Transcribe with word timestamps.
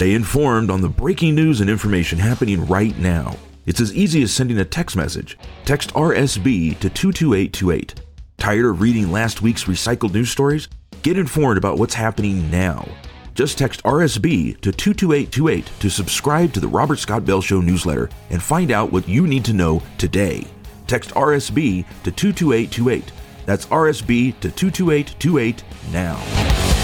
Stay 0.00 0.14
informed 0.14 0.70
on 0.70 0.80
the 0.80 0.88
breaking 0.88 1.34
news 1.34 1.60
and 1.60 1.68
information 1.68 2.18
happening 2.18 2.66
right 2.68 2.96
now. 2.96 3.36
It's 3.66 3.82
as 3.82 3.94
easy 3.94 4.22
as 4.22 4.32
sending 4.32 4.58
a 4.58 4.64
text 4.64 4.96
message. 4.96 5.36
Text 5.66 5.92
RSB 5.92 6.78
to 6.78 6.88
22828. 6.88 8.00
Tired 8.38 8.64
of 8.64 8.80
reading 8.80 9.12
last 9.12 9.42
week's 9.42 9.64
recycled 9.64 10.14
news 10.14 10.30
stories? 10.30 10.68
Get 11.02 11.18
informed 11.18 11.58
about 11.58 11.76
what's 11.76 11.92
happening 11.92 12.50
now. 12.50 12.88
Just 13.34 13.58
text 13.58 13.82
RSB 13.82 14.58
to 14.62 14.72
22828 14.72 15.66
to 15.80 15.90
subscribe 15.90 16.54
to 16.54 16.60
the 16.60 16.68
Robert 16.68 16.98
Scott 16.98 17.26
Bell 17.26 17.42
Show 17.42 17.60
newsletter 17.60 18.08
and 18.30 18.42
find 18.42 18.70
out 18.70 18.92
what 18.92 19.06
you 19.06 19.26
need 19.26 19.44
to 19.44 19.52
know 19.52 19.82
today. 19.98 20.46
Text 20.86 21.10
RSB 21.10 21.84
to 22.04 22.10
22828. 22.10 23.12
That's 23.44 23.66
RSB 23.66 24.40
to 24.40 24.50
22828 24.50 25.62
now. 25.92 26.79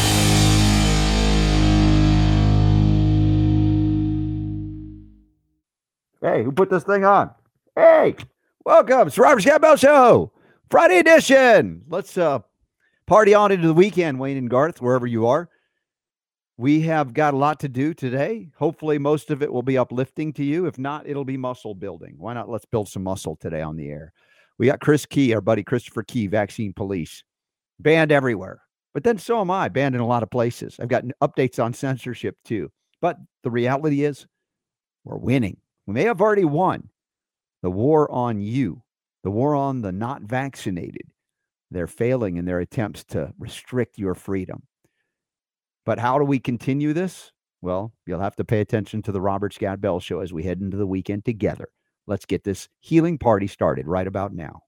Hey, 6.27 6.43
who 6.43 6.51
put 6.51 6.71
this 6.71 6.83
thing 6.83 7.05
on? 7.05 7.31
Hey, 7.77 8.17
welcome. 8.65 9.07
It's 9.07 9.17
Robert 9.17 9.43
Scott 9.43 9.61
Bell 9.61 9.77
Show, 9.77 10.33
Friday 10.69 10.99
edition. 10.99 11.83
Let's 11.89 12.19
uh 12.19 12.41
party 13.07 13.33
on 13.33 13.53
into 13.53 13.69
the 13.69 13.73
weekend, 13.73 14.19
Wayne 14.19 14.37
and 14.37 14.51
Garth, 14.51 14.83
wherever 14.83 15.07
you 15.07 15.29
are. 15.29 15.49
We 16.57 16.81
have 16.81 17.15
got 17.15 17.33
a 17.33 17.37
lot 17.37 17.61
to 17.61 17.69
do 17.69 17.95
today. 17.95 18.51
Hopefully, 18.57 18.99
most 18.99 19.31
of 19.31 19.41
it 19.41 19.53
will 19.53 19.63
be 19.63 19.79
uplifting 19.79 20.33
to 20.33 20.43
you. 20.43 20.67
If 20.67 20.81
not, 20.81 21.07
it'll 21.07 21.25
be 21.25 21.37
muscle 21.37 21.77
building. 21.77 22.17
Why 22.19 22.35
not? 22.35 22.49
Let's 22.49 22.65
build 22.65 22.89
some 22.89 23.05
muscle 23.05 23.37
today 23.37 23.63
on 23.63 23.77
the 23.77 23.89
air. 23.89 24.13
We 24.59 24.67
got 24.67 24.81
Chris 24.81 25.07
Key, 25.07 25.33
our 25.33 25.41
buddy 25.41 25.63
Christopher 25.63 26.03
Key, 26.03 26.27
vaccine 26.27 26.73
police, 26.73 27.23
banned 27.79 28.11
everywhere. 28.11 28.63
But 28.95 29.05
then 29.05 29.19
so 29.19 29.41
am 29.41 29.53
I, 29.53 29.69
banned 29.69 29.95
in 29.95 30.01
a 30.01 30.07
lot 30.09 30.25
of 30.25 30.31
places. 30.31 30.77
I've 30.81 30.89
got 30.89 31.05
updates 31.23 31.63
on 31.63 31.73
censorship 31.73 32.37
too. 32.45 32.73
But 33.01 33.17
the 33.45 33.51
reality 33.53 34.03
is, 34.05 34.27
we're 35.05 35.19
winning. 35.19 35.59
We 35.87 35.95
may 35.95 36.05
have 36.05 36.21
already 36.21 36.45
won 36.45 36.91
the 37.63 37.71
war 37.71 38.11
on 38.11 38.41
you, 38.41 38.83
the 39.23 39.31
war 39.31 39.55
on 39.55 39.83
the 39.83 39.93
not 39.93 40.23
vaccinated. 40.23 41.11
They're 41.71 41.87
failing 41.87 42.37
in 42.37 42.45
their 42.45 42.61
attempts 42.61 43.05
to 43.07 43.33
restrict 43.39 43.99
your 43.99 44.15
freedom. 44.15 44.65
But 45.85 45.99
how 45.99 46.19
do 46.19 46.25
we 46.25 46.39
continue 46.39 46.93
this? 46.93 47.33
Well, 47.63 47.93
you'll 48.07 48.21
have 48.21 48.37
to 48.37 48.45
pay 48.45 48.61
attention 48.61 49.03
to 49.03 49.13
the 49.13 49.21
Robert 49.21 49.55
Scott 49.55 49.81
Bell 49.81 50.01
show 50.01 50.21
as 50.21 50.33
we 50.33 50.43
head 50.43 50.61
into 50.61 50.77
the 50.77 50.87
weekend 50.87 51.25
together. 51.25 51.69
Let's 52.07 52.27
get 52.27 52.45
this 52.45 52.69
healing 52.81 53.19
party 53.19 53.47
started 53.47 53.87
right 53.87 54.07
about 54.07 54.33
now. 54.33 54.63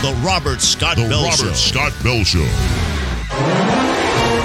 The 0.00 0.14
Robert 0.24 0.60
Scott 0.60 0.94
The 0.96 1.08
Bell 1.08 1.24
Robert 1.24 1.36
Show. 1.36 1.52
Scott 1.54 1.92
Bell 2.04 2.22
Show. 2.22 2.44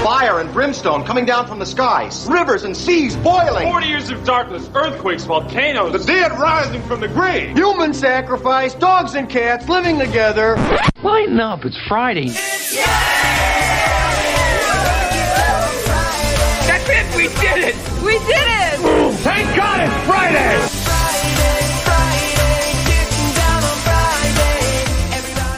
Fire 0.03 0.39
and 0.39 0.51
brimstone 0.51 1.05
coming 1.05 1.25
down 1.25 1.45
from 1.45 1.59
the 1.59 1.65
skies. 1.65 2.25
Rivers 2.27 2.63
and 2.63 2.75
seas 2.75 3.15
boiling. 3.17 3.69
40 3.69 3.85
years 3.85 4.09
of 4.09 4.25
darkness, 4.25 4.67
earthquakes, 4.73 5.25
volcanoes. 5.25 5.91
The 5.91 5.99
dead 6.11 6.31
rising 6.39 6.81
from 6.81 7.01
the 7.01 7.07
grave. 7.07 7.55
Human 7.55 7.93
sacrifice, 7.93 8.73
dogs 8.73 9.13
and 9.13 9.29
cats 9.29 9.69
living 9.69 9.99
together. 9.99 10.55
Lighten 11.03 11.39
up, 11.39 11.65
it's 11.65 11.77
Friday. 11.87 12.29
That's 12.29 12.73
it, 16.89 17.15
we 17.15 17.27
did 17.39 17.59
it! 17.69 17.75
We 18.03 18.17
did 18.25 18.31
it! 18.31 18.79
Thank 19.17 19.55
God 19.55 19.81
it's 19.81 19.93
Friday! 20.07 20.83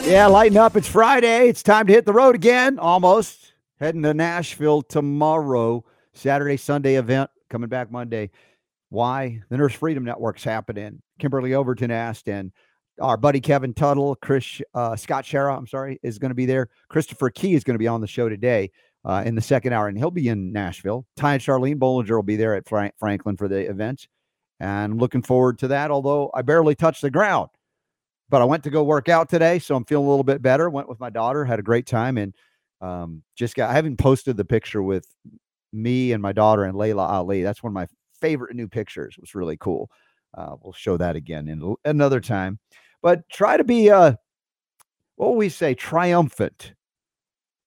Yeah, 0.05 0.27
lighten 0.27 0.55
up. 0.55 0.75
It's 0.75 0.87
Friday. 0.87 1.49
It's 1.49 1.63
time 1.63 1.87
to 1.87 1.93
hit 1.93 2.05
the 2.05 2.13
road 2.13 2.35
again. 2.35 2.77
Almost 2.77 3.53
heading 3.79 4.03
to 4.03 4.13
Nashville 4.13 4.83
tomorrow. 4.83 5.83
Saturday, 6.13 6.57
Sunday 6.57 6.95
event 6.95 7.31
coming 7.49 7.69
back 7.69 7.91
Monday. 7.91 8.29
Why? 8.89 9.41
The 9.49 9.57
Nurse 9.57 9.73
Freedom 9.73 10.05
Network's 10.05 10.43
happening. 10.43 11.01
Kimberly 11.17 11.55
Overton 11.55 11.89
asked, 11.89 12.29
and 12.29 12.51
our 13.01 13.17
buddy 13.17 13.41
Kevin 13.41 13.73
Tuttle, 13.73 14.15
Chris 14.17 14.61
uh, 14.75 14.95
Scott 14.95 15.25
Schara, 15.25 15.57
I'm 15.57 15.65
sorry, 15.65 15.99
is 16.03 16.19
going 16.19 16.29
to 16.29 16.35
be 16.35 16.45
there. 16.45 16.69
Christopher 16.87 17.31
Key 17.31 17.55
is 17.55 17.63
going 17.63 17.73
to 17.73 17.79
be 17.79 17.87
on 17.87 17.99
the 17.99 18.07
show 18.07 18.29
today 18.29 18.69
uh, 19.05 19.23
in 19.25 19.33
the 19.33 19.41
second 19.41 19.73
hour, 19.73 19.87
and 19.87 19.97
he'll 19.97 20.11
be 20.11 20.27
in 20.27 20.53
Nashville. 20.53 21.07
Ty 21.17 21.33
and 21.33 21.41
Charlene 21.41 21.79
Bollinger 21.79 22.15
will 22.15 22.21
be 22.21 22.35
there 22.35 22.53
at 22.53 22.69
Frank- 22.69 22.93
Franklin 22.99 23.37
for 23.37 23.47
the 23.47 23.67
event, 23.67 24.07
and 24.59 25.01
looking 25.01 25.23
forward 25.23 25.57
to 25.59 25.69
that. 25.69 25.89
Although 25.89 26.29
I 26.35 26.43
barely 26.43 26.75
touched 26.75 27.01
the 27.01 27.09
ground 27.09 27.49
but 28.29 28.41
I 28.41 28.45
went 28.45 28.63
to 28.63 28.69
go 28.69 28.83
work 28.83 29.09
out 29.09 29.29
today, 29.29 29.59
so 29.59 29.75
I'm 29.75 29.85
feeling 29.85 30.05
a 30.05 30.09
little 30.09 30.23
bit 30.23 30.41
better. 30.41 30.69
Went 30.69 30.89
with 30.89 30.99
my 30.99 31.09
daughter, 31.09 31.45
had 31.45 31.59
a 31.59 31.63
great 31.63 31.85
time, 31.85 32.17
and 32.17 32.33
um, 32.81 33.23
just 33.35 33.55
got. 33.55 33.69
I 33.69 33.73
haven't 33.73 33.97
posted 33.97 34.37
the 34.37 34.45
picture 34.45 34.81
with 34.81 35.07
me 35.71 36.11
and 36.11 36.21
my 36.21 36.31
daughter 36.31 36.63
and 36.63 36.77
Laila 36.77 37.05
Ali. 37.05 37.43
That's 37.43 37.61
one 37.61 37.71
of 37.71 37.75
my 37.75 37.87
favorite 38.19 38.55
new 38.55 38.67
pictures. 38.67 39.15
It 39.17 39.21
was 39.21 39.35
really 39.35 39.57
cool. 39.57 39.89
Uh, 40.35 40.55
we'll 40.61 40.73
show 40.73 40.97
that 40.97 41.15
again 41.15 41.47
in 41.47 41.75
another 41.85 42.19
time. 42.19 42.59
But 43.01 43.27
try 43.29 43.57
to 43.57 43.63
be, 43.63 43.89
uh, 43.89 44.13
what 45.15 45.35
we 45.35 45.49
say, 45.49 45.75
triumphant 45.75 46.73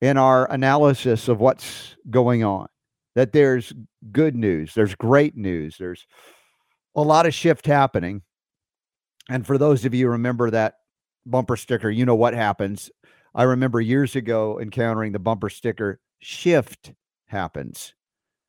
in 0.01 0.17
our 0.17 0.51
analysis 0.51 1.29
of 1.29 1.41
what's 1.41 1.97
going 2.11 2.45
on. 2.45 2.69
That 3.15 3.33
there's 3.33 3.73
good 4.13 4.37
news, 4.37 4.75
there's 4.75 4.95
great 4.95 5.37
news, 5.37 5.77
there's 5.79 6.07
a 6.95 7.03
lot 7.03 7.27
of 7.27 7.35
shift 7.35 7.67
happening. 7.67 8.23
And 9.28 9.47
for 9.47 9.59
those 9.59 9.84
of 9.84 9.94
you 9.94 10.09
remember 10.09 10.50
that 10.50 10.75
bumper 11.27 11.56
sticker, 11.56 11.91
you 11.91 12.06
know 12.06 12.15
what 12.15 12.34
happens. 12.34 12.91
I 13.34 13.43
remember 13.44 13.81
years 13.81 14.16
ago 14.16 14.59
encountering 14.61 15.12
the 15.12 15.19
bumper 15.19 15.50
sticker 15.50 16.00
shift 16.21 16.93
happens, 17.27 17.94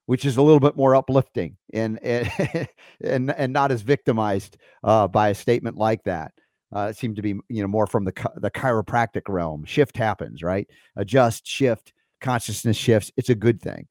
which 0.06 0.25
is 0.25 0.38
a 0.38 0.41
little 0.41 0.59
bit 0.59 0.75
more 0.75 0.95
uplifting 0.95 1.57
and 1.73 2.00
and 2.01 2.31
and, 3.03 3.31
and 3.31 3.53
not 3.53 3.72
as 3.72 3.81
victimized 3.81 4.57
uh, 4.84 5.07
by 5.07 5.29
a 5.29 5.35
statement 5.35 5.78
like 5.78 6.03
that. 6.03 6.31
Uh, 6.73 6.88
it 6.91 6.97
seemed 6.97 7.16
to 7.18 7.22
be 7.22 7.35
you 7.50 7.62
know 7.62 7.68
more 7.68 7.88
from 7.88 8.06
the 8.06 8.13
the 8.38 8.51
chiropractic 8.51 9.23
realm. 9.28 9.66
Shift 9.66 9.97
happens, 9.97 10.41
right? 10.41 10.68
Adjust, 10.95 11.45
shift, 11.45 11.94
consciousness 12.22 12.78
shifts. 12.78 13.12
It's 13.18 13.29
a 13.29 13.35
good 13.35 13.62
thing. 13.62 13.88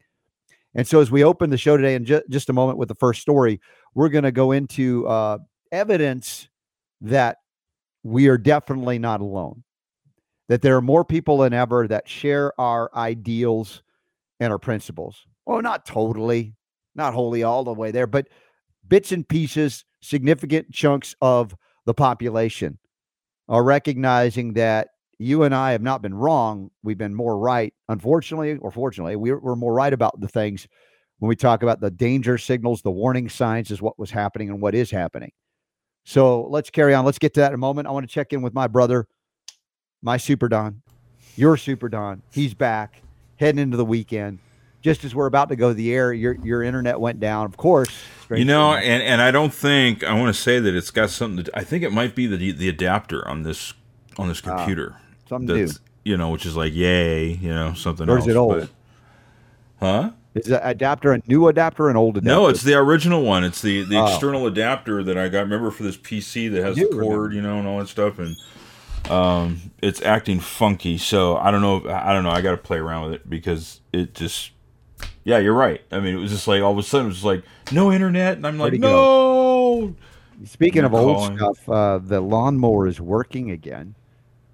And 0.75 0.87
so 0.87 1.01
as 1.01 1.11
we 1.11 1.25
open 1.25 1.51
the 1.51 1.59
show 1.59 1.77
today 1.77 1.95
in 1.95 2.05
ju- 2.05 2.23
just 2.29 2.51
a 2.51 2.53
moment 2.53 2.79
with 2.79 2.89
the 2.89 2.95
first 2.95 3.21
story, 3.21 3.61
we're 3.95 4.11
going 4.11 4.25
to 4.25 4.33
go 4.33 4.53
into 4.53 5.07
uh, 5.09 5.39
evidence 5.73 6.49
that 7.01 7.39
we 8.03 8.29
are 8.29 8.39
definitely 8.39 8.99
not 8.99 9.21
alone. 9.21 9.65
That 10.49 10.63
there 10.63 10.77
are 10.77 10.83
more 10.83 11.05
people 11.05 11.39
than 11.39 11.53
ever 11.53 11.87
that 11.89 12.09
share 12.09 12.59
our 12.61 12.91
ideals 12.95 13.83
and 14.41 14.53
our 14.53 14.59
principles. 14.59 15.27
Well, 15.47 15.61
not 15.63 15.85
totally, 15.85 16.55
not 16.95 17.15
wholly 17.15 17.43
all 17.43 17.65
the 17.65 17.73
way 17.73 17.91
there, 17.91 18.07
but 18.07 18.29
bits 18.87 19.13
and 19.13 19.29
pieces, 19.29 19.85
significant 20.01 20.71
chunks 20.73 21.15
of 21.21 21.55
the 21.85 21.95
population 21.95 22.79
are 23.49 23.63
recognizing 23.63 24.55
that 24.55 24.89
you 25.19 25.43
and 25.43 25.55
I 25.55 25.73
have 25.73 25.83
not 25.83 26.01
been 26.01 26.15
wrong. 26.15 26.71
We've 26.83 26.99
been 26.99 27.15
more 27.15 27.39
right. 27.39 27.75
Unfortunately, 27.89 28.57
or 28.57 28.71
fortunately, 28.71 29.17
we're, 29.17 29.39
we're 29.39 29.57
more 29.57 29.75
right 29.75 29.93
about 29.93 30.21
the 30.21 30.29
things 30.29 30.69
when 31.19 31.29
we 31.29 31.37
talk 31.37 31.63
about 31.63 31.81
the 31.81 31.91
danger 31.91 32.39
signals, 32.39 32.83
the 32.83 32.91
warning 32.91 33.29
signs 33.29 33.71
is 33.71 33.83
what 33.83 33.99
was 33.99 34.11
happening 34.11 34.51
and 34.51 34.61
what 34.61 34.75
is 34.75 34.91
happening. 34.91 35.33
So 36.09 36.47
let's 36.49 36.71
carry 36.71 36.95
on. 36.95 37.05
Let's 37.05 37.19
get 37.19 37.35
to 37.35 37.41
that 37.41 37.49
in 37.49 37.55
a 37.55 37.59
moment. 37.59 37.87
I 37.87 37.91
want 37.91 38.09
to 38.09 38.13
check 38.13 38.33
in 38.33 38.41
with 38.41 38.55
my 38.55 38.67
brother, 38.67 39.07
my 40.01 40.17
Super 40.17 40.49
Don, 40.49 40.81
your 41.37 41.59
Super 41.59 41.91
Don. 41.91 42.23
He's 42.33 42.55
back, 42.55 43.03
heading 43.37 43.59
into 43.61 43.77
the 43.77 43.85
weekend. 43.85 44.39
Just 44.81 45.05
as 45.05 45.15
we're 45.15 45.27
about 45.27 45.51
to 45.51 45.57
go 45.57 45.69
to 45.69 45.75
the 45.75 45.93
air, 45.93 46.15
your 46.15 46.33
your 46.43 46.63
internet 46.63 46.99
went 46.99 47.21
down. 47.21 47.45
Of 47.45 47.59
course, 47.59 47.91
You 48.31 48.47
know, 48.47 48.73
and, 48.73 49.03
and 49.03 49.21
I 49.21 49.31
don't 49.31 49.53
think 49.53 50.03
I 50.03 50.15
want 50.19 50.35
to 50.35 50.41
say 50.41 50.59
that 50.59 50.75
it's 50.75 50.91
got 50.91 51.11
something. 51.11 51.45
To, 51.45 51.59
I 51.59 51.63
think 51.63 51.85
it 51.85 51.93
might 51.93 52.15
be 52.15 52.27
the 52.27 52.53
the 52.53 52.71
adapter 52.71 53.29
on 53.29 53.43
this 53.43 53.75
on 54.17 54.29
this 54.29 54.41
ah, 54.47 54.57
computer. 54.57 54.97
something 55.29 55.55
new. 55.55 55.67
That's 55.67 55.79
you 56.07 56.17
know, 56.17 56.31
which 56.31 56.47
is 56.47 56.57
like 56.57 56.73
yay, 56.75 57.33
you 57.33 57.51
know, 57.53 57.75
something 57.75 58.09
Or 58.09 58.17
else. 58.17 58.27
is 58.27 58.35
it 58.35 58.37
old? 58.39 58.61
but- 58.61 58.71
huh? 59.79 60.11
Is 60.35 60.45
the 60.47 60.67
adapter 60.67 61.13
a 61.13 61.23
new 61.27 61.49
adapter, 61.49 61.85
or 61.85 61.91
an 61.91 61.97
old 61.97 62.17
adapter? 62.19 62.29
No, 62.29 62.49
it's 62.49 62.63
the 62.63 62.75
original 62.75 63.23
one. 63.23 63.45
It's 63.45 63.63
the 63.63 63.83
the 63.85 63.97
Oh. 63.99 64.07
external 64.07 64.47
adapter 64.47 65.03
that 65.03 65.17
I 65.19 65.29
got. 65.29 65.41
Remember 65.41 65.71
for 65.71 65.83
this 65.83 65.97
PC 65.97 66.49
that 66.53 66.63
has 66.63 66.77
the 66.77 66.87
cord, 66.87 67.33
you 67.33 67.43
know, 67.43 67.59
and 67.59 67.67
all 67.67 67.79
that 67.79 67.89
stuff, 67.89 68.19
and 68.19 68.37
um, 69.11 69.71
it's 69.83 70.03
acting 70.03 70.39
funky. 70.39 70.99
So 70.99 71.37
I 71.37 71.51
don't 71.51 71.63
know. 71.63 71.89
I 71.91 72.13
don't 72.13 72.25
know. 72.25 72.31
I 72.31 72.41
got 72.43 72.53
to 72.53 72.57
play 72.59 72.79
around 72.79 73.05
with 73.05 73.15
it 73.15 73.31
because 73.31 73.81
it 73.93 74.15
just. 74.15 74.53
Yeah, 75.25 75.39
you're 75.39 75.55
right. 75.55 75.83
I 75.93 76.01
mean, 76.01 76.15
it 76.15 76.19
was 76.19 76.31
just 76.31 76.49
like 76.49 76.63
all 76.63 76.73
of 76.73 76.79
a 76.79 76.83
sudden 76.83 77.07
it 77.07 77.11
was 77.11 77.25
like 77.25 77.43
no 77.73 77.93
internet, 77.93 78.37
and 78.37 78.47
I'm 78.47 78.59
like, 78.59 78.75
no. 78.75 79.95
Speaking 80.45 80.85
of 80.85 80.95
old 80.95 81.37
stuff, 81.37 81.69
uh, 81.69 81.99
the 81.99 82.21
lawnmower 82.21 82.87
is 82.87 83.01
working 83.01 83.51
again. 83.51 83.95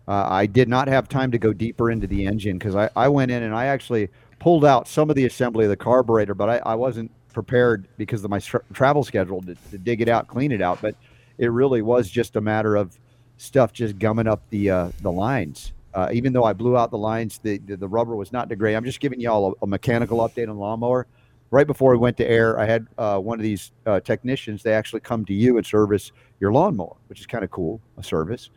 Uh, 0.08 0.26
I 0.28 0.46
did 0.46 0.68
not 0.68 0.88
have 0.88 1.08
time 1.08 1.30
to 1.30 1.38
go 1.38 1.52
deeper 1.52 1.90
into 1.90 2.06
the 2.06 2.26
engine 2.26 2.58
because 2.58 2.74
I, 2.74 2.90
I 2.96 3.08
went 3.08 3.30
in 3.30 3.42
and 3.42 3.54
I 3.54 3.66
actually 3.66 4.08
pulled 4.44 4.62
out 4.62 4.86
some 4.86 5.08
of 5.08 5.16
the 5.16 5.24
assembly 5.24 5.64
of 5.64 5.70
the 5.70 5.76
carburetor, 5.76 6.34
but 6.34 6.50
I, 6.50 6.58
I 6.66 6.74
wasn't 6.74 7.10
prepared 7.32 7.88
because 7.96 8.22
of 8.24 8.30
my 8.30 8.38
tra- 8.38 8.60
travel 8.74 9.02
schedule 9.02 9.40
to, 9.40 9.54
to 9.70 9.78
dig 9.78 10.02
it 10.02 10.08
out, 10.08 10.28
clean 10.28 10.52
it 10.52 10.60
out. 10.60 10.82
But 10.82 10.96
it 11.38 11.50
really 11.50 11.80
was 11.80 12.10
just 12.10 12.36
a 12.36 12.42
matter 12.42 12.76
of 12.76 12.98
stuff 13.38 13.72
just 13.72 13.98
gumming 13.98 14.26
up 14.26 14.42
the 14.50 14.68
uh, 14.70 14.90
the 15.00 15.10
lines. 15.10 15.72
Uh, 15.94 16.10
even 16.12 16.34
though 16.34 16.44
I 16.44 16.52
blew 16.52 16.76
out 16.76 16.90
the 16.90 16.98
lines, 16.98 17.38
the, 17.42 17.56
the, 17.56 17.78
the 17.78 17.88
rubber 17.88 18.16
was 18.16 18.32
not 18.32 18.50
degraded. 18.50 18.76
I'm 18.76 18.84
just 18.84 19.00
giving 19.00 19.18
y'all 19.18 19.54
a, 19.62 19.64
a 19.64 19.66
mechanical 19.66 20.18
update 20.18 20.50
on 20.50 20.56
the 20.56 20.60
lawnmower. 20.60 21.06
Right 21.50 21.66
before 21.66 21.92
we 21.92 21.98
went 21.98 22.18
to 22.18 22.28
air, 22.28 22.60
I 22.60 22.66
had 22.66 22.86
uh, 22.98 23.18
one 23.20 23.38
of 23.38 23.44
these 23.44 23.72
uh, 23.86 24.00
technicians. 24.00 24.62
They 24.62 24.74
actually 24.74 25.00
come 25.00 25.24
to 25.24 25.32
you 25.32 25.56
and 25.56 25.64
service 25.64 26.12
your 26.38 26.52
lawnmower, 26.52 26.96
which 27.06 27.18
is 27.18 27.26
kind 27.26 27.44
of 27.44 27.50
cool, 27.50 27.80
a 27.96 28.02
service, 28.02 28.50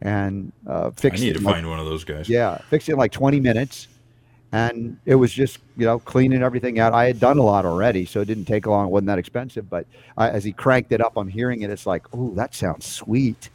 and 0.00 0.52
uh, 0.68 0.92
fix. 0.92 1.20
I 1.20 1.24
need 1.24 1.32
to 1.34 1.40
like- 1.40 1.54
find 1.56 1.68
one 1.68 1.80
of 1.80 1.86
those 1.86 2.04
guys. 2.04 2.28
yeah, 2.28 2.58
fixed 2.70 2.88
it 2.88 2.92
in 2.92 2.98
like 2.98 3.10
20 3.10 3.40
minutes. 3.40 3.88
And 4.54 4.98
it 5.04 5.16
was 5.16 5.32
just, 5.32 5.58
you 5.76 5.84
know, 5.84 5.98
cleaning 5.98 6.40
everything 6.40 6.78
out. 6.78 6.92
I 6.92 7.06
had 7.06 7.18
done 7.18 7.38
a 7.38 7.42
lot 7.42 7.66
already, 7.66 8.04
so 8.04 8.20
it 8.20 8.26
didn't 8.26 8.44
take 8.44 8.68
long. 8.68 8.86
It 8.86 8.90
wasn't 8.90 9.08
that 9.08 9.18
expensive. 9.18 9.68
But 9.68 9.84
I, 10.16 10.30
as 10.30 10.44
he 10.44 10.52
cranked 10.52 10.92
it 10.92 11.00
up, 11.00 11.14
I'm 11.16 11.26
hearing 11.26 11.62
it. 11.62 11.70
It's 11.70 11.86
like, 11.86 12.06
oh, 12.12 12.32
that 12.36 12.54
sounds 12.54 12.86
sweet. 12.86 13.50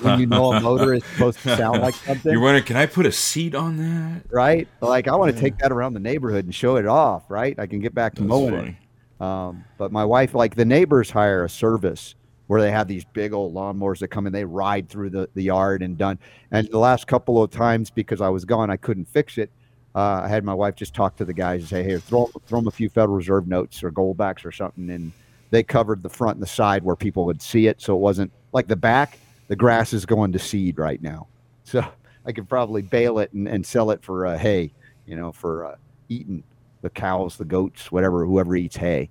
when 0.00 0.18
you 0.18 0.26
know 0.26 0.52
a 0.52 0.60
motor 0.62 0.92
is 0.94 1.04
supposed 1.04 1.38
to 1.44 1.56
sound 1.56 1.82
like 1.82 1.94
something, 2.06 2.32
You're 2.32 2.40
wondering, 2.40 2.64
can 2.64 2.76
I 2.76 2.86
put 2.86 3.06
a 3.06 3.12
seat 3.12 3.54
on 3.54 3.76
that? 3.76 4.22
right? 4.28 4.66
Like, 4.80 5.06
I 5.06 5.14
want 5.14 5.32
to 5.32 5.40
take 5.40 5.56
that 5.58 5.70
around 5.70 5.94
the 5.94 6.00
neighborhood 6.00 6.46
and 6.46 6.52
show 6.52 6.74
it 6.74 6.86
off, 6.86 7.30
right? 7.30 7.56
I 7.56 7.68
can 7.68 7.78
get 7.78 7.94
back 7.94 8.16
to 8.16 8.22
That's 8.22 8.28
mowing 8.28 8.54
funny. 8.56 8.78
it. 9.20 9.24
Um, 9.24 9.64
but 9.78 9.92
my 9.92 10.04
wife, 10.04 10.34
like 10.34 10.56
the 10.56 10.64
neighbors 10.64 11.10
hire 11.10 11.44
a 11.44 11.48
service 11.48 12.16
where 12.48 12.60
they 12.60 12.72
have 12.72 12.88
these 12.88 13.04
big 13.04 13.32
old 13.32 13.54
lawnmowers 13.54 14.00
that 14.00 14.08
come 14.08 14.26
in, 14.26 14.32
they 14.32 14.44
ride 14.44 14.88
through 14.88 15.10
the, 15.10 15.28
the 15.34 15.42
yard 15.44 15.80
and 15.82 15.96
done. 15.96 16.18
And 16.50 16.66
the 16.72 16.78
last 16.78 17.06
couple 17.06 17.40
of 17.40 17.52
times, 17.52 17.88
because 17.90 18.20
I 18.20 18.30
was 18.30 18.44
gone, 18.44 18.68
I 18.68 18.76
couldn't 18.76 19.04
fix 19.04 19.38
it. 19.38 19.52
Uh, 19.94 20.22
I 20.24 20.28
had 20.28 20.44
my 20.44 20.54
wife 20.54 20.76
just 20.76 20.94
talk 20.94 21.16
to 21.16 21.24
the 21.24 21.32
guys 21.32 21.60
and 21.60 21.68
say, 21.68 21.82
"Hey, 21.82 21.98
throw 21.98 22.26
throw 22.46 22.60
them 22.60 22.68
a 22.68 22.70
few 22.70 22.88
Federal 22.88 23.16
Reserve 23.16 23.48
notes 23.48 23.82
or 23.82 23.90
goldbacks 23.90 24.44
or 24.44 24.52
something." 24.52 24.88
And 24.90 25.12
they 25.50 25.62
covered 25.62 26.02
the 26.02 26.08
front 26.08 26.36
and 26.36 26.42
the 26.42 26.48
side 26.48 26.84
where 26.84 26.96
people 26.96 27.24
would 27.26 27.42
see 27.42 27.66
it, 27.66 27.80
so 27.80 27.94
it 27.94 28.00
wasn't 28.00 28.30
like 28.52 28.68
the 28.68 28.76
back. 28.76 29.18
The 29.48 29.56
grass 29.56 29.92
is 29.92 30.06
going 30.06 30.32
to 30.32 30.38
seed 30.38 30.78
right 30.78 31.02
now, 31.02 31.26
so 31.64 31.84
I 32.24 32.32
could 32.32 32.48
probably 32.48 32.82
bale 32.82 33.18
it 33.18 33.32
and, 33.32 33.48
and 33.48 33.66
sell 33.66 33.90
it 33.90 34.02
for 34.02 34.26
uh, 34.26 34.38
hay, 34.38 34.72
you 35.06 35.16
know, 35.16 35.32
for 35.32 35.66
uh, 35.66 35.76
eating 36.08 36.44
the 36.82 36.90
cows, 36.90 37.36
the 37.36 37.44
goats, 37.44 37.90
whatever, 37.90 38.24
whoever 38.24 38.56
eats 38.56 38.76
hay. 38.76 39.10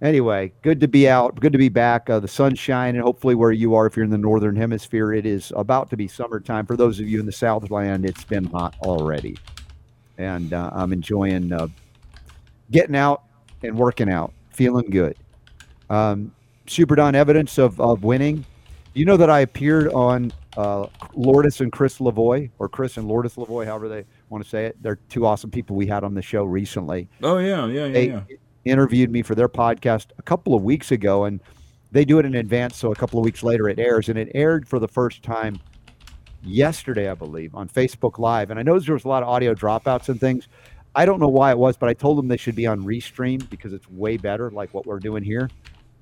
Anyway, 0.00 0.52
good 0.62 0.80
to 0.80 0.86
be 0.86 1.08
out. 1.08 1.40
Good 1.40 1.50
to 1.52 1.58
be 1.58 1.68
back. 1.68 2.08
Uh, 2.08 2.20
the 2.20 2.28
sun's 2.28 2.58
shining. 2.58 3.00
Hopefully, 3.00 3.34
where 3.34 3.50
you 3.50 3.74
are, 3.74 3.86
if 3.86 3.96
you're 3.96 4.04
in 4.04 4.10
the 4.10 4.18
northern 4.18 4.54
hemisphere, 4.54 5.12
it 5.12 5.26
is 5.26 5.52
about 5.56 5.90
to 5.90 5.96
be 5.96 6.06
summertime. 6.06 6.66
For 6.66 6.76
those 6.76 7.00
of 7.00 7.08
you 7.08 7.18
in 7.18 7.26
the 7.26 7.32
Southland, 7.32 8.04
it's 8.04 8.22
been 8.22 8.44
hot 8.44 8.76
already, 8.82 9.36
and 10.18 10.52
uh, 10.52 10.70
I'm 10.72 10.92
enjoying 10.92 11.52
uh, 11.52 11.68
getting 12.70 12.96
out 12.96 13.22
and 13.62 13.76
working 13.76 14.10
out, 14.10 14.32
feeling 14.50 14.90
good. 14.90 15.16
Um, 15.88 16.32
Super 16.66 16.94
Don 16.96 17.14
evidence 17.14 17.56
of, 17.58 17.80
of 17.80 18.04
winning. 18.04 18.44
You 18.94 19.04
know 19.04 19.16
that 19.16 19.30
I 19.30 19.40
appeared 19.40 19.88
on 19.92 20.32
uh, 20.56 20.86
Lourdes 21.14 21.60
and 21.60 21.72
Chris 21.72 21.98
Lavoy, 21.98 22.50
or 22.58 22.68
Chris 22.68 22.96
and 22.96 23.06
Lourdes 23.06 23.36
Lavoy, 23.36 23.64
however 23.64 23.88
they 23.88 24.04
want 24.28 24.42
to 24.42 24.50
say 24.50 24.66
it? 24.66 24.76
They're 24.82 24.98
two 25.08 25.24
awesome 25.24 25.50
people 25.50 25.76
we 25.76 25.86
had 25.86 26.04
on 26.04 26.14
the 26.14 26.22
show 26.22 26.44
recently 26.44 27.08
Oh 27.22 27.38
yeah, 27.38 27.66
yeah, 27.66 27.86
yeah, 27.86 27.92
they 27.92 28.08
yeah. 28.08 28.20
interviewed 28.64 29.10
me 29.10 29.22
for 29.22 29.34
their 29.34 29.48
podcast 29.48 30.06
a 30.18 30.22
couple 30.22 30.54
of 30.54 30.62
weeks 30.62 30.90
ago 30.90 31.24
and 31.24 31.40
they 31.92 32.04
do 32.04 32.18
it 32.18 32.26
in 32.26 32.34
advance 32.34 32.76
so 32.76 32.92
a 32.92 32.94
couple 32.94 33.18
of 33.18 33.24
weeks 33.24 33.42
later 33.42 33.68
it 33.68 33.78
airs 33.78 34.08
and 34.08 34.18
it 34.18 34.30
aired 34.34 34.68
for 34.68 34.78
the 34.78 34.88
first 34.88 35.22
time 35.22 35.58
yesterday 36.42 37.10
i 37.10 37.14
believe 37.14 37.54
on 37.54 37.68
facebook 37.68 38.18
live 38.18 38.50
and 38.50 38.58
i 38.58 38.62
know 38.62 38.78
there 38.78 38.94
was 38.94 39.04
a 39.04 39.08
lot 39.08 39.22
of 39.22 39.28
audio 39.28 39.54
dropouts 39.54 40.08
and 40.08 40.20
things 40.20 40.48
i 40.94 41.04
don't 41.04 41.20
know 41.20 41.28
why 41.28 41.50
it 41.50 41.58
was 41.58 41.76
but 41.76 41.88
i 41.88 41.92
told 41.94 42.16
them 42.18 42.28
they 42.28 42.36
should 42.36 42.54
be 42.54 42.66
on 42.66 42.80
restream 42.84 43.48
because 43.50 43.72
it's 43.72 43.88
way 43.90 44.16
better 44.16 44.50
like 44.50 44.72
what 44.72 44.86
we're 44.86 45.00
doing 45.00 45.22
here 45.22 45.50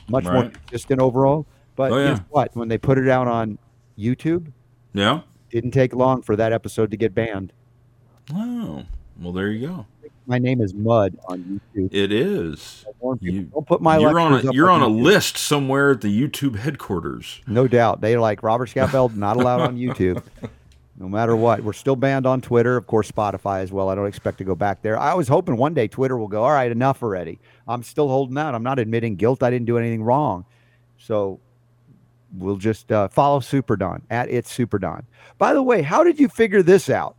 much 0.09 0.25
more 0.25 0.43
Right. 0.43 0.53
consistent 0.53 1.01
overall 1.01 1.47
but 1.75 1.93
Oh, 1.93 2.05
guess 2.05 2.21
what 2.31 2.55
when 2.55 2.69
they 2.69 2.79
put 2.79 2.99
it 2.99 3.09
out 3.09 3.29
on 3.29 3.59
youtube 3.99 4.53
Yeah. 4.93 5.21
didn't 5.51 5.73
take 5.73 5.95
long 5.95 6.23
for 6.23 6.37
that 6.37 6.53
episode 6.53 6.91
to 6.91 6.97
get 6.97 7.15
banned 7.15 7.53
Oh, 8.35 8.85
Well, 9.21 9.33
there 9.33 9.51
you 9.51 9.67
go. 9.69 9.87
my 10.27 10.39
name 10.39 10.61
is 10.61 10.75
mud 10.75 11.17
on 11.29 11.61
youtube 11.75 11.89
It 11.95 12.13
is. 12.13 12.86
I 13.01 13.05
warn 13.05 13.19
people, 13.19 13.35
You- 13.35 13.43
don't 13.45 13.67
put 13.67 13.81
my 13.83 13.99
you're 13.99 14.19
on 14.19 14.35
a 14.47 14.53
you're 14.53 14.71
on 14.71 14.83
a 14.83 14.87
YouTube. 14.89 15.03
list 15.03 15.37
somewhere 15.37 15.93
at 15.93 16.01
the 16.01 16.09
YouTube 16.29 16.57
headquarters. 16.57 17.41
No 17.47 17.69
doubt. 17.69 18.01
They 18.01 18.17
like 18.17 18.43
Robert 18.43 18.67
Scapel, 18.69 19.09
not 19.15 19.37
allowed 19.37 19.61
on 19.61 19.77
YouTube. 19.77 20.23
No 20.99 21.09
matter 21.09 21.37
what. 21.37 21.63
We're 21.63 21.75
still 21.75 21.97
banned 21.97 22.27
on 22.27 22.41
Twitter, 22.41 22.77
of 22.77 22.87
course, 22.87 23.11
Spotify 23.13 23.61
as 23.63 23.71
well. 23.71 23.91
I 23.91 23.95
don't 23.95 24.07
expect 24.07 24.39
to 24.39 24.45
go 24.45 24.55
back 24.55 24.81
there. 24.81 24.99
I 24.99 25.13
was 25.13 25.29
hoping 25.29 25.57
one 25.59 25.75
day 25.75 25.89
Twitter 25.89 26.17
will 26.17 26.29
go, 26.29 26.43
all 26.43 26.53
right, 26.53 26.73
enough 26.73 27.03
already. 27.03 27.39
I'm 27.69 27.83
still 27.83 28.09
holding 28.09 28.39
out. 28.39 28.55
I'm 28.55 28.63
not 28.63 28.79
admitting 28.79 29.17
guilt. 29.17 29.43
I 29.43 29.51
didn't 29.51 29.67
do 29.67 29.77
anything 29.77 30.03
wrong. 30.03 30.47
So 30.99 31.39
we'll 32.33 32.57
just 32.57 32.91
uh, 32.91 33.09
follow 33.09 33.41
Super 33.41 33.77
Don 33.77 34.03
at 34.09 34.31
it's 34.31 34.51
Super 34.51 34.79
Don. 34.79 35.05
By 35.37 35.53
the 35.53 35.63
way, 35.63 35.83
how 35.83 36.03
did 36.03 36.19
you 36.19 36.29
figure 36.29 36.63
this 36.63 36.89
out? 36.89 37.15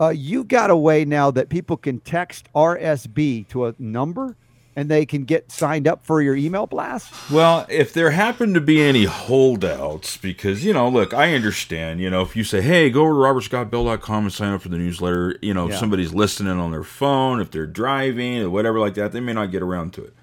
Uh, 0.00 0.10
you 0.10 0.44
got 0.44 0.70
a 0.70 0.76
way 0.76 1.04
now 1.04 1.32
that 1.32 1.48
people 1.48 1.76
can 1.76 1.98
text 2.00 2.48
RSB 2.54 3.48
to 3.48 3.66
a 3.66 3.74
number 3.80 4.36
and 4.76 4.90
they 4.90 5.06
can 5.06 5.24
get 5.24 5.50
signed 5.50 5.88
up 5.88 6.04
for 6.04 6.20
your 6.20 6.36
email 6.36 6.66
blast. 6.66 7.10
Well, 7.30 7.66
if 7.70 7.94
there 7.94 8.10
happen 8.10 8.52
to 8.52 8.60
be 8.60 8.82
any 8.82 9.06
holdouts, 9.06 10.18
because, 10.18 10.64
you 10.64 10.74
know, 10.74 10.88
look, 10.88 11.14
I 11.14 11.34
understand, 11.34 12.00
you 12.00 12.10
know, 12.10 12.20
if 12.20 12.36
you 12.36 12.44
say, 12.44 12.60
hey, 12.60 12.90
go 12.90 13.00
over 13.06 13.40
to 13.40 13.48
robertscottbell.com 13.48 14.24
and 14.24 14.32
sign 14.32 14.52
up 14.52 14.60
for 14.60 14.68
the 14.68 14.76
newsletter, 14.76 15.38
you 15.40 15.54
know, 15.54 15.70
if 15.70 15.76
somebody's 15.76 16.12
listening 16.12 16.58
on 16.58 16.70
their 16.70 16.84
phone, 16.84 17.40
if 17.40 17.50
they're 17.50 17.66
driving 17.66 18.42
or 18.42 18.50
whatever 18.50 18.78
like 18.78 18.94
that, 18.94 19.12
they 19.12 19.20
may 19.20 19.32
not 19.32 19.50
get 19.50 19.62
around 19.62 19.94
to 19.94 20.04
it. 20.04 20.14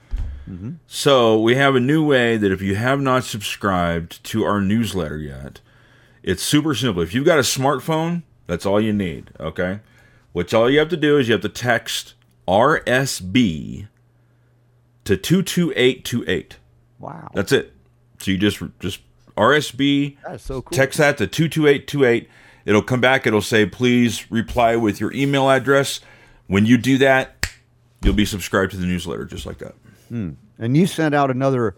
Mm-hmm. 0.47 0.73
So 0.85 1.39
we 1.39 1.55
have 1.55 1.75
a 1.75 1.79
new 1.79 2.05
way 2.05 2.37
that 2.37 2.51
if 2.51 2.61
you 2.61 2.75
have 2.75 3.01
not 3.01 3.23
subscribed 3.23 4.23
to 4.25 4.43
our 4.43 4.61
newsletter 4.61 5.17
yet, 5.17 5.61
it's 6.21 6.43
super 6.43 6.75
simple. 6.75 7.01
If 7.01 7.13
you've 7.13 7.25
got 7.25 7.39
a 7.39 7.43
smartphone, 7.43 8.21
that's 8.45 8.65
all 8.65 8.79
you 8.79 8.93
need, 8.93 9.31
okay? 9.39 9.79
Which 10.31 10.53
all 10.53 10.69
you 10.69 10.79
have 10.79 10.89
to 10.89 10.97
do 10.97 11.17
is 11.17 11.27
you 11.27 11.33
have 11.33 11.41
to 11.41 11.49
text 11.49 12.13
RSB 12.47 13.87
to 15.05 15.17
22828. 15.17 16.57
Wow. 16.99 17.29
That's 17.33 17.51
it. 17.51 17.73
So 18.19 18.31
you 18.31 18.37
just 18.37 18.61
just 18.79 19.01
RSB 19.37 20.17
That's 20.25 20.43
so 20.43 20.61
cool. 20.61 20.75
text 20.75 20.97
that 20.99 21.17
to 21.17 21.27
22828. 21.27 22.29
It'll 22.65 22.81
come 22.81 23.01
back. 23.01 23.27
It'll 23.27 23.41
say, 23.41 23.65
please 23.65 24.31
reply 24.31 24.75
with 24.77 24.99
your 25.01 25.11
email 25.13 25.49
address. 25.49 25.99
When 26.47 26.65
you 26.65 26.77
do 26.77 26.97
that, 26.99 27.47
you'll 28.01 28.13
be 28.13 28.25
subscribed 28.25 28.71
to 28.71 28.77
the 28.77 28.85
newsletter 28.85 29.25
just 29.25 29.45
like 29.45 29.57
that. 29.57 29.75
And 30.09 30.37
you 30.77 30.85
sent 30.85 31.15
out 31.15 31.31
another 31.31 31.75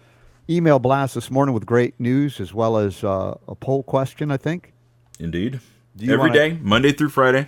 email 0.50 0.78
blast 0.78 1.16
this 1.16 1.32
morning 1.32 1.54
with 1.56 1.66
great 1.66 2.00
news 2.00 2.40
as 2.40 2.54
well 2.54 2.78
as 2.78 3.04
uh, 3.04 3.36
a 3.48 3.56
poll 3.56 3.82
question, 3.82 4.30
I 4.30 4.38
think. 4.38 4.74
Indeed. 5.20 5.60
Every 6.02 6.18
wanna- 6.18 6.34
day, 6.34 6.60
Monday 6.62 6.92
through 6.92 7.10
Friday. 7.10 7.48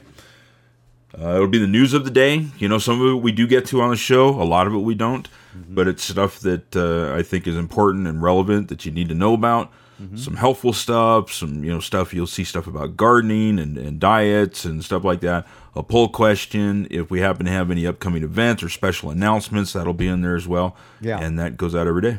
Uh, 1.17 1.35
it'll 1.35 1.47
be 1.47 1.57
the 1.57 1.67
news 1.67 1.93
of 1.93 2.03
the 2.03 2.11
day. 2.11 2.47
You 2.57 2.67
know, 2.67 2.77
some 2.77 3.01
of 3.01 3.07
it 3.13 3.21
we 3.21 3.31
do 3.31 3.47
get 3.47 3.65
to 3.67 3.81
on 3.81 3.89
the 3.89 3.95
show, 3.95 4.29
a 4.29 4.43
lot 4.43 4.67
of 4.67 4.73
it 4.73 4.79
we 4.79 4.95
don't. 4.95 5.27
Mm-hmm. 5.55 5.75
But 5.75 5.87
it's 5.87 6.03
stuff 6.03 6.39
that 6.41 6.75
uh, 6.75 7.15
I 7.15 7.23
think 7.23 7.47
is 7.47 7.55
important 7.55 8.07
and 8.07 8.21
relevant 8.21 8.67
that 8.69 8.85
you 8.85 8.91
need 8.91 9.09
to 9.09 9.15
know 9.15 9.33
about. 9.33 9.71
Mm-hmm. 10.01 10.17
Some 10.17 10.35
helpful 10.35 10.73
stuff, 10.73 11.31
some 11.31 11.63
you 11.63 11.71
know 11.71 11.79
stuff 11.79 12.13
you'll 12.13 12.27
see 12.27 12.43
stuff 12.43 12.67
about 12.67 12.95
gardening 12.97 13.57
and, 13.57 13.77
and 13.77 13.99
diets 13.99 14.63
and 14.63 14.85
stuff 14.85 15.03
like 15.03 15.21
that. 15.21 15.47
A 15.75 15.81
poll 15.81 16.09
question. 16.09 16.87
If 16.91 17.09
we 17.09 17.21
happen 17.21 17.47
to 17.47 17.51
have 17.51 17.71
any 17.71 17.87
upcoming 17.87 18.23
events 18.23 18.61
or 18.61 18.69
special 18.69 19.09
announcements, 19.09 19.73
that'll 19.73 19.93
be 19.93 20.07
in 20.07 20.21
there 20.21 20.35
as 20.35 20.47
well. 20.47 20.75
Yeah. 21.01 21.19
and 21.19 21.39
that 21.39 21.57
goes 21.57 21.73
out 21.73 21.87
every 21.87 22.03
day. 22.03 22.17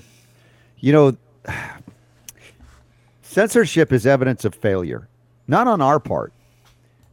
You 0.80 0.92
know, 0.92 1.16
censorship 3.23 3.92
is 3.92 4.07
evidence 4.07 4.45
of 4.45 4.57
failure, 4.57 5.09
not 5.47 5.68
on 5.68 5.80
our 5.80 6.00
part, 6.00 6.33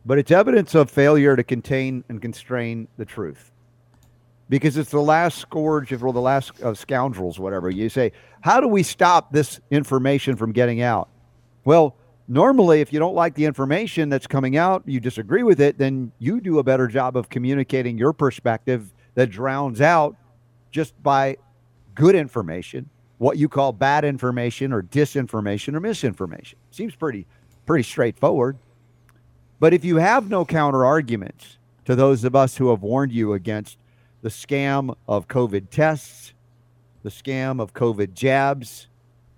but 0.06 0.18
it's 0.18 0.32
evidence 0.32 0.76
of 0.76 0.90
failure 0.90 1.36
to 1.36 1.44
contain 1.44 2.04
and 2.10 2.22
constrain 2.22 2.88
the 2.98 3.06
truth. 3.06 3.52
Because 4.48 4.78
it's 4.78 4.92
the 4.92 5.02
last 5.02 5.40
scourge 5.40 5.92
of 5.92 6.04
or 6.04 6.14
the 6.14 6.22
last 6.22 6.60
of 6.62 6.78
scoundrels, 6.78 7.40
whatever. 7.40 7.70
You 7.70 7.90
say, 7.90 8.12
how 8.42 8.62
do 8.62 8.68
we 8.68 8.84
stop 8.84 9.32
this 9.32 9.60
information 9.72 10.36
from 10.36 10.52
getting 10.52 10.82
out? 10.82 11.10
Well, 11.64 11.96
normally, 12.28 12.82
if 12.82 12.94
you 12.94 13.00
don't 13.00 13.16
like 13.16 13.34
the 13.34 13.46
information 13.46 14.10
that's 14.10 14.28
coming 14.28 14.56
out, 14.56 14.84
you 14.86 15.00
disagree 15.00 15.42
with 15.42 15.60
it, 15.60 15.80
then 15.80 16.12
you 16.20 16.40
do 16.40 16.60
a 16.60 16.64
better 16.64 16.88
job 16.88 17.18
of 17.18 17.30
communicating 17.30 17.98
your 17.98 18.14
perspective 18.14 18.94
that 19.16 19.32
drowns 19.32 19.82
out 19.82 20.16
just 20.70 21.02
by 21.02 21.38
good 21.96 22.14
information, 22.14 22.88
what 23.18 23.38
you 23.38 23.50
call 23.50 23.72
bad 23.72 24.06
information 24.06 24.72
or 24.72 24.84
disinformation 24.84 25.74
or 25.74 25.80
misinformation. 25.80 26.60
Seems 26.70 26.94
pretty 26.94 27.26
pretty 27.66 27.84
straightforward. 27.84 28.60
But 29.60 29.74
if 29.74 29.86
you 29.86 29.98
have 29.98 30.30
no 30.30 30.46
counter 30.46 30.86
arguments 30.86 31.58
to 31.86 31.96
those 31.96 32.24
of 32.24 32.36
us 32.36 32.58
who 32.58 32.70
have 32.70 32.82
warned 32.82 33.12
you 33.12 33.34
against 33.34 33.78
the 34.22 34.30
scam 34.30 34.96
of 35.08 35.28
COVID 35.28 35.70
tests, 35.70 36.34
the 37.04 37.10
scam 37.10 37.62
of 37.62 37.74
COVID 37.74 38.14
jabs, 38.14 38.88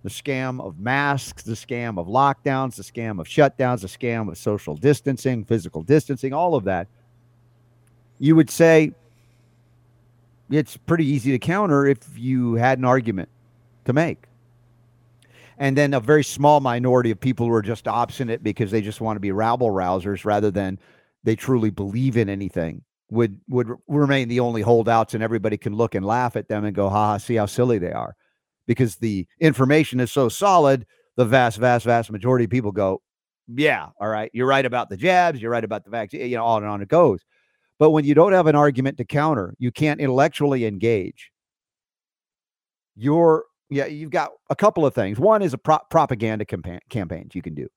the 0.04 0.10
scam 0.10 0.62
of 0.62 0.80
masks, 0.80 1.44
the 1.44 1.54
scam 1.54 2.00
of 2.00 2.08
lockdowns, 2.08 2.76
the 2.76 2.84
scam 2.84 3.20
of 3.20 3.28
shutdowns, 3.28 3.82
the 3.82 3.88
scam 3.88 4.30
of 4.30 4.38
social 4.38 4.76
distancing, 4.76 5.44
physical 5.44 5.84
distancing, 5.84 6.34
all 6.34 6.56
of 6.56 6.64
that, 6.64 6.88
you 8.18 8.36
would 8.36 8.50
say 8.50 8.94
it's 10.50 10.78
pretty 10.78 11.06
easy 11.06 11.32
to 11.32 11.40
counter 11.40 11.86
if 11.86 12.00
you 12.16 12.54
had 12.56 12.80
an 12.80 12.86
argument 12.86 13.30
to 13.86 13.94
make. 13.94 14.24
And 15.58 15.78
then 15.78 15.94
a 15.94 16.00
very 16.00 16.24
small 16.24 16.60
minority 16.60 17.12
of 17.12 17.20
people 17.20 17.48
who 17.48 17.54
are 17.54 17.62
just 17.62 17.88
obstinate 17.88 18.44
because 18.44 18.72
they 18.72 18.82
just 18.82 19.02
want 19.02 19.16
to 19.16 19.22
be 19.22 19.32
rabble 19.32 19.70
rousers 19.70 20.26
rather 20.26 20.52
than 20.52 20.80
they 21.24 21.36
truly 21.36 21.70
believe 21.70 22.18
in 22.18 22.30
anything 22.30 22.84
would 23.10 23.40
would 23.48 23.70
remain 23.88 24.28
the 24.28 24.40
only 24.40 24.62
holdouts 24.62 25.14
and 25.14 25.24
everybody 25.24 25.58
can 25.58 25.76
look 25.76 25.96
and 25.96 26.06
laugh 26.06 26.36
at 26.36 26.48
them 26.48 26.66
and 26.66 26.76
go 26.76 26.90
ha 26.90 27.18
see 27.18 27.36
how 27.36 27.46
silly 27.46 27.78
they 27.78 27.92
are. 27.92 28.16
Because 28.66 28.98
the 28.98 29.26
information 29.40 30.00
is 30.00 30.12
so 30.12 30.30
solid 30.30 30.86
the 31.16 31.26
vast 31.26 31.58
vast 31.58 31.86
vast 31.86 32.12
majority 32.12 32.46
of 32.46 32.52
people 32.52 32.72
go 32.72 33.02
yeah 33.48 33.88
all 34.00 34.10
right 34.10 34.30
you're 34.34 34.46
right 34.46 34.66
about 34.66 34.90
the 34.90 34.98
jabs 34.98 35.42
you're 35.42 35.50
right 35.50 35.64
about 35.64 35.86
the 35.86 35.90
vaccine 35.90 36.30
you 36.30 36.36
know 36.36 36.46
on 36.46 36.64
and 36.64 36.72
on 36.72 36.82
it 36.82 36.90
goes. 36.90 37.22
But 37.80 37.92
when 37.92 38.06
you 38.06 38.16
don't 38.16 38.34
have 38.34 38.48
an 38.48 38.56
argument 38.56 38.98
to 38.98 39.06
counter 39.06 39.56
you 39.58 39.72
can't 39.72 40.02
intellectually 40.02 40.66
engage. 40.66 41.32
You're 42.96 43.46
yeah 43.70 43.86
you've 43.86 44.12
got 44.12 44.32
a 44.50 44.56
couple 44.56 44.86
of 44.86 44.94
things 44.94 45.20
one 45.20 45.42
is 45.42 45.54
a 45.54 45.58
pro- 45.58 45.80
propaganda 45.90 46.46
campaign 46.46 46.80
campaigns 46.90 47.36
you 47.36 47.42
can 47.42 47.54
do 47.54 47.68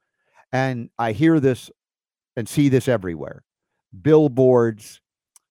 and 0.52 0.90
i 0.98 1.12
hear 1.12 1.40
this 1.40 1.70
and 2.36 2.48
see 2.48 2.68
this 2.68 2.88
everywhere 2.88 3.44
billboards 4.02 5.00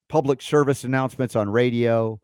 public 0.10 0.42
service 0.42 0.84
announcements 0.84 1.36
on 1.36 1.50
radio. 1.50 2.20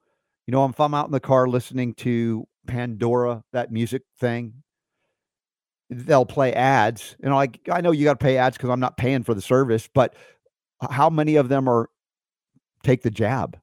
You 0.47 0.51
know, 0.51 0.65
if 0.65 0.79
I'm 0.79 0.93
out 0.93 1.05
in 1.05 1.11
the 1.11 1.19
car 1.19 1.47
listening 1.47 1.93
to 1.95 2.45
Pandora, 2.67 3.43
that 3.53 3.71
music 3.71 4.01
thing, 4.19 4.63
they'll 5.89 6.25
play 6.25 6.51
ads. 6.53 7.15
And 7.23 7.33
like, 7.33 7.59
I 7.71 7.81
know 7.81 7.91
you 7.91 8.03
got 8.03 8.19
to 8.19 8.23
pay 8.23 8.37
ads 8.37 8.57
because 8.57 8.71
I'm 8.71 8.79
not 8.79 8.97
paying 8.97 9.23
for 9.23 9.33
the 9.33 9.41
service, 9.41 9.87
but 9.93 10.15
how 10.89 11.09
many 11.09 11.37
of 11.37 11.47
them 11.47 11.69
are 11.69 11.89
take 12.83 13.03
the 13.03 13.11
jab? 13.11 13.57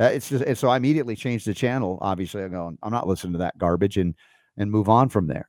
Uh, 0.00 0.04
it's 0.04 0.30
just, 0.30 0.44
and 0.44 0.56
so 0.56 0.68
I 0.68 0.78
immediately 0.78 1.14
changed 1.14 1.46
the 1.46 1.54
channel. 1.54 1.98
Obviously, 2.00 2.42
I'm 2.42 2.52
going, 2.52 2.78
I'm 2.82 2.92
not 2.92 3.06
listening 3.06 3.34
to 3.34 3.38
that 3.40 3.58
garbage 3.58 3.98
and 3.98 4.14
and 4.56 4.70
move 4.70 4.88
on 4.88 5.08
from 5.08 5.26
there. 5.26 5.48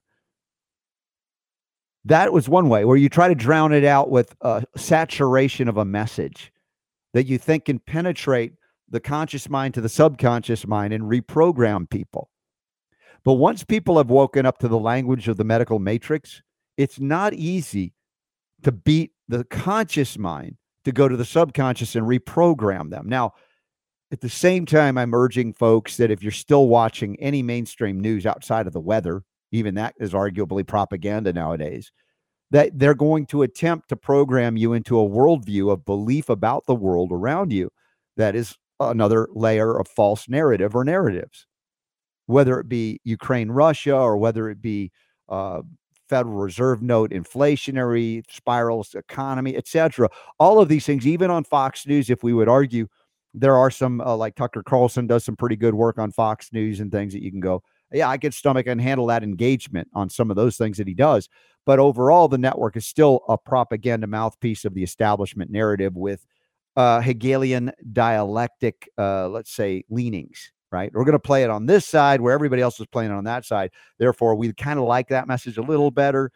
That 2.06 2.34
was 2.34 2.50
one 2.50 2.70
way 2.70 2.86
where 2.86 2.98
you 2.98 3.10
try 3.10 3.28
to 3.28 3.36
drown 3.36 3.74
it 3.74 3.84
out 3.84 4.10
with 4.10 4.36
a 4.42 4.64
saturation 4.76 5.68
of 5.68 5.78
a 5.78 5.86
message 5.86 6.52
that 7.14 7.28
you 7.28 7.38
think 7.38 7.66
can 7.66 7.80
penetrate 7.80 8.54
the 8.90 9.00
conscious 9.00 9.50
mind 9.50 9.74
to 9.76 9.82
the 9.82 9.90
subconscious 9.90 10.66
mind 10.66 10.94
and 10.94 11.04
reprogram 11.04 11.90
people. 11.90 12.30
But 13.24 13.34
once 13.34 13.64
people 13.64 13.98
have 13.98 14.10
woken 14.10 14.46
up 14.46 14.58
to 14.60 14.68
the 14.68 14.80
language 14.80 15.28
of 15.28 15.38
the 15.38 15.44
medical 15.44 15.78
matrix, 15.78 16.42
it's 16.78 17.00
not 17.00 17.34
easy 17.34 17.94
to 18.64 18.72
beat 18.72 19.12
the 19.28 19.44
conscious 19.46 20.18
mind 20.18 20.58
to 20.86 20.92
go 20.92 21.08
to 21.08 21.16
the 21.16 21.26
subconscious 21.26 21.96
and 21.96 22.08
reprogram 22.08 22.90
them. 22.90 23.08
Now, 23.08 23.34
at 24.12 24.20
the 24.22 24.30
same 24.30 24.66
time, 24.66 24.98
I'm 24.98 25.14
urging 25.14 25.54
folks 25.54 25.98
that 25.98 26.12
if 26.12 26.22
you're 26.22 26.32
still 26.32 26.68
watching 26.68 27.20
any 27.20 27.42
mainstream 27.42 28.00
news 28.00 28.26
outside 28.26 28.68
of 28.68 28.74
the 28.74 28.80
weather, 28.80 29.24
even 29.52 29.76
that 29.76 29.96
is 30.00 30.12
arguably 30.12 30.68
propaganda 30.68 31.32
nowadays, 31.32 31.92
that 32.52 32.78
they're 32.78 32.94
going 32.94 33.26
to 33.28 33.44
attempt 33.44 33.88
to 33.90 33.96
program 33.96 34.58
you 34.58 34.74
into 34.74 35.00
a 35.00 35.08
worldview 35.08 35.72
of 35.72 35.86
belief 35.86 36.30
about 36.30 36.66
the 36.66 36.76
world 36.76 37.12
around 37.12 37.54
you 37.54 37.72
that 38.18 38.36
is 38.36 38.58
another 38.82 39.30
layer 39.34 39.80
of 39.80 39.88
false 39.88 40.28
narrative 40.28 40.76
or 40.76 40.84
narratives. 40.84 41.48
Whether 42.26 42.60
it 42.60 42.68
be 42.68 43.00
ukraine 43.04 43.50
russia 43.50 43.96
or 43.96 44.18
whether 44.18 44.50
it 44.50 44.62
be 44.62 44.92
uh, 45.30 45.62
federal 46.10 46.36
reserve 46.36 46.82
note 46.82 47.12
inflationary 47.12 48.24
spirals 48.30 48.94
economy 48.96 49.56
etc 49.56 50.10
all 50.40 50.60
of 50.60 50.68
these 50.68 50.86
things 50.86 51.08
even 51.08 51.32
on 51.32 51.44
fox 51.44 51.88
news 51.88 52.10
if 52.10 52.22
we 52.22 52.34
would 52.34 52.50
argue 52.50 52.88
there 53.34 53.56
are 53.56 53.72
some 53.72 54.02
uh, 54.02 54.16
like 54.16 54.36
tucker 54.36 54.64
carlson 54.64 55.08
does 55.08 55.24
some 55.24 55.36
pretty 55.36 55.56
good 55.56 55.74
work 55.74 55.98
on 55.98 56.12
fox 56.12 56.52
news 56.52 56.80
and 56.80 56.92
things 56.92 57.14
that 57.14 57.24
you 57.24 57.32
can 57.32 57.40
go 57.40 57.64
yeah 57.92 58.10
i 58.10 58.18
can 58.18 58.32
stomach 58.32 58.68
and 58.68 58.82
handle 58.82 59.06
that 59.06 59.24
engagement 59.24 59.88
on 59.94 60.10
some 60.10 60.30
of 60.30 60.36
those 60.36 60.58
things 60.58 60.78
that 60.78 60.88
he 60.88 60.94
does 60.94 61.30
but 61.66 61.80
overall, 61.80 62.28
the 62.28 62.38
network 62.38 62.76
is 62.76 62.88
still 62.88 63.22
a 63.30 63.38
propaganda 63.38 64.08
mouthpiece 64.08 64.66
of 64.66 64.74
the 64.74 64.84
establishment 64.84 65.52
narrative 65.52 65.96
with 65.96 66.26
uh, 66.76 67.02
Hegelian 67.02 67.72
dialectic, 67.92 68.90
uh, 68.98 69.28
let's 69.30 69.52
say, 69.52 69.84
leanings. 69.90 70.52
Right, 70.72 70.90
we're 70.94 71.04
going 71.04 71.14
to 71.14 71.20
play 71.20 71.44
it 71.44 71.50
on 71.50 71.66
this 71.66 71.86
side 71.86 72.22
where 72.22 72.34
everybody 72.34 72.62
else 72.62 72.80
is 72.80 72.88
playing 72.88 73.12
it 73.12 73.16
on 73.16 73.26
that 73.26 73.44
side. 73.44 73.72
Therefore, 74.00 74.36
we 74.36 74.54
kind 74.54 74.80
of 74.80 74.86
like 74.86 75.10
that 75.10 75.28
message 75.28 75.58
a 75.58 75.62
little 75.62 75.92
better. 75.92 76.32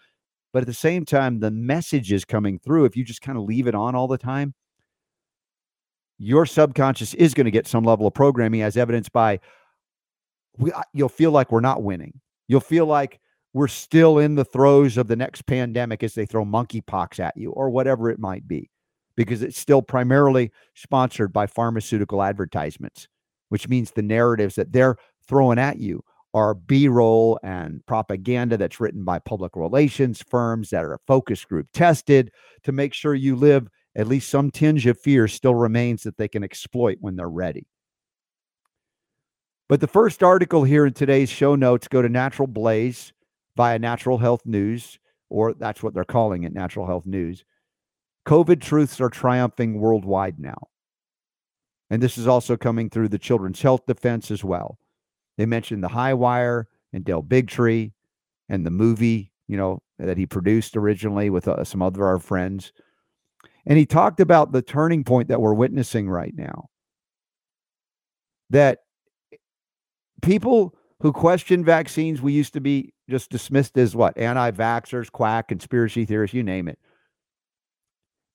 But 0.52 0.64
at 0.64 0.68
the 0.68 0.74
same 0.74 1.06
time, 1.06 1.40
the 1.40 1.52
message 1.52 2.12
is 2.12 2.26
coming 2.26 2.60
through. 2.60 2.84
If 2.84 2.98
you 2.98 3.06
just 3.06 3.22
kind 3.22 3.38
of 3.38 3.46
leave 3.46 3.66
it 3.66 3.76
on 3.76 3.96
all 3.96 4.10
the 4.10 4.18
time, 4.18 4.54
your 6.18 6.46
subconscious 6.46 7.14
is 7.14 7.34
going 7.34 7.46
to 7.46 7.52
get 7.52 7.68
some 7.68 7.84
level 7.84 8.08
of 8.08 8.14
programming, 8.14 8.62
as 8.62 8.78
evidenced 8.78 9.12
by 9.12 9.40
we, 10.58 10.72
you'll 10.94 11.10
feel 11.10 11.32
like 11.32 11.52
we're 11.52 11.60
not 11.60 11.84
winning. 11.84 12.22
You'll 12.48 12.62
feel 12.62 12.86
like 12.86 13.20
we're 13.54 13.68
still 13.68 14.20
in 14.20 14.36
the 14.36 14.46
throes 14.46 14.98
of 14.98 15.08
the 15.08 15.16
next 15.16 15.44
pandemic 15.44 16.04
as 16.04 16.14
they 16.14 16.26
throw 16.26 16.46
monkeypox 16.46 17.20
at 17.20 17.36
you 17.36 17.52
or 17.52 17.70
whatever 17.70 18.10
it 18.10 18.20
might 18.20 18.48
be, 18.48 18.70
because 19.16 19.42
it's 19.42 19.60
still 19.60 19.82
primarily 19.82 20.52
sponsored 20.74 21.34
by 21.34 21.48
pharmaceutical 21.48 22.22
advertisements, 22.22 23.08
which 23.50 23.68
means 23.68 23.92
the 23.92 24.02
narratives 24.02 24.56
that 24.56 24.72
they're 24.72 24.98
throwing 25.28 25.60
at 25.60 25.80
you 25.80 26.04
are 26.34 26.54
B 26.54 26.90
roll 26.90 27.40
and 27.44 27.86
propaganda 27.86 28.58
that's 28.58 28.82
written 28.82 29.06
by 29.06 29.20
public 29.20 29.56
relations 29.56 30.22
firms 30.22 30.70
that 30.70 30.84
are 30.84 31.00
focus 31.08 31.46
group 31.46 31.68
tested 31.74 32.32
to 32.64 32.74
make 32.74 32.94
sure 32.94 33.16
you 33.16 33.38
live 33.38 33.70
at 33.96 34.08
least 34.08 34.30
some 34.30 34.52
tinge 34.52 34.86
of 34.86 35.00
fear 35.00 35.28
still 35.28 35.56
remains 35.56 36.04
that 36.04 36.18
they 36.18 36.28
can 36.28 36.44
exploit 36.44 36.98
when 37.00 37.16
they're 37.16 37.30
ready. 37.30 37.68
But 39.68 39.82
the 39.82 39.88
first 39.88 40.22
article 40.22 40.64
here 40.64 40.86
in 40.86 40.94
today's 40.94 41.30
show 41.30 41.56
notes 41.56 41.88
go 41.88 42.02
to 42.02 42.10
Natural 42.10 42.48
Blaze 42.48 43.14
via 43.56 43.80
Natural 43.80 44.18
Health 44.18 44.46
News, 44.46 45.00
or 45.30 45.54
that's 45.54 45.82
what 45.82 45.94
they're 45.94 46.04
calling 46.04 46.44
it, 46.44 46.54
Natural 46.54 46.86
Health 46.86 47.06
News. 47.06 47.46
COVID 48.28 48.62
truths 48.62 49.02
are 49.02 49.10
triumphing 49.10 49.80
worldwide 49.80 50.40
now. 50.40 50.68
And 51.90 52.02
this 52.02 52.18
is 52.18 52.28
also 52.28 52.58
coming 52.58 52.90
through 52.90 53.10
the 53.10 53.20
Children's 53.20 53.62
Health 53.62 53.86
Defense 53.86 54.30
as 54.32 54.44
well. 54.44 54.78
They 55.38 55.46
mentioned 55.46 55.84
the 55.84 55.90
High 55.90 56.14
Wire 56.14 56.68
and 56.94 57.04
Del 57.04 57.24
Bigtree 57.24 57.92
and 58.50 58.66
the 58.66 58.72
movie, 58.72 59.32
you 59.48 59.58
know, 59.58 59.82
that 60.00 60.18
he 60.18 60.26
produced 60.26 60.76
originally 60.76 61.30
with 61.30 61.48
uh, 61.48 61.64
some 61.64 61.82
other 61.82 62.02
of 62.02 62.08
our 62.08 62.20
friends. 62.20 62.72
And 63.66 63.78
he 63.78 63.86
talked 63.86 64.20
about 64.20 64.52
the 64.52 64.62
turning 64.62 65.04
point 65.04 65.28
that 65.30 65.42
we're 65.42 65.54
witnessing 65.54 66.10
right 66.10 66.34
now. 66.36 66.70
That 68.50 68.80
people 70.22 70.76
who 71.02 71.12
question 71.12 71.66
vaccines, 71.66 72.22
we 72.22 72.34
used 72.34 72.54
to 72.54 72.62
be 72.62 72.94
just 73.10 73.30
dismissed 73.30 73.78
as 73.78 73.96
what? 73.96 74.18
Anti 74.18 74.52
vaxxers, 74.52 75.12
quack, 75.12 75.48
conspiracy 75.48 76.06
theorists, 76.06 76.34
you 76.34 76.44
name 76.44 76.68
it. 76.68 76.80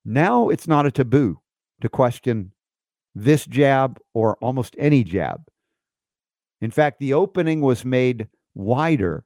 Now 0.04 0.49
it's 0.49 0.66
not 0.66 0.87
a 0.87 0.90
taboo 0.90 1.40
to 1.80 1.88
question 1.88 2.52
this 3.14 3.46
jab 3.46 3.99
or 4.14 4.37
almost 4.37 4.75
any 4.78 5.04
jab. 5.04 5.42
In 6.60 6.70
fact, 6.70 6.99
the 6.99 7.14
opening 7.14 7.60
was 7.60 7.84
made 7.84 8.28
wider 8.54 9.25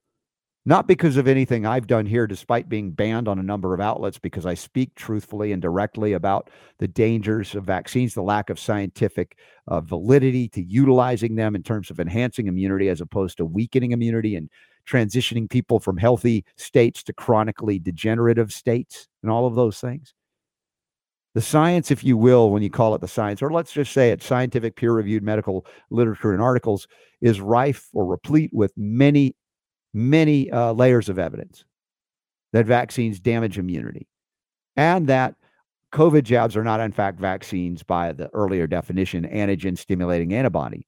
not 0.67 0.89
because 0.89 1.19
of 1.19 1.29
anything 1.29 1.67
I've 1.67 1.87
done 1.87 2.07
here, 2.07 2.27
despite 2.27 2.69
being 2.69 2.91
banned 2.91 3.29
on 3.29 3.39
a 3.39 3.43
number 3.43 3.75
of 3.75 3.81
outlets, 3.81 4.19
because 4.19 4.47
I 4.47 4.55
speak 4.55 4.95
truthfully 4.95 5.53
and 5.53 5.61
directly 5.61 6.15
about 6.15 6.49
the 6.79 6.89
dangers 6.89 7.55
of 7.55 7.65
vaccines, 7.65 8.15
the 8.15 8.23
lack 8.23 8.49
of 8.49 8.59
scientific 8.59 9.37
uh, 9.69 9.81
validity 9.81 10.49
to 10.49 10.63
utilizing 10.63 11.35
them 11.35 11.55
in 11.55 11.63
terms 11.63 11.91
of 11.91 12.01
enhancing 12.01 12.47
immunity 12.47 12.89
as 12.89 13.03
opposed 13.03 13.37
to 13.37 13.45
weakening 13.45 13.93
immunity 13.93 14.37
and 14.37 14.49
transitioning 14.89 15.51
people 15.51 15.81
from 15.81 15.99
healthy 15.99 16.45
states 16.57 17.03
to 17.03 17.13
chronically 17.13 17.79
degenerative 17.79 18.53
states 18.53 19.07
and 19.23 19.31
all 19.31 19.47
of 19.47 19.55
those 19.55 19.81
things. 19.81 20.15
The 21.35 21.43
science, 21.43 21.91
if 21.91 22.05
you 22.05 22.17
will, 22.17 22.51
when 22.51 22.63
you 22.63 22.71
call 22.71 22.95
it 22.95 23.01
the 23.01 23.09
science, 23.09 23.43
or 23.43 23.51
let's 23.51 23.73
just 23.73 23.93
say 23.93 24.11
it, 24.11 24.23
scientific 24.23 24.77
peer 24.77 24.93
reviewed 24.93 25.25
medical 25.25 25.67
literature 25.91 26.33
and 26.33 26.41
articles, 26.41 26.87
is 27.21 27.41
rife 27.41 27.89
or 27.93 28.07
replete 28.07 28.51
with 28.53 28.73
many 28.77 29.35
many 29.95 30.51
uh, 30.51 30.73
layers 30.73 31.09
of 31.09 31.19
evidence 31.19 31.65
that 32.53 32.67
vaccines 32.67 33.21
damage 33.21 33.59
immunity 33.59 34.07
and 34.77 35.07
that 35.07 35.35
COVID 35.93 36.25
jabs 36.25 36.57
are 36.57 36.65
not, 36.65 36.81
in 36.81 36.93
fact, 36.93 37.21
vaccines 37.21 37.85
by 37.85 38.13
the 38.13 38.29
earlier 38.35 38.67
definition, 38.67 39.25
antigen 39.25 39.79
stimulating 39.79 40.35
antibody. 40.35 40.87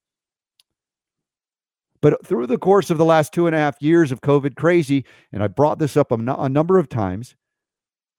But 2.02 2.26
through 2.26 2.48
the 2.48 2.58
course 2.58 2.90
of 2.90 2.98
the 2.98 3.04
last 3.04 3.32
two 3.32 3.46
and 3.46 3.56
a 3.56 3.58
half 3.58 3.80
years 3.80 4.12
of 4.12 4.20
COVID 4.20 4.56
crazy, 4.56 5.04
and 5.32 5.42
I 5.42 5.46
brought 5.46 5.78
this 5.78 5.96
up 5.96 6.10
a, 6.10 6.16
a 6.16 6.48
number 6.48 6.78
of 6.78 6.88
times, 6.88 7.36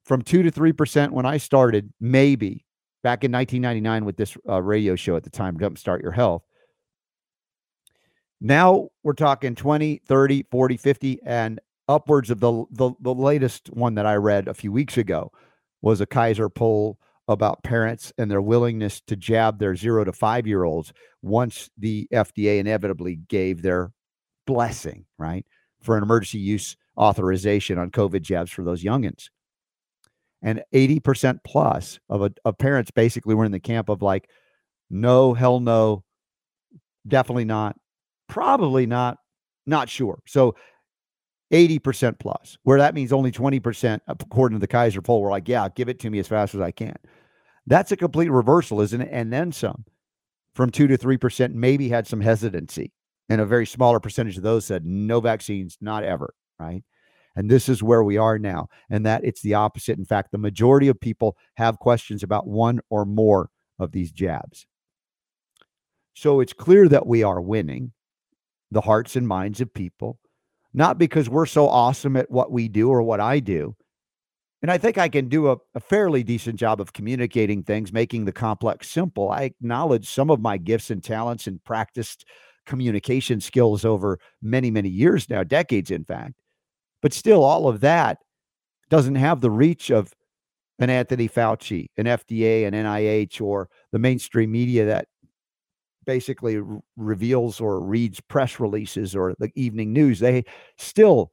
from 0.05 0.21
two 0.21 0.41
to 0.43 0.49
three 0.49 0.71
percent 0.71 1.11
when 1.11 1.25
I 1.25 1.37
started, 1.37 1.93
maybe 1.99 2.65
back 3.03 3.23
in 3.23 3.31
1999 3.31 4.05
with 4.05 4.17
this 4.17 4.37
uh, 4.49 4.61
radio 4.61 4.95
show 4.95 5.15
at 5.17 5.23
the 5.23 5.29
time, 5.29 5.57
Jumpstart 5.57 6.01
Your 6.01 6.13
Health. 6.13 6.43
Now 8.39 8.89
we're 9.03 9.13
talking 9.13 9.55
20, 9.55 10.01
30, 10.05 10.45
40, 10.51 10.77
50, 10.77 11.19
and 11.25 11.59
upwards 11.87 12.29
of 12.29 12.39
the, 12.39 12.65
the, 12.71 12.91
the 12.99 13.13
latest 13.13 13.69
one 13.73 13.95
that 13.95 14.05
I 14.05 14.15
read 14.15 14.47
a 14.47 14.53
few 14.53 14.71
weeks 14.71 14.97
ago 14.97 15.31
was 15.81 16.01
a 16.01 16.05
Kaiser 16.05 16.49
poll 16.49 16.99
about 17.27 17.63
parents 17.63 18.13
and 18.17 18.31
their 18.31 18.41
willingness 18.41 19.01
to 19.01 19.15
jab 19.15 19.59
their 19.59 19.75
zero 19.75 20.03
to 20.03 20.13
five 20.13 20.47
year 20.47 20.63
olds 20.63 20.93
once 21.21 21.69
the 21.77 22.07
FDA 22.13 22.59
inevitably 22.59 23.15
gave 23.27 23.61
their 23.61 23.91
blessing, 24.45 25.05
right, 25.17 25.45
for 25.81 25.97
an 25.97 26.03
emergency 26.03 26.39
use 26.39 26.77
authorization 26.97 27.77
on 27.77 27.91
COVID 27.91 28.21
jabs 28.21 28.51
for 28.51 28.63
those 28.63 28.83
youngins. 28.83 29.29
And 30.41 30.63
80% 30.73 31.39
plus 31.43 31.99
of, 32.09 32.21
a, 32.21 32.31
of 32.45 32.57
parents 32.57 32.91
basically 32.91 33.35
were 33.35 33.45
in 33.45 33.51
the 33.51 33.59
camp 33.59 33.89
of 33.89 34.01
like, 34.01 34.29
no, 34.89 35.33
hell 35.33 35.59
no, 35.59 36.03
definitely 37.07 37.45
not, 37.45 37.75
probably 38.27 38.85
not, 38.85 39.17
not 39.65 39.89
sure. 39.89 40.19
So 40.27 40.55
80% 41.51 42.19
plus, 42.19 42.57
where 42.63 42.79
that 42.79 42.93
means 42.93 43.13
only 43.13 43.31
20%, 43.31 43.99
according 44.07 44.57
to 44.57 44.59
the 44.59 44.67
Kaiser 44.67 45.01
poll, 45.01 45.21
were 45.21 45.31
like, 45.31 45.47
yeah, 45.47 45.67
give 45.75 45.89
it 45.89 45.99
to 45.99 46.09
me 46.09 46.19
as 46.19 46.27
fast 46.27 46.55
as 46.55 46.61
I 46.61 46.71
can. 46.71 46.95
That's 47.65 47.91
a 47.91 47.97
complete 47.97 48.29
reversal, 48.29 48.81
isn't 48.81 49.01
it? 49.01 49.09
And 49.11 49.31
then 49.31 49.51
some 49.51 49.85
from 50.55 50.71
2 50.71 50.87
to 50.87 50.97
3% 50.97 51.53
maybe 51.53 51.89
had 51.89 52.07
some 52.07 52.21
hesitancy. 52.21 52.91
And 53.29 53.41
a 53.41 53.45
very 53.45 53.65
smaller 53.65 53.99
percentage 53.99 54.37
of 54.37 54.43
those 54.43 54.65
said 54.65 54.85
no 54.85 55.19
vaccines, 55.19 55.77
not 55.81 56.03
ever, 56.03 56.33
right? 56.59 56.83
And 57.35 57.51
this 57.51 57.69
is 57.69 57.83
where 57.83 58.03
we 58.03 58.17
are 58.17 58.39
now. 58.39 58.69
And 58.89 59.05
that 59.05 59.23
it's 59.23 59.41
the 59.41 59.53
opposite. 59.53 59.99
In 59.99 60.05
fact, 60.05 60.31
the 60.31 60.37
majority 60.37 60.87
of 60.87 60.99
people 60.99 61.37
have 61.55 61.77
questions 61.77 62.23
about 62.23 62.47
one 62.47 62.79
or 62.89 63.05
more 63.05 63.49
of 63.79 63.91
these 63.91 64.11
jabs. 64.11 64.65
So 66.15 66.39
it's 66.39 66.53
clear 66.53 66.87
that 66.89 67.05
we 67.05 67.21
are 67.21 67.39
winning 67.39 67.91
the 68.71 68.81
hearts 68.81 69.15
and 69.15 69.27
minds 69.27 69.61
of 69.61 69.73
people, 69.73 70.19
not 70.73 70.97
because 70.97 71.29
we're 71.29 71.45
so 71.45 71.67
awesome 71.67 72.17
at 72.17 72.29
what 72.29 72.51
we 72.51 72.67
do 72.67 72.89
or 72.89 73.01
what 73.01 73.19
I 73.19 73.39
do. 73.39 73.75
And 74.61 74.71
I 74.71 74.77
think 74.77 74.97
I 74.97 75.07
can 75.07 75.29
do 75.29 75.51
a, 75.51 75.57
a, 75.75 75.79
fairly 75.79 76.23
decent 76.23 76.55
job 76.55 76.81
of 76.81 76.91
communicating 76.91 77.61
things, 77.61 77.93
making 77.93 78.25
the 78.25 78.31
complex 78.31 78.89
simple. 78.89 79.29
I 79.29 79.43
acknowledge 79.43 80.09
some 80.09 80.31
of 80.31 80.41
my 80.41 80.57
gifts 80.57 80.89
and 80.89 81.03
talents 81.03 81.45
and 81.45 81.63
practiced 81.63 82.25
communication 82.65 83.39
skills 83.39 83.85
over 83.85 84.19
many, 84.41 84.71
many 84.71 84.89
years 84.89 85.29
now, 85.29 85.43
decades, 85.43 85.91
in 85.91 86.03
fact. 86.03 86.33
But 87.01 87.13
still, 87.13 87.43
all 87.43 87.67
of 87.67 87.81
that 87.81 88.17
doesn't 88.89 89.15
have 89.15 89.41
the 89.41 89.51
reach 89.51 89.91
of 89.91 90.11
an 90.79 90.89
Anthony 90.89 91.27
Fauci, 91.27 91.87
an 91.97 92.05
FDA, 92.05 92.67
an 92.67 92.73
NIH, 92.73 93.41
or 93.41 93.69
the 93.91 93.99
mainstream 93.99 94.51
media 94.51 94.85
that 94.85 95.07
basically 96.07 96.59
reveals 96.95 97.61
or 97.61 97.79
reads 97.79 98.19
press 98.19 98.59
releases 98.59 99.15
or 99.15 99.35
the 99.37 99.51
evening 99.53 99.93
news. 99.93 100.19
They 100.19 100.45
still 100.77 101.31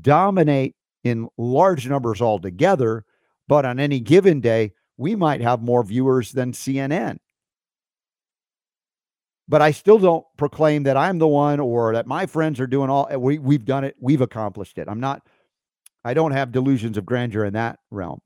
dominate 0.00 0.76
in 1.02 1.28
large 1.36 1.88
numbers 1.88 2.20
altogether, 2.20 3.04
but 3.48 3.64
on 3.64 3.80
any 3.80 3.98
given 3.98 4.40
day, 4.40 4.72
we 4.96 5.16
might 5.16 5.40
have 5.40 5.62
more 5.62 5.82
viewers 5.82 6.30
than 6.30 6.52
CNN. 6.52 7.18
But 9.48 9.62
I 9.62 9.70
still 9.70 9.98
don't 9.98 10.26
proclaim 10.36 10.82
that 10.82 10.98
I'm 10.98 11.18
the 11.18 11.26
one 11.26 11.58
or 11.58 11.94
that 11.94 12.06
my 12.06 12.26
friends 12.26 12.60
are 12.60 12.66
doing 12.66 12.90
all 12.90 13.08
we 13.18 13.38
we've 13.38 13.64
done 13.64 13.82
it, 13.82 13.96
we've 13.98 14.20
accomplished 14.20 14.76
it. 14.76 14.88
I'm 14.88 15.00
not 15.00 15.26
I 16.04 16.12
don't 16.12 16.32
have 16.32 16.52
delusions 16.52 16.98
of 16.98 17.06
grandeur 17.06 17.46
in 17.46 17.54
that 17.54 17.78
realm. 17.90 18.20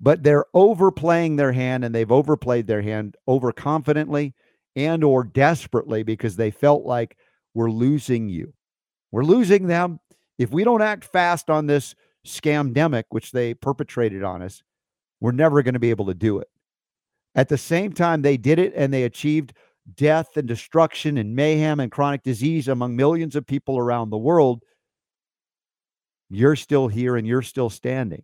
But 0.00 0.22
they're 0.22 0.46
overplaying 0.54 1.36
their 1.36 1.52
hand 1.52 1.84
and 1.84 1.94
they've 1.94 2.10
overplayed 2.10 2.66
their 2.66 2.82
hand 2.82 3.16
overconfidently 3.28 4.32
and 4.76 5.04
or 5.04 5.24
desperately 5.24 6.02
because 6.02 6.36
they 6.36 6.50
felt 6.50 6.84
like 6.84 7.16
we're 7.54 7.70
losing 7.70 8.28
you. 8.28 8.54
We're 9.12 9.24
losing 9.24 9.66
them 9.66 10.00
if 10.40 10.50
we 10.50 10.64
don't 10.64 10.80
act 10.80 11.04
fast 11.04 11.50
on 11.50 11.66
this 11.66 11.94
scamdemic, 12.26 13.04
which 13.10 13.30
they 13.30 13.52
perpetrated 13.52 14.24
on 14.24 14.40
us, 14.40 14.62
we're 15.20 15.32
never 15.32 15.62
going 15.62 15.74
to 15.74 15.80
be 15.80 15.90
able 15.90 16.06
to 16.06 16.14
do 16.14 16.38
it. 16.38 16.48
At 17.34 17.50
the 17.50 17.58
same 17.58 17.92
time, 17.92 18.22
they 18.22 18.38
did 18.38 18.58
it 18.58 18.72
and 18.74 18.90
they 18.90 19.04
achieved 19.04 19.52
death 19.96 20.36
and 20.36 20.48
destruction 20.48 21.18
and 21.18 21.36
mayhem 21.36 21.78
and 21.78 21.92
chronic 21.92 22.22
disease 22.22 22.68
among 22.68 22.96
millions 22.96 23.36
of 23.36 23.46
people 23.46 23.76
around 23.76 24.08
the 24.08 24.16
world. 24.16 24.62
You're 26.30 26.56
still 26.56 26.88
here 26.88 27.16
and 27.16 27.26
you're 27.26 27.42
still 27.42 27.68
standing. 27.68 28.22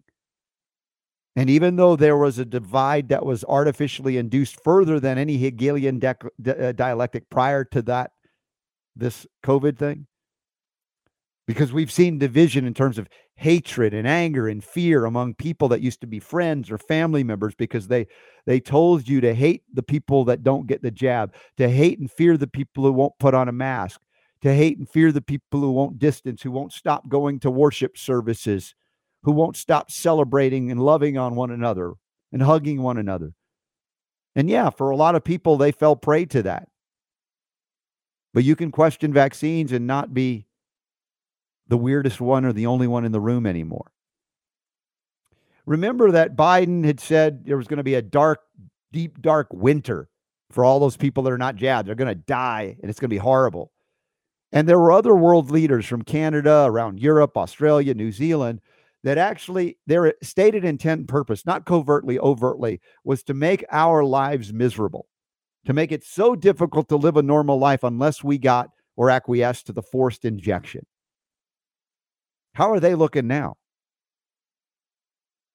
And 1.36 1.50
even 1.50 1.76
though 1.76 1.96
there 1.96 2.16
was 2.16 2.38
a 2.38 2.46
divide 2.46 3.10
that 3.10 3.24
was 3.24 3.44
artificially 3.44 4.16
induced 4.16 4.62
further 4.64 4.98
than 4.98 5.18
any 5.18 5.36
Hegelian 5.36 6.00
dec- 6.00 6.28
di- 6.40 6.52
uh, 6.52 6.72
dialectic 6.72 7.28
prior 7.28 7.62
to 7.66 7.82
that, 7.82 8.12
this 8.96 9.26
COVID 9.44 9.76
thing, 9.76 10.06
because 11.46 11.74
we've 11.74 11.92
seen 11.92 12.18
division 12.18 12.66
in 12.66 12.72
terms 12.72 12.96
of 12.96 13.08
hatred 13.36 13.92
and 13.92 14.08
anger 14.08 14.48
and 14.48 14.64
fear 14.64 15.04
among 15.04 15.34
people 15.34 15.68
that 15.68 15.82
used 15.82 16.00
to 16.00 16.06
be 16.06 16.18
friends 16.18 16.70
or 16.70 16.78
family 16.78 17.22
members 17.22 17.54
because 17.54 17.86
they 17.86 18.06
they 18.46 18.58
told 18.58 19.06
you 19.06 19.20
to 19.20 19.34
hate 19.34 19.62
the 19.74 19.82
people 19.82 20.24
that 20.24 20.42
don't 20.42 20.66
get 20.66 20.82
the 20.82 20.90
jab 20.90 21.34
to 21.58 21.68
hate 21.68 21.98
and 21.98 22.10
fear 22.10 22.38
the 22.38 22.46
people 22.46 22.82
who 22.82 22.92
won't 22.92 23.18
put 23.18 23.34
on 23.34 23.48
a 23.48 23.52
mask 23.52 24.00
to 24.40 24.54
hate 24.54 24.78
and 24.78 24.88
fear 24.88 25.12
the 25.12 25.20
people 25.20 25.60
who 25.60 25.70
won't 25.70 25.98
distance 25.98 26.40
who 26.40 26.50
won't 26.50 26.72
stop 26.72 27.06
going 27.10 27.38
to 27.38 27.50
worship 27.50 27.98
services 27.98 28.74
who 29.26 29.32
won't 29.32 29.56
stop 29.56 29.90
celebrating 29.90 30.70
and 30.70 30.80
loving 30.80 31.18
on 31.18 31.36
one 31.36 31.50
another 31.50 31.92
and 32.32 32.42
hugging 32.42 32.80
one 32.80 32.96
another 32.96 33.34
and 34.34 34.48
yeah 34.48 34.70
for 34.70 34.88
a 34.88 34.96
lot 34.96 35.14
of 35.14 35.22
people 35.22 35.58
they 35.58 35.70
fell 35.70 35.94
prey 35.94 36.24
to 36.24 36.42
that 36.42 36.68
but 38.36 38.44
you 38.44 38.54
can 38.54 38.70
question 38.70 39.14
vaccines 39.14 39.72
and 39.72 39.86
not 39.86 40.12
be 40.12 40.46
the 41.68 41.76
weirdest 41.78 42.20
one 42.20 42.44
or 42.44 42.52
the 42.52 42.66
only 42.66 42.86
one 42.86 43.06
in 43.06 43.12
the 43.12 43.18
room 43.18 43.46
anymore. 43.46 43.90
Remember 45.64 46.10
that 46.12 46.36
Biden 46.36 46.84
had 46.84 47.00
said 47.00 47.46
there 47.46 47.56
was 47.56 47.66
going 47.66 47.78
to 47.78 47.82
be 47.82 47.94
a 47.94 48.02
dark, 48.02 48.40
deep, 48.92 49.22
dark 49.22 49.48
winter 49.54 50.10
for 50.50 50.66
all 50.66 50.78
those 50.78 50.98
people 50.98 51.22
that 51.22 51.32
are 51.32 51.38
not 51.38 51.56
jabbed. 51.56 51.88
They're 51.88 51.94
going 51.94 52.08
to 52.08 52.14
die 52.14 52.76
and 52.82 52.90
it's 52.90 53.00
going 53.00 53.08
to 53.08 53.14
be 53.14 53.18
horrible. 53.18 53.72
And 54.52 54.68
there 54.68 54.78
were 54.78 54.92
other 54.92 55.14
world 55.16 55.50
leaders 55.50 55.86
from 55.86 56.02
Canada, 56.02 56.66
around 56.68 57.00
Europe, 57.00 57.36
Australia, 57.36 57.94
New 57.94 58.12
Zealand 58.12 58.60
that 59.06 59.18
actually 59.18 59.78
their 59.86 60.12
stated 60.20 60.64
intent 60.64 60.98
and 60.98 61.08
purpose, 61.08 61.46
not 61.46 61.64
covertly, 61.64 62.18
overtly, 62.18 62.80
was 63.04 63.22
to 63.22 63.34
make 63.34 63.64
our 63.70 64.02
lives 64.02 64.52
miserable, 64.52 65.06
to 65.64 65.72
make 65.72 65.92
it 65.92 66.02
so 66.02 66.34
difficult 66.34 66.88
to 66.88 66.96
live 66.96 67.16
a 67.16 67.22
normal 67.22 67.56
life 67.56 67.84
unless 67.84 68.24
we 68.24 68.36
got 68.36 68.70
or 68.96 69.08
acquiesced 69.08 69.64
to 69.64 69.72
the 69.72 69.80
forced 69.80 70.24
injection. 70.24 70.84
How 72.54 72.72
are 72.72 72.80
they 72.80 72.96
looking 72.96 73.28
now? 73.28 73.54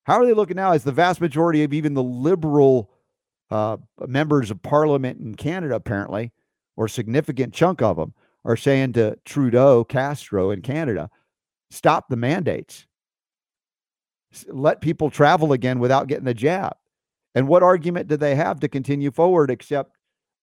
How 0.06 0.22
are 0.22 0.26
they 0.26 0.34
looking 0.34 0.56
now 0.56 0.72
as 0.72 0.86
the 0.86 0.94
vast 0.94 1.20
majority 1.20 1.66
of 1.66 1.74
even 1.74 1.94
the 1.94 2.02
liberal 2.02 2.90
uh, 3.50 3.76
members 4.08 4.50
of 4.50 4.64
parliament 4.64 5.20
in 5.20 5.36
Canada, 5.36 5.76
apparently, 5.76 6.32
or 6.78 6.88
significant 6.88 7.54
chunk 7.54 7.82
of 7.82 7.98
them, 7.98 8.14
are 8.46 8.56
saying 8.56 8.94
to 8.94 9.18
Trudeau, 9.26 9.84
Castro 9.84 10.52
in 10.52 10.62
Canada, 10.62 11.10
stop 11.70 12.08
the 12.08 12.16
mandates. 12.16 12.88
Let 14.48 14.82
people 14.82 15.10
travel 15.10 15.54
again 15.54 15.80
without 15.80 16.08
getting 16.08 16.26
the 16.26 16.34
jab. 16.34 16.76
And 17.36 17.48
what 17.48 17.64
argument 17.64 18.08
do 18.08 18.18
they 18.18 18.36
have 18.36 18.60
to 18.62 18.68
continue 18.68 19.12
forward 19.12 19.52
except 19.52 19.96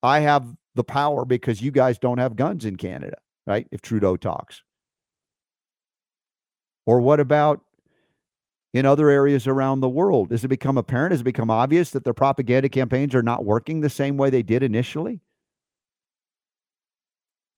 I 0.03 0.20
have 0.20 0.46
the 0.74 0.85
power 0.85 1.24
because 1.24 1.61
you 1.61 1.70
guys 1.70 1.98
don't 1.98 2.18
have 2.18 2.37
guns 2.37 2.64
in 2.64 2.77
Canada, 2.77 3.16
right? 3.46 3.66
If 3.70 3.83
Trudeau 3.83 4.16
talks. 4.16 4.62
Or 6.87 7.01
what 7.01 7.20
about 7.20 7.61
in 8.72 8.87
other 8.87 9.11
areas 9.11 9.46
around 9.46 9.81
the 9.81 9.88
world? 9.88 10.31
Has 10.31 10.44
it 10.44 10.48
become 10.48 10.79
apparent? 10.79 11.12
Has 11.12 11.20
it 11.20 11.24
become 11.24 11.51
obvious 11.51 11.90
that 11.90 12.05
their 12.05 12.14
propaganda 12.14 12.68
campaigns 12.68 13.14
are 13.14 13.22
not 13.22 13.44
working 13.44 13.81
the 13.81 13.90
same 13.90 14.16
way 14.16 14.31
they 14.31 14.42
did 14.42 14.62
initially? 14.62 15.20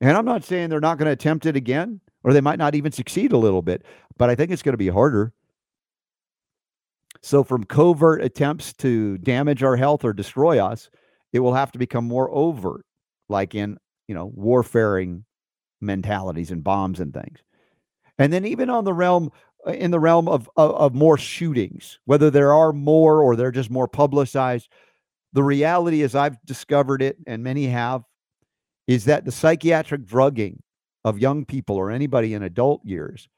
And 0.00 0.16
I'm 0.16 0.24
not 0.24 0.44
saying 0.44 0.70
they're 0.70 0.80
not 0.80 0.98
going 0.98 1.06
to 1.06 1.12
attempt 1.12 1.46
it 1.46 1.56
again, 1.56 2.00
or 2.24 2.32
they 2.32 2.40
might 2.40 2.58
not 2.58 2.74
even 2.74 2.90
succeed 2.90 3.32
a 3.32 3.38
little 3.38 3.62
bit, 3.62 3.84
but 4.16 4.30
I 4.30 4.34
think 4.34 4.50
it's 4.50 4.62
going 4.62 4.72
to 4.72 4.78
be 4.78 4.88
harder. 4.88 5.32
So, 7.22 7.44
from 7.44 7.64
covert 7.64 8.22
attempts 8.22 8.72
to 8.74 9.18
damage 9.18 9.62
our 9.62 9.76
health 9.76 10.04
or 10.04 10.12
destroy 10.12 10.58
us, 10.58 10.90
it 11.32 11.40
will 11.40 11.54
have 11.54 11.70
to 11.72 11.78
become 11.78 12.06
more 12.06 12.30
overt, 12.30 12.84
like 13.28 13.54
in, 13.54 13.78
you 14.08 14.14
know, 14.14 14.32
warfaring 14.34 15.24
mentalities 15.80 16.50
and 16.50 16.64
bombs 16.64 17.00
and 17.00 17.12
things. 17.12 17.40
And 18.18 18.32
then 18.32 18.44
even 18.44 18.70
on 18.70 18.84
the 18.84 18.92
realm 18.92 19.30
uh, 19.66 19.72
in 19.72 19.90
the 19.90 20.00
realm 20.00 20.28
of, 20.28 20.48
of, 20.56 20.70
of 20.72 20.94
more 20.94 21.18
shootings, 21.18 21.98
whether 22.06 22.30
there 22.30 22.52
are 22.52 22.72
more 22.72 23.20
or 23.20 23.36
they're 23.36 23.50
just 23.50 23.70
more 23.70 23.88
publicized, 23.88 24.68
the 25.32 25.42
reality 25.42 26.02
is 26.02 26.14
I've 26.14 26.42
discovered 26.44 27.02
it, 27.02 27.18
and 27.26 27.42
many 27.42 27.66
have, 27.66 28.02
is 28.86 29.04
that 29.04 29.24
the 29.24 29.32
psychiatric 29.32 30.06
drugging 30.06 30.62
of 31.04 31.18
young 31.18 31.44
people 31.44 31.76
or 31.76 31.90
anybody 31.90 32.34
in 32.34 32.42
adult 32.42 32.84
years 32.84 33.28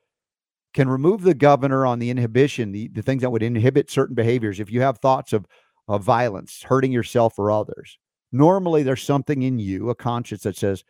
can 0.75 0.89
remove 0.89 1.23
the 1.23 1.35
governor 1.35 1.85
on 1.85 1.99
the 1.99 2.11
inhibition, 2.11 2.73
the, 2.73 2.89
the 2.89 3.03
things 3.03 3.23
that 3.23 3.31
would 3.31 3.43
inhibit 3.43 3.91
certain 3.91 4.15
behaviors. 4.15 4.61
If 4.61 4.71
you 4.71 4.81
have 4.81 4.99
thoughts 4.99 5.33
of, 5.33 5.47
of 5.89 6.03
violence, 6.03 6.63
hurting 6.63 6.93
yourself 6.93 7.39
or 7.39 7.51
others, 7.51 7.99
normally 8.31 8.83
there's 8.83 9.03
something 9.03 9.43
in 9.43 9.59
you, 9.59 9.91
a 9.91 9.95
conscience 9.95 10.43
that 10.43 10.57
says, 10.57 10.85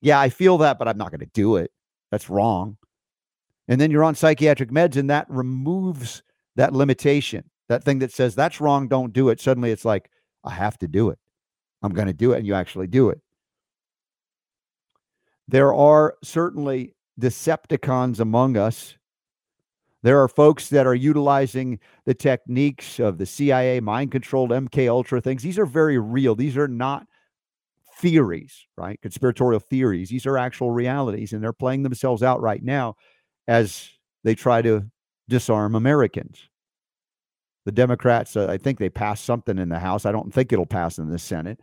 Yeah, 0.00 0.18
I 0.18 0.30
feel 0.30 0.58
that, 0.58 0.78
but 0.78 0.88
I'm 0.88 0.98
not 0.98 1.10
going 1.10 1.20
to 1.20 1.26
do 1.26 1.56
it. 1.56 1.70
That's 2.10 2.30
wrong 2.30 2.78
and 3.68 3.80
then 3.80 3.90
you're 3.90 4.04
on 4.04 4.14
psychiatric 4.14 4.70
meds 4.70 4.96
and 4.96 5.10
that 5.10 5.26
removes 5.28 6.22
that 6.54 6.72
limitation 6.72 7.42
that 7.68 7.82
thing 7.82 7.98
that 7.98 8.12
says 8.12 8.34
that's 8.34 8.60
wrong 8.60 8.86
don't 8.86 9.12
do 9.12 9.28
it 9.28 9.40
suddenly 9.40 9.72
it's 9.72 9.84
like 9.84 10.08
i 10.44 10.50
have 10.50 10.78
to 10.78 10.86
do 10.86 11.10
it 11.10 11.18
i'm 11.82 11.92
going 11.92 12.06
to 12.06 12.12
do 12.12 12.32
it 12.32 12.38
and 12.38 12.46
you 12.46 12.54
actually 12.54 12.86
do 12.86 13.08
it 13.10 13.20
there 15.48 15.74
are 15.74 16.14
certainly 16.22 16.96
Decepticons 17.20 18.20
among 18.20 18.56
us. 18.56 18.96
There 20.06 20.22
are 20.22 20.28
folks 20.28 20.68
that 20.68 20.86
are 20.86 20.94
utilizing 20.94 21.80
the 22.04 22.14
techniques 22.14 23.00
of 23.00 23.18
the 23.18 23.26
CIA 23.26 23.80
mind 23.80 24.12
controlled 24.12 24.50
MK 24.50 24.88
Ultra 24.88 25.20
things. 25.20 25.42
These 25.42 25.58
are 25.58 25.66
very 25.66 25.98
real. 25.98 26.36
These 26.36 26.56
are 26.56 26.68
not 26.68 27.08
theories, 27.98 28.68
right? 28.78 29.02
Conspiratorial 29.02 29.58
theories. 29.58 30.08
These 30.08 30.24
are 30.24 30.38
actual 30.38 30.70
realities, 30.70 31.32
and 31.32 31.42
they're 31.42 31.52
playing 31.52 31.82
themselves 31.82 32.22
out 32.22 32.40
right 32.40 32.62
now 32.62 32.94
as 33.48 33.90
they 34.22 34.36
try 34.36 34.62
to 34.62 34.88
disarm 35.28 35.74
Americans. 35.74 36.38
The 37.64 37.72
Democrats, 37.72 38.36
uh, 38.36 38.46
I 38.48 38.58
think 38.58 38.78
they 38.78 38.88
passed 38.88 39.24
something 39.24 39.58
in 39.58 39.70
the 39.70 39.80
House. 39.80 40.06
I 40.06 40.12
don't 40.12 40.32
think 40.32 40.52
it'll 40.52 40.66
pass 40.66 40.98
in 40.98 41.10
the 41.10 41.18
Senate. 41.18 41.58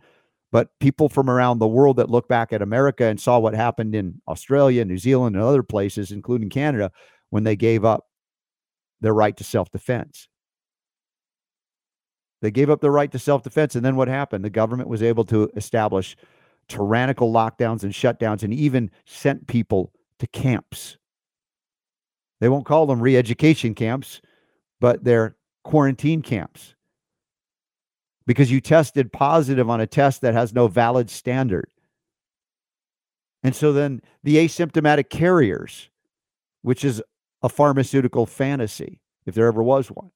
But 0.52 0.68
people 0.80 1.08
from 1.08 1.30
around 1.30 1.60
the 1.60 1.66
world 1.66 1.96
that 1.96 2.10
look 2.10 2.28
back 2.28 2.52
at 2.52 2.60
America 2.60 3.06
and 3.06 3.18
saw 3.18 3.38
what 3.38 3.54
happened 3.54 3.94
in 3.94 4.20
Australia, 4.28 4.84
New 4.84 4.98
Zealand, 4.98 5.34
and 5.34 5.42
other 5.42 5.62
places, 5.62 6.12
including 6.12 6.50
Canada, 6.50 6.92
when 7.30 7.44
they 7.44 7.56
gave 7.56 7.86
up 7.86 8.04
their 9.04 9.14
right 9.14 9.36
to 9.36 9.44
self 9.44 9.70
defense. 9.70 10.28
They 12.40 12.50
gave 12.50 12.70
up 12.70 12.80
their 12.80 12.90
right 12.90 13.12
to 13.12 13.18
self 13.18 13.42
defense. 13.42 13.76
And 13.76 13.84
then 13.84 13.96
what 13.96 14.08
happened? 14.08 14.44
The 14.44 14.50
government 14.50 14.88
was 14.88 15.02
able 15.02 15.24
to 15.26 15.50
establish 15.56 16.16
tyrannical 16.68 17.30
lockdowns 17.30 17.82
and 17.82 17.92
shutdowns 17.92 18.42
and 18.42 18.52
even 18.52 18.90
sent 19.04 19.46
people 19.46 19.92
to 20.18 20.26
camps. 20.26 20.96
They 22.40 22.48
won't 22.48 22.66
call 22.66 22.86
them 22.86 23.00
re 23.00 23.16
education 23.16 23.74
camps, 23.74 24.22
but 24.80 25.04
they're 25.04 25.36
quarantine 25.64 26.22
camps 26.22 26.74
because 28.26 28.50
you 28.50 28.60
tested 28.60 29.12
positive 29.12 29.68
on 29.68 29.82
a 29.82 29.86
test 29.86 30.22
that 30.22 30.32
has 30.32 30.54
no 30.54 30.66
valid 30.66 31.10
standard. 31.10 31.70
And 33.42 33.54
so 33.54 33.74
then 33.74 34.00
the 34.22 34.36
asymptomatic 34.36 35.10
carriers, 35.10 35.90
which 36.62 36.84
is 36.84 37.02
a 37.44 37.48
pharmaceutical 37.50 38.24
fantasy, 38.24 39.02
if 39.26 39.34
there 39.34 39.46
ever 39.46 39.62
was 39.62 39.88
one, 39.88 40.10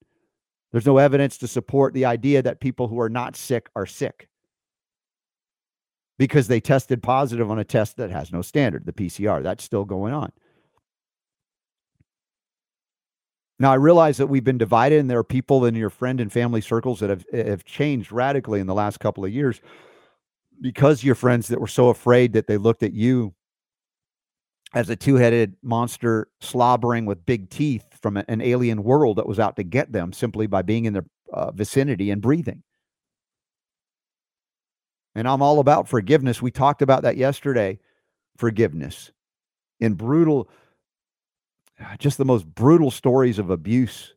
there's 0.72 0.86
no 0.86 0.96
evidence 0.96 1.36
to 1.38 1.46
support 1.46 1.92
the 1.92 2.06
idea 2.06 2.40
that 2.40 2.58
people 2.58 2.88
who 2.88 2.98
are 2.98 3.10
not 3.10 3.36
sick 3.36 3.68
are 3.76 3.84
sick 3.84 4.28
because 6.18 6.48
they 6.48 6.58
tested 6.58 7.02
positive 7.02 7.50
on 7.50 7.58
a 7.58 7.64
test 7.64 7.98
that 7.98 8.10
has 8.10 8.32
no 8.32 8.40
standard, 8.40 8.86
the 8.86 8.94
PCR. 8.94 9.42
That's 9.42 9.62
still 9.62 9.84
going 9.84 10.14
on. 10.14 10.32
Now 13.58 13.72
I 13.72 13.76
realize 13.76 14.16
that 14.16 14.28
we've 14.28 14.42
been 14.42 14.56
divided, 14.56 14.98
and 14.98 15.10
there 15.10 15.18
are 15.18 15.24
people 15.24 15.66
in 15.66 15.74
your 15.74 15.90
friend 15.90 16.20
and 16.20 16.32
family 16.32 16.62
circles 16.62 17.00
that 17.00 17.10
have 17.10 17.26
have 17.32 17.64
changed 17.64 18.10
radically 18.10 18.58
in 18.58 18.66
the 18.66 18.74
last 18.74 19.00
couple 19.00 19.24
of 19.24 19.32
years 19.32 19.60
because 20.62 21.04
your 21.04 21.14
friends 21.14 21.48
that 21.48 21.60
were 21.60 21.66
so 21.66 21.90
afraid 21.90 22.32
that 22.32 22.46
they 22.46 22.56
looked 22.56 22.82
at 22.82 22.94
you 22.94 23.34
as 24.74 24.90
a 24.90 24.96
two-headed 24.96 25.56
monster 25.62 26.28
slobbering 26.40 27.06
with 27.06 27.24
big 27.24 27.48
teeth 27.50 27.84
from 28.00 28.16
an 28.16 28.40
alien 28.40 28.82
world 28.82 29.16
that 29.16 29.26
was 29.26 29.38
out 29.38 29.56
to 29.56 29.62
get 29.62 29.92
them 29.92 30.12
simply 30.12 30.46
by 30.46 30.62
being 30.62 30.84
in 30.84 30.92
their 30.92 31.06
uh, 31.32 31.50
vicinity 31.52 32.10
and 32.10 32.20
breathing. 32.20 32.62
And 35.14 35.26
I'm 35.26 35.42
all 35.42 35.58
about 35.58 35.88
forgiveness. 35.88 36.42
We 36.42 36.50
talked 36.50 36.82
about 36.82 37.02
that 37.02 37.16
yesterday. 37.16 37.78
Forgiveness 38.36 39.10
in 39.80 39.94
brutal 39.94 40.48
just 41.98 42.18
the 42.18 42.24
most 42.24 42.46
brutal 42.46 42.90
stories 42.90 43.38
of 43.38 43.50
abuse 43.50 44.14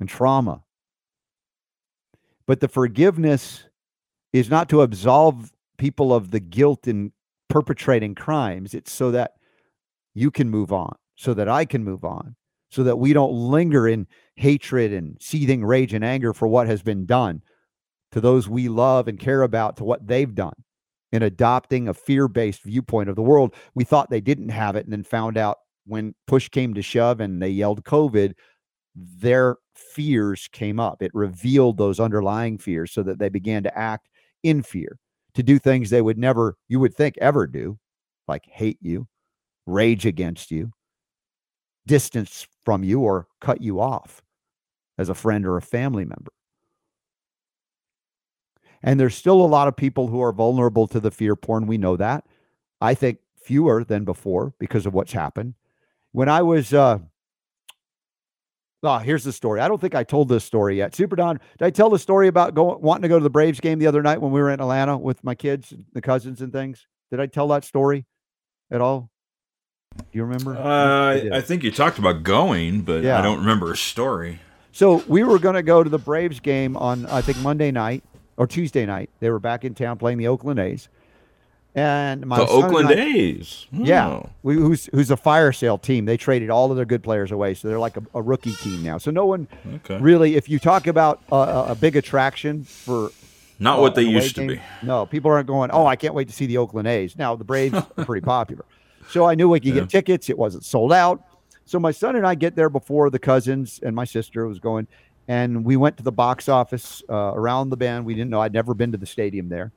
and 0.00 0.08
trauma. 0.08 0.62
But 2.46 2.60
the 2.60 2.68
forgiveness 2.68 3.64
is 4.32 4.48
not 4.48 4.68
to 4.70 4.82
absolve 4.82 5.52
people 5.76 6.12
of 6.14 6.30
the 6.30 6.40
guilt 6.40 6.86
in 6.88 7.12
perpetrating 7.48 8.14
crimes. 8.14 8.74
It's 8.74 8.92
so 8.92 9.10
that 9.10 9.32
you 10.18 10.30
can 10.30 10.50
move 10.50 10.72
on, 10.72 10.94
so 11.16 11.34
that 11.34 11.48
I 11.48 11.64
can 11.64 11.84
move 11.84 12.04
on, 12.04 12.36
so 12.70 12.82
that 12.84 12.96
we 12.96 13.12
don't 13.12 13.32
linger 13.32 13.88
in 13.88 14.06
hatred 14.36 14.92
and 14.92 15.16
seething 15.20 15.64
rage 15.64 15.94
and 15.94 16.04
anger 16.04 16.32
for 16.32 16.48
what 16.48 16.66
has 16.66 16.82
been 16.82 17.06
done 17.06 17.42
to 18.12 18.20
those 18.20 18.48
we 18.48 18.68
love 18.68 19.08
and 19.08 19.18
care 19.18 19.42
about, 19.42 19.76
to 19.76 19.84
what 19.84 20.06
they've 20.06 20.34
done 20.34 20.54
in 21.12 21.22
adopting 21.22 21.88
a 21.88 21.94
fear 21.94 22.28
based 22.28 22.62
viewpoint 22.62 23.08
of 23.08 23.16
the 23.16 23.22
world. 23.22 23.54
We 23.74 23.84
thought 23.84 24.10
they 24.10 24.20
didn't 24.20 24.50
have 24.50 24.76
it 24.76 24.84
and 24.84 24.92
then 24.92 25.04
found 25.04 25.36
out 25.36 25.58
when 25.86 26.14
push 26.26 26.48
came 26.48 26.74
to 26.74 26.82
shove 26.82 27.20
and 27.20 27.40
they 27.40 27.48
yelled 27.48 27.84
COVID, 27.84 28.34
their 28.94 29.56
fears 29.74 30.48
came 30.52 30.78
up. 30.78 31.02
It 31.02 31.10
revealed 31.14 31.78
those 31.78 32.00
underlying 32.00 32.58
fears 32.58 32.92
so 32.92 33.02
that 33.04 33.18
they 33.18 33.28
began 33.28 33.62
to 33.62 33.78
act 33.78 34.08
in 34.42 34.62
fear, 34.62 34.98
to 35.34 35.42
do 35.42 35.58
things 35.58 35.90
they 35.90 36.02
would 36.02 36.18
never, 36.18 36.56
you 36.68 36.80
would 36.80 36.94
think, 36.94 37.16
ever 37.20 37.46
do, 37.46 37.78
like 38.26 38.44
hate 38.46 38.78
you, 38.80 39.06
rage 39.68 40.06
against 40.06 40.50
you, 40.50 40.72
distance 41.86 42.46
from 42.64 42.82
you, 42.82 43.00
or 43.00 43.26
cut 43.40 43.60
you 43.60 43.80
off 43.80 44.22
as 44.96 45.08
a 45.08 45.14
friend 45.14 45.46
or 45.46 45.56
a 45.56 45.62
family 45.62 46.04
member. 46.04 46.32
And 48.82 48.98
there's 48.98 49.16
still 49.16 49.40
a 49.40 49.46
lot 49.46 49.68
of 49.68 49.76
people 49.76 50.08
who 50.08 50.22
are 50.22 50.32
vulnerable 50.32 50.86
to 50.88 51.00
the 51.00 51.10
fear 51.10 51.34
porn. 51.36 51.66
We 51.66 51.78
know 51.78 51.96
that. 51.96 52.24
I 52.80 52.94
think 52.94 53.18
fewer 53.42 53.82
than 53.84 54.04
before 54.04 54.54
because 54.58 54.86
of 54.86 54.94
what's 54.94 55.12
happened 55.12 55.54
when 56.12 56.28
I 56.28 56.42
was 56.42 56.74
uh 56.74 56.98
Oh, 58.80 58.98
here's 58.98 59.24
the 59.24 59.32
story. 59.32 59.60
I 59.60 59.66
don't 59.66 59.80
think 59.80 59.96
I 59.96 60.04
told 60.04 60.28
this 60.28 60.44
story 60.44 60.76
yet. 60.76 60.94
Super 60.94 61.16
Don, 61.16 61.40
did 61.58 61.64
I 61.64 61.70
tell 61.70 61.90
the 61.90 61.98
story 61.98 62.28
about 62.28 62.54
going 62.54 62.80
wanting 62.80 63.02
to 63.02 63.08
go 63.08 63.18
to 63.18 63.22
the 63.22 63.30
Braves 63.30 63.58
game 63.58 63.80
the 63.80 63.88
other 63.88 64.02
night 64.02 64.20
when 64.20 64.30
we 64.30 64.40
were 64.40 64.50
in 64.50 64.60
Atlanta 64.60 64.96
with 64.96 65.24
my 65.24 65.34
kids, 65.34 65.74
the 65.94 66.00
cousins 66.00 66.42
and 66.42 66.52
things? 66.52 66.86
Did 67.10 67.18
I 67.18 67.26
tell 67.26 67.48
that 67.48 67.64
story 67.64 68.06
at 68.70 68.80
all? 68.80 69.10
Do 69.96 70.04
you 70.12 70.24
remember? 70.24 70.56
Uh, 70.56 71.36
I, 71.36 71.40
think 71.40 71.62
you 71.62 71.70
talked 71.70 71.98
about 71.98 72.22
going, 72.22 72.82
but 72.82 73.02
yeah. 73.02 73.18
I 73.18 73.22
don't 73.22 73.40
remember 73.40 73.72
a 73.72 73.76
story. 73.76 74.40
So 74.72 75.02
we 75.08 75.22
were 75.22 75.38
going 75.38 75.54
to 75.56 75.62
go 75.62 75.82
to 75.82 75.90
the 75.90 75.98
Braves 75.98 76.40
game 76.40 76.76
on 76.76 77.04
I 77.06 77.20
think 77.20 77.38
Monday 77.38 77.70
night 77.70 78.04
or 78.36 78.46
Tuesday 78.46 78.86
night. 78.86 79.10
They 79.20 79.28
were 79.28 79.38
back 79.38 79.64
in 79.64 79.74
town 79.74 79.98
playing 79.98 80.18
the 80.18 80.28
Oakland 80.28 80.60
A's. 80.60 80.88
And 81.74 82.26
my 82.26 82.38
the 82.38 82.46
Oakland 82.46 82.88
I, 82.88 82.94
A's. 82.94 83.66
Oh. 83.74 83.84
Yeah, 83.84 84.22
we, 84.42 84.54
who's 84.54 84.86
who's 84.86 85.10
a 85.10 85.16
fire 85.16 85.52
sale 85.52 85.78
team. 85.78 86.06
They 86.06 86.16
traded 86.16 86.48
all 86.48 86.70
of 86.70 86.76
their 86.76 86.86
good 86.86 87.02
players 87.02 87.30
away, 87.30 87.54
so 87.54 87.68
they're 87.68 87.78
like 87.78 87.96
a, 87.96 88.02
a 88.14 88.22
rookie 88.22 88.54
team 88.54 88.82
now. 88.82 88.98
So 88.98 89.10
no 89.10 89.26
one 89.26 89.46
okay. 89.74 89.98
really, 89.98 90.34
if 90.36 90.48
you 90.48 90.58
talk 90.58 90.86
about 90.86 91.22
a, 91.30 91.36
a 91.68 91.74
big 91.78 91.94
attraction 91.94 92.64
for 92.64 93.10
not 93.58 93.78
uh, 93.78 93.82
what 93.82 93.94
they 93.94 94.02
used 94.02 94.34
game, 94.34 94.48
to 94.48 94.54
be. 94.56 94.62
No, 94.82 95.06
people 95.06 95.30
aren't 95.30 95.46
going. 95.46 95.70
Oh, 95.70 95.86
I 95.86 95.94
can't 95.96 96.14
wait 96.14 96.28
to 96.28 96.34
see 96.34 96.46
the 96.46 96.56
Oakland 96.56 96.88
A's. 96.88 97.16
Now 97.16 97.36
the 97.36 97.44
Braves 97.44 97.74
are 97.74 98.04
pretty 98.04 98.24
popular, 98.24 98.64
so 99.08 99.24
I 99.24 99.34
knew 99.34 99.48
we 99.48 99.60
could 99.60 99.74
yeah. 99.74 99.80
get 99.80 99.90
tickets. 99.90 100.30
It 100.30 100.38
wasn't 100.38 100.64
sold 100.64 100.92
out. 100.92 101.22
So 101.64 101.78
my 101.78 101.90
son 101.90 102.16
and 102.16 102.26
I 102.26 102.34
get 102.34 102.56
there 102.56 102.70
before 102.70 103.10
the 103.10 103.18
cousins 103.18 103.80
and 103.82 103.94
my 103.94 104.04
sister 104.04 104.46
was 104.46 104.58
going, 104.58 104.86
and 105.28 105.64
we 105.64 105.76
went 105.76 105.96
to 105.98 106.02
the 106.02 106.12
box 106.12 106.48
office 106.48 107.02
uh, 107.08 107.32
around 107.34 107.70
the 107.70 107.76
bend. 107.76 108.06
We 108.06 108.14
didn't 108.14 108.30
know. 108.30 108.40
I'd 108.40 108.52
never 108.52 108.74
been 108.74 108.92
to 108.92 108.98
the 108.98 109.06
stadium 109.06 109.48
there 109.48 109.72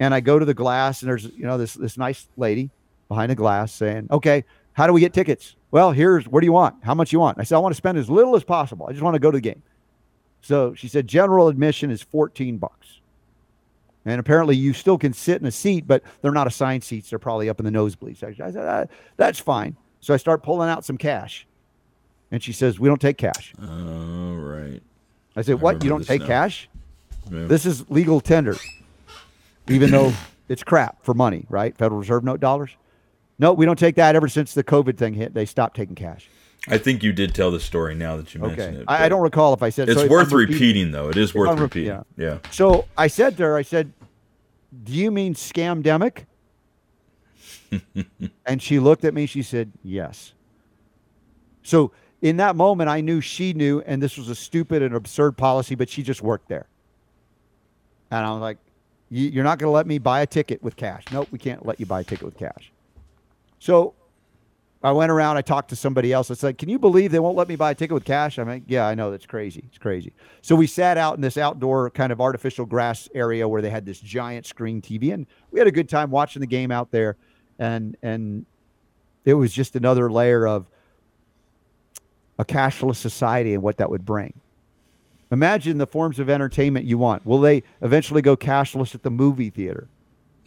and 0.00 0.14
I 0.14 0.20
go 0.20 0.38
to 0.38 0.44
the 0.44 0.54
glass, 0.54 1.02
and 1.02 1.08
there's 1.08 1.24
you 1.24 1.44
know 1.44 1.58
this 1.58 1.74
this 1.74 1.96
nice 1.96 2.28
lady 2.36 2.70
behind 3.08 3.30
the 3.30 3.34
glass 3.34 3.72
saying, 3.72 4.08
"Okay, 4.10 4.44
how 4.72 4.86
do 4.86 4.92
we 4.92 5.00
get 5.00 5.12
tickets?" 5.12 5.56
Well, 5.70 5.92
here's 5.92 6.26
what 6.28 6.40
do 6.40 6.46
you 6.46 6.52
want? 6.52 6.76
How 6.84 6.94
much 6.94 7.12
you 7.12 7.20
want? 7.20 7.38
I 7.38 7.44
said, 7.44 7.56
I 7.56 7.58
want 7.58 7.72
to 7.72 7.76
spend 7.76 7.98
as 7.98 8.10
little 8.10 8.36
as 8.36 8.44
possible. 8.44 8.86
I 8.88 8.92
just 8.92 9.02
want 9.02 9.14
to 9.14 9.20
go 9.20 9.30
to 9.30 9.36
the 9.36 9.42
game. 9.42 9.62
So 10.40 10.74
she 10.74 10.88
said, 10.88 11.08
general 11.08 11.48
admission 11.48 11.90
is 11.90 12.02
14 12.02 12.58
bucks. 12.58 13.00
And 14.04 14.20
apparently 14.20 14.56
you 14.56 14.72
still 14.72 14.98
can 14.98 15.12
sit 15.12 15.40
in 15.40 15.46
a 15.46 15.50
seat, 15.50 15.86
but 15.86 16.02
they're 16.20 16.32
not 16.32 16.46
assigned 16.46 16.84
seats. 16.84 17.10
They're 17.10 17.18
probably 17.18 17.48
up 17.48 17.58
in 17.58 17.64
the 17.64 17.70
nosebleed 17.70 18.18
section. 18.18 18.44
I 18.44 18.50
said, 18.50 18.66
ah, 18.66 18.94
that's 19.16 19.38
fine. 19.38 19.76
So 20.00 20.12
I 20.12 20.18
start 20.18 20.42
pulling 20.42 20.68
out 20.68 20.84
some 20.84 20.98
cash. 20.98 21.46
And 22.30 22.42
she 22.42 22.52
says, 22.52 22.78
we 22.78 22.88
don't 22.88 23.00
take 23.00 23.16
cash. 23.16 23.54
All 23.60 24.34
right. 24.34 24.82
I 25.36 25.42
said, 25.42 25.60
what? 25.60 25.82
You 25.82 25.88
don't 25.88 26.06
take 26.06 26.20
now. 26.22 26.26
cash? 26.26 26.68
Yeah. 27.30 27.44
This 27.44 27.64
is 27.64 27.88
legal 27.90 28.20
tender 28.20 28.56
even 29.68 29.90
though 29.90 30.12
it's 30.48 30.62
crap 30.62 31.02
for 31.02 31.14
money, 31.14 31.46
right? 31.48 31.76
Federal 31.76 31.98
Reserve 31.98 32.24
note 32.24 32.40
dollars. 32.40 32.76
No, 33.38 33.52
we 33.52 33.66
don't 33.66 33.78
take 33.78 33.96
that. 33.96 34.14
Ever 34.14 34.28
since 34.28 34.54
the 34.54 34.62
COVID 34.62 34.96
thing 34.96 35.14
hit, 35.14 35.34
they 35.34 35.44
stopped 35.44 35.76
taking 35.76 35.94
cash. 35.94 36.28
I 36.68 36.78
think 36.78 37.02
you 37.02 37.12
did 37.12 37.34
tell 37.34 37.50
the 37.50 37.60
story 37.60 37.94
now 37.94 38.16
that 38.16 38.34
you 38.34 38.40
mentioned 38.40 38.74
okay. 38.74 38.82
it. 38.82 38.84
I, 38.88 39.04
I, 39.04 39.08
don't 39.08 39.20
recall 39.20 39.52
if 39.52 39.62
I 39.62 39.68
said 39.68 39.88
it's 39.88 40.00
so 40.00 40.08
worth 40.08 40.32
repeating, 40.32 40.54
repeating, 40.54 40.90
though. 40.92 41.10
It 41.10 41.16
is 41.16 41.34
worth 41.34 41.58
repeating. 41.58 41.88
Yeah. 41.88 42.02
yeah. 42.16 42.38
So 42.50 42.86
I 42.96 43.06
said 43.06 43.36
to 43.36 43.42
her, 43.42 43.56
I 43.56 43.62
said, 43.62 43.92
"Do 44.82 44.92
you 44.92 45.10
mean 45.10 45.34
scamdemic?" 45.34 46.24
and 48.46 48.62
she 48.62 48.78
looked 48.78 49.04
at 49.04 49.12
me. 49.12 49.26
She 49.26 49.42
said, 49.42 49.72
"Yes." 49.82 50.32
So 51.62 51.92
in 52.22 52.38
that 52.38 52.56
moment, 52.56 52.88
I 52.88 53.02
knew 53.02 53.20
she 53.20 53.52
knew, 53.52 53.82
and 53.84 54.02
this 54.02 54.16
was 54.16 54.30
a 54.30 54.34
stupid 54.34 54.80
and 54.82 54.94
absurd 54.94 55.36
policy, 55.36 55.74
but 55.74 55.90
she 55.90 56.02
just 56.02 56.22
worked 56.22 56.48
there. 56.48 56.66
And 58.10 58.24
I 58.24 58.30
was 58.30 58.40
like, 58.40 58.58
you're 59.10 59.44
not 59.44 59.58
going 59.58 59.68
to 59.68 59.72
let 59.72 59.86
me 59.86 59.98
buy 59.98 60.22
a 60.22 60.26
ticket 60.26 60.62
with 60.62 60.76
cash. 60.76 61.04
Nope, 61.12 61.28
we 61.30 61.38
can't 61.38 61.66
let 61.66 61.78
you 61.78 61.86
buy 61.86 62.00
a 62.00 62.04
ticket 62.04 62.24
with 62.24 62.38
cash. 62.38 62.72
So 63.58 63.94
I 64.84 64.92
went 64.92 65.10
around, 65.10 65.38
I 65.38 65.40
talked 65.40 65.70
to 65.70 65.76
somebody 65.76 66.12
else. 66.12 66.30
I 66.30 66.34
said, 66.34 66.58
Can 66.58 66.68
you 66.68 66.78
believe 66.78 67.10
they 67.10 67.18
won't 67.18 67.38
let 67.38 67.48
me 67.48 67.56
buy 67.56 67.70
a 67.70 67.74
ticket 67.74 67.94
with 67.94 68.04
cash? 68.04 68.38
I'm 68.38 68.46
like, 68.46 68.64
Yeah, 68.66 68.86
I 68.86 68.94
know. 68.94 69.10
That's 69.10 69.24
crazy. 69.24 69.64
It's 69.68 69.78
crazy. 69.78 70.12
So 70.42 70.54
we 70.54 70.66
sat 70.66 70.98
out 70.98 71.16
in 71.16 71.22
this 71.22 71.38
outdoor 71.38 71.88
kind 71.90 72.12
of 72.12 72.20
artificial 72.20 72.66
grass 72.66 73.08
area 73.14 73.48
where 73.48 73.62
they 73.62 73.70
had 73.70 73.86
this 73.86 73.98
giant 73.98 74.44
screen 74.44 74.82
TV, 74.82 75.14
and 75.14 75.26
we 75.50 75.58
had 75.58 75.66
a 75.66 75.72
good 75.72 75.88
time 75.88 76.10
watching 76.10 76.40
the 76.40 76.46
game 76.46 76.70
out 76.70 76.90
there. 76.90 77.16
And, 77.58 77.96
and, 78.02 78.44
It 79.24 79.34
was 79.34 79.54
just 79.54 79.74
another 79.74 80.12
layer 80.12 80.46
of 80.46 80.66
a 82.38 82.44
cashless 82.44 82.96
society 82.96 83.54
and 83.54 83.62
what 83.62 83.78
that 83.78 83.88
would 83.88 84.04
bring. 84.04 84.34
Imagine 85.30 85.78
the 85.78 85.86
forms 85.86 86.18
of 86.18 86.28
entertainment 86.28 86.84
you 86.84 86.98
want. 86.98 87.24
Will 87.24 87.40
they 87.40 87.62
eventually 87.80 88.20
go 88.20 88.36
cashless 88.36 88.94
at 88.94 89.02
the 89.02 89.10
movie 89.10 89.48
theater? 89.48 89.88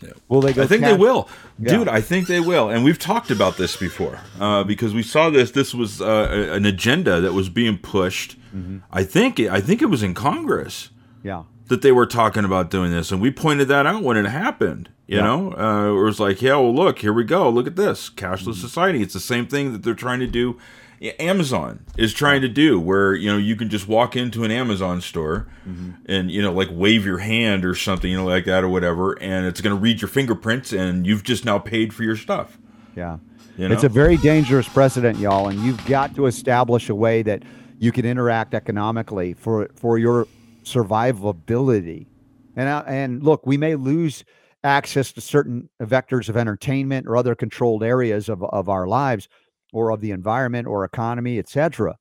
Yeah. 0.01 0.09
Will 0.27 0.41
they 0.41 0.53
go? 0.53 0.61
I 0.63 0.67
think 0.67 0.83
they 0.83 0.93
will, 0.95 1.27
Yeah. 1.57 1.77
dude. 1.77 1.87
I 1.87 2.01
think 2.01 2.27
they 2.27 2.39
will, 2.39 2.69
and 2.69 2.83
we've 2.83 2.99
talked 2.99 3.31
about 3.31 3.57
this 3.57 3.75
before 3.75 4.19
uh, 4.39 4.63
because 4.63 4.93
we 4.93 5.01
saw 5.03 5.29
this. 5.31 5.51
This 5.51 5.73
was 5.73 6.01
uh, 6.01 6.49
an 6.51 6.65
agenda 6.65 7.19
that 7.21 7.33
was 7.33 7.49
being 7.49 7.77
pushed. 7.79 8.37
Mm-hmm. 8.55 8.77
I 8.91 9.03
think. 9.03 9.39
I 9.39 9.59
think 9.59 9.81
it 9.81 9.87
was 9.87 10.03
in 10.03 10.13
Congress 10.13 10.89
Yeah. 11.23 11.43
that 11.67 11.81
they 11.81 11.91
were 11.91 12.05
talking 12.05 12.45
about 12.45 12.69
doing 12.69 12.91
this, 12.91 13.11
and 13.11 13.19
we 13.21 13.31
pointed 13.31 13.67
that 13.69 13.85
out 13.87 14.03
when 14.03 14.17
it 14.17 14.25
happened. 14.27 14.89
You 15.07 15.17
Yeah. 15.17 15.23
know, 15.23 15.53
uh, 15.57 15.97
it 15.99 16.03
was 16.03 16.19
like, 16.19 16.41
yeah, 16.41 16.57
well, 16.57 16.75
look, 16.75 16.99
here 16.99 17.13
we 17.13 17.23
go. 17.23 17.49
Look 17.49 17.65
at 17.65 17.75
this 17.75 18.09
cashless 18.09 18.41
Mm-hmm. 18.41 18.51
society. 18.53 19.01
It's 19.01 19.13
the 19.13 19.19
same 19.19 19.47
thing 19.47 19.71
that 19.73 19.81
they're 19.83 19.93
trying 19.95 20.19
to 20.19 20.27
do. 20.27 20.57
Amazon 21.01 21.85
is 21.97 22.13
trying 22.13 22.41
to 22.41 22.47
do, 22.47 22.79
where 22.79 23.13
you 23.13 23.31
know 23.31 23.37
you 23.37 23.55
can 23.55 23.69
just 23.69 23.87
walk 23.87 24.15
into 24.15 24.43
an 24.43 24.51
Amazon 24.51 25.01
store 25.01 25.47
Mm-hmm. 25.67 25.91
and 26.05 26.31
you 26.31 26.41
know 26.41 26.53
like 26.53 26.69
wave 26.71 27.05
your 27.05 27.17
hand 27.17 27.65
or 27.65 27.75
something, 27.75 28.09
you 28.09 28.15
know, 28.15 28.25
like 28.25 28.45
that 28.45 28.63
or 28.63 28.69
whatever, 28.69 29.21
and 29.21 29.45
it's 29.45 29.59
going 29.59 29.75
to 29.75 29.81
read 29.81 30.01
your 30.01 30.07
fingerprints, 30.07 30.71
and 30.71 31.05
you've 31.05 31.23
just 31.23 31.43
now 31.43 31.59
paid 31.59 31.93
for 31.93 32.03
your 32.03 32.15
stuff. 32.15 32.57
Yeah. 32.95 33.17
You 33.57 33.67
know? 33.67 33.73
It's 33.73 33.83
a 33.83 33.89
very 33.89 34.17
dangerous 34.17 34.69
precedent, 34.69 35.19
y'all, 35.19 35.49
and 35.49 35.59
you've 35.59 35.83
got 35.85 36.15
to 36.15 36.27
establish 36.27 36.89
a 36.89 36.95
way 36.95 37.21
that 37.23 37.43
you 37.79 37.91
can 37.91 38.05
interact 38.05 38.53
economically 38.53 39.33
for 39.33 39.67
for 39.75 39.97
your 39.97 40.25
survivability. 40.63 42.07
And 42.55 42.69
uh, 42.69 42.83
and 42.87 43.23
look, 43.23 43.45
we 43.45 43.57
may 43.57 43.75
lose 43.75 44.23
access 44.63 45.11
to 45.13 45.21
certain 45.21 45.69
vectors 45.81 46.29
of 46.29 46.37
entertainment 46.37 47.07
or 47.07 47.15
other 47.17 47.35
controlled 47.35 47.83
areas 47.83 48.29
of, 48.29 48.43
of 48.43 48.69
our 48.69 48.87
lives 48.87 49.27
or 49.73 49.91
of 49.91 50.01
the 50.01 50.11
environment 50.11 50.67
or 50.67 50.83
economy, 50.83 51.39
etc. 51.39 51.97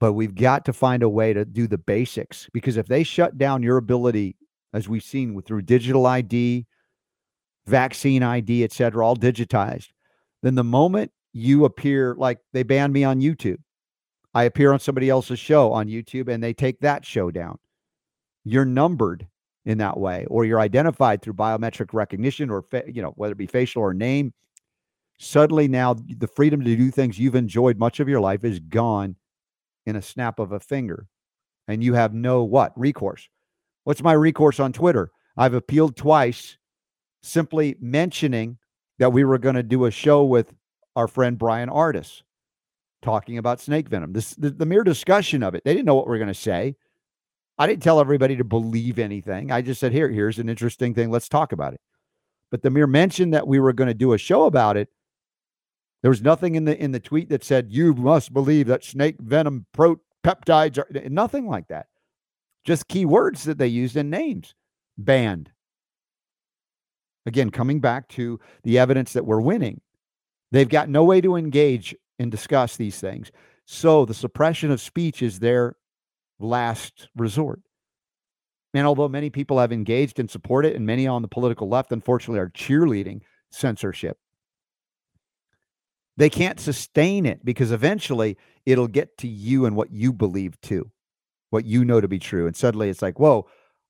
But 0.00 0.14
we've 0.14 0.34
got 0.34 0.64
to 0.64 0.72
find 0.72 1.02
a 1.02 1.08
way 1.08 1.32
to 1.32 1.44
do 1.44 1.66
the 1.66 1.78
basics 1.78 2.48
because 2.52 2.76
if 2.76 2.86
they 2.86 3.02
shut 3.02 3.38
down 3.38 3.62
your 3.62 3.76
ability, 3.76 4.36
as 4.72 4.88
we've 4.88 5.02
seen 5.02 5.34
with 5.34 5.46
through 5.46 5.62
digital 5.62 6.06
ID, 6.06 6.66
vaccine 7.66 8.22
ID, 8.22 8.64
et 8.64 8.72
cetera, 8.72 9.06
all 9.06 9.16
digitized, 9.16 9.90
then 10.42 10.54
the 10.54 10.64
moment 10.64 11.12
you 11.32 11.64
appear, 11.64 12.14
like 12.18 12.38
they 12.52 12.62
banned 12.62 12.92
me 12.92 13.04
on 13.04 13.20
YouTube, 13.20 13.58
I 14.34 14.44
appear 14.44 14.72
on 14.72 14.80
somebody 14.80 15.08
else's 15.08 15.38
show 15.38 15.72
on 15.72 15.88
YouTube 15.88 16.28
and 16.28 16.42
they 16.42 16.54
take 16.54 16.80
that 16.80 17.04
show 17.04 17.30
down. 17.30 17.58
You're 18.44 18.64
numbered 18.64 19.28
in 19.64 19.78
that 19.78 19.98
way, 19.98 20.26
or 20.28 20.44
you're 20.44 20.60
identified 20.60 21.22
through 21.22 21.34
biometric 21.34 21.92
recognition, 21.92 22.50
or 22.50 22.62
fa- 22.62 22.84
you 22.88 23.02
know 23.02 23.12
whether 23.16 23.32
it 23.32 23.38
be 23.38 23.46
facial 23.46 23.82
or 23.82 23.94
name. 23.94 24.32
Suddenly, 25.24 25.68
now 25.68 25.94
the 25.94 26.26
freedom 26.26 26.64
to 26.64 26.76
do 26.76 26.90
things 26.90 27.16
you've 27.16 27.36
enjoyed 27.36 27.78
much 27.78 28.00
of 28.00 28.08
your 28.08 28.20
life 28.20 28.42
is 28.42 28.58
gone 28.58 29.14
in 29.86 29.94
a 29.94 30.02
snap 30.02 30.40
of 30.40 30.50
a 30.50 30.58
finger, 30.58 31.06
and 31.68 31.82
you 31.82 31.94
have 31.94 32.12
no 32.12 32.42
what 32.42 32.72
recourse. 32.76 33.28
What's 33.84 34.02
my 34.02 34.14
recourse 34.14 34.58
on 34.58 34.72
Twitter? 34.72 35.12
I've 35.36 35.54
appealed 35.54 35.96
twice, 35.96 36.58
simply 37.22 37.76
mentioning 37.80 38.58
that 38.98 39.12
we 39.12 39.22
were 39.22 39.38
going 39.38 39.54
to 39.54 39.62
do 39.62 39.84
a 39.84 39.92
show 39.92 40.24
with 40.24 40.52
our 40.96 41.06
friend 41.06 41.38
Bryan 41.38 41.68
Ardis 41.68 42.22
talking 43.00 43.38
about 43.38 43.60
snake 43.60 43.88
venom. 43.88 44.12
This 44.12 44.34
the, 44.34 44.50
the 44.50 44.66
mere 44.66 44.82
discussion 44.82 45.44
of 45.44 45.54
it. 45.54 45.62
They 45.64 45.72
didn't 45.72 45.86
know 45.86 45.94
what 45.94 46.08
we 46.08 46.16
are 46.16 46.18
going 46.18 46.26
to 46.26 46.34
say. 46.34 46.74
I 47.58 47.68
didn't 47.68 47.84
tell 47.84 48.00
everybody 48.00 48.34
to 48.36 48.44
believe 48.44 48.98
anything. 48.98 49.52
I 49.52 49.62
just 49.62 49.78
said, 49.78 49.92
"Here, 49.92 50.10
here's 50.10 50.40
an 50.40 50.48
interesting 50.48 50.94
thing. 50.94 51.10
Let's 51.10 51.28
talk 51.28 51.52
about 51.52 51.74
it." 51.74 51.80
But 52.50 52.62
the 52.62 52.70
mere 52.70 52.88
mention 52.88 53.30
that 53.30 53.46
we 53.46 53.60
were 53.60 53.72
going 53.72 53.86
to 53.86 53.94
do 53.94 54.14
a 54.14 54.18
show 54.18 54.46
about 54.46 54.76
it, 54.76 54.88
there 56.02 56.10
was 56.10 56.22
nothing 56.22 56.56
in 56.56 56.64
the 56.64 56.76
in 56.76 56.92
the 56.92 57.00
tweet 57.00 57.28
that 57.30 57.44
said 57.44 57.72
you 57.72 57.94
must 57.94 58.32
believe 58.32 58.66
that 58.66 58.84
snake 58.84 59.16
venom 59.20 59.66
pro 59.72 59.96
peptides 60.24 60.78
are 60.78 61.08
nothing 61.08 61.48
like 61.48 61.68
that. 61.68 61.86
Just 62.64 62.88
keywords 62.88 63.44
that 63.44 63.58
they 63.58 63.66
used 63.66 63.96
in 63.96 64.10
names. 64.10 64.54
Banned. 64.98 65.50
Again, 67.24 67.50
coming 67.50 67.80
back 67.80 68.08
to 68.08 68.40
the 68.64 68.78
evidence 68.78 69.12
that 69.12 69.26
we're 69.26 69.40
winning. 69.40 69.80
They've 70.50 70.68
got 70.68 70.88
no 70.88 71.04
way 71.04 71.20
to 71.20 71.36
engage 71.36 71.94
and 72.18 72.30
discuss 72.30 72.76
these 72.76 73.00
things. 73.00 73.30
So 73.64 74.04
the 74.04 74.14
suppression 74.14 74.70
of 74.70 74.80
speech 74.80 75.22
is 75.22 75.38
their 75.38 75.76
last 76.38 77.08
resort. 77.16 77.60
And 78.74 78.86
although 78.86 79.08
many 79.08 79.30
people 79.30 79.58
have 79.58 79.72
engaged 79.72 80.18
and 80.18 80.30
support 80.30 80.66
it, 80.66 80.74
and 80.74 80.86
many 80.86 81.06
on 81.06 81.22
the 81.22 81.28
political 81.28 81.68
left, 81.68 81.92
unfortunately, 81.92 82.40
are 82.40 82.50
cheerleading 82.50 83.20
censorship, 83.50 84.18
they 86.16 86.30
can't 86.30 86.60
sustain 86.60 87.26
it 87.26 87.44
because 87.44 87.72
eventually 87.72 88.36
it'll 88.66 88.88
get 88.88 89.16
to 89.18 89.28
you 89.28 89.64
and 89.66 89.76
what 89.76 89.92
you 89.92 90.12
believe 90.12 90.60
too, 90.60 90.90
what 91.50 91.64
you 91.64 91.84
know 91.84 92.00
to 92.00 92.08
be 92.08 92.18
true. 92.18 92.46
And 92.46 92.56
suddenly 92.56 92.88
it's 92.88 93.02
like, 93.02 93.18
whoa, 93.18 93.46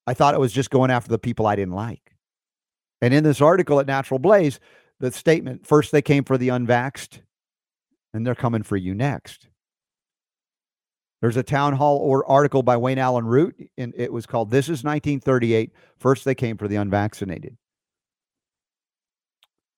I 0.06 0.14
thought 0.14 0.34
it 0.34 0.40
was 0.40 0.52
just 0.52 0.70
going 0.70 0.90
after 0.90 1.10
the 1.10 1.18
people 1.18 1.46
I 1.46 1.56
didn't 1.56 1.74
like. 1.74 2.14
And 3.00 3.12
in 3.12 3.24
this 3.24 3.40
article 3.40 3.80
at 3.80 3.86
Natural 3.86 4.18
Blaze, 4.18 4.60
the 5.00 5.10
statement 5.10 5.66
first 5.66 5.90
they 5.90 6.02
came 6.02 6.24
for 6.24 6.38
the 6.38 6.48
unvaxxed, 6.48 7.20
and 8.14 8.26
they're 8.26 8.34
coming 8.34 8.62
for 8.62 8.76
you 8.76 8.94
next. 8.94 9.48
There's 11.20 11.36
a 11.36 11.42
town 11.42 11.74
hall 11.74 11.98
or 11.98 12.28
article 12.28 12.62
by 12.62 12.76
Wayne 12.76 12.98
Allyn 12.98 13.26
Root, 13.26 13.56
and 13.76 13.92
it 13.96 14.12
was 14.12 14.26
called 14.26 14.50
This 14.50 14.66
is 14.66 14.84
1938. 14.84 15.72
First 15.98 16.24
they 16.24 16.34
came 16.34 16.56
for 16.56 16.68
the 16.68 16.76
unvaccinated. 16.76 17.56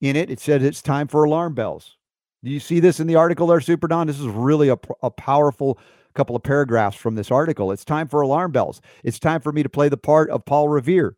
In 0.00 0.16
it, 0.16 0.30
it 0.30 0.40
said 0.40 0.62
it's 0.62 0.82
time 0.82 1.08
for 1.08 1.24
alarm 1.24 1.54
bells. 1.54 1.96
Do 2.44 2.50
you 2.50 2.60
see 2.60 2.78
this 2.78 3.00
in 3.00 3.06
the 3.06 3.14
article 3.14 3.46
there, 3.46 3.60
Super 3.62 3.88
Don? 3.88 4.06
This 4.06 4.20
is 4.20 4.26
really 4.26 4.68
a, 4.68 4.76
a 5.02 5.10
powerful 5.10 5.78
couple 6.12 6.36
of 6.36 6.42
paragraphs 6.42 6.94
from 6.94 7.14
this 7.14 7.30
article. 7.30 7.72
It's 7.72 7.86
time 7.86 8.06
for 8.06 8.20
alarm 8.20 8.52
bells. 8.52 8.82
It's 9.02 9.18
time 9.18 9.40
for 9.40 9.50
me 9.50 9.62
to 9.62 9.70
play 9.70 9.88
the 9.88 9.96
part 9.96 10.28
of 10.28 10.44
Paul 10.44 10.68
Revere. 10.68 11.16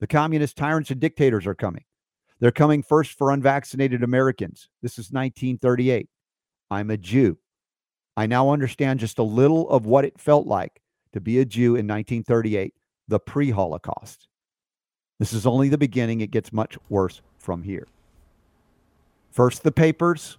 The 0.00 0.06
communist 0.06 0.58
tyrants 0.58 0.90
and 0.90 1.00
dictators 1.00 1.46
are 1.46 1.54
coming. 1.54 1.84
They're 2.38 2.52
coming 2.52 2.82
first 2.82 3.16
for 3.16 3.30
unvaccinated 3.30 4.02
Americans. 4.02 4.68
This 4.82 4.92
is 4.92 5.10
1938. 5.10 6.10
I'm 6.70 6.90
a 6.90 6.98
Jew. 6.98 7.38
I 8.14 8.26
now 8.26 8.50
understand 8.50 9.00
just 9.00 9.18
a 9.18 9.22
little 9.22 9.70
of 9.70 9.86
what 9.86 10.04
it 10.04 10.20
felt 10.20 10.46
like 10.46 10.82
to 11.14 11.20
be 11.20 11.38
a 11.38 11.46
Jew 11.46 11.76
in 11.76 11.86
1938, 11.86 12.74
the 13.08 13.18
pre 13.18 13.50
Holocaust. 13.50 14.28
This 15.18 15.32
is 15.32 15.46
only 15.46 15.70
the 15.70 15.78
beginning. 15.78 16.20
It 16.20 16.30
gets 16.30 16.52
much 16.52 16.76
worse 16.90 17.22
from 17.38 17.62
here. 17.62 17.88
First, 19.30 19.62
the 19.62 19.72
papers, 19.72 20.36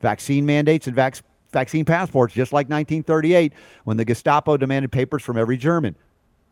vaccine 0.00 0.46
mandates, 0.46 0.86
and 0.86 0.96
vac- 0.96 1.22
vaccine 1.52 1.84
passports, 1.84 2.34
just 2.34 2.52
like 2.52 2.68
1938 2.68 3.52
when 3.84 3.96
the 3.96 4.04
Gestapo 4.04 4.56
demanded 4.56 4.92
papers 4.92 5.22
from 5.22 5.38
every 5.38 5.56
German. 5.56 5.96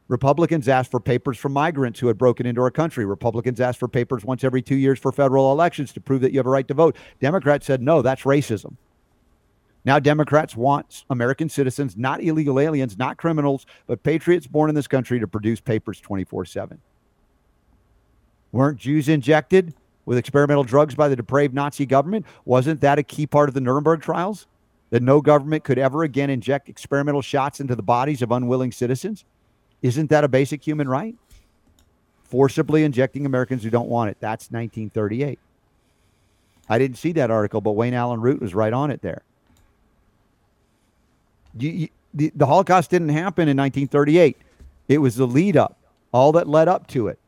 Republicans 0.09 0.69
asked 0.69 0.91
for 0.91 1.01
papers 1.01 1.39
from 1.39 1.53
migrants 1.53 1.99
who 1.99 2.09
had 2.09 2.19
broken 2.19 2.45
into 2.45 2.61
our 2.61 2.71
country. 2.71 3.07
Republicans 3.07 3.61
asked 3.61 3.79
for 3.79 3.89
papers 3.89 4.25
once 4.25 4.45
every 4.45 4.61
two 4.61 4.77
years 4.77 4.99
for 4.99 5.13
federal 5.13 5.51
elections 5.51 5.93
to 5.93 6.01
prove 6.01 6.21
that 6.21 6.33
you 6.33 6.39
have 6.39 6.47
a 6.47 6.51
right 6.51 6.69
to 6.69 6.75
vote. 6.75 6.97
Democrats 7.21 7.67
said, 7.67 7.81
no, 7.81 8.03
that's 8.03 8.23
racism. 8.23 8.77
Now, 9.87 9.99
Democrats 9.99 10.57
want 10.57 11.05
American 11.11 11.49
citizens, 11.49 11.97
not 11.97 12.23
illegal 12.23 12.59
aliens, 12.59 12.97
not 12.99 13.19
criminals, 13.19 13.67
but 13.87 14.03
patriots 14.03 14.47
born 14.47 14.71
in 14.71 14.75
this 14.75 14.87
country 14.87 15.21
to 15.21 15.27
produce 15.27 15.61
papers 15.61 16.01
24 16.01 16.47
7. 16.47 16.81
Weren't 18.51 18.79
Jews 18.79 19.09
injected 19.09 19.75
with 20.07 20.19
experimental 20.19 20.64
drugs 20.64 20.95
by 20.95 21.09
the 21.09 21.17
depraved 21.17 21.55
Nazi 21.55 21.87
government? 21.87 22.27
Wasn't 22.45 22.81
that 22.81 22.99
a 22.99 23.03
key 23.03 23.27
part 23.27 23.49
of 23.49 23.55
the 23.55 23.61
Nuremberg 23.61 24.03
trials? 24.03 24.47
That 24.90 25.03
no 25.03 25.21
government 25.21 25.64
could 25.64 25.79
ever 25.79 26.05
again 26.05 26.31
inject 26.31 26.69
experimental 26.69 27.23
shots 27.23 27.61
into 27.61 27.75
the 27.75 27.83
bodies 27.83 28.23
of 28.23 28.31
unwilling 28.31 28.71
citizens? 28.71 29.25
Isn't 29.83 30.11
that 30.11 30.25
a 30.25 30.29
basic 30.29 30.64
human 30.64 30.88
right? 30.88 31.17
Forcibly 32.25 32.85
injecting 32.85 33.27
Americans 33.27 33.62
who 33.62 33.71
don't 33.71 33.88
want 33.88 34.11
it. 34.11 34.17
That's 34.21 34.51
1938. 34.51 35.38
I 36.69 36.79
didn't 36.79 36.97
see 36.97 37.12
that 37.12 37.31
article, 37.31 37.61
but 37.61 37.73
Wayne 37.73 37.95
Allyn 37.95 38.21
Root 38.21 38.40
was 38.40 38.55
right 38.55 38.73
on 38.73 38.90
it 38.90 39.03
there. 39.03 39.23
You, 41.59 41.71
you, 41.71 41.88
the, 42.14 42.33
the 42.35 42.47
Holocaust 42.47 42.90
didn't 42.90 43.11
happen 43.11 43.49
in 43.49 43.57
1938. 43.57 44.37
It 44.88 44.99
was 44.99 45.17
the 45.17 45.27
lead 45.27 45.57
up, 45.57 45.77
all 46.12 46.33
that 46.33 46.49
led 46.49 46.69
up 46.69 46.87
to 46.88 47.09
it. 47.09 47.19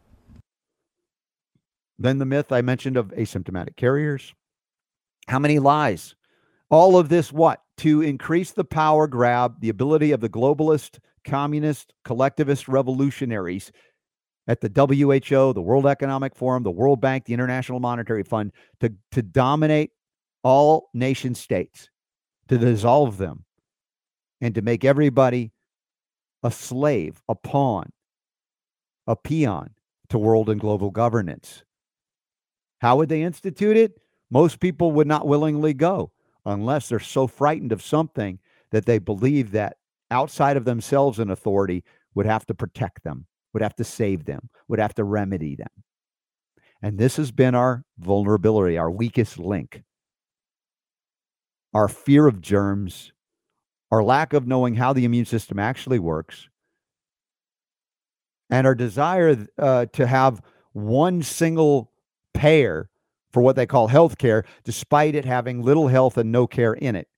Then 1.98 2.18
the 2.18 2.26
myth 2.26 2.52
I 2.52 2.62
mentioned 2.62 2.96
of 2.96 3.08
asymptomatic 3.08 3.76
carriers. 3.76 4.34
How 5.28 5.38
many 5.38 5.58
lies? 5.58 6.14
All 6.70 6.98
of 6.98 7.08
this, 7.08 7.32
what? 7.32 7.62
To 7.78 8.02
increase 8.02 8.52
the 8.52 8.64
power 8.64 9.06
grab, 9.06 9.60
the 9.60 9.68
ability 9.68 10.12
of 10.12 10.20
the 10.20 10.28
globalist, 10.28 10.98
communist, 11.24 11.92
collectivist 12.04 12.68
revolutionaries 12.68 13.72
at 14.48 14.60
the 14.60 14.68
WHO, 14.68 15.52
the 15.52 15.62
World 15.62 15.86
Economic 15.86 16.34
Forum, 16.34 16.62
the 16.62 16.70
World 16.70 17.00
Bank, 17.00 17.24
the 17.24 17.34
International 17.34 17.80
Monetary 17.80 18.22
Fund 18.22 18.52
to, 18.80 18.92
to 19.12 19.22
dominate 19.22 19.90
all 20.42 20.88
nation 20.94 21.34
states, 21.34 21.90
to 22.48 22.58
dissolve 22.58 23.18
them, 23.18 23.44
and 24.40 24.54
to 24.54 24.62
make 24.62 24.84
everybody 24.84 25.52
a 26.42 26.50
slave, 26.50 27.20
a 27.28 27.34
pawn, 27.34 27.90
a 29.06 29.16
peon 29.16 29.70
to 30.08 30.18
world 30.18 30.48
and 30.48 30.60
global 30.60 30.90
governance. 30.90 31.64
How 32.78 32.96
would 32.96 33.08
they 33.08 33.22
institute 33.22 33.76
it? 33.76 34.00
Most 34.30 34.60
people 34.60 34.92
would 34.92 35.06
not 35.06 35.26
willingly 35.26 35.74
go 35.74 36.12
unless 36.44 36.88
they're 36.88 36.98
so 36.98 37.26
frightened 37.26 37.72
of 37.72 37.82
something 37.82 38.38
that 38.70 38.86
they 38.86 38.98
believe 38.98 39.52
that 39.52 39.76
outside 40.10 40.56
of 40.56 40.64
themselves 40.64 41.18
an 41.18 41.30
authority 41.30 41.84
would 42.14 42.26
have 42.26 42.46
to 42.46 42.54
protect 42.54 43.04
them, 43.04 43.26
would 43.52 43.62
have 43.62 43.76
to 43.76 43.84
save 43.84 44.24
them, 44.24 44.48
would 44.68 44.78
have 44.78 44.94
to 44.94 45.04
remedy 45.04 45.56
them. 45.56 45.68
And 46.82 46.98
this 46.98 47.16
has 47.16 47.30
been 47.32 47.54
our 47.54 47.84
vulnerability, 47.98 48.78
our 48.78 48.90
weakest 48.90 49.38
link. 49.38 49.82
Our 51.74 51.88
fear 51.88 52.26
of 52.26 52.40
germs, 52.40 53.12
our 53.90 54.02
lack 54.02 54.32
of 54.32 54.46
knowing 54.46 54.74
how 54.74 54.92
the 54.92 55.04
immune 55.04 55.26
system 55.26 55.58
actually 55.58 55.98
works, 55.98 56.48
and 58.48 58.66
our 58.66 58.74
desire 58.74 59.46
uh, 59.58 59.86
to 59.92 60.06
have 60.06 60.40
one 60.72 61.22
single 61.22 61.90
payer 62.36 62.88
for 63.32 63.42
what 63.42 63.56
they 63.56 63.66
call 63.66 63.88
health 63.88 64.18
care, 64.18 64.44
despite 64.64 65.14
it 65.14 65.24
having 65.24 65.62
little 65.62 65.88
health 65.88 66.16
and 66.16 66.32
no 66.32 66.46
care 66.46 66.74
in 66.74 66.94
it, 66.94 67.08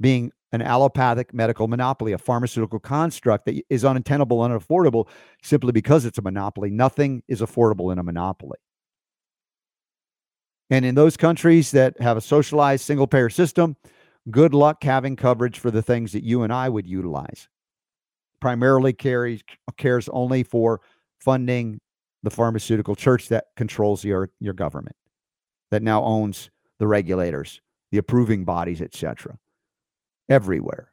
being 0.00 0.30
an 0.52 0.60
allopathic 0.60 1.32
medical 1.32 1.66
monopoly, 1.66 2.12
a 2.12 2.18
pharmaceutical 2.18 2.78
construct 2.78 3.46
that 3.46 3.64
is 3.70 3.84
untenable 3.84 4.44
and 4.44 4.54
unaffordable 4.54 5.08
simply 5.42 5.72
because 5.72 6.04
it's 6.04 6.18
a 6.18 6.22
monopoly. 6.22 6.70
Nothing 6.70 7.22
is 7.26 7.40
affordable 7.40 7.90
in 7.90 7.98
a 7.98 8.02
monopoly. 8.02 8.58
And 10.70 10.84
in 10.84 10.94
those 10.94 11.16
countries 11.16 11.70
that 11.72 12.00
have 12.00 12.16
a 12.16 12.22
socialized 12.22 12.84
single 12.84 13.06
payer 13.06 13.30
system, 13.30 13.76
good 14.30 14.54
luck 14.54 14.82
having 14.84 15.16
coverage 15.16 15.58
for 15.58 15.70
the 15.70 15.82
things 15.82 16.12
that 16.12 16.24
you 16.24 16.42
and 16.42 16.52
I 16.52 16.68
would 16.68 16.86
utilize. 16.86 17.48
Primarily 18.40 18.92
carries 18.92 19.42
cares 19.76 20.08
only 20.08 20.42
for 20.42 20.80
funding 21.18 21.80
the 22.22 22.30
pharmaceutical 22.30 22.94
church 22.94 23.28
that 23.28 23.46
controls 23.56 24.04
your 24.04 24.30
your 24.40 24.54
government, 24.54 24.96
that 25.70 25.82
now 25.82 26.02
owns 26.02 26.50
the 26.78 26.86
regulators, 26.86 27.60
the 27.90 27.98
approving 27.98 28.44
bodies, 28.44 28.80
etc. 28.80 29.38
Everywhere. 30.28 30.92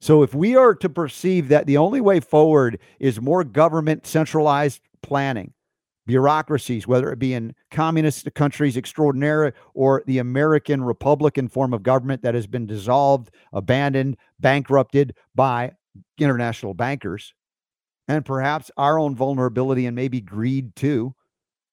So 0.00 0.22
if 0.22 0.34
we 0.34 0.54
are 0.54 0.74
to 0.74 0.90
perceive 0.90 1.48
that 1.48 1.66
the 1.66 1.78
only 1.78 2.02
way 2.02 2.20
forward 2.20 2.78
is 3.00 3.22
more 3.22 3.42
government 3.42 4.06
centralized 4.06 4.82
planning, 5.02 5.54
bureaucracies, 6.06 6.86
whether 6.86 7.10
it 7.10 7.18
be 7.18 7.32
in 7.32 7.54
communist 7.70 8.28
countries 8.34 8.76
extraordinary 8.76 9.52
or 9.72 10.02
the 10.06 10.18
American 10.18 10.84
Republican 10.84 11.48
form 11.48 11.72
of 11.72 11.82
government 11.82 12.20
that 12.20 12.34
has 12.34 12.46
been 12.46 12.66
dissolved, 12.66 13.30
abandoned, 13.54 14.18
bankrupted 14.40 15.14
by 15.34 15.72
international 16.18 16.74
bankers, 16.74 17.32
and 18.08 18.24
perhaps 18.24 18.70
our 18.76 18.98
own 18.98 19.14
vulnerability 19.14 19.86
and 19.86 19.96
maybe 19.96 20.20
greed 20.20 20.74
too, 20.76 21.14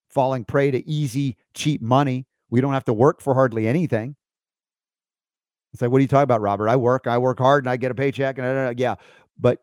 falling 0.10 0.46
prey 0.46 0.72
to 0.72 0.88
easy, 0.90 1.38
cheap 1.54 1.82
money. 1.82 2.26
We 2.50 2.62
don't 2.62 2.74
have 2.74 2.86
to 2.86 2.94
work 2.94 3.22
for 3.22 3.34
hardly 3.34 3.68
anything. 3.68 4.16
It's 5.74 5.82
like, 5.82 5.92
what 5.92 6.00
are 6.00 6.02
you 6.02 6.08
talking 6.08 6.24
about, 6.24 6.42
Robert? 6.42 6.68
I 6.68 6.76
work, 6.76 7.08
I 7.08 7.18
work 7.18 7.40
hard, 7.40 7.64
and 7.64 7.70
I 7.70 7.78
get 7.78 7.92
a 7.92 7.96
paycheck, 7.96 8.38
and 8.38 8.46
I, 8.46 8.74
yeah, 8.78 8.96
but 9.40 9.60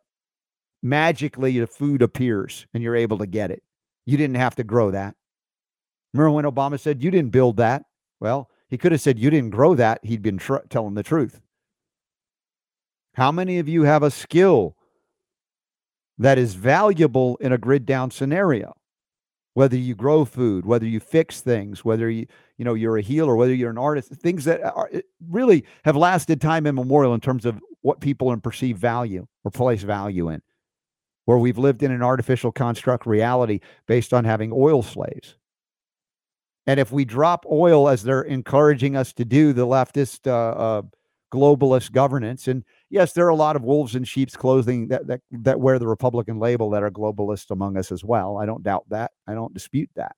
magically 0.83 1.59
the 1.59 1.67
food 1.67 2.03
appears 2.03 2.67
and 2.73 2.83
you're 2.83 2.97
able 2.97 3.19
to 3.19 3.27
get 3.27 3.51
it. 3.51 3.63
You 4.07 4.17
didn't 4.17 4.37
have 4.37 4.55
to 4.57 4.65
grow 4.65 4.91
that. 4.91 5.15
Remember 6.15 6.31
when 6.31 6.45
Obama 6.47 6.81
said, 6.81 7.03
You 7.03 7.11
didn't 7.11 7.31
build 7.31 7.59
that? 7.59 7.83
Well, 8.21 8.49
he 8.71 8.79
could 8.79 8.93
have 8.93 9.03
said, 9.03 9.19
You 9.19 9.29
didn't 9.29 9.51
grow 9.51 9.75
that. 9.75 10.01
He'd 10.03 10.23
been 10.23 10.39
tr- 10.39 10.57
telling 10.71 10.95
the 10.95 11.03
truth. 11.03 11.41
How 13.15 13.31
many 13.31 13.59
of 13.59 13.69
you 13.69 13.83
have 13.83 14.03
a 14.03 14.11
skill 14.11 14.77
that 16.19 16.39
is 16.39 16.55
valuable 16.55 17.37
in 17.41 17.53
a 17.53 17.59
grid 17.59 17.87
down 17.87 18.11
scenario? 18.11 18.75
Whether 19.55 19.77
you 19.77 19.95
grow 19.95 20.25
food, 20.25 20.67
whether 20.67 20.87
you 20.87 21.01
fix 21.01 21.41
things, 21.41 21.85
whether 21.85 22.09
you, 22.09 22.27
you 22.59 22.65
know, 22.65 22.75
you're 22.75 22.97
a 22.97 23.03
healer, 23.03 23.35
whether 23.35 23.55
you're 23.55 23.71
an 23.71 23.79
artist, 23.79 24.11
things 24.11 24.45
that 24.45 24.63
are, 24.63 24.91
really 25.29 25.65
have 25.85 25.97
lasted 25.97 26.41
time 26.41 26.67
immemorial 26.67 27.15
in 27.15 27.21
terms 27.21 27.45
of 27.45 27.61
what 27.81 28.01
people 28.01 28.31
and 28.31 28.43
perceive 28.43 28.77
value 28.77 29.27
or 29.45 29.51
place 29.51 29.83
value 29.83 30.29
in 30.29 30.43
where 31.29 31.37
we've 31.37 31.59
lived 31.59 31.83
in 31.83 31.93
an 31.93 32.03
artificial 32.03 32.51
construct 32.51 33.05
reality 33.05 33.61
based 33.87 34.15
on 34.15 34.25
having 34.25 34.51
oil 34.51 34.83
slaves. 34.83 35.37
And 36.67 36.81
if 36.81 36.91
we 36.91 37.05
drop 37.05 37.45
oil 37.53 37.87
as 37.87 38.03
they're 38.03 38.23
encouraging 38.23 38.97
us 38.97 39.13
to 39.13 39.27
do, 39.27 39.53
the 39.53 39.67
leftist 39.67 40.27
uh, 40.27 40.33
uh, 40.33 40.83
globalist 41.31 41.93
governance, 41.93 42.49
and 42.49 42.65
yes, 42.91 43.13
there 43.13 43.27
are 43.27 43.31
a 43.31 43.37
lot 43.37 43.57
of 43.57 43.63
wolves 43.63 43.95
in 43.95 44.05
sheep's 44.05 44.37
clothing 44.37 44.89
that, 44.89 45.07
that 45.07 45.21
that 45.31 45.61
wear 45.61 45.79
the 45.79 45.89
Republican 45.89 46.39
label 46.39 46.71
that 46.71 46.83
are 46.83 46.91
globalists 46.91 47.51
among 47.51 47.77
us 47.77 47.93
as 47.93 48.05
well. 48.05 48.39
I 48.39 48.47
don't 48.47 48.63
doubt 48.63 48.85
that. 48.91 49.13
I 49.27 49.35
don't 49.35 49.55
dispute 49.55 49.91
that. 49.97 50.17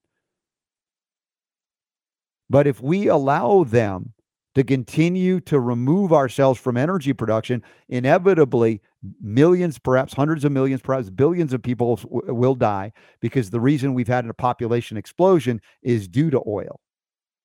But 2.49 2.67
if 2.67 2.83
we 2.83 3.07
allow 3.07 3.65
them 3.65 4.13
to 4.57 4.65
continue 4.65 5.41
to 5.41 5.61
remove 5.61 6.13
ourselves 6.13 6.59
from 6.59 6.77
energy 6.77 7.13
production, 7.13 7.63
inevitably 7.89 8.81
millions, 9.21 9.79
perhaps 9.79 10.13
hundreds 10.13 10.45
of 10.45 10.51
millions, 10.51 10.83
perhaps 10.83 11.09
billions 11.09 11.53
of 11.53 11.63
people 11.63 11.97
w- 11.97 12.35
will 12.35 12.57
die 12.57 12.93
because 13.21 13.51
the 13.51 13.61
reason 13.61 13.95
we've 13.95 14.09
had 14.09 14.27
a 14.27 14.35
population 14.35 14.97
explosion 14.97 15.61
is 15.83 16.09
due 16.09 16.31
to 16.31 16.43
oil 16.47 16.81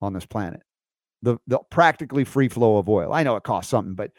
on 0.02 0.14
this 0.14 0.26
planet. 0.26 0.62
The, 1.22 1.38
the 1.48 1.60
practically 1.70 2.24
free 2.24 2.50
flow 2.50 2.78
of 2.78 2.90
oil. 2.90 3.14
I 3.14 3.24
know 3.24 3.36
it 3.36 3.44
costs 3.44 3.70
something, 3.70 3.94
but 3.94 4.12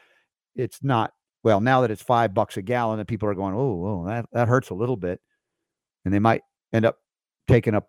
it's 0.57 0.83
not. 0.83 1.13
Well, 1.43 1.61
now 1.61 1.83
that 1.83 1.91
it's 1.91 2.03
five 2.03 2.35
bucks 2.35 2.57
a 2.57 2.63
gallon, 2.63 2.99
and 2.99 3.07
people 3.07 3.29
are 3.29 3.35
going, 3.35 3.55
oh, 3.55 3.87
oh 3.87 4.05
that, 4.07 4.27
that 4.33 4.49
hurts 4.49 4.71
a 4.71 4.75
little 4.75 4.97
bit. 4.97 5.21
And 6.05 6.13
they 6.13 6.19
might 6.19 6.43
end 6.73 6.85
up 6.85 6.99
taking 7.47 7.75
up 7.75 7.89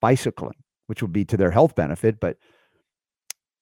bicycling, 0.00 0.56
which 0.86 1.02
would 1.02 1.12
be 1.12 1.24
to 1.26 1.36
their 1.36 1.50
health 1.50 1.74
benefit. 1.74 2.20
But 2.20 2.38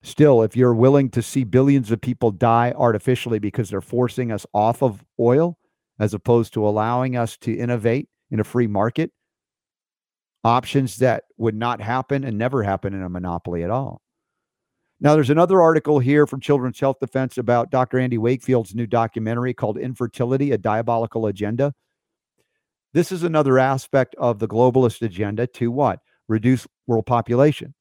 Still, 0.06 0.42
if 0.42 0.56
you're 0.56 0.72
willing 0.72 1.10
to 1.10 1.20
see 1.20 1.42
billions 1.42 1.90
of 1.90 2.00
people 2.00 2.30
die 2.30 2.72
artificially 2.76 3.40
because 3.40 3.70
they're 3.70 3.80
forcing 3.80 4.30
us 4.30 4.46
off 4.54 4.80
of 4.80 5.04
oil 5.18 5.58
as 5.98 6.14
opposed 6.14 6.54
to 6.54 6.64
allowing 6.64 7.16
us 7.16 7.36
to 7.38 7.52
innovate 7.52 8.08
in 8.30 8.38
a 8.38 8.44
free 8.44 8.68
market, 8.68 9.10
options 10.44 10.98
that 10.98 11.24
would 11.38 11.56
not 11.56 11.80
happen 11.80 12.22
and 12.22 12.38
never 12.38 12.62
happen 12.62 12.94
in 12.94 13.02
a 13.02 13.08
monopoly 13.08 13.64
at 13.64 13.70
all. 13.72 14.00
Now, 14.98 15.14
there's 15.14 15.30
another 15.30 15.60
article 15.60 15.98
here 15.98 16.26
from 16.26 16.40
Children's 16.40 16.80
Health 16.80 16.96
Defense 17.00 17.36
about 17.36 17.70
Dr. 17.70 17.98
Andy 17.98 18.16
Wakefield's 18.16 18.74
new 18.74 18.86
documentary 18.86 19.52
called 19.52 19.76
Infertility 19.76 20.52
A 20.52 20.58
Diabolical 20.58 21.26
Agenda. 21.26 21.74
This 22.94 23.12
is 23.12 23.22
another 23.22 23.58
aspect 23.58 24.14
of 24.16 24.38
the 24.38 24.48
globalist 24.48 25.02
agenda 25.02 25.46
to 25.48 25.70
what? 25.70 26.00
Reduce 26.28 26.66
world 26.86 27.04
population 27.04 27.74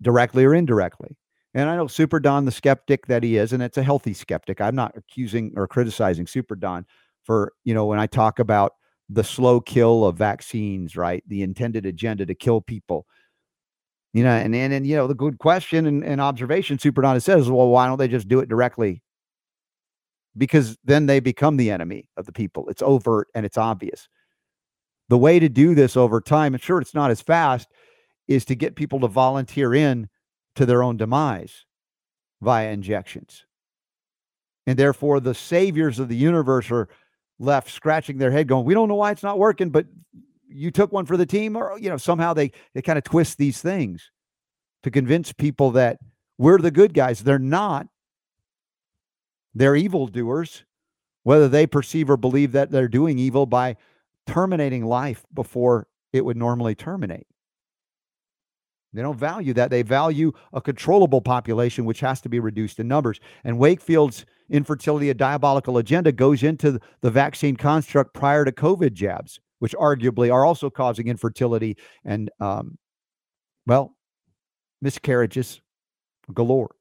directly 0.00 0.44
or 0.44 0.54
indirectly. 0.54 1.16
And 1.54 1.68
I 1.68 1.76
know 1.76 1.86
Super 1.86 2.20
Don, 2.20 2.44
the 2.44 2.52
skeptic 2.52 3.06
that 3.06 3.22
he 3.22 3.36
is, 3.36 3.52
and 3.52 3.62
it's 3.62 3.78
a 3.78 3.82
healthy 3.82 4.14
skeptic. 4.14 4.60
I'm 4.60 4.74
not 4.74 4.92
accusing 4.96 5.52
or 5.56 5.66
criticizing 5.66 6.26
Super 6.26 6.56
Don 6.56 6.86
for, 7.24 7.52
you 7.64 7.74
know, 7.74 7.86
when 7.86 7.98
I 7.98 8.06
talk 8.06 8.38
about 8.38 8.72
the 9.08 9.24
slow 9.24 9.60
kill 9.60 10.04
of 10.04 10.16
vaccines, 10.16 10.96
right? 10.96 11.24
The 11.26 11.42
intended 11.42 11.86
agenda 11.86 12.26
to 12.26 12.34
kill 12.34 12.60
people. 12.60 13.06
You 14.12 14.24
know, 14.24 14.30
and 14.30 14.54
and, 14.54 14.72
and 14.72 14.86
you 14.86 14.96
know, 14.96 15.06
the 15.06 15.14
good 15.14 15.38
question 15.38 15.86
and, 15.86 16.04
and 16.04 16.20
observation 16.20 16.78
Super 16.78 17.02
Don 17.02 17.20
says, 17.20 17.50
well, 17.50 17.68
why 17.68 17.86
don't 17.86 17.98
they 17.98 18.08
just 18.08 18.28
do 18.28 18.40
it 18.40 18.48
directly? 18.48 19.02
Because 20.36 20.78
then 20.84 21.06
they 21.06 21.20
become 21.20 21.56
the 21.56 21.70
enemy 21.70 22.08
of 22.16 22.26
the 22.26 22.32
people. 22.32 22.68
It's 22.68 22.82
overt 22.82 23.28
and 23.34 23.44
it's 23.44 23.58
obvious. 23.58 24.08
The 25.08 25.18
way 25.18 25.38
to 25.38 25.48
do 25.48 25.74
this 25.74 25.96
over 25.96 26.20
time, 26.20 26.54
and 26.54 26.62
sure, 26.62 26.80
it's 26.80 26.94
not 26.94 27.10
as 27.10 27.20
fast, 27.20 27.68
is 28.28 28.44
to 28.46 28.54
get 28.54 28.76
people 28.76 29.00
to 29.00 29.08
volunteer 29.08 29.74
in 29.74 30.08
to 30.56 30.66
their 30.66 30.82
own 30.82 30.96
demise 30.96 31.64
via 32.40 32.70
injections. 32.70 33.44
And 34.66 34.78
therefore, 34.78 35.18
the 35.20 35.34
saviors 35.34 35.98
of 35.98 36.08
the 36.08 36.16
universe 36.16 36.70
are 36.70 36.88
left 37.38 37.70
scratching 37.70 38.18
their 38.18 38.30
head, 38.30 38.48
going, 38.48 38.66
We 38.66 38.74
don't 38.74 38.88
know 38.88 38.96
why 38.96 39.12
it's 39.12 39.22
not 39.22 39.38
working, 39.38 39.70
but 39.70 39.86
you 40.48 40.70
took 40.70 40.92
one 40.92 41.06
for 41.06 41.16
the 41.16 41.26
team, 41.26 41.56
or 41.56 41.78
you 41.78 41.88
know, 41.88 41.96
somehow 41.96 42.34
they 42.34 42.52
they 42.74 42.82
kind 42.82 42.98
of 42.98 43.04
twist 43.04 43.38
these 43.38 43.60
things 43.60 44.10
to 44.82 44.90
convince 44.90 45.32
people 45.32 45.70
that 45.72 45.98
we're 46.38 46.58
the 46.58 46.70
good 46.70 46.94
guys. 46.94 47.20
They're 47.20 47.38
not. 47.38 47.86
They're 49.54 49.76
evildoers, 49.76 50.64
whether 51.24 51.48
they 51.48 51.66
perceive 51.66 52.10
or 52.10 52.16
believe 52.16 52.52
that 52.52 52.70
they're 52.70 52.88
doing 52.88 53.18
evil 53.18 53.46
by 53.46 53.76
terminating 54.26 54.84
life 54.84 55.24
before 55.34 55.88
it 56.12 56.24
would 56.24 56.36
normally 56.36 56.74
terminate. 56.74 57.26
They 58.92 59.02
don't 59.02 59.18
value 59.18 59.52
that. 59.54 59.70
They 59.70 59.82
value 59.82 60.32
a 60.52 60.60
controllable 60.60 61.20
population, 61.20 61.84
which 61.84 62.00
has 62.00 62.20
to 62.22 62.28
be 62.28 62.40
reduced 62.40 62.78
in 62.78 62.88
numbers. 62.88 63.20
And 63.44 63.58
Wakefield's 63.58 64.24
infertility, 64.48 65.10
a 65.10 65.14
diabolical 65.14 65.76
agenda, 65.76 66.10
goes 66.12 66.42
into 66.42 66.80
the 67.00 67.10
vaccine 67.10 67.56
construct 67.56 68.14
prior 68.14 68.44
to 68.44 68.52
COVID 68.52 68.94
jabs, 68.94 69.40
which 69.58 69.74
arguably 69.74 70.32
are 70.32 70.44
also 70.44 70.70
causing 70.70 71.08
infertility 71.08 71.76
and, 72.04 72.30
um, 72.40 72.78
well, 73.66 73.94
miscarriages 74.80 75.60
galore. 76.32 76.74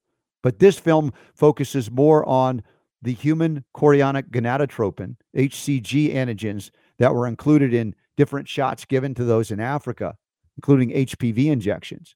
But 0.43 0.59
this 0.59 0.77
film 0.79 1.13
focuses 1.35 1.89
more 1.91 2.27
on 2.27 2.63
the 3.01 3.13
human 3.13 3.63
chorionic 3.75 4.29
gonadotropin, 4.29 5.15
HCG 5.35 6.13
antigens, 6.13 6.71
that 6.99 7.13
were 7.13 7.27
included 7.27 7.73
in 7.73 7.95
different 8.15 8.47
shots 8.47 8.85
given 8.85 9.13
to 9.15 9.23
those 9.23 9.51
in 9.51 9.59
Africa, 9.59 10.15
including 10.57 10.89
HPV 10.91 11.47
injections, 11.51 12.15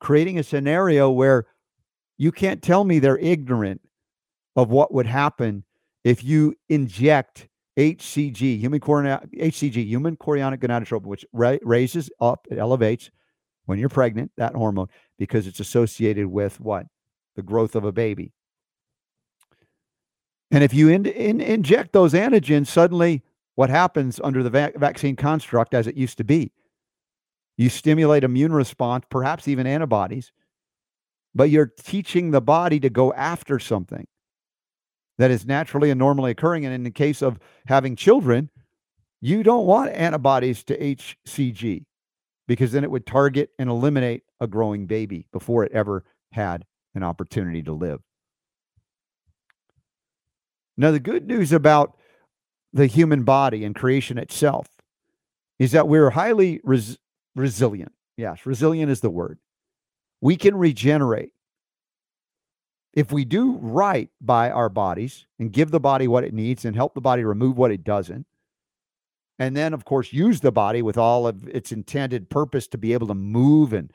creating 0.00 0.38
a 0.38 0.42
scenario 0.42 1.10
where 1.10 1.46
you 2.18 2.32
can't 2.32 2.62
tell 2.62 2.84
me 2.84 2.98
they're 2.98 3.18
ignorant 3.18 3.80
of 4.56 4.70
what 4.70 4.92
would 4.92 5.06
happen 5.06 5.64
if 6.04 6.24
you 6.24 6.54
inject 6.68 7.48
HCG, 7.78 8.58
human 8.58 8.80
chorionic, 8.80 9.32
HCG, 9.38 9.86
human 9.86 10.16
chorionic 10.16 10.58
gonadotropin, 10.58 11.06
which 11.06 11.24
ra- 11.32 11.58
raises 11.62 12.10
up, 12.20 12.48
it 12.50 12.58
elevates 12.58 13.10
when 13.66 13.78
you're 13.78 13.88
pregnant, 13.88 14.32
that 14.36 14.54
hormone, 14.54 14.88
because 15.16 15.46
it's 15.46 15.60
associated 15.60 16.26
with 16.26 16.58
what? 16.58 16.86
The 17.36 17.42
growth 17.42 17.76
of 17.76 17.84
a 17.84 17.92
baby. 17.92 18.32
And 20.50 20.64
if 20.64 20.74
you 20.74 20.88
in, 20.88 21.06
in, 21.06 21.40
inject 21.40 21.92
those 21.92 22.14
antigens, 22.14 22.66
suddenly 22.66 23.22
what 23.54 23.70
happens 23.70 24.20
under 24.24 24.42
the 24.42 24.50
va- 24.50 24.72
vaccine 24.74 25.14
construct 25.14 25.72
as 25.72 25.86
it 25.86 25.94
used 25.94 26.18
to 26.18 26.24
be? 26.24 26.50
You 27.56 27.68
stimulate 27.68 28.24
immune 28.24 28.52
response, 28.52 29.04
perhaps 29.08 29.46
even 29.46 29.66
antibodies, 29.66 30.32
but 31.34 31.50
you're 31.50 31.72
teaching 31.80 32.30
the 32.30 32.40
body 32.40 32.80
to 32.80 32.90
go 32.90 33.12
after 33.12 33.58
something 33.58 34.06
that 35.18 35.30
is 35.30 35.44
naturally 35.44 35.90
and 35.90 35.98
normally 35.98 36.30
occurring. 36.30 36.64
And 36.64 36.74
in 36.74 36.84
the 36.84 36.90
case 36.90 37.22
of 37.22 37.38
having 37.66 37.96
children, 37.96 38.50
you 39.20 39.42
don't 39.42 39.66
want 39.66 39.90
antibodies 39.92 40.64
to 40.64 40.78
HCG 40.78 41.84
because 42.46 42.72
then 42.72 42.84
it 42.84 42.90
would 42.90 43.06
target 43.06 43.50
and 43.58 43.68
eliminate 43.68 44.22
a 44.40 44.46
growing 44.46 44.86
baby 44.86 45.26
before 45.32 45.64
it 45.64 45.72
ever 45.72 46.04
had 46.32 46.64
an 46.94 47.02
opportunity 47.02 47.62
to 47.62 47.72
live. 47.72 48.00
Now, 50.76 50.92
the 50.92 51.00
good 51.00 51.26
news 51.26 51.52
about 51.52 51.96
the 52.72 52.86
human 52.86 53.24
body 53.24 53.64
and 53.64 53.74
creation 53.74 54.18
itself 54.18 54.68
is 55.58 55.72
that 55.72 55.88
we're 55.88 56.10
highly 56.10 56.60
res- 56.62 56.98
resilient. 57.34 57.92
Yes, 58.16 58.46
resilient 58.46 58.90
is 58.90 59.00
the 59.00 59.10
word. 59.10 59.38
We 60.20 60.36
can 60.36 60.56
regenerate 60.56 61.32
if 62.98 63.12
we 63.12 63.24
do 63.24 63.56
right 63.58 64.10
by 64.20 64.50
our 64.50 64.68
bodies 64.68 65.24
and 65.38 65.52
give 65.52 65.70
the 65.70 65.78
body 65.78 66.08
what 66.08 66.24
it 66.24 66.34
needs 66.34 66.64
and 66.64 66.74
help 66.74 66.94
the 66.94 67.00
body 67.00 67.22
remove 67.22 67.56
what 67.56 67.70
it 67.70 67.84
doesn't, 67.84 68.26
and 69.38 69.56
then, 69.56 69.72
of 69.72 69.84
course, 69.84 70.12
use 70.12 70.40
the 70.40 70.50
body 70.50 70.82
with 70.82 70.98
all 70.98 71.28
of 71.28 71.46
its 71.46 71.70
intended 71.70 72.28
purpose 72.28 72.66
to 72.66 72.76
be 72.76 72.92
able 72.92 73.06
to 73.06 73.14
move 73.14 73.72
and 73.72 73.92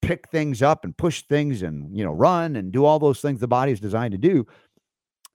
pick 0.00 0.28
things 0.28 0.62
up 0.62 0.84
and 0.84 0.96
push 0.96 1.22
things 1.22 1.62
and, 1.62 1.96
you 1.96 2.04
know, 2.04 2.12
run 2.12 2.54
and 2.54 2.70
do 2.70 2.84
all 2.84 3.00
those 3.00 3.20
things 3.20 3.40
the 3.40 3.48
body 3.48 3.72
is 3.72 3.80
designed 3.80 4.12
to 4.12 4.18
do. 4.18 4.46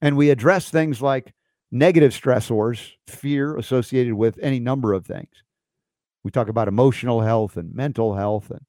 And 0.00 0.16
we 0.16 0.30
address 0.30 0.70
things 0.70 1.02
like 1.02 1.34
negative 1.70 2.12
stressors, 2.12 2.92
fear 3.08 3.58
associated 3.58 4.14
with 4.14 4.38
any 4.40 4.58
number 4.58 4.94
of 4.94 5.04
things. 5.04 5.42
We 6.24 6.30
talk 6.30 6.48
about 6.48 6.66
emotional 6.66 7.20
health 7.20 7.58
and 7.58 7.74
mental 7.74 8.14
health 8.14 8.50
and 8.50 8.64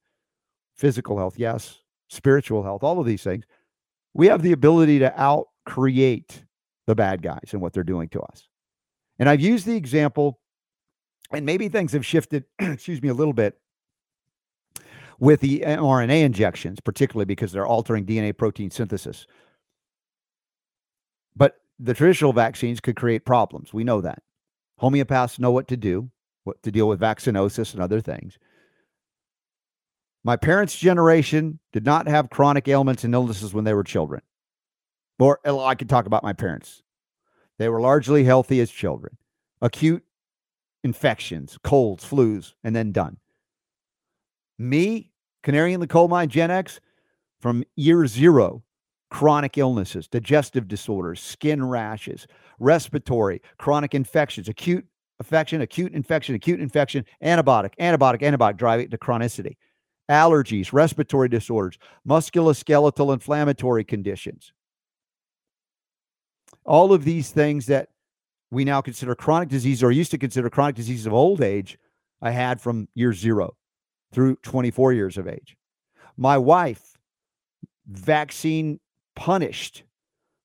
physical 0.75 1.17
health, 1.17 1.35
yes, 1.39 1.79
spiritual 2.09 2.63
health, 2.63 2.83
all 2.83 2.99
of 2.99 3.05
these 3.05 3.23
things 3.23 3.45
we 4.17 4.27
have 4.27 4.41
the 4.41 4.51
ability 4.51 4.99
to 4.99 5.21
out 5.21 5.47
create 5.65 6.43
the 6.87 6.95
bad 6.95 7.21
guys 7.21 7.49
and 7.51 7.61
what 7.61 7.71
they're 7.71 7.83
doing 7.83 8.09
to 8.09 8.19
us. 8.21 8.49
And 9.19 9.29
I've 9.29 9.39
used 9.39 9.65
the 9.65 9.75
example, 9.75 10.39
and 11.31 11.45
maybe 11.45 11.69
things 11.69 11.93
have 11.93 12.05
shifted, 12.05 12.45
excuse 12.59 13.01
me, 13.01 13.09
a 13.09 13.13
little 13.13 13.33
bit 13.33 13.59
with 15.19 15.39
the 15.41 15.59
mRNA 15.59 16.23
injections, 16.23 16.79
particularly 16.79 17.25
because 17.25 17.51
they're 17.51 17.67
altering 17.67 18.05
DNA 18.05 18.35
protein 18.35 18.71
synthesis. 18.71 19.27
But 21.35 21.57
the 21.79 21.93
traditional 21.93 22.33
vaccines 22.33 22.79
could 22.79 22.95
create 22.95 23.23
problems. 23.23 23.71
We 23.71 23.83
know 23.83 24.01
that. 24.01 24.23
Homeopaths 24.81 25.37
know 25.37 25.51
what 25.51 25.67
to 25.67 25.77
do, 25.77 26.09
what 26.43 26.61
to 26.63 26.71
deal 26.71 26.87
with 26.87 26.99
vaccinosis 26.99 27.73
and 27.73 27.83
other 27.83 28.01
things. 28.01 28.39
My 30.27 30.35
parents' 30.35 30.75
generation 30.75 31.57
did 31.71 31.85
not 31.85 32.05
have 32.09 32.29
chronic 32.29 32.67
ailments 32.67 33.05
and 33.05 33.13
illnesses 33.13 33.53
when 33.53 33.63
they 33.63 33.73
were 33.73 33.85
children. 33.85 34.21
Or 35.19 35.39
uh, 35.47 35.63
I 35.63 35.73
could 35.73 35.87
talk 35.87 36.05
about 36.05 36.21
my 36.21 36.33
parents. 36.33 36.83
They 37.59 37.69
were 37.69 37.79
largely 37.79 38.25
healthy 38.25 38.59
as 38.59 38.69
children. 38.69 39.15
Acute 39.61 40.03
infections, 40.83 41.57
colds, 41.63 42.03
flus, 42.03 42.55
and 42.61 42.75
then 42.75 42.91
done. 42.91 43.15
Me, 44.59 45.13
Canary 45.43 45.71
in 45.71 45.79
the 45.79 45.87
Coal 45.87 46.09
Mine, 46.09 46.27
Gen 46.27 46.51
X, 46.51 46.81
from 47.39 47.63
year 47.77 48.05
zero, 48.05 48.63
chronic 49.09 49.57
illnesses, 49.57 50.09
digestive 50.09 50.67
disorders, 50.67 51.21
skin 51.21 51.63
rashes, 51.63 52.27
respiratory, 52.59 53.41
chronic 53.59 53.95
infections, 53.95 54.49
acute 54.49 54.85
infection, 55.21 55.61
acute 55.61 55.93
infection, 55.93 56.35
acute 56.35 56.59
infection, 56.59 57.05
antibiotic, 57.23 57.71
antibiotic, 57.79 58.19
antibiotic, 58.19 58.57
driving 58.57 58.89
to 58.89 58.97
chronicity 58.97 59.55
allergies, 60.09 60.73
respiratory 60.73 61.29
disorders, 61.29 61.77
musculoskeletal 62.07 63.13
inflammatory 63.13 63.83
conditions. 63.83 64.53
All 66.65 66.93
of 66.93 67.03
these 67.03 67.31
things 67.31 67.65
that 67.67 67.89
we 68.51 68.63
now 68.63 68.81
consider 68.81 69.15
chronic 69.15 69.49
disease 69.49 69.83
or 69.83 69.91
used 69.91 70.11
to 70.11 70.17
consider 70.17 70.49
chronic 70.49 70.75
diseases 70.75 71.05
of 71.05 71.13
old 71.13 71.41
age, 71.41 71.77
I 72.21 72.31
had 72.31 72.61
from 72.61 72.87
year 72.95 73.13
zero 73.13 73.55
through 74.11 74.37
24 74.37 74.93
years 74.93 75.17
of 75.17 75.27
age. 75.27 75.55
My 76.15 76.37
wife, 76.37 76.97
vaccine 77.87 78.79
punished 79.15 79.83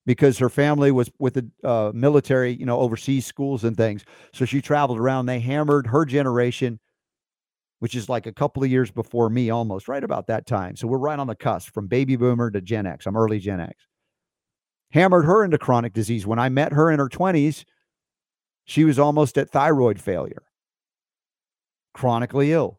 because 0.04 0.38
her 0.38 0.48
family 0.48 0.90
was 0.90 1.10
with 1.18 1.34
the 1.34 1.48
uh, 1.62 1.92
military, 1.94 2.52
you 2.52 2.66
know, 2.66 2.80
overseas 2.80 3.24
schools 3.24 3.64
and 3.64 3.76
things. 3.76 4.04
So 4.32 4.44
she 4.44 4.60
traveled 4.60 4.98
around. 4.98 5.26
They 5.26 5.38
hammered 5.38 5.86
her 5.88 6.04
generation 6.04 6.80
which 7.82 7.96
is 7.96 8.08
like 8.08 8.26
a 8.26 8.32
couple 8.32 8.62
of 8.62 8.70
years 8.70 8.92
before 8.92 9.28
me 9.28 9.50
almost, 9.50 9.88
right 9.88 10.04
about 10.04 10.28
that 10.28 10.46
time. 10.46 10.76
So 10.76 10.86
we're 10.86 10.98
right 10.98 11.18
on 11.18 11.26
the 11.26 11.34
cusp 11.34 11.74
from 11.74 11.88
baby 11.88 12.14
boomer 12.14 12.48
to 12.48 12.60
Gen 12.60 12.86
X. 12.86 13.06
I'm 13.06 13.16
early 13.16 13.40
Gen 13.40 13.58
X. 13.58 13.74
Hammered 14.92 15.24
her 15.24 15.44
into 15.44 15.58
chronic 15.58 15.92
disease. 15.92 16.24
When 16.24 16.38
I 16.38 16.48
met 16.48 16.72
her 16.72 16.92
in 16.92 17.00
her 17.00 17.08
20s, 17.08 17.64
she 18.66 18.84
was 18.84 19.00
almost 19.00 19.36
at 19.36 19.50
thyroid 19.50 20.00
failure, 20.00 20.44
chronically 21.92 22.52
ill. 22.52 22.78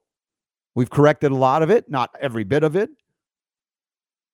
We've 0.74 0.90
corrected 0.90 1.34
a 1.34 1.36
lot 1.36 1.64
of 1.64 1.70
it, 1.70 1.92
not 1.92 2.16
every 2.22 2.46
bit 2.46 2.64
of 2.64 2.78
it. 2.78 2.90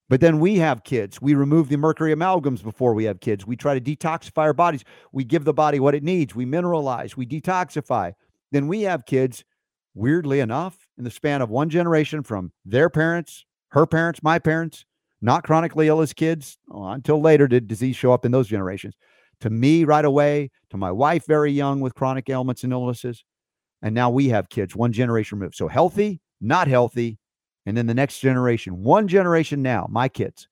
But 0.07 0.21
then 0.21 0.39
we 0.39 0.57
have 0.57 0.83
kids. 0.83 1.19
We 1.19 1.33
remove 1.33 1.69
the 1.69 1.77
mercury 1.77 2.13
amalgams 2.13 2.61
before 2.61 2.93
we 2.93 3.05
have 3.05 3.21
kids. 3.21 3.43
We 3.43 3.55
try 3.55 3.79
to 3.79 3.81
detoxify 3.81 4.43
our 4.43 4.53
bodies. 4.53 4.83
We 5.13 5.23
give 5.23 5.45
the 5.45 5.53
body 5.53 5.79
what 5.79 5.95
it 5.95 6.03
needs. 6.03 6.35
We 6.35 6.45
mineralize, 6.45 7.17
we 7.17 7.25
detoxify. 7.25 8.13
Then 8.51 8.67
we 8.67 8.83
have 8.83 9.07
kids 9.07 9.43
weirdly 9.99 10.39
enough, 10.39 10.87
in 10.97 11.03
the 11.03 11.11
span 11.11 11.41
of 11.41 11.49
one 11.49 11.69
generation 11.69 12.23
from 12.23 12.51
their 12.65 12.89
parents, 12.89 13.45
her 13.69 13.85
parents, 13.85 14.23
my 14.23 14.39
parents, 14.39 14.85
not 15.21 15.43
chronically 15.43 15.89
ill 15.89 15.99
as 15.99 16.13
kids, 16.13 16.57
well, 16.67 16.89
until 16.91 17.21
later 17.21 17.47
did 17.47 17.67
disease 17.67 17.97
show 17.97 18.13
up 18.13 18.25
in 18.25 18.31
those 18.31 18.47
generations. 18.47 18.95
To 19.41 19.49
me, 19.49 19.83
right 19.83 20.05
away, 20.05 20.51
to 20.69 20.77
my 20.77 20.91
wife, 20.91 21.25
very 21.25 21.51
young 21.51 21.81
with 21.81 21.95
chronic 21.95 22.29
ailments 22.29 22.63
and 22.63 22.71
illnesses. 22.71 23.25
And 23.81 23.93
now 23.93 24.09
we 24.09 24.29
have 24.29 24.49
kids, 24.49 24.75
one 24.75 24.93
generation 24.93 25.37
removed. 25.37 25.55
So 25.55 25.67
healthy, 25.67 26.21
not 26.39 26.67
healthy. 26.67 27.19
And 27.65 27.75
then 27.75 27.87
the 27.87 27.93
next 27.93 28.19
generation, 28.19 28.81
one 28.81 29.07
generation 29.07 29.61
now, 29.61 29.87
my 29.89 30.07
kids, 30.07 30.47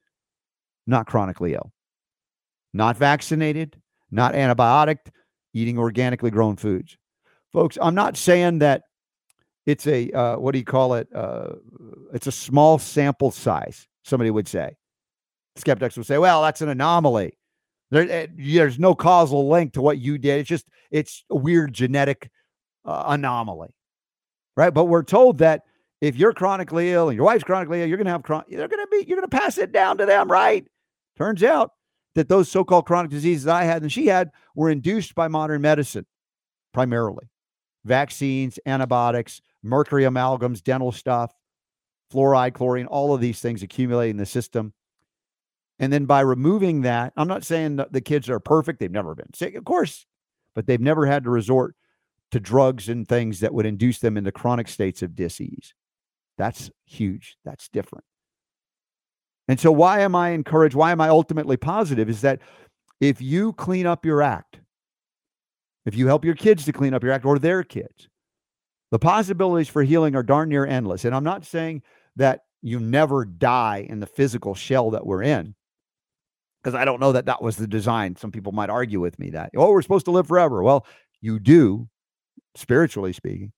not 0.86 1.08
chronically 1.08 1.54
ill, 1.54 1.72
not 2.74 2.98
vaccinated, 2.98 3.82
not 4.12 4.34
antibiotic, 4.34 4.98
eating 5.54 5.78
organically 5.78 6.32
grown 6.32 6.58
foods. 6.58 6.98
Folks, 7.54 7.78
I'm 7.82 7.96
not 7.96 8.18
saying 8.18 8.60
that 8.60 8.84
it's 9.68 9.86
a 9.86 10.10
uh, 10.12 10.38
what 10.38 10.54
do 10.54 10.60
you 10.60 10.66
call 10.66 10.94
it? 10.96 11.10
Uh, 11.14 11.50
it's 12.14 12.26
a 12.26 12.32
small 12.32 12.80
sample 12.80 13.30
size. 13.30 13.88
Somebody 14.04 14.32
would 14.32 14.48
say. 14.48 14.76
Skeptics 15.58 15.98
would 15.98 16.06
say, 16.06 16.18
"Well, 16.18 16.42
that's 16.42 16.62
an 16.62 16.70
anomaly. 16.70 17.38
There, 17.92 18.10
eh, 18.10 18.28
there's 18.36 18.80
no 18.80 18.96
causal 18.96 19.50
link 19.50 19.74
to 19.74 19.82
what 19.82 20.00
you 20.00 20.18
did. 20.18 20.40
It's 20.40 20.50
just 20.50 20.68
it's 20.90 21.26
a 21.30 21.36
weird 21.36 21.74
genetic 21.74 22.32
uh, 22.86 23.04
anomaly, 23.08 23.76
right?" 24.56 24.74
But 24.74 24.86
we're 24.86 25.04
told 25.04 25.40
that 25.40 25.64
if 26.00 26.16
you're 26.16 26.34
chronically 26.34 26.94
ill 26.94 27.10
and 27.10 27.18
your 27.18 27.26
wife's 27.26 27.44
chronically 27.44 27.82
ill, 27.82 27.88
you're 27.88 27.98
going 27.98 28.06
to 28.06 28.12
have 28.12 28.24
chron- 28.24 28.46
you're 28.48 28.70
going 28.70 28.86
to 28.86 28.88
be 28.90 29.06
you're 29.06 29.18
going 29.18 29.30
to 29.30 29.38
pass 29.38 29.58
it 29.58 29.74
down 29.74 29.98
to 29.98 30.06
them, 30.06 30.32
right? 30.32 30.66
Turns 31.18 31.44
out 31.44 31.72
that 32.16 32.30
those 32.30 32.50
so-called 32.50 32.86
chronic 32.86 33.12
diseases 33.12 33.48
I 33.48 33.66
had 33.66 33.82
and 33.82 33.92
she 33.92 34.08
had 34.08 34.30
were 34.56 34.70
induced 34.70 35.14
by 35.14 35.28
modern 35.28 35.62
medicine, 35.62 36.06
primarily 36.74 37.28
vaccines, 37.88 38.60
antibiotics, 38.66 39.42
mercury 39.64 40.04
amalgams, 40.04 40.64
dental 40.64 40.92
stuff, 40.92 41.34
fluoride, 42.14 42.54
chlorine, 42.54 42.88
all 42.88 43.14
of 43.14 43.22
these 43.22 43.40
things 43.40 43.64
accumulate 43.64 44.10
in 44.10 44.18
the 44.18 44.26
system. 44.26 44.74
And 45.80 45.94
then 45.94 46.06
by 46.06 46.22
removing 46.22 46.82
that, 46.82 47.14
I'm 47.16 47.28
not 47.28 47.44
saying 47.44 47.80
the 47.92 48.02
kids 48.02 48.30
are 48.30 48.40
perfect. 48.40 48.80
They've 48.80 48.92
never 48.92 49.14
been 49.14 49.34
sick, 49.34 49.56
of 49.56 49.66
course, 49.66 50.06
but 50.56 50.66
they've 50.66 50.82
never 50.82 51.06
had 51.06 51.24
to 51.26 51.30
resort 51.30 51.76
to 52.32 52.40
drugs 52.40 52.90
and 52.90 53.08
things 53.08 53.40
that 53.42 53.54
would 53.54 53.66
induce 53.66 54.00
them 54.00 54.18
into 54.18 54.32
chronic 54.32 54.68
states 54.68 55.02
of 55.02 55.16
disease. 55.16 55.74
That's 56.38 56.72
huge. 56.86 57.38
That's 57.46 57.70
different. 57.70 58.06
And 59.48 59.60
so, 59.60 59.72
why 59.72 60.02
am 60.02 60.16
I 60.16 60.30
encouraged? 60.30 60.76
Why 60.76 60.92
am 60.92 61.00
I 61.00 61.10
ultimately 61.10 61.58
positive? 61.58 62.10
Is 62.10 62.22
that 62.22 62.42
if 63.00 63.22
you 63.22 63.54
clean 63.54 63.86
up 63.86 64.06
your 64.06 64.22
act 64.22 64.60
if 65.88 65.96
you 65.96 66.06
help 66.06 66.26
your 66.26 66.36
kids 66.36 66.66
to 66.66 66.74
clean 66.74 66.94
up 66.94 67.02
your 67.02 67.14
act 67.14 67.24
or 67.24 67.40
their 67.40 67.64
kids, 67.64 68.10
the 68.92 69.00
possibilities 69.00 69.68
for 69.68 69.84
healing 69.84 70.16
are 70.16 70.24
darn 70.24 70.50
near 70.50 70.66
endless. 70.66 71.06
And 71.06 71.14
I'm 71.14 71.24
not 71.24 71.46
saying 71.46 71.84
that 72.16 72.42
you 72.62 72.80
never 72.80 73.26
die 73.26 73.86
in 73.88 74.00
the 74.00 74.08
physical 74.08 74.56
shell 74.56 74.92
that 74.92 75.06
we're 75.06 75.24
in, 75.24 75.56
because 76.62 76.76
I 76.76 76.86
don't 76.86 77.00
know 77.00 77.12
that 77.12 77.26
that 77.26 77.42
was 77.42 77.58
the 77.58 77.68
design. 77.68 78.16
Some 78.16 78.32
people 78.32 78.52
might 78.52 78.70
argue 78.70 79.00
with 79.00 79.20
me 79.20 79.32
that, 79.32 79.52
oh, 79.56 79.72
we're 79.72 79.82
supposed 79.82 80.06
to 80.06 80.12
live 80.12 80.28
forever. 80.28 80.64
Well, 80.64 80.86
you 81.22 81.40
do, 81.40 81.88
spiritually 82.56 83.14
speaking, 83.14 83.52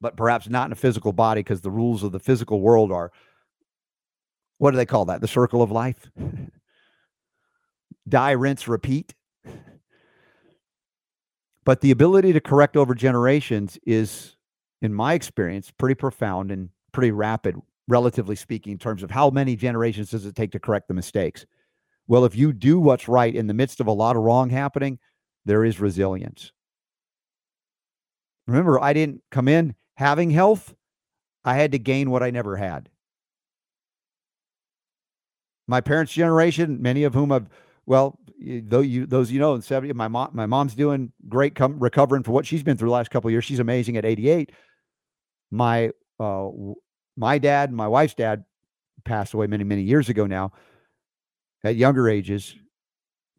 but 0.00 0.16
perhaps 0.16 0.48
not 0.48 0.66
in 0.66 0.72
a 0.72 0.76
physical 0.76 1.12
body 1.12 1.40
because 1.40 1.62
the 1.62 1.70
rules 1.70 2.02
of 2.02 2.12
the 2.12 2.20
physical 2.20 2.60
world 2.60 2.92
are 2.92 3.10
what 4.58 4.70
do 4.70 4.76
they 4.76 4.86
call 4.86 5.06
that? 5.06 5.20
The 5.20 5.28
circle 5.28 5.62
of 5.62 5.70
life? 5.70 6.10
Die, 8.08 8.30
rinse, 8.32 8.68
repeat. 8.68 9.14
But 11.64 11.80
the 11.80 11.90
ability 11.90 12.32
to 12.34 12.40
correct 12.40 12.76
over 12.76 12.94
generations 12.94 13.78
is, 13.86 14.36
in 14.82 14.92
my 14.92 15.14
experience, 15.14 15.70
pretty 15.70 15.94
profound 15.94 16.50
and 16.50 16.68
pretty 16.92 17.10
rapid, 17.10 17.56
relatively 17.88 18.36
speaking, 18.36 18.72
in 18.72 18.78
terms 18.78 19.02
of 19.02 19.10
how 19.10 19.30
many 19.30 19.56
generations 19.56 20.10
does 20.10 20.26
it 20.26 20.34
take 20.34 20.52
to 20.52 20.60
correct 20.60 20.88
the 20.88 20.94
mistakes. 20.94 21.46
Well, 22.06 22.26
if 22.26 22.36
you 22.36 22.52
do 22.52 22.78
what's 22.78 23.08
right 23.08 23.34
in 23.34 23.46
the 23.46 23.54
midst 23.54 23.80
of 23.80 23.86
a 23.86 23.92
lot 23.92 24.16
of 24.16 24.22
wrong 24.22 24.50
happening, 24.50 24.98
there 25.46 25.64
is 25.64 25.80
resilience. 25.80 26.52
Remember, 28.46 28.78
I 28.78 28.92
didn't 28.92 29.22
come 29.30 29.48
in 29.48 29.74
having 29.94 30.30
health, 30.30 30.74
I 31.44 31.54
had 31.54 31.72
to 31.72 31.78
gain 31.78 32.10
what 32.10 32.22
I 32.22 32.30
never 32.30 32.56
had. 32.56 32.90
My 35.66 35.80
parents' 35.80 36.12
generation, 36.12 36.82
many 36.82 37.04
of 37.04 37.14
whom 37.14 37.30
have, 37.30 37.48
well, 37.86 38.18
though 38.40 38.80
you 38.80 39.06
those 39.06 39.30
you 39.30 39.40
know 39.40 39.54
in 39.54 39.62
70, 39.62 39.92
my 39.94 40.08
mom 40.08 40.30
my 40.32 40.46
mom's 40.46 40.74
doing 40.74 41.12
great 41.28 41.54
come 41.54 41.78
recovering 41.78 42.22
for 42.22 42.32
what 42.32 42.46
she's 42.46 42.62
been 42.62 42.76
through 42.76 42.88
the 42.88 42.94
last 42.94 43.10
couple 43.10 43.30
years. 43.30 43.44
She's 43.44 43.58
amazing 43.58 43.96
at 43.96 44.04
88. 44.04 44.52
My 45.50 45.90
uh 46.18 46.48
my 47.16 47.38
dad, 47.38 47.70
and 47.70 47.76
my 47.76 47.88
wife's 47.88 48.14
dad 48.14 48.44
passed 49.04 49.34
away 49.34 49.46
many, 49.46 49.64
many 49.64 49.82
years 49.82 50.08
ago 50.08 50.26
now 50.26 50.52
at 51.62 51.76
younger 51.76 52.08
ages. 52.08 52.54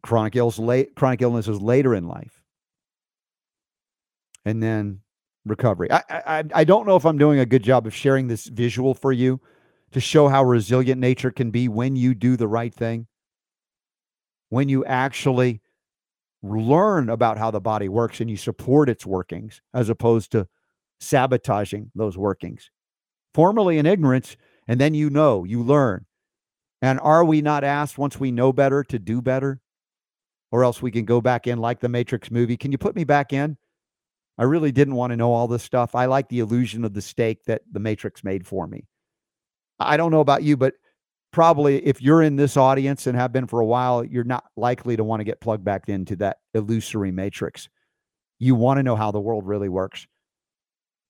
Chronic 0.02 0.36
illness 0.36 0.58
late 0.58 0.94
chronic 0.94 1.22
illnesses 1.22 1.60
later 1.60 1.94
in 1.94 2.06
life. 2.06 2.42
And 4.44 4.62
then 4.62 5.00
recovery. 5.44 5.90
I, 5.90 6.02
I 6.08 6.44
I 6.54 6.64
don't 6.64 6.86
know 6.86 6.96
if 6.96 7.04
I'm 7.04 7.18
doing 7.18 7.40
a 7.40 7.46
good 7.46 7.62
job 7.62 7.86
of 7.86 7.94
sharing 7.94 8.28
this 8.28 8.46
visual 8.46 8.94
for 8.94 9.12
you 9.12 9.40
to 9.92 10.00
show 10.00 10.28
how 10.28 10.44
resilient 10.44 11.00
nature 11.00 11.30
can 11.30 11.50
be 11.50 11.68
when 11.68 11.96
you 11.96 12.14
do 12.14 12.36
the 12.36 12.48
right 12.48 12.74
thing. 12.74 13.06
When 14.48 14.68
you 14.68 14.84
actually 14.84 15.60
learn 16.42 17.08
about 17.08 17.38
how 17.38 17.50
the 17.50 17.60
body 17.60 17.88
works 17.88 18.20
and 18.20 18.30
you 18.30 18.36
support 18.36 18.88
its 18.88 19.04
workings 19.04 19.60
as 19.74 19.88
opposed 19.88 20.32
to 20.32 20.48
sabotaging 21.00 21.90
those 21.94 22.16
workings. 22.16 22.70
Formerly 23.34 23.78
in 23.78 23.86
ignorance, 23.86 24.36
and 24.68 24.80
then 24.80 24.94
you 24.94 25.10
know, 25.10 25.44
you 25.44 25.62
learn. 25.62 26.06
And 26.82 27.00
are 27.00 27.24
we 27.24 27.42
not 27.42 27.64
asked 27.64 27.98
once 27.98 28.18
we 28.18 28.30
know 28.30 28.52
better 28.52 28.84
to 28.84 28.98
do 28.98 29.20
better? 29.20 29.60
Or 30.52 30.64
else 30.64 30.80
we 30.80 30.90
can 30.90 31.04
go 31.04 31.20
back 31.20 31.46
in 31.46 31.58
like 31.58 31.80
the 31.80 31.88
Matrix 31.88 32.30
movie. 32.30 32.56
Can 32.56 32.72
you 32.72 32.78
put 32.78 32.96
me 32.96 33.04
back 33.04 33.32
in? 33.32 33.56
I 34.38 34.44
really 34.44 34.72
didn't 34.72 34.94
want 34.94 35.10
to 35.10 35.16
know 35.16 35.32
all 35.32 35.48
this 35.48 35.62
stuff. 35.62 35.94
I 35.94 36.06
like 36.06 36.28
the 36.28 36.40
illusion 36.40 36.84
of 36.84 36.94
the 36.94 37.02
stake 37.02 37.44
that 37.44 37.62
the 37.70 37.80
Matrix 37.80 38.22
made 38.22 38.46
for 38.46 38.66
me. 38.66 38.86
I 39.78 39.96
don't 39.96 40.10
know 40.10 40.20
about 40.20 40.42
you, 40.42 40.56
but 40.56 40.74
probably 41.32 41.84
if 41.86 42.00
you're 42.00 42.22
in 42.22 42.36
this 42.36 42.56
audience 42.56 43.06
and 43.06 43.16
have 43.16 43.32
been 43.32 43.46
for 43.46 43.60
a 43.60 43.66
while, 43.66 44.04
you're 44.04 44.24
not 44.24 44.44
likely 44.56 44.96
to 44.96 45.04
want 45.04 45.20
to 45.20 45.24
get 45.24 45.40
plugged 45.40 45.64
back 45.64 45.88
into 45.88 46.16
that 46.16 46.38
illusory 46.54 47.12
matrix. 47.12 47.68
You 48.38 48.54
want 48.54 48.78
to 48.78 48.82
know 48.82 48.96
how 48.96 49.10
the 49.10 49.20
world 49.20 49.46
really 49.46 49.68
works. 49.68 50.06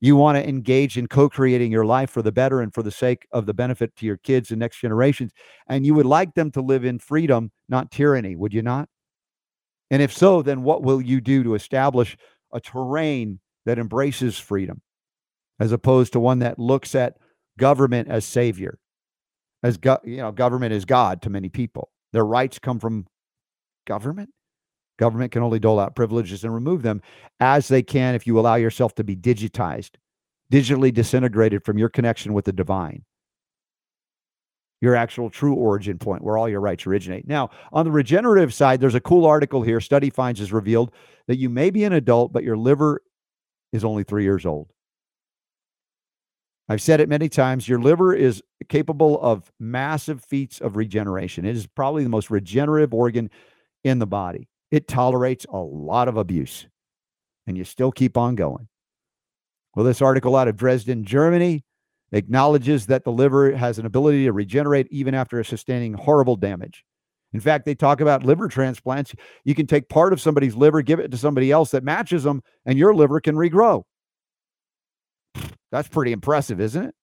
You 0.01 0.17
want 0.17 0.37
to 0.37 0.47
engage 0.47 0.99
in 0.99 1.07
co 1.07 1.29
creating 1.29 1.73
your 1.73 1.87
life 1.87 2.11
for 2.11 2.23
the 2.23 2.33
better 2.33 2.61
and 2.61 2.73
for 2.73 2.83
the 2.83 2.91
sake 2.91 3.27
of 3.33 3.47
the 3.47 3.55
benefit 3.55 3.97
to 3.97 4.07
your 4.07 4.19
kids 4.19 4.51
and 4.51 4.61
next 4.61 4.81
generations. 4.81 5.33
And 5.69 5.87
you 5.87 5.95
would 5.95 6.07
like 6.07 6.35
them 6.35 6.51
to 6.53 6.61
live 6.61 6.85
in 6.85 6.99
freedom, 6.99 7.51
not 7.69 7.91
tyranny, 7.91 8.37
would 8.37 8.53
you 8.53 8.63
not? 8.63 8.89
And 9.91 10.03
if 10.03 10.13
so, 10.13 10.43
then 10.43 10.63
what 10.63 10.83
will 10.83 11.01
you 11.01 11.21
do 11.21 11.43
to 11.45 11.55
establish 11.55 12.17
a 12.53 12.61
terrain 12.61 13.41
that 13.65 13.79
embraces 13.79 14.39
freedom 14.39 14.83
as 15.59 15.73
opposed 15.73 16.13
to 16.13 16.21
one 16.21 16.41
that 16.41 16.59
looks 16.59 16.95
at 16.95 17.17
government 17.59 18.09
as 18.09 18.25
savior, 18.25 18.79
as 19.67 19.77
go, 19.77 19.99
you 20.05 20.19
know, 20.19 20.31
government 20.31 20.73
is 20.73 20.85
God 20.85 21.23
to 21.23 21.31
many 21.31 21.49
people. 21.49 21.91
Their 22.13 22.25
rights 22.25 22.59
come 22.59 22.79
from 22.79 23.07
government. 23.87 24.31
Government 24.99 25.33
can 25.33 25.43
only 25.43 25.59
dole 25.59 25.81
out 25.81 25.97
privileges 25.97 26.45
and 26.45 26.55
remove 26.55 26.83
them 26.83 27.03
as 27.41 27.69
they 27.69 27.83
can 27.83 28.15
if 28.15 28.27
you 28.27 28.39
allow 28.39 28.55
yourself 28.55 28.95
to 28.95 29.05
be 29.05 29.17
digitized, 29.17 29.91
digitally 30.51 30.95
disintegrated 30.95 31.65
from 31.65 31.79
your 31.79 31.89
connection 31.89 32.33
with 32.33 32.47
the 32.47 32.53
divine, 32.53 33.05
your 34.81 34.95
actual 34.95 35.29
true 35.29 35.55
origin 35.55 35.99
point 35.99 36.23
where 36.23 36.39
all 36.39 36.49
your 36.49 36.61
rights 36.61 36.87
originate. 36.87 37.27
Now, 37.27 37.51
on 37.73 37.85
the 37.85 37.91
regenerative 37.91 38.55
side, 38.55 38.81
there's 38.81 38.95
a 38.95 39.01
cool 39.01 39.27
article 39.27 39.63
here. 39.63 39.81
Study 39.81 40.11
finds 40.11 40.41
has 40.41 40.53
revealed 40.53 40.93
that 41.27 41.39
you 41.39 41.51
may 41.51 41.71
be 41.71 41.85
an 41.85 41.93
adult, 41.93 42.33
but 42.33 42.45
your 42.45 42.57
liver 42.57 43.03
is 43.73 43.85
only 43.85 44.05
three 44.05 44.23
years 44.23 44.47
old. 44.47 44.73
I've 46.69 46.83
said 46.83 47.01
it 47.01 47.09
many 47.09 47.29
times. 47.29 47.69
Your 47.69 47.81
liver 47.81 48.15
is 48.15 48.43
capable 48.69 49.21
of 49.21 49.53
massive 49.61 50.25
feats 50.25 50.61
of 50.61 50.77
regeneration. 50.77 51.45
It 51.45 51.55
is 51.55 51.67
probably 51.67 52.03
the 52.03 52.09
most 52.09 52.31
regenerative 52.31 52.93
organ 52.93 53.31
in 53.85 53.99
the 53.99 54.07
body. 54.07 54.49
It 54.71 54.89
tolerates 54.89 55.47
a 55.49 55.59
lot 55.59 56.09
of 56.09 56.17
abuse, 56.17 56.67
and 57.47 57.57
you 57.57 57.65
still 57.65 57.93
keep 57.93 58.17
on 58.17 58.35
going. 58.35 58.69
Well, 59.75 59.85
this 59.85 60.03
article 60.03 60.35
out 60.35 60.49
of 60.49 60.57
Dresden, 60.57 61.05
Germany, 61.05 61.65
acknowledges 62.11 62.87
that 62.87 63.05
the 63.05 63.13
liver 63.13 63.55
has 63.55 63.79
an 63.79 63.87
ability 63.87 64.25
to 64.25 64.33
regenerate 64.33 64.89
even 64.91 65.15
after 65.15 65.43
sustaining 65.45 65.93
horrible 65.93 66.37
damage. 66.37 66.85
In 67.33 67.41
fact, 67.41 67.65
they 67.65 67.75
talk 67.75 68.01
about 68.01 68.25
liver 68.25 68.49
transplants. 68.49 69.15
You 69.45 69.55
can 69.55 69.67
take 69.67 69.89
part 69.89 70.13
of 70.13 70.21
somebody's 70.21 70.55
liver, 70.55 70.83
give 70.83 70.99
it 70.99 71.11
to 71.11 71.19
somebody 71.19 71.51
else 71.51 71.71
that 71.73 71.85
matches 71.85 72.25
them, 72.25 72.43
and 72.65 72.79
your 72.79 72.95
liver 72.95 73.21
can 73.21 73.35
regrow. 73.37 73.83
That's 75.77 75.89
pretty 75.89 76.13
impressive, 76.13 76.59
isn't 76.59 76.87
it? 76.87 76.95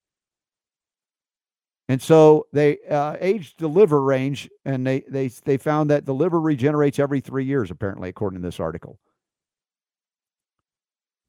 And 1.89 2.01
so 2.01 2.47
they 2.53 2.79
uh, 2.89 3.17
aged 3.19 3.59
the 3.59 3.67
liver 3.67 4.01
range, 4.01 4.49
and 4.65 4.87
they 4.87 5.01
they 5.07 5.27
they 5.27 5.57
found 5.57 5.91
that 5.91 6.07
the 6.07 6.13
liver 6.13 6.41
regenerates 6.41 6.97
every 6.97 7.19
three 7.19 7.45
years, 7.45 7.69
apparently, 7.69 8.09
according 8.09 8.41
to 8.41 8.47
this 8.47 8.59
article. 8.59 8.97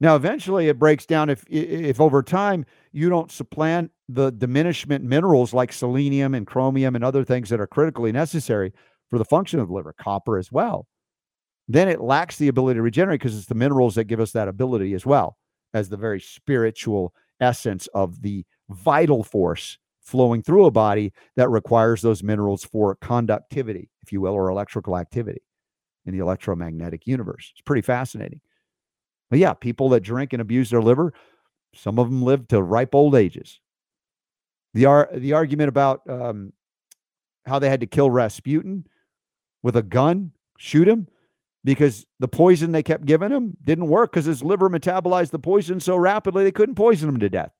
Now, 0.00 0.16
eventually, 0.16 0.68
it 0.68 0.78
breaks 0.78 1.04
down 1.04 1.28
if 1.28 1.44
if 1.50 2.00
over 2.00 2.22
time 2.22 2.64
you 2.92 3.10
don't 3.10 3.30
supplant 3.30 3.90
the 4.08 4.30
diminishment 4.30 5.04
minerals 5.04 5.52
like 5.52 5.70
selenium 5.70 6.34
and 6.34 6.46
chromium 6.46 6.94
and 6.94 7.04
other 7.04 7.24
things 7.24 7.50
that 7.50 7.60
are 7.60 7.66
critically 7.66 8.10
necessary 8.10 8.72
for 9.10 9.18
the 9.18 9.24
function 9.26 9.60
of 9.60 9.68
the 9.68 9.74
liver, 9.74 9.92
copper 9.92 10.38
as 10.38 10.50
well. 10.50 10.86
Then 11.68 11.88
it 11.88 12.00
lacks 12.00 12.38
the 12.38 12.48
ability 12.48 12.78
to 12.78 12.82
regenerate 12.82 13.20
because 13.20 13.36
it's 13.36 13.48
the 13.48 13.54
minerals 13.54 13.96
that 13.96 14.04
give 14.04 14.20
us 14.20 14.32
that 14.32 14.48
ability 14.48 14.94
as 14.94 15.04
well 15.04 15.36
as 15.74 15.88
the 15.88 15.96
very 15.96 16.20
spiritual 16.20 17.12
essence 17.40 17.86
of 17.88 18.22
the 18.22 18.44
vital 18.68 19.22
force 19.22 19.78
flowing 20.00 20.42
through 20.42 20.66
a 20.66 20.70
body 20.70 21.12
that 21.36 21.48
requires 21.48 22.02
those 22.02 22.22
minerals 22.22 22.64
for 22.64 22.96
conductivity, 22.96 23.90
if 24.02 24.12
you 24.12 24.20
will, 24.20 24.34
or 24.34 24.48
electrical 24.48 24.96
activity 24.98 25.42
in 26.06 26.12
the 26.12 26.20
electromagnetic 26.20 27.06
universe. 27.06 27.50
It's 27.52 27.62
pretty 27.62 27.82
fascinating. 27.82 28.40
But 29.30 29.38
yeah, 29.38 29.54
people 29.54 29.88
that 29.90 30.00
drink 30.00 30.32
and 30.32 30.42
abuse 30.42 30.70
their 30.70 30.82
liver, 30.82 31.14
some 31.74 31.98
of 31.98 32.08
them 32.10 32.22
live 32.22 32.46
to 32.48 32.62
ripe 32.62 32.94
old 32.94 33.14
ages. 33.14 33.60
The, 34.74 34.86
ar- 34.86 35.10
the 35.12 35.32
argument 35.32 35.68
about 35.68 36.02
um, 36.08 36.52
how 37.46 37.58
they 37.58 37.70
had 37.70 37.80
to 37.80 37.86
kill 37.86 38.10
Rasputin 38.10 38.86
with 39.62 39.76
a 39.76 39.82
gun, 39.82 40.32
shoot 40.58 40.86
him, 40.86 41.08
because 41.64 42.04
the 42.20 42.28
poison 42.28 42.72
they 42.72 42.82
kept 42.82 43.06
giving 43.06 43.30
him 43.30 43.56
didn't 43.64 43.88
work 43.88 44.12
because 44.12 44.26
his 44.26 44.42
liver 44.42 44.68
metabolized 44.68 45.30
the 45.30 45.38
poison 45.38 45.80
so 45.80 45.96
rapidly 45.96 46.44
they 46.44 46.52
couldn't 46.52 46.74
poison 46.74 47.08
him 47.08 47.20
to 47.20 47.30
death. 47.30 47.52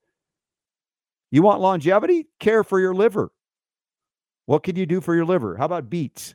You 1.30 1.42
want 1.42 1.60
longevity? 1.60 2.28
Care 2.38 2.62
for 2.62 2.78
your 2.78 2.94
liver. 2.94 3.32
What 4.46 4.62
can 4.62 4.76
you 4.76 4.86
do 4.86 5.00
for 5.00 5.14
your 5.14 5.24
liver? 5.24 5.56
How 5.56 5.64
about 5.64 5.88
beets? 5.88 6.34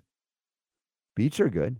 Beets 1.15 1.39
are 1.39 1.49
good. 1.49 1.79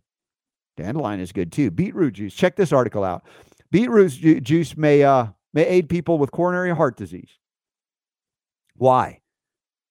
Dandelion 0.78 1.20
is 1.20 1.32
good 1.32 1.52
too. 1.52 1.72
Beetroot 1.72 2.14
juice. 2.14 2.34
Check 2.34 2.56
this 2.56 2.72
article 2.72 3.04
out. 3.04 3.24
Beetroot 3.72 4.12
ju- 4.12 4.40
juice 4.40 4.78
may 4.78 5.04
uh, 5.04 5.28
may 5.54 5.66
aid 5.66 5.90
people 5.90 6.18
with 6.18 6.32
coronary 6.32 6.74
heart 6.74 6.96
disease. 6.98 7.40
Why? 8.76 9.22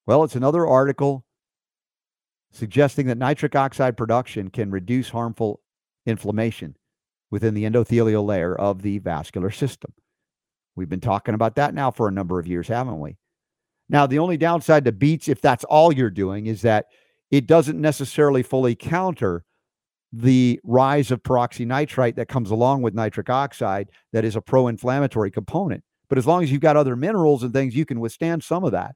Well, 0.07 0.25
it's 0.25 0.37
another 0.37 0.67
article 0.67 1.27
suggesting 2.51 3.07
that 3.07 3.19
nitric 3.19 3.55
oxide 3.55 3.97
production 3.97 4.49
can 4.49 4.71
reduce 4.71 5.11
harmful 5.11 5.61
inflammation 6.09 6.77
within 7.31 7.55
the 7.55 7.65
endothelial 7.65 8.25
layer 8.25 8.55
of 8.55 8.83
the 8.83 8.99
vascular 8.99 9.51
system. 9.51 9.93
We've 10.77 10.89
been 10.89 11.01
talking 11.01 11.35
about 11.35 11.57
that 11.57 11.75
now 11.75 11.91
for 11.91 12.09
a 12.09 12.13
number 12.13 12.39
of 12.39 12.47
years, 12.47 12.69
haven't 12.69 13.01
we? 13.01 13.17
Now, 13.89 14.07
the 14.07 14.19
only 14.19 14.37
downside 14.37 14.85
to 14.85 14.93
beets, 14.93 15.29
if 15.29 15.41
that's 15.41 15.65
all 15.65 15.93
you're 15.93 16.11
doing, 16.11 16.47
is 16.47 16.63
that 16.63 16.87
it 17.31 17.47
doesn't 17.47 17.81
necessarily 17.81 18.43
fully 18.43 18.75
counter 18.75 19.45
the 20.13 20.61
rise 20.65 21.11
of 21.11 21.23
peroxynitrite 21.23 22.17
that 22.17 22.29
comes 22.29 22.51
along 22.51 22.83
with 22.83 22.95
nitric 22.95 23.29
oxide 23.29 23.91
that 24.13 24.25
is 24.25 24.37
a 24.37 24.41
pro-inflammatory 24.41 25.31
component. 25.31 25.83
But 26.09 26.19
as 26.19 26.27
long 26.27 26.43
as 26.43 26.51
you've 26.51 26.63
got 26.63 26.77
other 26.77 26.97
minerals 26.97 27.43
and 27.43 27.53
things, 27.53 27.77
you 27.77 27.85
can 27.85 28.01
withstand 28.01 28.43
some 28.43 28.65
of 28.65 28.73
that. 28.73 28.95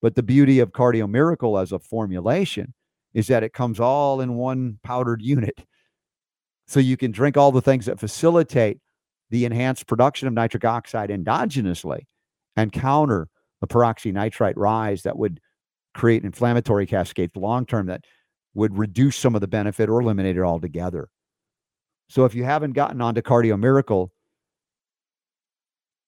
But 0.00 0.14
the 0.14 0.22
beauty 0.22 0.60
of 0.60 0.72
Cardio 0.72 1.08
Miracle 1.08 1.58
as 1.58 1.72
a 1.72 1.78
formulation 1.78 2.72
is 3.12 3.26
that 3.26 3.42
it 3.42 3.52
comes 3.52 3.80
all 3.80 4.20
in 4.20 4.34
one 4.34 4.78
powdered 4.82 5.20
unit. 5.22 5.64
So 6.68 6.80
you 6.80 6.96
can 6.98 7.10
drink 7.10 7.36
all 7.36 7.50
the 7.50 7.62
things 7.62 7.86
that 7.86 7.98
facilitate 7.98 8.78
the 9.30 9.46
enhanced 9.46 9.86
production 9.86 10.28
of 10.28 10.34
nitric 10.34 10.64
oxide 10.64 11.10
endogenously 11.10 12.00
and 12.56 12.70
counter 12.70 13.28
the 13.60 13.66
peroxynitrite 13.66 14.54
rise 14.56 15.02
that 15.02 15.18
would 15.18 15.40
create 15.94 16.24
inflammatory 16.24 16.86
cascades 16.86 17.34
long 17.34 17.66
term 17.66 17.86
that 17.86 18.04
would 18.54 18.76
reduce 18.76 19.16
some 19.16 19.34
of 19.34 19.40
the 19.40 19.48
benefit 19.48 19.88
or 19.88 20.00
eliminate 20.00 20.36
it 20.36 20.42
altogether. 20.42 21.08
So 22.08 22.24
if 22.24 22.34
you 22.34 22.44
haven't 22.44 22.72
gotten 22.72 23.00
onto 23.00 23.22
Cardio 23.22 23.58
Miracle, 23.58 24.12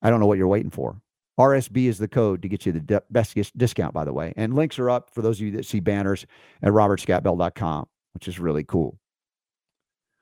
I 0.03 0.11
don't 0.11 0.21
know 0.21 0.27
what 0.27 0.39
you're 0.39 0.47
waiting 0.49 0.71
for. 0.71 1.01
RSB 1.39 1.87
is 1.87 1.99
the 1.99 2.09
code 2.09 2.43
to 2.43 2.49
get 2.49 2.67
you 2.67 2.73
the 2.73 3.03
best 3.11 3.37
discount, 3.57 3.95
by 3.95 4.05
the 4.05 4.13
way. 4.13 4.35
And 4.37 4.55
links 4.55 4.79
are 4.79 4.91
up 4.91 5.11
for 5.11 5.23
those 5.23 5.41
of 5.41 5.47
you 5.47 5.53
that 5.53 5.65
see 5.65 5.81
banners 5.81 6.27
at 6.63 6.73
robertscottbell.com, 6.73 7.87
which 8.13 8.29
is 8.29 8.39
really 8.39 8.65
cool. 8.65 8.99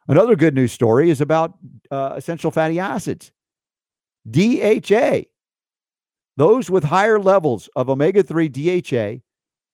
Another 0.09 0.37
good 0.37 0.55
news 0.55 0.73
story 0.73 1.11
is 1.11 1.21
about 1.21 1.59
uh, 1.91 2.15
essential 2.17 2.51
fatty 2.51 2.81
acids. 2.81 3.31
DHA. 4.29 5.25
Those 6.39 6.71
with 6.71 6.85
higher 6.85 7.19
levels 7.19 7.69
of 7.77 7.91
omega 7.91 8.23
3 8.23 8.49
DHA 8.49 9.21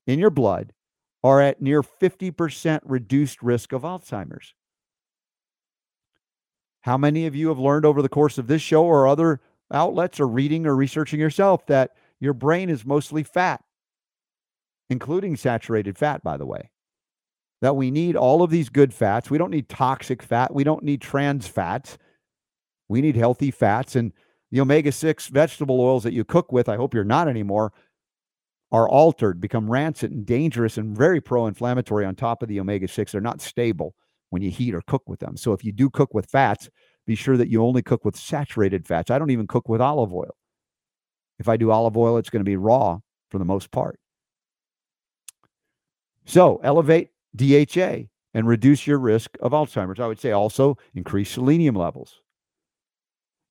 in 0.06 0.18
your 0.18 0.30
blood 0.30 0.72
are 1.22 1.40
at 1.40 1.62
near 1.62 1.82
50% 1.82 2.80
reduced 2.84 3.42
risk 3.42 3.72
of 3.72 3.82
Alzheimer's. 3.82 4.54
How 6.82 6.98
many 6.98 7.26
of 7.26 7.34
you 7.34 7.48
have 7.48 7.58
learned 7.58 7.86
over 7.86 8.02
the 8.02 8.08
course 8.08 8.36
of 8.36 8.46
this 8.46 8.60
show 8.60 8.84
or 8.84 9.06
other 9.06 9.40
outlets 9.72 10.20
or 10.20 10.26
reading 10.26 10.66
or 10.66 10.74
researching 10.74 11.20
yourself 11.20 11.64
that 11.66 11.92
your 12.20 12.34
brain 12.34 12.68
is 12.68 12.84
mostly 12.84 13.22
fat, 13.22 13.62
including 14.90 15.36
saturated 15.36 15.96
fat, 15.96 16.22
by 16.22 16.36
the 16.36 16.46
way? 16.46 16.70
That 17.64 17.76
we 17.76 17.90
need 17.90 18.14
all 18.14 18.42
of 18.42 18.50
these 18.50 18.68
good 18.68 18.92
fats. 18.92 19.30
We 19.30 19.38
don't 19.38 19.50
need 19.50 19.70
toxic 19.70 20.22
fat. 20.22 20.52
We 20.52 20.64
don't 20.64 20.84
need 20.84 21.00
trans 21.00 21.48
fats. 21.48 21.96
We 22.88 23.00
need 23.00 23.16
healthy 23.16 23.50
fats. 23.50 23.96
And 23.96 24.12
the 24.50 24.60
omega 24.60 24.92
6 24.92 25.28
vegetable 25.28 25.80
oils 25.80 26.02
that 26.02 26.12
you 26.12 26.24
cook 26.24 26.52
with, 26.52 26.68
I 26.68 26.76
hope 26.76 26.92
you're 26.92 27.04
not 27.04 27.26
anymore, 27.26 27.72
are 28.70 28.86
altered, 28.86 29.40
become 29.40 29.70
rancid 29.70 30.12
and 30.12 30.26
dangerous 30.26 30.76
and 30.76 30.94
very 30.94 31.22
pro 31.22 31.46
inflammatory 31.46 32.04
on 32.04 32.14
top 32.16 32.42
of 32.42 32.50
the 32.50 32.60
omega 32.60 32.86
6. 32.86 33.12
They're 33.12 33.22
not 33.22 33.40
stable 33.40 33.94
when 34.28 34.42
you 34.42 34.50
heat 34.50 34.74
or 34.74 34.82
cook 34.82 35.04
with 35.06 35.20
them. 35.20 35.34
So 35.38 35.54
if 35.54 35.64
you 35.64 35.72
do 35.72 35.88
cook 35.88 36.12
with 36.12 36.26
fats, 36.26 36.68
be 37.06 37.14
sure 37.14 37.38
that 37.38 37.48
you 37.48 37.64
only 37.64 37.80
cook 37.80 38.04
with 38.04 38.14
saturated 38.14 38.86
fats. 38.86 39.10
I 39.10 39.18
don't 39.18 39.30
even 39.30 39.46
cook 39.46 39.70
with 39.70 39.80
olive 39.80 40.12
oil. 40.12 40.36
If 41.38 41.48
I 41.48 41.56
do 41.56 41.70
olive 41.70 41.96
oil, 41.96 42.18
it's 42.18 42.28
going 42.28 42.44
to 42.44 42.44
be 42.44 42.56
raw 42.56 42.98
for 43.30 43.38
the 43.38 43.46
most 43.46 43.70
part. 43.70 43.98
So 46.26 46.60
elevate 46.62 47.08
DHA 47.34 48.08
and 48.32 48.48
reduce 48.48 48.86
your 48.86 48.98
risk 48.98 49.36
of 49.40 49.52
Alzheimer's. 49.52 50.00
I 50.00 50.06
would 50.06 50.18
say 50.18 50.32
also 50.32 50.76
increase 50.94 51.30
selenium 51.30 51.74
levels, 51.74 52.20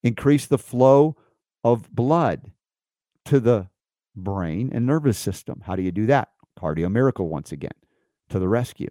increase 0.04 0.46
the 0.46 0.58
flow 0.58 1.16
of 1.64 1.90
blood 1.94 2.52
to 3.26 3.40
the 3.40 3.70
brain, 4.16 4.70
and 4.74 4.86
nervous 4.86 5.18
system. 5.18 5.64
How 5.66 5.76
do 5.76 5.82
you 5.82 5.92
do 5.92 6.06
that? 6.08 6.30
Cardio 6.60 6.92
Miracle 6.92 7.28
once 7.28 7.52
again 7.52 7.72
to 8.30 8.40
the 8.40 8.48
rescue. 8.48 8.90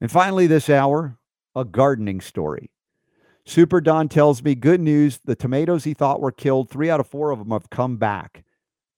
And 0.00 0.10
finally, 0.10 0.46
this 0.46 0.70
hour, 0.70 1.18
a 1.54 1.64
gardening 1.64 2.20
story. 2.20 2.70
Super 3.44 3.80
Don 3.80 4.08
tells 4.08 4.42
me 4.42 4.54
good 4.54 4.80
news. 4.80 5.20
The 5.24 5.34
tomatoes 5.34 5.84
he 5.84 5.94
thought 5.94 6.20
were 6.20 6.32
killed, 6.32 6.70
three 6.70 6.90
out 6.90 7.00
of 7.00 7.06
four 7.06 7.30
of 7.30 7.38
them 7.38 7.50
have 7.50 7.70
come 7.70 7.96
back. 7.96 8.44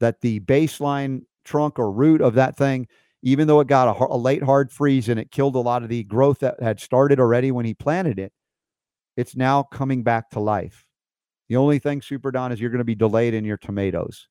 That 0.01 0.20
the 0.20 0.40
baseline 0.40 1.22
trunk 1.45 1.78
or 1.78 1.90
root 1.90 2.20
of 2.20 2.34
that 2.34 2.57
thing, 2.57 2.86
even 3.22 3.47
though 3.47 3.61
it 3.61 3.68
got 3.68 3.88
a, 3.88 4.05
a 4.07 4.16
late 4.16 4.43
hard 4.43 4.70
freeze 4.70 5.09
and 5.09 5.18
it 5.18 5.30
killed 5.30 5.55
a 5.55 5.61
lot 5.61 5.82
of 5.82 5.88
the 5.88 6.05
growth 6.05 6.40
that 6.40 6.62
had 6.62 6.80
started 6.80 7.20
already 7.20 7.51
when 7.51 7.64
he 7.64 7.74
planted 7.74 8.18
it, 8.18 8.32
it's 9.16 9.36
now 9.36 9.62
coming 9.62 10.03
back 10.03 10.30
to 10.30 10.40
life. 10.40 10.86
The 11.49 11.57
only 11.57 11.78
thing, 11.78 12.01
Super 12.03 12.30
Don, 12.30 12.53
is 12.53 12.61
you're 12.61 12.70
going 12.70 12.78
to 12.78 12.84
be 12.84 12.95
delayed 12.95 13.34
in 13.34 13.45
your 13.45 13.59
tomatoes 13.59 14.28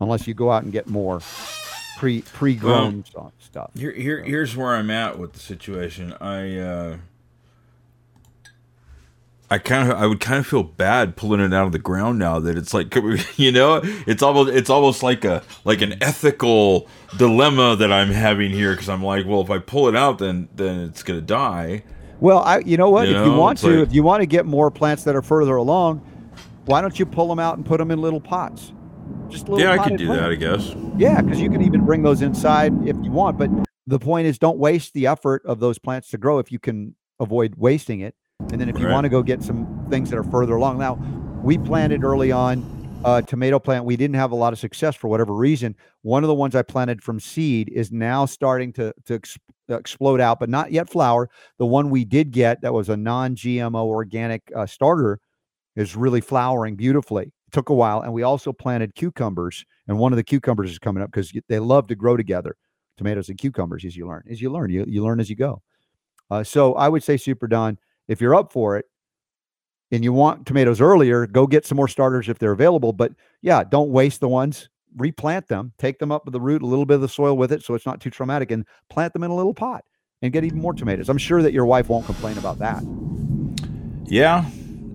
unless 0.00 0.26
you 0.26 0.34
go 0.34 0.50
out 0.50 0.64
and 0.64 0.72
get 0.72 0.88
more 0.88 1.20
pre 1.98 2.22
pre 2.22 2.54
grown 2.54 3.04
well, 3.14 3.32
stuff. 3.38 3.70
Here, 3.76 3.92
here, 3.92 4.22
here's 4.22 4.56
where 4.56 4.74
I'm 4.74 4.90
at 4.90 5.18
with 5.18 5.32
the 5.32 5.38
situation. 5.38 6.14
I, 6.20 6.58
uh, 6.58 6.96
I 9.50 9.58
kind 9.58 9.90
of, 9.90 9.98
I 9.98 10.06
would 10.06 10.20
kind 10.20 10.40
of 10.40 10.46
feel 10.46 10.64
bad 10.64 11.16
pulling 11.16 11.40
it 11.40 11.54
out 11.54 11.66
of 11.66 11.72
the 11.72 11.78
ground 11.78 12.18
now 12.18 12.40
that 12.40 12.56
it's 12.56 12.74
like, 12.74 12.94
you 13.36 13.52
know, 13.52 13.80
it's 14.06 14.22
almost, 14.22 14.52
it's 14.52 14.70
almost 14.70 15.02
like 15.02 15.24
a, 15.24 15.42
like 15.64 15.82
an 15.82 16.02
ethical 16.02 16.88
dilemma 17.16 17.76
that 17.76 17.92
I'm 17.92 18.10
having 18.10 18.50
here 18.50 18.72
because 18.72 18.88
I'm 18.88 19.04
like, 19.04 19.24
well, 19.26 19.40
if 19.40 19.50
I 19.50 19.58
pull 19.58 19.88
it 19.88 19.94
out, 19.94 20.18
then, 20.18 20.48
then 20.54 20.80
it's 20.80 21.02
gonna 21.02 21.20
die. 21.20 21.84
Well, 22.18 22.38
I, 22.38 22.58
you 22.60 22.76
know 22.76 22.90
what? 22.90 23.08
You 23.08 23.14
if 23.14 23.20
know, 23.20 23.32
you 23.32 23.38
want 23.38 23.58
to, 23.58 23.68
like, 23.68 23.88
if 23.88 23.94
you 23.94 24.02
want 24.02 24.22
to 24.22 24.26
get 24.26 24.46
more 24.46 24.70
plants 24.70 25.04
that 25.04 25.14
are 25.14 25.22
further 25.22 25.56
along, 25.56 25.98
why 26.64 26.80
don't 26.80 26.98
you 26.98 27.06
pull 27.06 27.28
them 27.28 27.38
out 27.38 27.56
and 27.56 27.64
put 27.64 27.78
them 27.78 27.90
in 27.90 28.00
little 28.00 28.20
pots? 28.20 28.72
Just 29.28 29.48
little. 29.48 29.60
Yeah, 29.60 29.72
I 29.72 29.88
could 29.88 29.98
do 29.98 30.08
that. 30.08 30.30
I 30.30 30.34
guess. 30.34 30.74
Yeah, 30.96 31.20
because 31.20 31.40
you 31.40 31.50
can 31.50 31.62
even 31.62 31.84
bring 31.84 32.02
those 32.02 32.22
inside 32.22 32.72
if 32.86 32.96
you 33.02 33.10
want. 33.10 33.38
But 33.38 33.50
the 33.86 33.98
point 33.98 34.26
is, 34.26 34.38
don't 34.38 34.58
waste 34.58 34.92
the 34.94 35.06
effort 35.06 35.42
of 35.44 35.60
those 35.60 35.78
plants 35.78 36.08
to 36.08 36.18
grow 36.18 36.38
if 36.38 36.50
you 36.50 36.58
can 36.58 36.94
avoid 37.20 37.54
wasting 37.56 38.00
it. 38.00 38.14
And 38.52 38.60
then 38.60 38.68
if 38.68 38.78
you 38.78 38.86
right. 38.86 38.92
want 38.92 39.04
to 39.04 39.08
go 39.08 39.22
get 39.22 39.42
some 39.42 39.86
things 39.90 40.10
that 40.10 40.18
are 40.18 40.24
further 40.24 40.54
along. 40.54 40.78
Now, 40.78 40.94
we 41.42 41.58
planted 41.58 42.04
early 42.04 42.32
on 42.32 42.64
a 43.04 43.22
tomato 43.22 43.58
plant. 43.58 43.84
We 43.84 43.96
didn't 43.96 44.16
have 44.16 44.30
a 44.30 44.36
lot 44.36 44.52
of 44.52 44.58
success 44.58 44.94
for 44.94 45.08
whatever 45.08 45.34
reason. 45.34 45.74
One 46.02 46.22
of 46.22 46.28
the 46.28 46.34
ones 46.34 46.54
I 46.54 46.62
planted 46.62 47.02
from 47.02 47.20
seed 47.20 47.68
is 47.68 47.92
now 47.92 48.24
starting 48.24 48.72
to 48.74 48.94
to 49.06 49.14
ex- 49.14 49.38
explode 49.68 50.20
out, 50.20 50.38
but 50.38 50.48
not 50.48 50.72
yet 50.72 50.88
flower. 50.88 51.28
The 51.58 51.66
one 51.66 51.90
we 51.90 52.04
did 52.04 52.30
get 52.30 52.60
that 52.62 52.72
was 52.72 52.88
a 52.88 52.96
non-GMO 52.96 53.84
organic 53.84 54.50
uh, 54.54 54.66
starter 54.66 55.18
is 55.74 55.96
really 55.96 56.20
flowering 56.20 56.76
beautifully. 56.76 57.24
It 57.24 57.52
took 57.52 57.68
a 57.68 57.74
while, 57.74 58.00
and 58.00 58.12
we 58.12 58.22
also 58.22 58.52
planted 58.52 58.94
cucumbers, 58.94 59.64
and 59.88 59.98
one 59.98 60.12
of 60.12 60.16
the 60.16 60.24
cucumbers 60.24 60.70
is 60.70 60.78
coming 60.78 61.02
up 61.02 61.10
because 61.10 61.32
they 61.48 61.58
love 61.58 61.88
to 61.88 61.94
grow 61.94 62.16
together. 62.16 62.56
Tomatoes 62.96 63.28
and 63.28 63.36
cucumbers, 63.36 63.84
as 63.84 63.96
you 63.96 64.08
learn, 64.08 64.22
as 64.30 64.40
you 64.40 64.50
learn, 64.50 64.70
you 64.70 64.84
you 64.88 65.04
learn 65.04 65.20
as 65.20 65.28
you 65.28 65.36
go. 65.36 65.62
Uh, 66.30 66.42
so 66.42 66.74
I 66.74 66.88
would 66.88 67.04
say, 67.04 67.16
Super 67.16 67.46
Don, 67.46 67.78
if 68.08 68.20
you're 68.20 68.34
up 68.34 68.52
for 68.52 68.76
it, 68.76 68.86
and 69.92 70.02
you 70.02 70.12
want 70.12 70.46
tomatoes 70.46 70.80
earlier, 70.80 71.26
go 71.26 71.46
get 71.46 71.64
some 71.64 71.76
more 71.76 71.88
starters 71.88 72.28
if 72.28 72.38
they're 72.38 72.52
available. 72.52 72.92
But 72.92 73.12
yeah, 73.42 73.62
don't 73.64 73.90
waste 73.90 74.20
the 74.20 74.28
ones. 74.28 74.68
Replant 74.96 75.46
them, 75.48 75.72
take 75.78 75.98
them 75.98 76.10
up 76.10 76.24
with 76.24 76.32
the 76.32 76.40
root, 76.40 76.62
a 76.62 76.66
little 76.66 76.86
bit 76.86 76.94
of 76.94 77.00
the 77.02 77.08
soil 77.08 77.36
with 77.36 77.52
it, 77.52 77.62
so 77.62 77.74
it's 77.74 77.86
not 77.86 78.00
too 78.00 78.10
traumatic, 78.10 78.50
and 78.50 78.64
plant 78.88 79.12
them 79.12 79.22
in 79.22 79.30
a 79.30 79.34
little 79.34 79.54
pot 79.54 79.84
and 80.22 80.32
get 80.32 80.42
even 80.44 80.58
more 80.58 80.72
tomatoes. 80.72 81.08
I'm 81.08 81.18
sure 81.18 81.42
that 81.42 81.52
your 81.52 81.66
wife 81.66 81.88
won't 81.88 82.06
complain 82.06 82.38
about 82.38 82.58
that. 82.60 82.82
Yeah, 84.06 84.46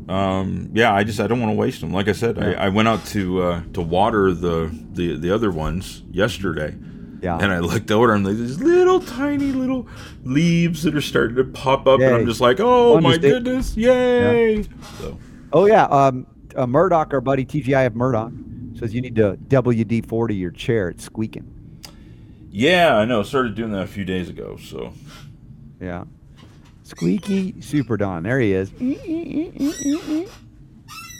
um, 0.09 0.69
yeah, 0.73 0.93
I 0.93 1.03
just 1.03 1.19
I 1.19 1.27
don't 1.27 1.39
want 1.39 1.51
to 1.51 1.57
waste 1.57 1.81
them. 1.81 1.93
Like 1.93 2.07
I 2.07 2.13
said, 2.13 2.37
yeah. 2.37 2.49
I, 2.49 2.65
I, 2.65 2.69
went 2.69 2.87
out 2.87 3.05
to 3.07 3.41
uh, 3.43 3.61
to 3.73 3.81
water 3.81 4.33
the, 4.33 4.69
the 4.91 5.17
the 5.17 5.31
other 5.31 5.51
ones 5.51 6.03
yesterday. 6.11 6.75
Yeah. 7.21 7.37
And 7.37 7.53
I 7.53 7.59
looked 7.59 7.91
over 7.91 8.13
and 8.13 8.25
these 8.25 8.59
little 8.59 8.99
tiny 8.99 9.51
little 9.51 9.87
leaves 10.23 10.83
that 10.83 10.95
are 10.95 11.01
starting 11.01 11.35
to 11.35 11.43
pop 11.43 11.85
up, 11.85 11.99
yay. 11.99 12.07
and 12.07 12.15
I'm 12.15 12.25
just 12.25 12.41
like, 12.41 12.59
oh 12.59 12.99
my 12.99 13.17
goodness, 13.17 13.77
yay! 13.77 14.57
Yeah. 14.57 14.63
So. 14.99 15.19
Oh 15.53 15.65
yeah, 15.65 15.85
um, 15.85 16.25
uh, 16.55 16.65
Murdoch, 16.65 17.13
our 17.13 17.21
buddy 17.21 17.45
TGI 17.45 17.85
of 17.85 17.95
Murdoch, 17.95 18.31
says 18.73 18.95
you 18.95 19.01
need 19.01 19.15
to 19.17 19.37
WD 19.47 20.07
forty 20.07 20.35
your 20.35 20.49
chair. 20.49 20.89
It's 20.89 21.03
squeaking. 21.03 21.61
Yeah, 22.49 22.95
I 22.97 23.05
know. 23.05 23.19
I 23.19 23.23
started 23.23 23.53
doing 23.53 23.71
that 23.71 23.83
a 23.83 23.87
few 23.87 24.03
days 24.03 24.27
ago. 24.27 24.57
So. 24.57 24.93
Yeah. 25.79 26.05
Squeaky 26.83 27.61
Super 27.61 27.97
Don. 27.97 28.23
There 28.23 28.39
he 28.39 28.51
is. 28.51 28.71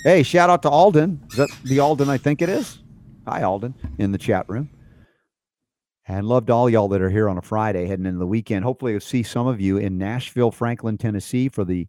Hey, 0.04 0.24
shout 0.24 0.50
out 0.50 0.64
to 0.64 0.70
Alden. 0.70 1.22
Is 1.30 1.38
that 1.38 1.50
the 1.64 1.80
Alden 1.80 2.10
I 2.10 2.18
think 2.18 2.42
it 2.42 2.50
is? 2.50 2.80
Hi, 3.28 3.44
Alden, 3.44 3.76
in 3.98 4.12
the 4.12 4.18
chat 4.18 4.50
room. 4.50 4.70
And 6.08 6.28
loved 6.28 6.50
all 6.50 6.70
y'all 6.70 6.88
that 6.90 7.02
are 7.02 7.10
here 7.10 7.30
on 7.30 7.38
a 7.38 7.42
Friday 7.42 7.86
heading 7.86 8.06
into 8.06 8.20
the 8.20 8.28
weekend. 8.28 8.66
Hopefully, 8.66 8.94
you'll 8.94 9.02
see 9.02 9.24
some 9.24 9.48
of 9.48 9.62
you 9.62 9.78
in 9.78 9.98
Nashville, 9.98 10.52
Franklin, 10.52 10.98
Tennessee 10.98 11.48
for 11.48 11.64
the 11.64 11.88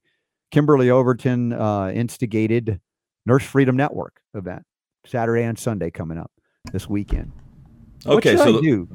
Kimberly 0.51 0.91
Overton 0.91 1.53
uh, 1.53 1.89
instigated 1.89 2.81
Nurse 3.25 3.45
Freedom 3.45 3.77
Network 3.77 4.21
event 4.35 4.65
Saturday 5.07 5.43
and 5.45 5.59
Sunday 5.59 5.91
coming 5.91 6.19
up 6.19 6.31
this 6.73 6.89
weekend. 6.89 7.33
Okay, 8.07 8.37
what 8.37 8.45
so 8.45 8.61
do? 8.61 8.89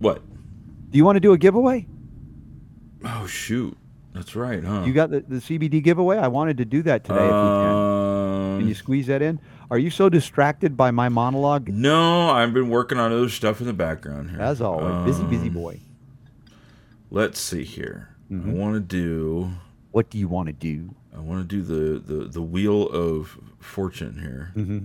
What? 0.00 0.22
Do 0.90 0.98
you 0.98 1.04
want 1.04 1.16
to 1.16 1.20
do 1.20 1.32
a 1.32 1.38
giveaway? 1.38 1.86
Oh 3.04 3.26
shoot. 3.26 3.76
That's 4.12 4.36
right, 4.36 4.62
huh? 4.62 4.84
You 4.86 4.92
got 4.92 5.10
the, 5.10 5.20
the 5.20 5.36
CBD 5.36 5.82
giveaway? 5.82 6.18
I 6.18 6.28
wanted 6.28 6.58
to 6.58 6.64
do 6.64 6.82
that 6.82 7.04
today 7.04 7.16
if 7.16 7.22
we 7.24 7.30
can. 7.30 8.58
Can 8.58 8.60
you 8.60 8.68
um, 8.68 8.74
squeeze 8.74 9.06
that 9.08 9.22
in? 9.22 9.40
Are 9.70 9.78
you 9.78 9.90
so 9.90 10.08
distracted 10.08 10.76
by 10.76 10.90
my 10.90 11.08
monologue? 11.08 11.68
No, 11.68 12.30
I've 12.30 12.52
been 12.52 12.68
working 12.68 12.98
on 12.98 13.12
other 13.12 13.28
stuff 13.28 13.60
in 13.60 13.66
the 13.66 13.72
background 13.72 14.30
here. 14.30 14.40
As 14.40 14.60
always, 14.60 14.86
um, 14.86 15.04
busy, 15.04 15.24
busy 15.24 15.48
um, 15.48 15.54
boy. 15.54 15.80
let's 17.10 17.40
see 17.40 17.64
here. 17.64 18.14
Mm-hmm. 18.30 18.50
I 18.50 18.52
want 18.52 18.74
to 18.74 18.80
do. 18.80 19.50
What 19.92 20.10
do 20.10 20.18
you 20.18 20.28
want 20.28 20.48
to 20.48 20.52
do? 20.52 20.94
I 21.16 21.20
want 21.20 21.48
to 21.48 21.56
do 21.56 21.62
the 21.62 21.98
the 21.98 22.24
the 22.24 22.42
wheel 22.42 22.88
of 22.88 23.38
fortune 23.58 24.18
here. 24.20 24.52
Mm-hmm. 24.56 24.84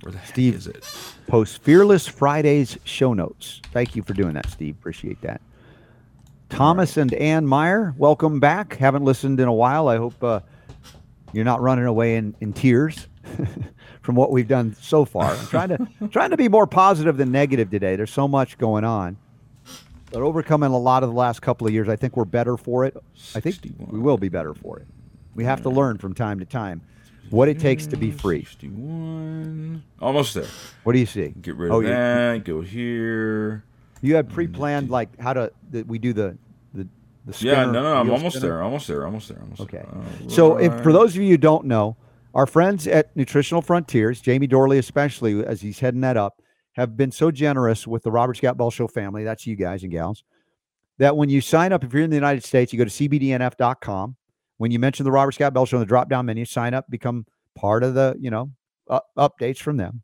Where 0.00 0.12
the 0.12 0.18
heck 0.18 0.28
Steve. 0.28 0.54
is 0.54 0.66
it? 0.66 0.84
Post 1.26 1.62
Fearless 1.62 2.06
Fridays 2.06 2.78
show 2.84 3.14
notes. 3.14 3.60
Thank 3.72 3.94
you 3.94 4.02
for 4.02 4.12
doing 4.14 4.34
that, 4.34 4.48
Steve. 4.50 4.76
Appreciate 4.78 5.20
that. 5.22 5.40
Thomas 6.48 6.96
and 6.96 7.12
Ann 7.14 7.46
Meyer, 7.46 7.92
welcome 7.98 8.38
back. 8.38 8.76
Haven't 8.76 9.04
listened 9.04 9.40
in 9.40 9.48
a 9.48 9.52
while. 9.52 9.88
I 9.88 9.96
hope 9.96 10.22
uh, 10.22 10.40
you're 11.32 11.44
not 11.44 11.60
running 11.60 11.86
away 11.86 12.16
in, 12.16 12.36
in 12.40 12.52
tears 12.52 13.08
from 14.02 14.14
what 14.14 14.30
we've 14.32 14.48
done 14.48 14.74
so 14.80 15.04
far. 15.04 15.24
I'm 15.34 15.46
trying 15.46 15.68
to 15.70 15.78
trying 16.10 16.30
to 16.30 16.36
be 16.36 16.48
more 16.48 16.66
positive 16.66 17.16
than 17.16 17.32
negative 17.32 17.70
today. 17.70 17.96
There's 17.96 18.12
so 18.12 18.26
much 18.28 18.58
going 18.58 18.84
on. 18.84 19.16
But 20.12 20.22
overcoming 20.22 20.70
a 20.70 20.78
lot 20.78 21.02
of 21.02 21.08
the 21.10 21.14
last 21.16 21.42
couple 21.42 21.66
of 21.66 21.72
years, 21.72 21.88
I 21.88 21.96
think 21.96 22.16
we're 22.16 22.24
better 22.24 22.56
for 22.56 22.84
it. 22.84 22.96
I 23.34 23.40
think 23.40 23.56
61. 23.56 23.90
we 23.90 23.98
will 23.98 24.16
be 24.18 24.28
better 24.28 24.54
for 24.54 24.78
it. 24.78 24.86
We 25.34 25.44
have 25.44 25.62
to 25.62 25.68
learn 25.68 25.98
from 25.98 26.14
time 26.14 26.38
to 26.38 26.44
time 26.44 26.80
what 27.30 27.48
it 27.48 27.58
takes 27.58 27.86
to 27.88 27.96
be 27.96 28.12
free. 28.12 28.44
61. 28.44 29.82
Almost 30.00 30.34
there. 30.34 30.46
What 30.84 30.92
do 30.92 30.98
you 31.00 31.06
see? 31.06 31.34
Get 31.40 31.56
rid 31.56 31.72
Oh, 31.72 31.78
of 31.78 31.82
you- 31.82 31.88
that. 31.90 32.44
Go 32.44 32.60
here. 32.60 33.64
You 34.02 34.14
had 34.14 34.28
pre-planned 34.28 34.88
mm, 34.88 34.92
like 34.92 35.18
how 35.20 35.32
to 35.32 35.50
that 35.70 35.86
we 35.86 35.98
do 35.98 36.12
the 36.12 36.36
the 36.74 36.86
the 37.24 37.32
Yeah, 37.44 37.54
spinner, 37.64 37.72
no, 37.72 37.82
no, 37.82 37.96
I'm 37.96 38.10
almost 38.10 38.36
spinner? 38.36 38.52
there. 38.54 38.62
Almost 38.62 38.86
there. 38.86 39.04
Almost 39.04 39.28
there. 39.28 39.40
Almost 39.42 39.60
Okay. 39.62 39.82
there. 39.90 40.28
So 40.30 40.56
if 40.58 40.72
for 40.82 40.92
those 40.92 41.16
of 41.16 41.22
you 41.22 41.30
who 41.30 41.36
don't 41.38 41.64
know, 41.64 41.96
our 42.36 42.46
friends 42.46 42.86
at 42.86 43.16
Nutritional 43.16 43.62
Frontiers, 43.62 44.20
Jamie 44.20 44.46
Dorley 44.46 44.76
especially 44.76 45.42
as 45.42 45.62
he's 45.62 45.80
heading 45.80 46.02
that 46.02 46.18
up, 46.18 46.42
have 46.74 46.94
been 46.94 47.10
so 47.10 47.30
generous 47.30 47.86
with 47.86 48.02
the 48.02 48.10
Robert 48.10 48.36
Scott 48.36 48.58
Bell 48.58 48.70
Show 48.70 48.88
family, 48.88 49.24
that's 49.24 49.46
you 49.46 49.56
guys 49.56 49.82
and 49.82 49.90
gals, 49.90 50.22
that 50.98 51.16
when 51.16 51.30
you 51.30 51.40
sign 51.40 51.72
up, 51.72 51.82
if 51.82 51.94
you're 51.94 52.02
in 52.02 52.10
the 52.10 52.16
United 52.16 52.44
States, 52.44 52.74
you 52.74 52.78
go 52.78 52.84
to 52.84 52.90
cbdnf.com. 52.90 54.16
When 54.58 54.70
you 54.70 54.78
mention 54.78 55.04
the 55.04 55.12
Robert 55.12 55.32
Scott 55.32 55.54
Bell 55.54 55.64
Show 55.64 55.78
in 55.78 55.80
the 55.80 55.86
drop-down 55.86 56.26
menu, 56.26 56.44
sign 56.44 56.74
up, 56.74 56.84
become 56.90 57.24
part 57.54 57.82
of 57.82 57.94
the, 57.94 58.14
you 58.20 58.30
know, 58.30 58.50
uh, 58.90 59.00
updates 59.16 59.58
from 59.58 59.78
them. 59.78 60.02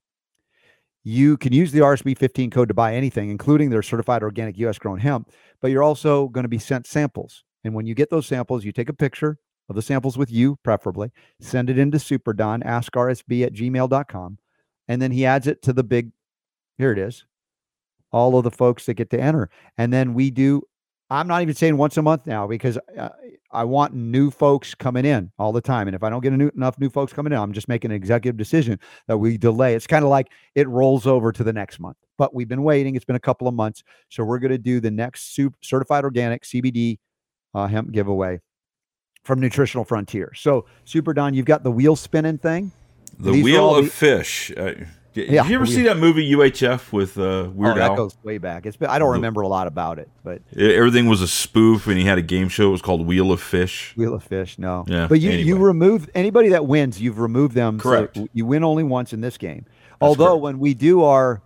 You 1.04 1.36
can 1.36 1.52
use 1.52 1.70
the 1.70 1.80
RSB 1.80 2.16
15 2.16 2.48
code 2.48 2.68
to 2.68 2.74
buy 2.74 2.94
anything, 2.94 3.28
including 3.28 3.68
their 3.68 3.82
certified 3.82 4.22
organic 4.22 4.56
US 4.56 4.78
grown 4.78 5.00
hemp, 5.00 5.30
but 5.60 5.70
you're 5.70 5.82
also 5.82 6.28
going 6.28 6.44
to 6.44 6.48
be 6.48 6.58
sent 6.58 6.86
samples. 6.86 7.44
And 7.62 7.74
when 7.74 7.84
you 7.84 7.94
get 7.94 8.08
those 8.08 8.26
samples, 8.26 8.64
you 8.64 8.72
take 8.72 8.88
a 8.88 8.94
picture 8.94 9.36
of 9.68 9.76
the 9.76 9.82
samples 9.82 10.18
with 10.18 10.30
you, 10.30 10.58
preferably, 10.62 11.10
send 11.40 11.70
it 11.70 11.78
into 11.78 11.98
SuperDon, 11.98 12.64
askrsb 12.64 13.46
at 13.46 13.52
gmail.com, 13.52 14.38
and 14.88 15.02
then 15.02 15.10
he 15.10 15.24
adds 15.24 15.46
it 15.46 15.62
to 15.62 15.72
the 15.72 15.84
big, 15.84 16.10
here 16.78 16.92
it 16.92 16.98
is, 16.98 17.24
all 18.10 18.36
of 18.36 18.44
the 18.44 18.50
folks 18.50 18.86
that 18.86 18.94
get 18.94 19.10
to 19.10 19.20
enter. 19.20 19.48
And 19.78 19.92
then 19.92 20.14
we 20.14 20.30
do, 20.30 20.62
I'm 21.10 21.28
not 21.28 21.42
even 21.42 21.54
saying 21.54 21.76
once 21.76 21.96
a 21.96 22.02
month 22.02 22.26
now 22.26 22.46
because 22.46 22.78
uh, 22.98 23.08
I 23.50 23.64
want 23.64 23.94
new 23.94 24.30
folks 24.30 24.74
coming 24.74 25.04
in 25.04 25.30
all 25.38 25.52
the 25.52 25.60
time. 25.60 25.88
And 25.88 25.94
if 25.94 26.02
I 26.02 26.10
don't 26.10 26.22
get 26.22 26.32
new, 26.32 26.50
enough 26.56 26.78
new 26.78 26.90
folks 26.90 27.12
coming 27.12 27.32
in, 27.32 27.38
I'm 27.38 27.52
just 27.52 27.68
making 27.68 27.90
an 27.90 27.96
executive 27.96 28.36
decision 28.36 28.78
that 29.08 29.18
we 29.18 29.38
delay. 29.38 29.74
It's 29.74 29.86
kind 29.86 30.04
of 30.04 30.10
like 30.10 30.28
it 30.54 30.68
rolls 30.68 31.06
over 31.06 31.32
to 31.32 31.44
the 31.44 31.52
next 31.52 31.80
month. 31.80 31.96
But 32.18 32.34
we've 32.34 32.48
been 32.48 32.62
waiting. 32.62 32.96
It's 32.96 33.04
been 33.04 33.16
a 33.16 33.20
couple 33.20 33.48
of 33.48 33.54
months. 33.54 33.82
So 34.10 34.24
we're 34.24 34.38
going 34.38 34.52
to 34.52 34.58
do 34.58 34.80
the 34.80 34.90
next 34.90 35.38
certified 35.62 36.04
organic 36.04 36.44
CBD 36.44 36.98
uh, 37.54 37.66
hemp 37.66 37.92
giveaway 37.92 38.40
from 39.22 39.40
Nutritional 39.40 39.84
Frontier. 39.84 40.32
So, 40.34 40.66
Super 40.84 41.14
Don, 41.14 41.34
you've 41.34 41.46
got 41.46 41.62
the 41.62 41.70
wheel 41.70 41.96
spinning 41.96 42.38
thing. 42.38 42.72
the 43.18 43.32
these 43.32 43.44
wheel 43.44 43.76
of 43.76 43.84
the- 43.86 43.90
fish. 43.90 44.52
Uh, 44.56 44.72
Yeah, 45.14 45.46
you 45.46 45.54
ever 45.56 45.66
see 45.66 45.82
that 45.82 45.98
movie 45.98 46.32
UHF 46.32 46.90
with 46.90 47.18
uh, 47.18 47.50
Weird 47.54 47.76
oh, 47.76 47.78
that 47.80 47.96
goes 47.98 48.16
way 48.24 48.38
back. 48.38 48.64
It's 48.64 48.78
been, 48.78 48.88
I 48.88 48.98
don't 48.98 49.12
remember 49.12 49.42
a 49.42 49.46
lot 49.48 49.66
about 49.66 49.98
it, 49.98 50.08
but 50.24 50.40
E- 50.56 50.74
Everything 50.74 51.06
was 51.06 51.20
a 51.20 51.28
spoof, 51.28 51.86
and 51.86 51.98
he 51.98 52.04
had 52.04 52.16
a 52.16 52.22
game 52.22 52.48
show. 52.48 52.68
It 52.68 52.72
was 52.72 52.80
called 52.80 53.06
Wheel 53.06 53.30
of 53.30 53.42
Fish. 53.42 53.92
Wheel 53.94 54.14
of 54.14 54.24
Fish, 54.24 54.58
no. 54.58 54.84
Yeah, 54.88 55.08
But 55.08 55.20
you 55.20 55.30
you 55.32 55.58
remove 55.58 56.08
anybody 56.14 56.48
that 56.48 56.64
wins, 56.66 56.98
you've 56.98 57.18
removed 57.18 57.54
them. 57.54 57.78
Correct. 57.78 58.14
w- 58.14 58.28
you 58.32 58.46
win 58.46 58.64
only 58.64 58.84
once 58.84 59.12
in 59.12 59.20
this 59.20 59.36
game. 59.36 59.66
Although 60.00 60.28
correct. 60.30 60.42
when 60.42 60.58
we 60.60 60.72
do 60.72 61.02
our 61.04 61.42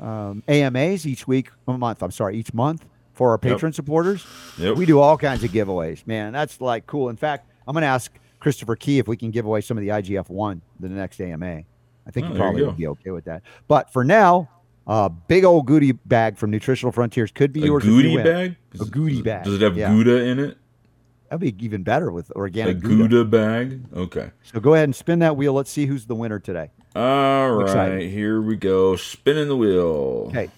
um, 0.00 0.42
AMAs 0.48 1.06
each 1.06 1.28
week, 1.28 1.50
a 1.68 1.78
month, 1.78 2.02
I'm 2.02 2.10
sorry, 2.10 2.36
each 2.36 2.52
month 2.52 2.84
for 3.14 3.30
our 3.30 3.38
patron 3.38 3.72
supporters, 3.72 4.26
Yep. 4.58 4.76
we 4.76 4.84
do 4.86 5.00
all 5.00 5.16
kinds 5.16 5.42
of 5.44 5.50
giveaways. 5.50 6.06
Man, 6.06 6.32
that's 6.32 6.60
like 6.60 6.86
cool. 6.86 7.08
In 7.08 7.16
fact, 7.16 7.48
I'm 7.66 7.72
going 7.72 7.82
to 7.82 7.86
ask 7.88 8.12
Christopher 8.40 8.76
Key 8.76 8.98
if 8.98 9.08
we 9.08 9.16
can 9.16 9.30
give 9.30 9.46
away 9.46 9.60
some 9.62 9.78
of 9.78 9.82
the 9.82 9.88
IGF 9.88 10.28
one 10.28 10.60
the 10.80 10.88
next 10.88 11.20
AMA. 11.20 11.62
I 12.06 12.10
think 12.10 12.26
Oh, 12.26 12.32
he 12.32 12.36
probably 12.38 12.62
would 12.64 12.76
be 12.76 12.86
okay 12.88 13.10
with 13.12 13.24
that. 13.24 13.42
But 13.68 13.90
for 13.92 14.04
now, 14.04 14.50
a 14.86 15.08
big 15.08 15.44
old 15.44 15.66
goodie 15.66 15.92
bag 15.92 16.36
from 16.36 16.50
Nutritional 16.50 16.92
Frontiers 16.92 17.30
could 17.32 17.52
be 17.52 17.62
A 17.62 17.66
yours. 17.66 17.84
if 17.86 17.90
you 17.90 18.22
bag? 18.22 18.56
A 18.78 18.84
goodie 18.84 19.22
bag. 19.22 19.44
Does 19.44 19.54
it 19.54 19.60
have 19.62 19.76
yeah. 19.76 19.88
Gouda 19.90 20.24
in 20.24 20.38
it? 20.38 20.58
That'd 21.30 21.40
be 21.58 21.64
even 21.64 21.82
better 21.82 22.12
with 22.12 22.30
A 22.30 22.34
organic 22.34 22.80
Gouda. 22.80 23.08
Gouda 23.08 23.24
bag? 23.24 23.80
Okay. 23.96 24.30
So 24.42 24.60
go 24.60 24.74
ahead 24.74 24.84
and 24.84 24.94
spin 24.94 25.20
that 25.20 25.36
wheel. 25.36 25.54
Let's 25.54 25.70
see 25.70 25.86
who's 25.86 26.04
the 26.04 26.14
winner 26.14 26.38
today. 26.38 26.70
All 26.94 27.50
right, 27.52 28.02
here 28.08 28.40
we 28.42 28.56
go. 28.56 28.94
Spinning 28.96 29.48
the 29.48 29.56
wheel. 29.56 30.26
Okay. 30.28 30.50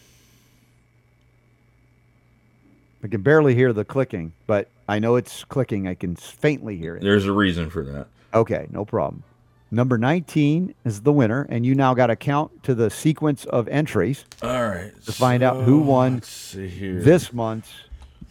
I 3.07 3.09
can 3.09 3.23
barely 3.23 3.55
hear 3.55 3.73
the 3.73 3.85
clicking, 3.85 4.33
but 4.49 4.69
I 4.89 4.99
know 4.99 5.15
it's 5.15 5.45
clicking. 5.45 5.87
I 5.87 5.95
can 5.95 6.17
faintly 6.17 6.77
hear 6.77 6.97
it. 6.97 7.03
There's 7.05 7.25
a 7.25 7.31
reason 7.33 7.71
for 7.71 7.85
that. 7.85 8.09
Okay, 8.35 8.67
no 8.73 8.85
problem. 8.85 9.23
Number 9.71 9.97
19 9.97 10.75
is 10.85 11.03
the 11.03 11.13
winner, 11.13 11.47
and 11.49 11.65
you 11.65 11.77
now 11.77 11.95
got 11.95 12.09
to 12.09 12.17
count 12.17 12.65
to 12.65 12.75
the 12.75 12.91
sequence 12.91 13.45
of 13.45 13.69
entries 13.69 14.25
All 14.43 14.69
right. 14.69 14.91
to 15.05 15.13
find 15.13 15.45
out 15.45 15.63
who 15.63 15.79
won 15.83 16.15
Let's 16.15 16.29
see 16.29 16.67
here. 16.67 17.01
this 17.01 17.33
month's 17.33 17.71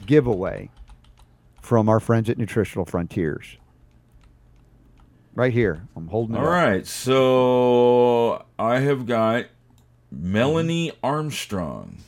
giveaway 0.06 0.70
from 1.62 1.88
our 1.88 2.02
friends 2.02 2.30
at 2.30 2.38
Nutritional 2.38 2.84
Frontiers. 2.84 3.56
Right 5.36 5.54
here. 5.54 5.88
I'm 5.96 6.10
holding 6.10 6.36
it 6.36 6.40
All 6.40 6.48
up. 6.48 6.52
right. 6.52 6.86
So 6.86 8.44
I 8.60 8.80
have 8.80 9.06
got 9.06 9.46
Melanie 10.12 10.92
Armstrong. 11.02 12.00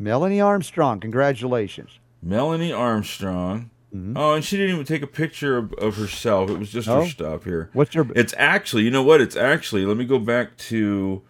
Melanie 0.00 0.40
Armstrong, 0.40 0.98
congratulations. 0.98 1.98
Melanie 2.22 2.72
Armstrong. 2.72 3.70
Oh, 4.16 4.34
and 4.34 4.44
she 4.44 4.56
didn't 4.56 4.72
even 4.74 4.86
take 4.86 5.02
a 5.02 5.06
picture 5.06 5.58
of, 5.58 5.72
of 5.74 5.96
herself. 5.96 6.48
It 6.48 6.58
was 6.58 6.70
just 6.70 6.88
Oh. 6.88 7.02
her 7.02 7.06
stuff 7.08 7.44
here. 7.44 7.68
What's 7.74 7.94
your 7.94 8.06
It's 8.14 8.32
actually, 8.38 8.84
you 8.84 8.90
know 8.90 9.02
what? 9.02 9.20
It's 9.20 9.36
actually. 9.36 9.84
Let 9.84 9.96
me 9.96 10.04
go 10.06 10.18
back 10.18 10.56
to 10.56 11.22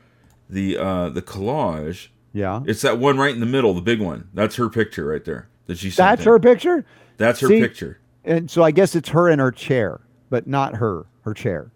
the 0.49 0.77
uh 0.77 1.09
the 1.09 1.23
collage. 1.23 2.09
Yeah. 2.33 2.61
It's 2.67 2.83
that 2.83 2.99
one 2.99 3.19
right 3.19 3.35
in 3.35 3.41
the 3.41 3.47
middle, 3.47 3.75
the 3.75 3.81
big 3.81 4.01
one. 4.01 4.29
That's 4.35 4.57
her 4.57 4.69
picture 4.69 5.07
right 5.07 5.25
there 5.25 5.49
that 5.67 5.79
she. 5.79 5.91
That's 5.91 6.23
in. 6.23 6.29
her 6.29 6.39
picture? 6.39 6.85
That's 7.17 7.41
her 7.41 7.49
See? 7.49 7.61
picture. 7.61 7.99
And 8.25 8.51
so 8.51 8.63
I 8.63 8.71
guess 8.71 8.95
it's 8.95 9.09
her 9.09 9.29
in 9.29 9.39
her 9.39 9.51
chair, 9.51 10.01
but 10.29 10.47
not 10.47 10.77
her, 10.77 11.07
her 11.23 11.33
chair. 11.35 11.71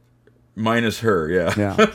Minus 0.55 1.01
her, 1.01 1.29
yeah. 1.31 1.55
Yeah. 1.57 1.87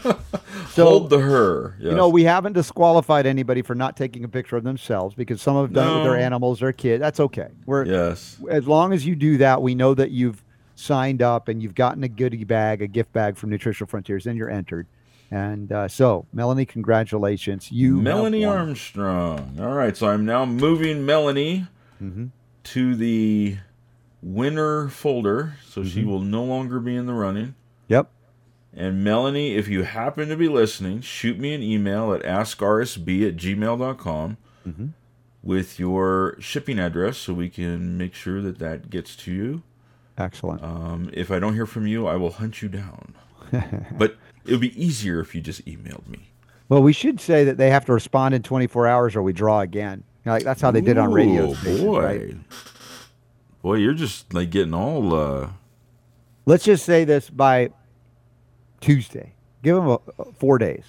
So, 0.68 0.86
Hold 0.86 1.10
the 1.10 1.20
her. 1.20 1.76
you 1.80 1.92
know, 1.92 2.10
we 2.10 2.24
haven't 2.24 2.54
disqualified 2.54 3.26
anybody 3.26 3.62
for 3.62 3.76
not 3.76 3.96
taking 3.98 4.24
a 4.24 4.28
picture 4.28 4.56
of 4.58 4.64
themselves 4.64 5.16
because 5.16 5.42
some 5.42 5.56
have 5.58 5.74
done 5.74 5.88
it 5.92 5.96
with 5.96 6.04
their 6.06 6.18
No. 6.20 6.24
animals, 6.26 6.60
their 6.60 6.72
kid. 6.74 7.02
That's 7.02 7.20
okay. 7.20 7.48
We're 7.66 7.86
Yes. 7.86 8.38
as 8.50 8.68
long 8.68 8.94
as 8.94 9.06
you 9.06 9.16
do 9.16 9.38
that, 9.38 9.62
we 9.62 9.76
know 9.76 9.94
that 9.94 10.12
you've 10.12 10.44
signed 10.76 11.22
up 11.22 11.48
and 11.48 11.62
you've 11.62 11.76
gotten 11.76 12.04
a 12.04 12.08
goodie 12.08 12.44
bag, 12.46 12.82
a 12.82 12.88
gift 12.88 13.12
bag 13.14 13.36
from 13.38 13.50
Nutritional 13.50 13.88
Frontiers, 13.88 14.26
and 14.28 14.38
you're 14.38 14.50
entered. 14.50 14.88
And 15.32 15.72
uh, 15.72 15.88
so, 15.88 16.26
Melanie, 16.34 16.66
congratulations. 16.66 17.72
You 17.72 17.98
Melanie. 18.02 18.46
Armstrong. 18.46 19.58
All 19.60 19.74
right, 19.74 19.96
so 19.96 20.08
I'm 20.08 20.26
now 20.26 20.46
moving 20.46 21.06
Melanie 21.06 21.68
Mm-hmm. 22.02 22.28
to 22.64 22.96
the 22.96 23.58
winner 24.24 24.88
folder, 24.90 25.54
so 25.68 25.84
she 25.84 26.02
Mm-hmm. 26.02 26.10
will 26.10 26.22
no 26.22 26.44
longer 26.44 26.80
be 26.80 26.96
in 26.96 27.06
the 27.06 27.14
running. 27.14 27.56
Yep. 27.90 28.10
And 28.76 29.04
Melanie, 29.04 29.56
if 29.56 29.68
you 29.68 29.84
happen 29.84 30.30
to 30.30 30.38
be 30.38 30.48
listening, 30.48 31.02
shoot 31.02 31.40
me 31.40 31.54
an 31.54 31.64
email 31.64 32.14
at 32.14 32.22
askrsb 32.24 33.28
at 33.28 33.36
gmail.com 33.36 34.38
Mm-hmm. 34.68 34.88
with 35.42 35.80
your 35.80 36.36
shipping 36.40 36.78
address 36.80 37.18
so 37.18 37.34
we 37.34 37.50
can 37.50 37.98
make 37.98 38.14
sure 38.14 38.42
that 38.42 38.60
that 38.60 38.90
gets 38.90 39.16
to 39.16 39.32
you. 39.32 39.64
Excellent. 40.18 40.62
Um, 40.62 41.10
if 41.14 41.32
I 41.32 41.40
don't 41.40 41.54
hear 41.56 41.66
from 41.66 41.88
you, 41.88 42.06
I 42.06 42.18
will 42.18 42.32
hunt 42.32 42.62
you 42.62 42.68
down. 42.68 43.16
but 43.98 44.18
it 44.46 44.52
would 44.52 44.60
be 44.60 44.80
easier 44.84 45.22
if 45.22 45.34
you 45.34 45.40
just 45.42 45.66
emailed 45.66 46.08
me. 46.08 46.30
well, 46.68 46.84
we 46.84 46.92
should 46.94 47.20
say 47.22 47.46
that 47.46 47.58
they 47.58 47.70
have 47.72 47.86
to 47.86 47.94
respond 47.94 48.36
in 48.36 48.44
24 48.44 48.86
hours 48.86 49.16
or 49.16 49.24
we 49.24 49.32
draw 49.34 49.62
again. 49.62 50.04
Like 50.26 50.44
that's 50.44 50.62
how 50.62 50.70
they 50.72 50.82
did 50.82 50.98
on 50.98 51.12
radio 51.12 51.54
stations, 51.54 51.82
boy. 51.82 52.04
right? 52.04 52.36
Boy, 53.64 53.76
you're 53.76 53.94
just 53.94 54.34
like 54.34 54.50
getting 54.52 54.74
all 54.74 55.16
uh 55.16 55.50
Let's 56.46 56.66
just 56.66 56.86
say 56.86 57.06
this 57.06 57.30
by 57.30 57.70
Tuesday. 58.82 59.34
Give 59.64 59.76
them 59.76 59.88
a, 59.88 60.00
a- 60.20 60.32
four 60.34 60.58
days. 60.58 60.84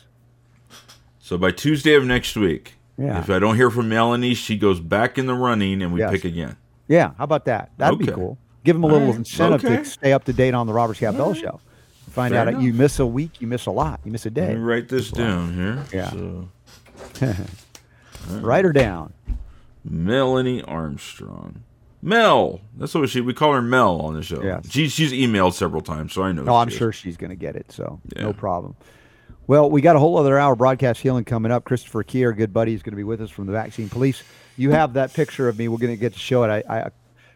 so 1.18 1.36
by 1.38 1.50
Tuesday 1.50 1.94
of 1.94 2.04
next 2.04 2.36
week. 2.36 2.74
Yeah. 2.98 3.18
If 3.18 3.30
I 3.30 3.38
don't 3.38 3.56
hear 3.56 3.70
from 3.70 3.88
Melanie, 3.88 4.34
she 4.34 4.56
goes 4.58 4.78
back 4.78 5.16
in 5.16 5.26
the 5.26 5.34
running 5.34 5.80
and 5.82 5.92
we 5.92 6.00
Yes. 6.00 6.10
pick 6.12 6.24
again. 6.24 6.56
Yeah, 6.86 7.12
how 7.16 7.24
about 7.24 7.46
that? 7.46 7.70
That'd 7.78 7.98
be 7.98 8.06
cool. 8.06 8.36
Give 8.64 8.76
them 8.76 8.84
a 8.84 8.88
All 8.88 8.92
little 8.92 9.08
right. 9.08 9.16
incentive 9.16 9.64
Okay. 9.64 9.76
to 9.76 9.84
stay 9.86 10.12
up 10.12 10.24
to 10.24 10.32
date 10.34 10.52
on 10.54 10.66
the 10.66 10.72
Robert 10.74 10.96
Scott 10.98 11.16
Bell 11.16 11.32
show. 11.32 11.60
Find 12.10 12.32
Fair 12.32 12.42
out 12.42 12.48
enough. 12.48 12.62
you 12.62 12.72
miss 12.74 12.98
a 12.98 13.06
week, 13.06 13.40
you 13.40 13.46
miss 13.46 13.64
a 13.66 13.70
lot. 13.70 14.00
You 14.04 14.12
miss 14.12 14.26
a 14.26 14.28
Let 14.28 14.34
day. 14.34 14.54
me 14.54 14.60
write 14.60 14.88
this 14.88 15.10
down 15.10 15.54
here. 15.54 15.84
Yeah. 15.92 16.10
So, 16.10 16.48
Write 18.30 18.64
her 18.66 18.72
down. 18.72 19.14
Melanie 19.84 20.62
Armstrong. 20.62 21.62
Mel. 22.02 22.60
That's 22.76 22.94
what 22.94 23.08
she 23.10 23.20
we 23.20 23.34
call 23.34 23.52
her 23.52 23.62
Mel 23.62 24.00
on 24.00 24.14
the 24.14 24.22
show. 24.22 24.42
Yes. 24.42 24.70
She, 24.70 24.88
she's 24.88 25.12
emailed 25.12 25.52
several 25.54 25.82
times, 25.82 26.12
so 26.12 26.22
I 26.22 26.32
know. 26.32 26.44
Oh, 26.46 26.56
I'm 26.56 26.68
is. 26.68 26.74
sure 26.74 26.92
she's 26.92 27.16
going 27.16 27.30
to 27.30 27.36
get 27.36 27.56
it. 27.56 27.70
So 27.72 28.00
Yeah. 28.16 28.22
no 28.22 28.32
problem. 28.32 28.74
Well, 29.46 29.68
we 29.68 29.80
got 29.80 29.96
a 29.96 29.98
whole 29.98 30.16
other 30.16 30.38
hour 30.38 30.54
broadcast 30.54 31.00
healing 31.00 31.24
coming 31.24 31.50
up. 31.50 31.64
Christopher 31.64 32.02
Key, 32.04 32.24
our 32.24 32.32
good 32.32 32.52
buddy, 32.52 32.72
is 32.72 32.82
going 32.82 32.92
to 32.92 32.96
be 32.96 33.04
with 33.04 33.20
us 33.20 33.30
from 33.30 33.46
the 33.46 33.52
Vaccine 33.52 33.88
Police. 33.88 34.22
You 34.56 34.70
have 34.70 34.92
that 34.94 35.12
picture 35.12 35.48
of 35.48 35.58
me. 35.58 35.66
We're 35.68 35.78
going 35.78 35.92
to 35.92 36.00
get 36.00 36.12
to 36.12 36.18
show 36.18 36.44
it. 36.44 36.64
I, 36.68 36.78
I, 36.78 36.90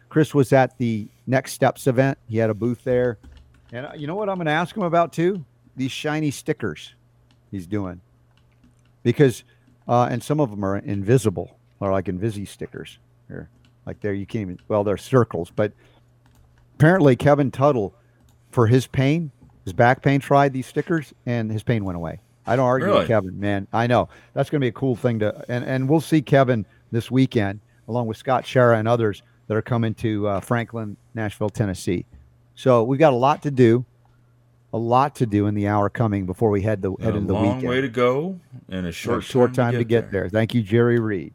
Chris 0.09 0.33
was 0.33 0.53
at 0.53 0.77
the 0.77 1.07
Next 1.27 1.51
Steps 1.53 1.87
event. 1.87 2.17
He 2.29 2.37
had 2.37 2.49
a 2.49 2.53
booth 2.53 2.83
there, 2.85 3.17
and 3.73 3.85
uh, 3.87 3.91
you 3.97 4.07
know 4.07 4.15
what 4.15 4.29
I'm 4.29 4.35
going 4.37 4.45
to 4.45 4.51
ask 4.51 4.75
him 4.77 4.83
about 4.83 5.11
too? 5.11 5.43
These 5.75 5.91
shiny 5.91 6.31
stickers 6.31 6.93
he's 7.51 7.67
doing, 7.67 7.99
because 9.03 9.43
uh, 9.87 10.07
and 10.09 10.23
some 10.23 10.39
of 10.39 10.51
them 10.51 10.63
are 10.63 10.77
invisible, 10.77 11.57
or 11.81 11.91
like 11.91 12.05
invisi 12.05 12.47
stickers. 12.47 12.97
Here, 13.27 13.49
like 13.85 13.99
there, 14.01 14.13
you 14.13 14.25
can't 14.25 14.43
even. 14.43 14.59
Well, 14.67 14.83
they're 14.83 14.97
circles, 14.97 15.51
but 15.55 15.71
apparently 16.75 17.15
Kevin 17.15 17.51
Tuttle, 17.51 17.93
for 18.51 18.67
his 18.67 18.87
pain, 18.87 19.31
his 19.63 19.73
back 19.73 20.01
pain, 20.01 20.19
tried 20.19 20.53
these 20.53 20.67
stickers 20.67 21.13
and 21.25 21.51
his 21.51 21.63
pain 21.63 21.83
went 21.85 21.95
away. 21.97 22.19
I 22.45 22.55
don't 22.55 22.65
argue 22.65 22.87
Really? 22.87 22.99
with 22.99 23.07
Kevin, 23.07 23.39
man. 23.39 23.67
I 23.73 23.87
know 23.87 24.07
that's 24.33 24.49
going 24.49 24.59
to 24.59 24.63
be 24.63 24.69
a 24.69 24.73
cool 24.73 24.95
thing 24.95 25.19
to, 25.19 25.43
and 25.49 25.65
and 25.65 25.89
we'll 25.89 26.01
see 26.01 26.21
Kevin 26.21 26.65
this 26.91 27.09
weekend 27.09 27.59
along 27.87 28.07
with 28.07 28.17
Scott 28.17 28.43
Schara 28.45 28.77
and 28.79 28.87
others 28.87 29.23
that 29.47 29.55
are 29.55 29.61
coming 29.61 29.93
to 29.95 30.27
uh, 30.27 30.39
Franklin, 30.39 30.97
Nashville, 31.13 31.49
Tennessee. 31.49 32.05
So 32.55 32.83
we've 32.83 32.99
got 32.99 33.13
a 33.13 33.15
lot 33.15 33.41
to 33.43 33.51
do, 33.51 33.85
a 34.73 34.77
lot 34.77 35.15
to 35.15 35.25
do 35.25 35.47
in 35.47 35.55
the 35.55 35.67
hour 35.67 35.89
coming 35.89 36.25
before 36.25 36.49
we 36.49 36.61
head 36.61 36.81
the 36.81 36.93
head 36.99 37.15
into 37.15 37.27
the 37.27 37.33
long 37.33 37.55
weekend 37.57 37.69
way 37.69 37.81
to 37.81 37.89
go 37.89 38.39
and 38.69 38.87
a 38.87 38.91
short, 38.91 39.23
short 39.23 39.53
time, 39.53 39.73
to 39.73 39.83
get, 39.83 40.11
there. 40.11 40.29
Thank 40.29 40.53
you, 40.53 40.61
Jerry 40.61 40.99
Reed. 40.99 41.33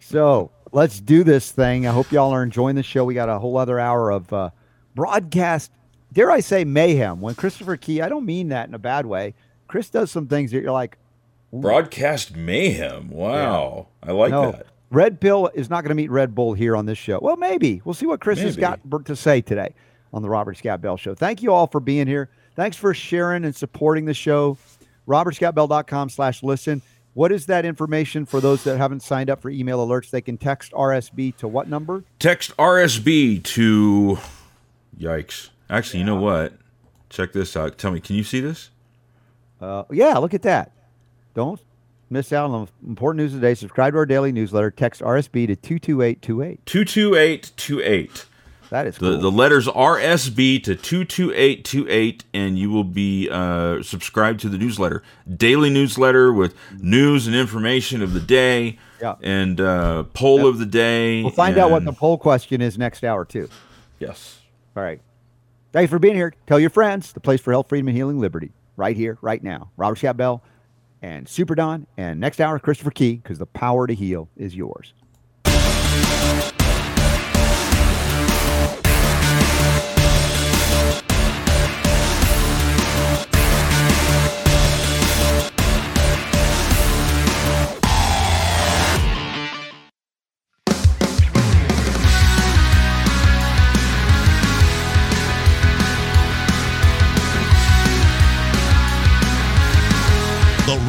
so 0.00 0.50
let's 0.74 1.00
do 1.00 1.24
this 1.24 1.50
thing. 1.52 1.86
I 1.86 1.92
hope 1.92 2.12
y'all 2.12 2.32
are 2.32 2.42
enjoying 2.42 2.76
the 2.76 2.82
show. 2.82 3.04
We 3.04 3.14
got 3.14 3.28
a 3.28 3.38
whole 3.38 3.56
other 3.56 3.78
hour 3.78 4.10
of 4.10 4.32
uh, 4.32 4.50
broadcast. 4.94 5.70
Dare 6.12 6.30
I 6.30 6.40
say 6.40 6.64
mayhem? 6.64 7.20
When 7.20 7.34
Christopher 7.34 7.76
Key, 7.76 8.02
I 8.02 8.08
don't 8.08 8.26
mean 8.26 8.48
that 8.48 8.68
in 8.68 8.74
a 8.74 8.78
bad 8.78 9.06
way. 9.06 9.34
Chris 9.68 9.88
does 9.88 10.10
some 10.10 10.26
things 10.26 10.50
that 10.50 10.62
you're 10.62 10.72
like, 10.72 10.98
Broadcast 11.52 12.34
mayhem. 12.34 13.10
Wow, 13.10 13.86
I 14.02 14.10
like 14.10 14.32
no. 14.32 14.52
that. 14.52 14.66
Red 14.90 15.20
Pill 15.20 15.50
is 15.54 15.70
not 15.70 15.82
going 15.82 15.90
to 15.90 15.94
meet 15.94 16.10
Red 16.10 16.34
Bull 16.34 16.52
here 16.52 16.76
on 16.76 16.86
this 16.86 16.98
show. 16.98 17.20
Well, 17.22 17.36
maybe 17.36 17.80
we'll 17.84 17.94
see 17.94 18.06
what 18.06 18.20
Chris 18.20 18.40
has 18.40 18.56
got 18.56 18.80
to 19.04 19.16
say 19.16 19.40
today 19.40 19.74
on 20.12 20.22
the 20.22 20.28
Robert 20.28 20.56
Scott 20.56 20.80
Bell 20.80 20.96
Show. 20.96 21.14
Thank 21.14 21.42
you 21.42 21.52
all 21.52 21.68
for 21.68 21.80
being 21.80 22.06
here. 22.08 22.28
Thanks 22.56 22.76
for 22.76 22.92
sharing 22.92 23.44
and 23.44 23.54
supporting 23.54 24.04
the 24.04 24.14
show. 24.14 24.58
RobertScottBell.com 25.08 26.10
slash 26.10 26.42
listen. 26.42 26.82
What 27.14 27.30
is 27.30 27.46
that 27.46 27.64
information 27.64 28.26
for 28.26 28.40
those 28.40 28.64
that 28.64 28.76
haven't 28.76 29.00
signed 29.00 29.30
up 29.30 29.40
for 29.40 29.48
email 29.48 29.86
alerts? 29.86 30.10
They 30.10 30.20
can 30.20 30.36
text 30.36 30.72
RSB 30.72 31.36
to 31.36 31.48
what 31.48 31.68
number? 31.68 32.04
Text 32.18 32.56
RSB 32.56 33.42
to. 33.44 34.18
Yikes. 34.98 35.50
Actually, 35.70 36.00
yeah. 36.00 36.06
you 36.06 36.12
know 36.12 36.20
what? 36.20 36.54
Check 37.10 37.32
this 37.32 37.56
out. 37.56 37.78
Tell 37.78 37.92
me, 37.92 38.00
can 38.00 38.16
you 38.16 38.24
see 38.24 38.40
this? 38.40 38.70
Uh, 39.60 39.84
yeah, 39.92 40.18
look 40.18 40.34
at 40.34 40.42
that. 40.42 40.72
Don't 41.34 41.60
miss 42.10 42.32
out 42.32 42.50
on 42.50 42.68
important 42.84 43.22
news 43.22 43.32
today. 43.32 43.54
Subscribe 43.54 43.92
to 43.92 43.98
our 43.98 44.06
daily 44.06 44.32
newsletter. 44.32 44.72
Text 44.72 45.00
RSB 45.00 45.46
to 45.46 45.56
22828. 45.56 46.66
22828. 46.66 48.26
That 48.70 48.86
is 48.86 48.96
The 48.98 49.10
cool. 49.12 49.20
the 49.20 49.30
letters 49.30 49.66
RSB 49.68 50.62
to 50.64 50.74
two 50.76 51.04
two 51.04 51.32
eight 51.34 51.64
two 51.64 51.86
eight, 51.88 52.24
and 52.34 52.58
you 52.58 52.70
will 52.70 52.84
be 52.84 53.28
uh, 53.30 53.82
subscribed 53.82 54.40
to 54.40 54.48
the 54.48 54.58
newsletter, 54.58 55.02
daily 55.36 55.70
newsletter 55.70 56.32
with 56.32 56.54
news 56.78 57.26
and 57.26 57.36
information 57.36 58.02
of 58.02 58.12
the 58.14 58.20
day, 58.20 58.78
Yeah. 59.00 59.14
and 59.22 59.60
uh, 59.60 60.04
poll 60.14 60.46
of 60.46 60.58
the 60.58 60.66
day. 60.66 61.22
we'll 61.22 61.30
find 61.30 61.56
out 61.58 61.70
what 61.70 61.84
the 61.84 61.92
poll 61.92 62.18
question 62.18 62.60
is 62.60 62.76
next 62.78 63.04
hour, 63.04 63.24
too. 63.24 63.48
yes. 63.98 64.40
All 64.76 64.82
right. 64.82 65.00
Thanks 65.72 65.90
for 65.90 65.98
being 65.98 66.14
here. 66.14 66.32
Tell 66.46 66.58
your 66.60 66.70
friends 66.70 67.12
the 67.12 67.20
place 67.20 67.40
for 67.40 67.52
health, 67.52 67.68
freedom, 67.68 67.88
and 67.88 67.96
healing 67.96 68.18
liberty. 68.18 68.52
Right 68.76 68.96
here, 68.96 69.18
right 69.20 69.42
now. 69.42 69.70
Robert 69.76 69.98
Scott 69.98 70.16
Bell 70.16 70.42
and 71.02 71.28
Super 71.28 71.54
Don. 71.54 71.86
And 71.96 72.18
next 72.18 72.40
hour, 72.40 72.58
Christopher 72.58 72.90
Key, 72.90 73.14
because 73.16 73.38
the 73.38 73.46
power 73.46 73.86
to 73.86 73.94
heal 73.94 74.28
is 74.36 74.54
yours. 74.56 74.94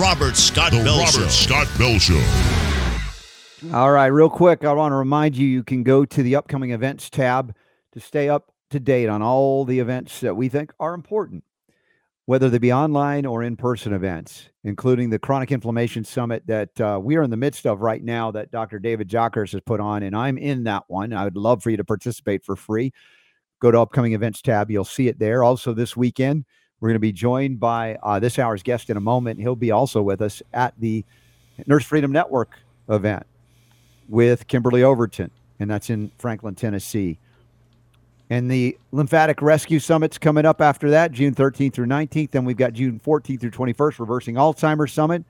Robert 0.06 0.36
Scott 0.36 0.72
The 0.72 0.84
Bell 0.84 0.99
Robert 0.99 1.12
Show. 1.12 1.28
Scott 1.30 1.68
Bell 1.80 1.97
Show. 1.97 2.24
All 3.74 3.91
right, 3.91 4.06
real 4.06 4.30
quick, 4.30 4.64
I 4.64 4.72
want 4.72 4.91
to 4.91 4.97
remind 4.97 5.36
you 5.36 5.47
you 5.47 5.64
can 5.64 5.82
go 5.82 6.06
to 6.06 6.22
the 6.22 6.36
upcoming 6.36 6.70
events 6.70 7.10
tab 7.10 7.56
to 7.93 7.99
stay 7.99 8.30
up 8.30 8.51
to 8.70 8.80
date 8.80 9.10
on 9.10 9.24
all 9.24 9.66
the 9.66 9.80
events 9.80 10.20
that 10.20 10.36
we 10.36 10.47
think 10.47 10.72
are 10.80 10.93
important, 10.93 11.43
whether 12.28 12.51
they 12.51 12.60
be 12.60 12.72
online 12.72 13.26
or 13.26 13.41
in 13.41 13.58
person 13.58 13.93
events, 13.93 14.49
including 14.64 15.10
the 15.10 15.18
Chronic 15.18 15.51
Inflammation 15.51 16.03
Summit 16.03 16.45
that 16.45 16.80
uh, 16.80 16.99
we 17.01 17.16
are 17.16 17.24
in 17.24 17.32
the 17.32 17.36
midst 17.36 17.66
of 17.66 17.82
right 17.82 18.03
now 18.03 18.30
that 18.30 18.51
Dr. 18.51 18.78
David 18.78 19.10
Jockers 19.10 19.53
has 19.53 19.62
put 19.62 19.80
on, 19.80 20.03
and 20.03 20.16
I'm 20.16 20.38
in 20.38 20.66
that 20.66 20.84
one. 20.88 21.14
I 21.14 21.24
would 21.24 21.36
love 21.36 21.64
for 21.64 21.72
you 21.72 21.78
to 21.78 21.84
participate 21.84 22.45
for 22.45 22.56
free. 22.56 22.93
Go 23.60 23.72
to 23.72 23.82
upcoming 23.82 24.14
events 24.14 24.43
tab, 24.43 24.70
you'll 24.70 24.86
see 24.86 25.08
it 25.08 25.18
there. 25.18 25.43
Also, 25.43 25.74
this 25.74 25.97
weekend, 25.97 26.45
we're 26.80 26.90
going 26.90 26.96
to 26.96 27.00
be 27.00 27.12
joined 27.12 27.60
by 27.60 27.98
uh, 28.04 28.20
this 28.20 28.38
hour's 28.38 28.64
guest 28.64 28.90
in 28.90 28.98
a 28.98 29.02
moment. 29.02 29.40
He'll 29.40 29.56
be 29.56 29.72
also 29.72 30.02
with 30.02 30.22
us 30.22 30.42
at 30.54 30.74
the 30.78 31.06
Nurse 31.66 31.86
Freedom 31.86 32.12
Network 32.12 32.60
event 32.90 33.26
with 34.10 34.48
Kimberly 34.48 34.84
Overton, 34.84 35.32
and 35.60 35.70
that's 35.70 35.90
in 35.90 36.12
Franklin, 36.18 36.56
Tennessee. 36.56 37.18
And 38.30 38.50
the 38.50 38.78
Lymphatic 38.92 39.42
Rescue 39.42 39.80
Summit's 39.80 40.18
coming 40.18 40.46
up 40.46 40.60
after 40.60 40.90
that, 40.92 41.12
June 41.12 41.34
13th 41.34 41.74
through 41.74 41.86
19th. 41.86 42.32
Then 42.32 42.44
we've 42.44 42.58
got 42.58 42.74
June 42.74 43.00
14th 43.00 43.40
through 43.40 43.52
21st, 43.52 44.00
Reversing 44.00 44.36
Alzheimer's 44.36 44.92
Summit. 44.92 45.24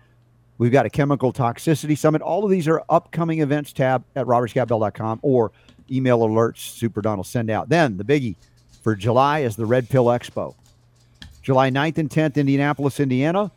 We've 0.58 0.72
got 0.72 0.86
a 0.86 0.90
Chemical 0.90 1.34
Toxicity 1.34 1.98
Summit. 1.98 2.22
All 2.22 2.46
of 2.46 2.50
these 2.50 2.68
are 2.68 2.82
upcoming 2.90 3.42
events 3.42 3.74
tab 3.74 4.06
at 4.16 4.26
robertscottbell.com 4.26 5.20
or 5.22 5.52
email 5.92 6.20
alerts 6.20 6.60
Super 6.60 7.02
Don 7.02 7.18
will 7.18 7.26
send 7.26 7.50
out. 7.50 7.68
Then 7.68 7.98
the 7.98 8.06
biggie 8.06 8.36
for 8.82 8.96
July 8.96 9.40
is 9.40 9.58
the 9.58 9.66
Red 9.66 9.90
Pill 9.90 10.06
Expo. 10.06 10.56
July 11.46 11.70
9th 11.70 12.00
and 12.00 12.10
10th, 12.10 12.38
Indianapolis, 12.38 13.00
Indiana. 13.00 13.52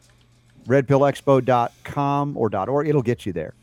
Redpillexpo.com 0.66 2.36
or 2.36 2.54
.org. 2.54 2.86
It'll 2.86 3.00
get 3.00 3.24
you 3.24 3.32
there. 3.32 3.54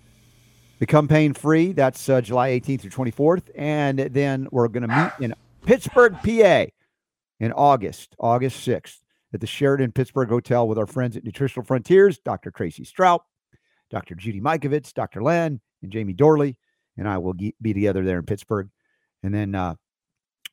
Become 0.79 1.07
pain 1.07 1.35
free. 1.35 1.73
That's 1.73 2.09
uh, 2.09 2.21
July 2.21 2.49
18th 2.49 2.81
through 2.81 2.89
24th. 2.89 3.43
And 3.55 3.99
then 3.99 4.47
we're 4.49 4.67
going 4.67 4.89
to 4.89 4.95
meet 4.95 5.11
in 5.23 5.35
Pittsburgh, 5.63 6.15
PA 6.23 6.65
in 7.39 7.51
August, 7.51 8.15
August 8.19 8.67
6th 8.67 8.97
at 9.31 9.41
the 9.41 9.47
Sheraton 9.47 9.91
Pittsburgh 9.91 10.29
Hotel 10.29 10.67
with 10.67 10.79
our 10.79 10.87
friends 10.87 11.15
at 11.15 11.23
Nutritional 11.23 11.63
Frontiers, 11.63 12.17
Dr. 12.17 12.49
Tracy 12.49 12.83
Strout, 12.83 13.23
Dr. 13.91 14.15
Judy 14.15 14.41
Mikovits, 14.41 14.91
Dr. 14.91 15.21
Len, 15.21 15.61
and 15.83 15.91
Jamie 15.91 16.15
Dorley. 16.15 16.55
And 16.97 17.07
I 17.07 17.19
will 17.19 17.33
be 17.35 17.53
together 17.61 18.03
there 18.03 18.17
in 18.17 18.25
Pittsburgh. 18.25 18.69
And 19.21 19.31
then 19.31 19.53
uh, 19.53 19.75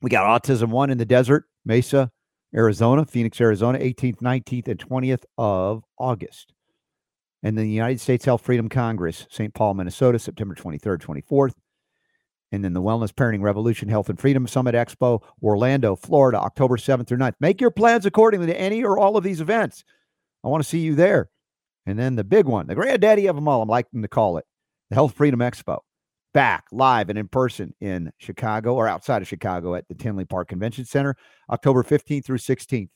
we 0.03 0.11
got 0.11 0.43
Autism 0.43 0.69
One 0.69 0.91
in 0.91 0.99
the 0.99 1.07
Desert, 1.07 1.45
Mesa, 1.65 2.11
Arizona, 2.55 3.05
Phoenix, 3.05 3.41
Arizona, 3.41 3.79
18th, 3.79 4.19
19th, 4.21 4.69
and 4.69 4.79
20th 4.79 5.25
of 5.39 5.85
August. 5.99 6.53
And 7.43 7.57
then 7.59 7.65
the 7.65 7.73
United 7.73 8.01
States 8.01 8.25
Health 8.25 8.43
Freedom 8.43 8.69
Congress, 8.69 9.27
St. 9.31 9.53
Paul, 9.53 9.75
Minnesota, 9.75 10.19
September 10.19 10.55
23rd, 10.55 10.99
24th. 10.99 11.55
And 12.53 12.63
then 12.63 12.75
the 12.75 12.83
Wellness 12.83 13.13
Parenting 13.13 13.43
Revolution 13.43 13.89
Health 13.89 14.11
and 14.11 14.21
Freedom 14.21 14.47
Summit 14.47 14.75
Expo, 14.75 15.23
Orlando, 15.43 15.97
Florida, 15.97 16.39
October 16.39 16.77
7th 16.77 17.07
through 17.07 17.19
9th. 17.19 17.35
Make 17.41 17.61
your 17.61 17.71
plans 17.71 18.05
accordingly 18.05 18.47
to 18.49 18.61
any 18.61 18.85
or 18.85 18.99
all 18.99 19.17
of 19.17 19.25
these 19.25 19.41
events. 19.41 19.85
I 20.45 20.49
want 20.49 20.63
to 20.63 20.69
see 20.69 20.81
you 20.81 20.95
there. 20.95 21.31
And 21.87 21.99
then 21.99 22.15
the 22.15 22.25
big 22.25 22.47
one, 22.47 22.67
the 22.67 22.75
granddaddy 22.75 23.27
of 23.27 23.37
them 23.37 23.49
all, 23.49 23.63
I'm 23.63 23.69
liking 23.69 24.03
to 24.03 24.09
call 24.09 24.37
it, 24.37 24.45
the 24.91 24.95
Health 24.95 25.15
Freedom 25.15 25.41
Expo. 25.41 25.79
Back 26.35 26.65
live 26.73 27.11
and 27.11 27.19
in 27.19 27.29
person 27.29 27.75
in 27.81 28.11
Chicago 28.19 28.75
or 28.75 28.89
outside 28.89 29.21
of 29.21 29.29
Chicago 29.29 29.75
at 29.75 29.87
the 29.89 29.95
Tinley 29.95 30.25
Park 30.25 30.49
Convention 30.49 30.85
Center, 30.85 31.17
October 31.51 31.83
15th 31.83 32.25
through 32.25 32.39
16th. 32.39 32.89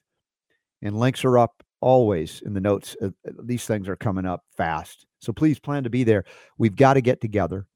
And 0.83 0.99
links 0.99 1.25
are 1.25 1.39
up 1.39 1.63
always 1.81 2.43
in 2.45 2.55
the 2.55 2.61
notes. 2.61 2.97
Uh, 3.01 3.09
uh, 3.27 3.33
These 3.45 3.67
things 3.67 3.89
are 3.89 3.97
coming 3.97 4.27
up 4.27 4.43
fast. 4.57 5.07
So 5.21 5.33
please 5.33 5.59
plan 5.59 5.85
to 5.85 5.91
be 5.91 6.05
there. 6.05 6.25
We've 6.59 6.77
got 6.77 6.95
to 6.95 7.01
get 7.01 7.21
together. 7.21 7.67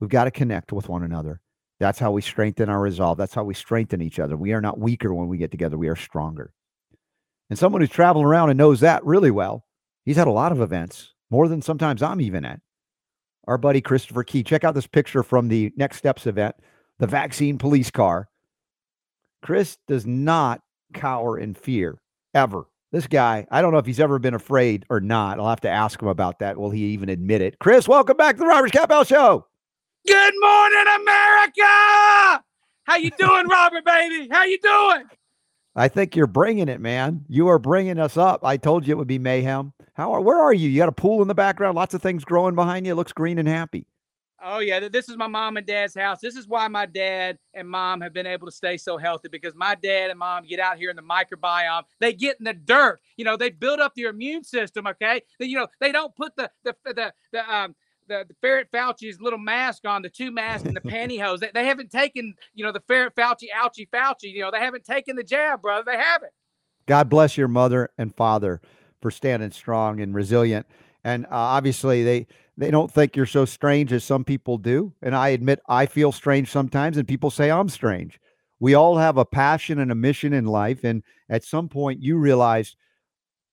We've 0.00 0.10
got 0.10 0.24
to 0.24 0.30
connect 0.30 0.72
with 0.72 0.88
one 0.88 1.02
another. 1.02 1.40
That's 1.78 1.98
how 1.98 2.10
we 2.12 2.22
strengthen 2.22 2.68
our 2.68 2.80
resolve. 2.80 3.18
That's 3.18 3.34
how 3.34 3.44
we 3.44 3.54
strengthen 3.54 4.02
each 4.02 4.18
other. 4.18 4.36
We 4.36 4.52
are 4.52 4.60
not 4.60 4.78
weaker 4.78 5.14
when 5.14 5.28
we 5.28 5.38
get 5.38 5.50
together, 5.50 5.78
we 5.78 5.88
are 5.88 5.96
stronger. 5.96 6.52
And 7.48 7.58
someone 7.58 7.80
who's 7.80 7.90
traveling 7.90 8.26
around 8.26 8.50
and 8.50 8.58
knows 8.58 8.80
that 8.80 9.04
really 9.04 9.30
well, 9.30 9.64
he's 10.04 10.16
had 10.16 10.28
a 10.28 10.32
lot 10.32 10.52
of 10.52 10.60
events, 10.60 11.14
more 11.30 11.48
than 11.48 11.62
sometimes 11.62 12.02
I'm 12.02 12.20
even 12.20 12.44
at, 12.44 12.60
our 13.50 13.58
buddy 13.58 13.80
Christopher 13.80 14.22
Key. 14.22 14.44
Check 14.44 14.62
out 14.62 14.76
this 14.76 14.86
picture 14.86 15.24
from 15.24 15.48
the 15.48 15.72
Next 15.76 15.96
Steps 15.96 16.24
event, 16.24 16.54
the 17.00 17.08
vaccine 17.08 17.58
police 17.58 17.90
car. 17.90 18.28
Chris 19.42 19.76
does 19.88 20.06
not 20.06 20.60
cower 20.94 21.36
in 21.36 21.54
fear 21.54 22.00
ever. 22.32 22.68
This 22.92 23.08
guy, 23.08 23.48
I 23.50 23.60
don't 23.60 23.72
know 23.72 23.78
if 23.78 23.86
he's 23.86 23.98
ever 23.98 24.20
been 24.20 24.34
afraid 24.34 24.86
or 24.88 25.00
not. 25.00 25.40
I'll 25.40 25.48
have 25.48 25.62
to 25.62 25.68
ask 25.68 26.00
him 26.00 26.06
about 26.06 26.38
that. 26.38 26.58
Will 26.58 26.70
he 26.70 26.84
even 26.86 27.08
admit 27.08 27.40
it? 27.40 27.58
Chris, 27.58 27.88
welcome 27.88 28.16
back 28.16 28.36
to 28.36 28.40
the 28.40 28.46
Robert 28.46 28.68
Scott 28.68 28.88
Bell 28.88 29.02
Show. 29.02 29.48
Good 30.06 30.34
morning, 30.40 30.84
America. 31.02 32.44
How 32.84 32.96
you 32.98 33.10
doing, 33.18 33.48
Robert, 33.50 33.84
baby? 33.84 34.28
How 34.30 34.44
you 34.44 34.60
doing? 34.60 35.06
I 35.74 35.88
think 35.88 36.14
you're 36.14 36.28
bringing 36.28 36.68
it, 36.68 36.80
man. 36.80 37.24
You 37.28 37.48
are 37.48 37.58
bringing 37.58 37.98
us 37.98 38.16
up. 38.16 38.44
I 38.44 38.58
told 38.58 38.86
you 38.86 38.92
it 38.92 38.98
would 38.98 39.08
be 39.08 39.18
mayhem. 39.18 39.72
How 39.94 40.12
are? 40.12 40.20
Where 40.20 40.38
are 40.38 40.52
you? 40.52 40.68
You 40.68 40.78
got 40.78 40.88
a 40.88 40.92
pool 40.92 41.22
in 41.22 41.28
the 41.28 41.34
background. 41.34 41.74
Lots 41.74 41.94
of 41.94 42.02
things 42.02 42.24
growing 42.24 42.54
behind 42.54 42.86
you. 42.86 42.92
It 42.92 42.96
looks 42.96 43.12
green 43.12 43.38
and 43.38 43.48
happy. 43.48 43.86
Oh 44.42 44.60
yeah, 44.60 44.88
this 44.88 45.08
is 45.10 45.16
my 45.18 45.26
mom 45.26 45.58
and 45.58 45.66
dad's 45.66 45.94
house. 45.94 46.18
This 46.20 46.34
is 46.34 46.48
why 46.48 46.66
my 46.68 46.86
dad 46.86 47.38
and 47.52 47.68
mom 47.68 48.00
have 48.00 48.14
been 48.14 48.26
able 48.26 48.46
to 48.46 48.52
stay 48.52 48.78
so 48.78 48.96
healthy 48.96 49.28
because 49.28 49.54
my 49.54 49.74
dad 49.74 50.08
and 50.08 50.18
mom 50.18 50.46
get 50.46 50.58
out 50.58 50.78
here 50.78 50.88
in 50.88 50.96
the 50.96 51.02
microbiome. 51.02 51.82
They 51.98 52.14
get 52.14 52.38
in 52.38 52.44
the 52.44 52.54
dirt. 52.54 53.00
You 53.18 53.26
know, 53.26 53.36
they 53.36 53.50
build 53.50 53.80
up 53.80 53.94
their 53.94 54.08
immune 54.08 54.44
system. 54.44 54.86
Okay, 54.86 55.22
they, 55.38 55.46
you 55.46 55.58
know, 55.58 55.66
they 55.78 55.92
don't 55.92 56.14
put 56.14 56.34
the 56.36 56.50
the 56.64 56.74
the 56.84 57.12
the 57.32 57.54
um 57.54 57.74
the, 58.08 58.24
the 58.26 58.34
ferret 58.40 58.70
Fauci's 58.72 59.20
little 59.20 59.38
mask 59.38 59.86
on, 59.86 60.02
the 60.02 60.08
two 60.08 60.30
masks 60.30 60.66
and 60.66 60.76
the 60.76 60.80
pantyhose. 60.90 61.40
They, 61.40 61.50
they 61.52 61.66
haven't 61.66 61.90
taken, 61.90 62.34
you 62.54 62.64
know, 62.64 62.72
the 62.72 62.82
ferret 62.88 63.14
Fauci, 63.14 63.44
ouchie 63.54 63.88
Fauci. 63.88 64.32
You 64.32 64.40
know, 64.40 64.50
they 64.50 64.58
haven't 64.58 64.84
taken 64.84 65.16
the 65.16 65.22
jab, 65.22 65.62
brother. 65.62 65.84
They 65.86 65.98
haven't. 65.98 66.32
God 66.86 67.08
bless 67.08 67.36
your 67.36 67.46
mother 67.46 67.90
and 67.98 68.14
father 68.14 68.60
for 69.00 69.10
standing 69.10 69.50
strong 69.50 70.00
and 70.00 70.14
resilient. 70.14 70.66
And 71.04 71.24
uh, 71.26 71.28
obviously, 71.30 72.04
they 72.04 72.26
they 72.56 72.70
don't 72.70 72.90
think 72.90 73.16
you're 73.16 73.26
so 73.26 73.44
strange 73.46 73.92
as 73.92 74.04
some 74.04 74.24
people 74.24 74.58
do. 74.58 74.92
And 75.02 75.16
I 75.16 75.28
admit 75.30 75.60
I 75.68 75.86
feel 75.86 76.12
strange 76.12 76.50
sometimes, 76.50 76.96
and 76.96 77.08
people 77.08 77.30
say 77.30 77.50
I'm 77.50 77.68
strange. 77.68 78.20
We 78.58 78.74
all 78.74 78.98
have 78.98 79.16
a 79.16 79.24
passion 79.24 79.78
and 79.78 79.90
a 79.90 79.94
mission 79.94 80.34
in 80.34 80.44
life. 80.44 80.84
And 80.84 81.02
at 81.30 81.44
some 81.44 81.68
point, 81.68 82.02
you 82.02 82.18
realized 82.18 82.76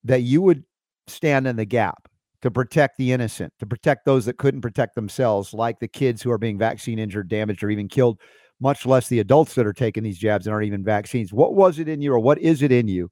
that 0.04 0.24
you 0.24 0.42
would 0.42 0.64
stand 1.08 1.48
in 1.48 1.56
the 1.56 1.66
gap 1.66 2.10
to 2.42 2.52
protect 2.52 2.98
the 2.98 3.14
innocent, 3.14 3.54
to 3.60 3.66
protect 3.66 4.06
those 4.06 4.26
that 4.26 4.38
couldn't 4.38 4.62
protect 4.62 4.96
themselves, 4.96 5.54
like 5.54 5.80
the 5.80 5.88
kids 5.88 6.22
who 6.22 6.30
are 6.30 6.38
being 6.38 6.58
vaccine 6.58 7.00
injured, 7.00 7.30
damaged, 7.30 7.64
or 7.64 7.70
even 7.70 7.88
killed, 7.88 8.20
much 8.60 8.86
less 8.86 9.08
the 9.08 9.20
adults 9.20 9.56
that 9.56 9.66
are 9.66 9.74
taking 9.74 10.04
these 10.04 10.18
jabs 10.18 10.46
and 10.46 10.54
aren't 10.54 10.68
even 10.68 10.84
vaccines. 10.84 11.32
What 11.32 11.56
was 11.56 11.80
it 11.80 11.88
in 11.88 12.02
you, 12.02 12.14
or 12.14 12.20
what 12.20 12.40
is 12.40 12.62
it 12.62 12.72
in 12.72 12.88
you 12.88 13.10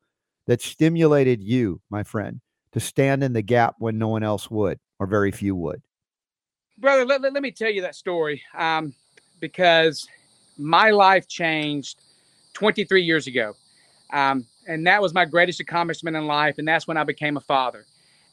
that 0.47 0.61
stimulated 0.61 1.43
you, 1.43 1.81
my 1.89 2.03
friend, 2.03 2.41
to 2.71 2.79
stand 2.79 3.23
in 3.23 3.33
the 3.33 3.41
gap 3.41 3.75
when 3.79 3.97
no 3.97 4.07
one 4.07 4.23
else 4.23 4.49
would, 4.49 4.79
or 4.99 5.07
very 5.07 5.31
few 5.31 5.55
would? 5.55 5.81
Brother, 6.77 7.05
let, 7.05 7.21
let, 7.21 7.33
let 7.33 7.43
me 7.43 7.51
tell 7.51 7.71
you 7.71 7.81
that 7.81 7.95
story 7.95 8.41
um, 8.57 8.93
because 9.39 10.07
my 10.57 10.91
life 10.91 11.27
changed 11.27 12.01
23 12.53 13.01
years 13.01 13.27
ago. 13.27 13.53
Um, 14.11 14.45
and 14.67 14.85
that 14.87 15.01
was 15.01 15.13
my 15.13 15.25
greatest 15.25 15.59
accomplishment 15.59 16.15
in 16.15 16.27
life. 16.27 16.57
And 16.57 16.67
that's 16.67 16.87
when 16.87 16.97
I 16.97 17.03
became 17.03 17.37
a 17.37 17.41
father. 17.41 17.85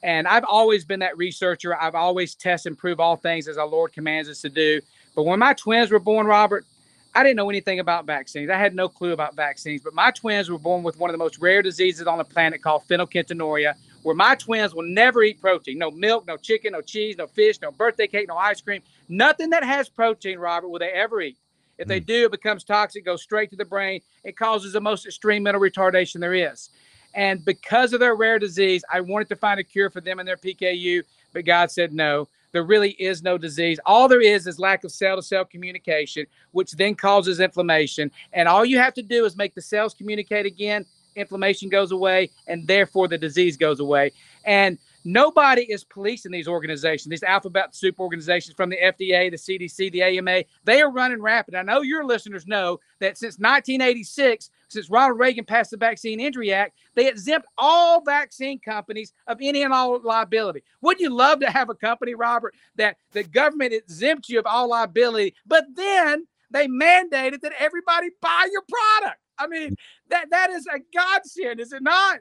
And 0.03 0.27
I've 0.27 0.45
always 0.45 0.85
been 0.85 1.01
that 1.01 1.17
researcher. 1.17 1.81
I've 1.81 1.95
always 1.95 2.35
test 2.35 2.67
and 2.67 2.77
prove 2.77 2.99
all 2.99 3.17
things 3.17 3.47
as 3.47 3.57
our 3.57 3.67
Lord 3.67 3.93
commands 3.93 4.29
us 4.29 4.41
to 4.43 4.49
do. 4.49 4.81
But 5.15 5.25
when 5.25 5.39
my 5.39 5.53
twins 5.55 5.91
were 5.91 6.01
born, 6.01 6.27
Robert, 6.27 6.67
I 7.15 7.23
didn't 7.23 7.37
know 7.37 7.51
anything 7.51 7.79
about 7.79 8.07
vaccines. 8.07 8.51
I 8.51 8.57
had 8.57 8.75
no 8.75 8.89
clue 8.89 9.13
about 9.13 9.37
vaccines. 9.37 9.83
But 9.83 9.95
my 9.95 10.11
twins 10.11 10.51
were 10.51 10.59
born 10.59 10.83
with 10.83 10.99
one 10.99 11.11
of 11.11 11.13
the 11.15 11.19
most 11.19 11.39
rare 11.39 11.61
diseases 11.61 12.07
on 12.07 12.19
the 12.19 12.25
planet 12.25 12.63
called 12.63 12.85
phenylketonuria, 12.89 13.75
where 14.03 14.15
my 14.15 14.35
twins 14.35 14.75
will 14.75 14.87
never 14.87 15.23
eat 15.23 15.41
protein. 15.41 15.79
No 15.79 15.91
milk, 15.91 16.27
no 16.27 16.37
chicken, 16.37 16.73
no 16.73 16.81
cheese, 16.81 17.17
no 17.19 17.27
fish, 17.27 17.61
no 17.61 17.71
birthday 17.71 18.07
cake, 18.07 18.29
no 18.29 18.37
ice 18.37 18.61
cream. 18.61 18.83
Nothing 19.09 19.51
that 19.51 19.63
has 19.63 19.89
protein, 19.89 20.39
Robert, 20.39 20.69
will 20.69 20.79
they 20.79 20.91
ever 20.91 21.21
eat. 21.21 21.37
If 21.79 21.89
they 21.89 22.01
mm. 22.01 22.07
do, 22.07 22.25
it 22.27 22.31
becomes 22.31 22.65
toxic, 22.65 23.05
goes 23.05 23.23
straight 23.23 23.51
to 23.51 23.57
the 23.57 23.65
brain. 23.65 24.01
It 24.25 24.37
causes 24.37 24.73
the 24.73 24.81
most 24.81 25.05
extreme 25.05 25.43
mental 25.43 25.61
retardation 25.61 26.21
there 26.21 26.35
is. 26.35 26.71
And 27.15 27.45
because 27.45 27.93
of 27.93 28.01
their 28.01 28.15
rare 28.15 28.39
disease, 28.39 28.85
I 28.91 29.01
wanted 29.01 29.29
to 29.29 29.37
find 29.37 29.61
a 29.61 29.65
cure 29.65 29.91
for 29.91 30.01
them 30.01 30.19
and 30.19 30.27
their 30.27 30.37
PKU, 30.37 31.03
but 31.33 31.45
God 31.45 31.71
said 31.71 31.93
no. 31.93 32.29
There 32.53 32.63
really 32.63 32.91
is 32.91 33.23
no 33.23 33.39
disease. 33.39 33.81
All 33.87 34.09
there 34.09 34.21
is 34.21 34.47
is 34.47 34.59
lack 34.59 34.85
of 34.85 34.93
cell 34.93 35.17
to 35.17 35.23
cell 35.23 35.45
communication, 35.45 36.27
which 36.53 36.73
then 36.73 36.95
causes 36.95 37.41
inflammation. 37.41 38.11
And 38.33 38.49
all 38.49 38.65
you 38.65 38.79
have 38.79 38.95
to 38.95 39.03
do 39.03 39.25
is 39.25 39.37
make 39.37 39.55
the 39.55 39.63
cells 39.63 39.95
communicate 39.95 40.47
again, 40.47 40.85
inflammation 41.17 41.69
goes 41.69 41.93
away, 41.93 42.31
and 42.47 42.67
therefore 42.67 43.09
the 43.09 43.19
disease 43.19 43.57
goes 43.57 43.81
away. 43.81 44.13
And 44.45 44.79
Nobody 45.05 45.63
is 45.63 45.85
policing 45.85 46.33
these 46.33 46.49
organizations, 46.49 47.11
these 47.11 47.23
alphabet 47.23 47.75
soup 47.75 47.99
organizations 47.99 48.55
from 48.55 48.71
the 48.71 48.77
FDA, 48.77 49.31
the 49.31 49.37
CDC, 49.37 49.91
the 49.93 50.03
AMA. 50.03 50.45
They 50.65 50.81
are 50.81 50.91
running 50.91 51.21
rapid. 51.21 51.55
I 51.55 51.63
know 51.63 51.83
your 51.83 52.05
listeners 52.05 52.47
know 52.47 52.79
that 53.01 53.19
since 53.19 53.39
1986, 53.39 54.51
since 54.69 54.91
Ronald 54.91 55.19
Reagan 55.19 55.45
passed 55.45 55.73
the 55.73 55.77
Vaccine 55.77 56.21
Injury 56.21 56.53
Act, 56.53 56.79
they 56.95 57.09
exempt 57.09 57.47
all 57.59 58.03
vaccine 58.03 58.61
companies 58.61 59.13
of 59.27 59.39
any 59.41 59.63
and 59.63 59.73
all 59.73 60.01
liability. 60.03 60.63
Wouldn't 60.81 61.01
you 61.01 61.11
love 61.11 61.41
to 61.41 61.51
have 61.51 61.69
a 61.69 61.75
company, 61.75 62.15
Robert, 62.15 62.55
that 62.77 62.97
the 63.13 63.25
government 63.25 63.73
exempts 63.73 64.29
you 64.29 64.39
of 64.39 64.47
all 64.47 64.69
liability, 64.69 65.35
but 65.47 65.65
then 65.75 66.27
they 66.51 66.69
mandated 66.69 67.41
that 67.41 67.53
everybody 67.59 68.11
buy 68.21 68.49
your 68.53 68.63
product? 68.69 69.21
I 69.39 69.47
mean, 69.47 69.77
that 70.09 70.31
that 70.31 70.51
is 70.51 70.67
a 70.67 70.79
godsend, 70.95 71.61
is 71.61 71.73
it 71.73 71.83
not? 71.83 72.21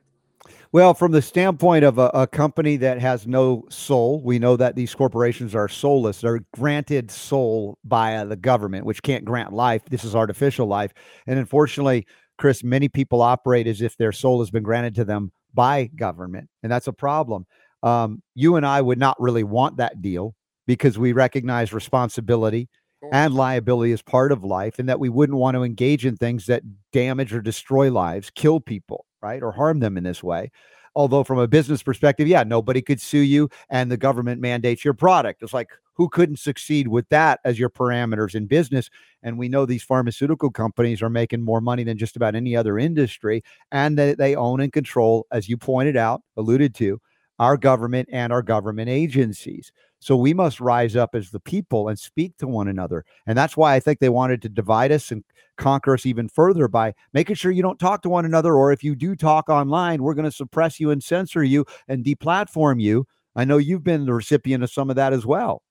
Well, 0.72 0.94
from 0.94 1.12
the 1.12 1.22
standpoint 1.22 1.84
of 1.84 1.98
a, 1.98 2.10
a, 2.14 2.28
company 2.28 2.78
that 2.78 3.00
has 3.00 3.28
no 3.28 3.66
soul, 3.70 4.22
we 4.24 4.40
know 4.40 4.56
that 4.56 4.76
these 4.76 4.96
corporations 4.96 5.54
are 5.54 5.68
soulless. 5.68 6.22
They're 6.22 6.46
granted 6.54 7.12
soul 7.12 7.78
by 7.84 8.16
uh, 8.16 8.26
the 8.26 8.38
government, 8.38 8.86
which 8.86 9.04
can't 9.04 9.26
grant 9.26 9.52
life. 9.52 9.84
This 9.90 10.04
is 10.04 10.16
artificial 10.16 10.68
life. 10.68 10.94
And 11.28 11.38
unfortunately, 11.38 12.08
Chris, 12.38 12.64
many 12.64 12.88
people 12.88 13.22
operate 13.22 13.68
as 13.68 13.82
if 13.82 13.98
their 13.98 14.12
soul 14.12 14.40
has 14.40 14.50
been 14.50 14.64
granted 14.64 14.96
to 14.96 15.06
them 15.06 15.32
by 15.54 15.90
government. 15.96 16.50
And 16.64 16.72
that's 16.72 16.88
a 16.88 16.94
problem. 16.94 17.46
Um, 17.84 18.24
you 18.34 18.56
and 18.56 18.66
I 18.66 18.82
would 18.82 19.00
not 19.00 19.20
really 19.20 19.44
want 19.44 19.78
that 19.78 20.02
deal 20.02 20.36
because 20.68 20.98
we 20.98 21.12
recognize 21.12 21.74
responsibility 21.74 22.70
and 23.12 23.34
liability 23.34 23.92
as 23.92 24.02
part 24.02 24.32
of 24.32 24.44
life 24.44 24.80
and 24.80 24.88
that 24.88 25.00
we 25.00 25.10
wouldn't 25.10 25.38
want 25.38 25.56
to 25.56 25.64
engage 25.64 26.06
in 26.06 26.16
things 26.16 26.46
that 26.46 26.64
damage 26.94 27.34
or 27.34 27.42
destroy 27.42 27.92
lives, 27.92 28.30
kill 28.30 28.60
people 28.60 29.06
right? 29.22 29.42
Or 29.42 29.52
harm 29.52 29.80
them 29.80 29.98
in 29.98 30.04
this 30.04 30.24
way. 30.24 30.52
Although, 30.96 31.24
from 31.24 31.40
a 31.40 31.48
business 31.48 31.82
perspective, 31.84 32.28
yeah, 32.28 32.44
nobody 32.44 32.82
could 32.82 33.00
sue 33.00 33.20
you 33.20 33.50
and 33.70 33.90
the 33.90 33.98
government 33.98 34.42
mandates 34.42 34.84
your 34.84 34.94
product. 34.94 35.42
It's 35.42 35.54
like, 35.54 35.70
who 35.94 36.10
couldn't 36.10 36.40
succeed 36.40 36.88
with 36.88 37.08
that 37.10 37.40
as 37.46 37.60
your 37.60 37.70
parameters 37.70 38.34
in 38.36 38.48
business? 38.48 38.90
And 39.24 39.38
we 39.38 39.50
know 39.50 39.66
these 39.66 39.84
pharmaceutical 39.84 40.50
companies 40.50 41.02
are 41.02 41.10
making 41.10 41.44
more 41.44 41.62
money 41.62 41.84
than 41.84 41.98
just 41.98 42.16
about 42.16 42.36
any 42.36 42.56
other 42.56 42.78
industry, 42.78 43.44
and 43.72 43.98
that 43.98 44.18
they 44.18 44.36
own 44.36 44.62
and 44.62 44.74
control, 44.74 45.28
as 45.32 45.48
you 45.48 45.58
pointed 45.58 45.96
out, 45.96 46.22
alluded 46.38 46.74
to, 46.76 47.00
our 47.40 47.58
government 47.58 48.10
and 48.12 48.34
our 48.34 48.42
government 48.42 48.90
agencies. 48.90 49.72
So 50.02 50.18
we 50.18 50.34
must 50.34 50.60
rise 50.60 50.96
up 50.96 51.14
as 51.14 51.30
the 51.30 51.40
people 51.40 51.88
and 51.88 51.98
speak 51.98 52.36
to 52.38 52.48
one 52.48 52.68
another. 52.68 53.06
And 53.28 53.38
that's 53.38 53.56
why 53.56 53.76
I 53.76 53.80
think 53.80 54.00
they 54.00 54.10
wanted 54.10 54.42
to 54.42 54.50
divide 54.50 54.92
us 54.92 55.12
and 55.12 55.24
conquer 55.58 55.94
us 55.94 56.08
even 56.08 56.28
further 56.28 56.68
by 56.68 56.96
making 57.14 57.36
sure 57.36 57.52
you 57.52 57.62
don't 57.62 57.80
talk 57.80 58.02
to 58.02 58.10
one 58.10 58.26
another. 58.26 58.56
Or 58.56 58.72
if 58.72 58.84
you 58.84 58.96
do 58.96 59.16
talk 59.16 59.48
online, 59.48 60.02
we're 60.02 60.16
going 60.16 60.26
to 60.26 60.32
suppress 60.32 60.80
you 60.80 60.90
and 60.90 61.04
censor 61.04 61.44
you 61.44 61.66
and 61.88 62.04
deplatform 62.04 62.82
you. 62.82 63.06
I 63.36 63.46
know 63.46 63.58
you've 63.58 63.84
been 63.84 64.06
the 64.06 64.14
recipient 64.16 64.64
of 64.64 64.72
some 64.72 64.90
of 64.90 64.96
that 64.96 65.14
as 65.14 65.24
well. 65.24 65.62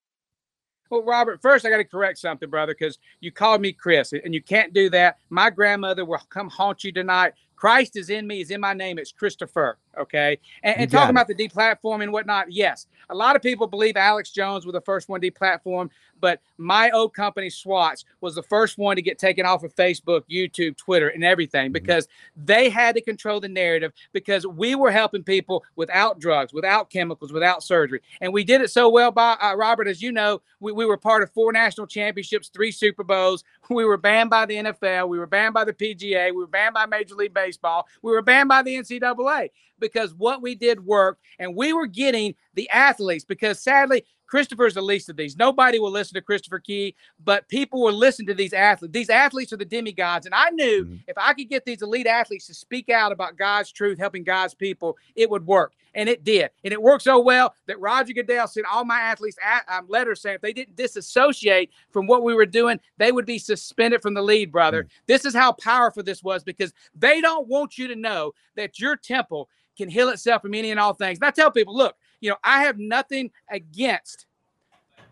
Well, 0.90 1.04
Robert, 1.04 1.42
first 1.42 1.66
I 1.66 1.70
got 1.70 1.76
to 1.76 1.84
correct 1.84 2.18
something, 2.18 2.50
brother, 2.50 2.74
because 2.76 2.98
you 3.20 3.32
called 3.32 3.60
me 3.60 3.72
Chris, 3.72 4.12
and 4.12 4.34
you 4.34 4.42
can't 4.42 4.72
do 4.72 4.90
that. 4.90 5.18
My 5.28 5.50
grandmother 5.50 6.04
will 6.04 6.20
come 6.30 6.48
haunt 6.48 6.82
you 6.82 6.92
tonight. 6.92 7.32
Christ 7.60 7.94
is 7.98 8.08
in 8.08 8.26
me, 8.26 8.40
is 8.40 8.50
in 8.50 8.58
my 8.58 8.72
name. 8.72 8.98
It's 8.98 9.12
Christopher. 9.12 9.76
Okay. 9.98 10.38
And, 10.62 10.78
and 10.78 10.90
talking 10.90 11.08
it. 11.08 11.10
about 11.10 11.28
the 11.28 11.34
deplatform 11.34 12.02
and 12.02 12.10
whatnot, 12.10 12.50
yes. 12.50 12.86
A 13.10 13.14
lot 13.14 13.36
of 13.36 13.42
people 13.42 13.66
believe 13.66 13.98
Alex 13.98 14.30
Jones 14.30 14.64
was 14.64 14.72
the 14.72 14.80
first 14.80 15.10
one 15.10 15.20
deplatformed, 15.20 15.90
but 16.20 16.40
my 16.58 16.90
old 16.90 17.14
company, 17.14 17.50
Swats, 17.50 18.04
was 18.20 18.34
the 18.34 18.42
first 18.42 18.78
one 18.78 18.96
to 18.96 19.02
get 19.02 19.18
taken 19.18 19.46
off 19.46 19.64
of 19.64 19.74
Facebook, 19.74 20.22
YouTube, 20.30 20.76
Twitter, 20.76 21.08
and 21.08 21.24
everything 21.24 21.66
mm-hmm. 21.66 21.72
because 21.72 22.08
they 22.36 22.68
had 22.68 22.94
to 22.94 23.00
control 23.00 23.40
the 23.40 23.48
narrative 23.48 23.92
because 24.12 24.46
we 24.46 24.74
were 24.74 24.90
helping 24.90 25.22
people 25.22 25.64
without 25.76 26.20
drugs, 26.20 26.52
without 26.52 26.90
chemicals, 26.90 27.32
without 27.32 27.62
surgery. 27.62 28.00
And 28.20 28.32
we 28.32 28.44
did 28.44 28.60
it 28.60 28.70
so 28.70 28.88
well, 28.88 29.10
by 29.10 29.32
uh, 29.40 29.54
Robert, 29.54 29.88
as 29.88 30.02
you 30.02 30.12
know, 30.12 30.42
we, 30.60 30.72
we 30.72 30.86
were 30.86 30.96
part 30.96 31.22
of 31.22 31.30
four 31.32 31.52
national 31.52 31.86
championships, 31.86 32.48
three 32.48 32.72
Super 32.72 33.04
Bowls. 33.04 33.44
We 33.70 33.84
were 33.84 33.96
banned 33.96 34.30
by 34.30 34.46
the 34.46 34.56
NFL. 34.56 35.08
We 35.08 35.20
were 35.20 35.28
banned 35.28 35.54
by 35.54 35.64
the 35.64 35.72
PGA. 35.72 36.34
We 36.34 36.40
were 36.40 36.48
banned 36.48 36.74
by 36.74 36.86
Major 36.86 37.14
League 37.14 37.32
Baseball. 37.32 37.86
We 38.02 38.10
were 38.10 38.20
banned 38.20 38.48
by 38.48 38.62
the 38.64 38.74
NCAA 38.74 39.50
because 39.80 40.14
what 40.14 40.42
we 40.42 40.54
did 40.54 40.84
worked 40.84 41.22
and 41.38 41.56
we 41.56 41.72
were 41.72 41.86
getting 41.86 42.34
the 42.54 42.68
athletes 42.70 43.24
because 43.24 43.60
sadly 43.60 44.04
Christopher's 44.30 44.74
the 44.74 44.80
least 44.80 45.08
of 45.08 45.16
these. 45.16 45.36
Nobody 45.36 45.80
will 45.80 45.90
listen 45.90 46.14
to 46.14 46.22
Christopher 46.22 46.60
Key, 46.60 46.94
but 47.24 47.48
people 47.48 47.82
will 47.82 47.92
listen 47.92 48.24
to 48.26 48.34
these 48.34 48.52
athletes. 48.52 48.92
These 48.92 49.10
athletes 49.10 49.52
are 49.52 49.56
the 49.56 49.64
demigods. 49.64 50.24
And 50.24 50.34
I 50.34 50.50
knew 50.50 50.84
mm-hmm. 50.84 50.96
if 51.08 51.18
I 51.18 51.34
could 51.34 51.48
get 51.48 51.64
these 51.64 51.82
elite 51.82 52.06
athletes 52.06 52.46
to 52.46 52.54
speak 52.54 52.88
out 52.88 53.10
about 53.10 53.36
God's 53.36 53.72
truth, 53.72 53.98
helping 53.98 54.22
God's 54.22 54.54
people, 54.54 54.96
it 55.16 55.28
would 55.28 55.46
work. 55.46 55.72
And 55.94 56.08
it 56.08 56.22
did. 56.22 56.50
And 56.62 56.72
it 56.72 56.80
worked 56.80 57.02
so 57.02 57.18
well 57.18 57.52
that 57.66 57.80
Roger 57.80 58.12
Goodell 58.12 58.46
sent 58.46 58.66
all 58.72 58.84
my 58.84 59.00
athletes 59.00 59.36
at, 59.44 59.64
um, 59.68 59.86
letters 59.88 60.22
saying 60.22 60.36
if 60.36 60.40
they 60.40 60.52
didn't 60.52 60.76
disassociate 60.76 61.72
from 61.90 62.06
what 62.06 62.22
we 62.22 62.32
were 62.32 62.46
doing, 62.46 62.78
they 62.98 63.10
would 63.10 63.26
be 63.26 63.38
suspended 63.38 64.00
from 64.00 64.14
the 64.14 64.22
lead, 64.22 64.52
brother. 64.52 64.84
Mm-hmm. 64.84 65.04
This 65.08 65.24
is 65.24 65.34
how 65.34 65.52
powerful 65.52 66.04
this 66.04 66.22
was 66.22 66.44
because 66.44 66.72
they 66.94 67.20
don't 67.20 67.48
want 67.48 67.76
you 67.76 67.88
to 67.88 67.96
know 67.96 68.32
that 68.54 68.78
your 68.78 68.94
temple 68.94 69.48
can 69.76 69.88
heal 69.88 70.10
itself 70.10 70.42
from 70.42 70.54
any 70.54 70.70
and 70.70 70.78
all 70.78 70.94
things. 70.94 71.18
And 71.18 71.26
I 71.26 71.30
tell 71.32 71.50
people, 71.50 71.76
look, 71.76 71.96
you 72.20 72.30
know, 72.30 72.36
I 72.44 72.64
have 72.64 72.78
nothing 72.78 73.30
against 73.50 74.26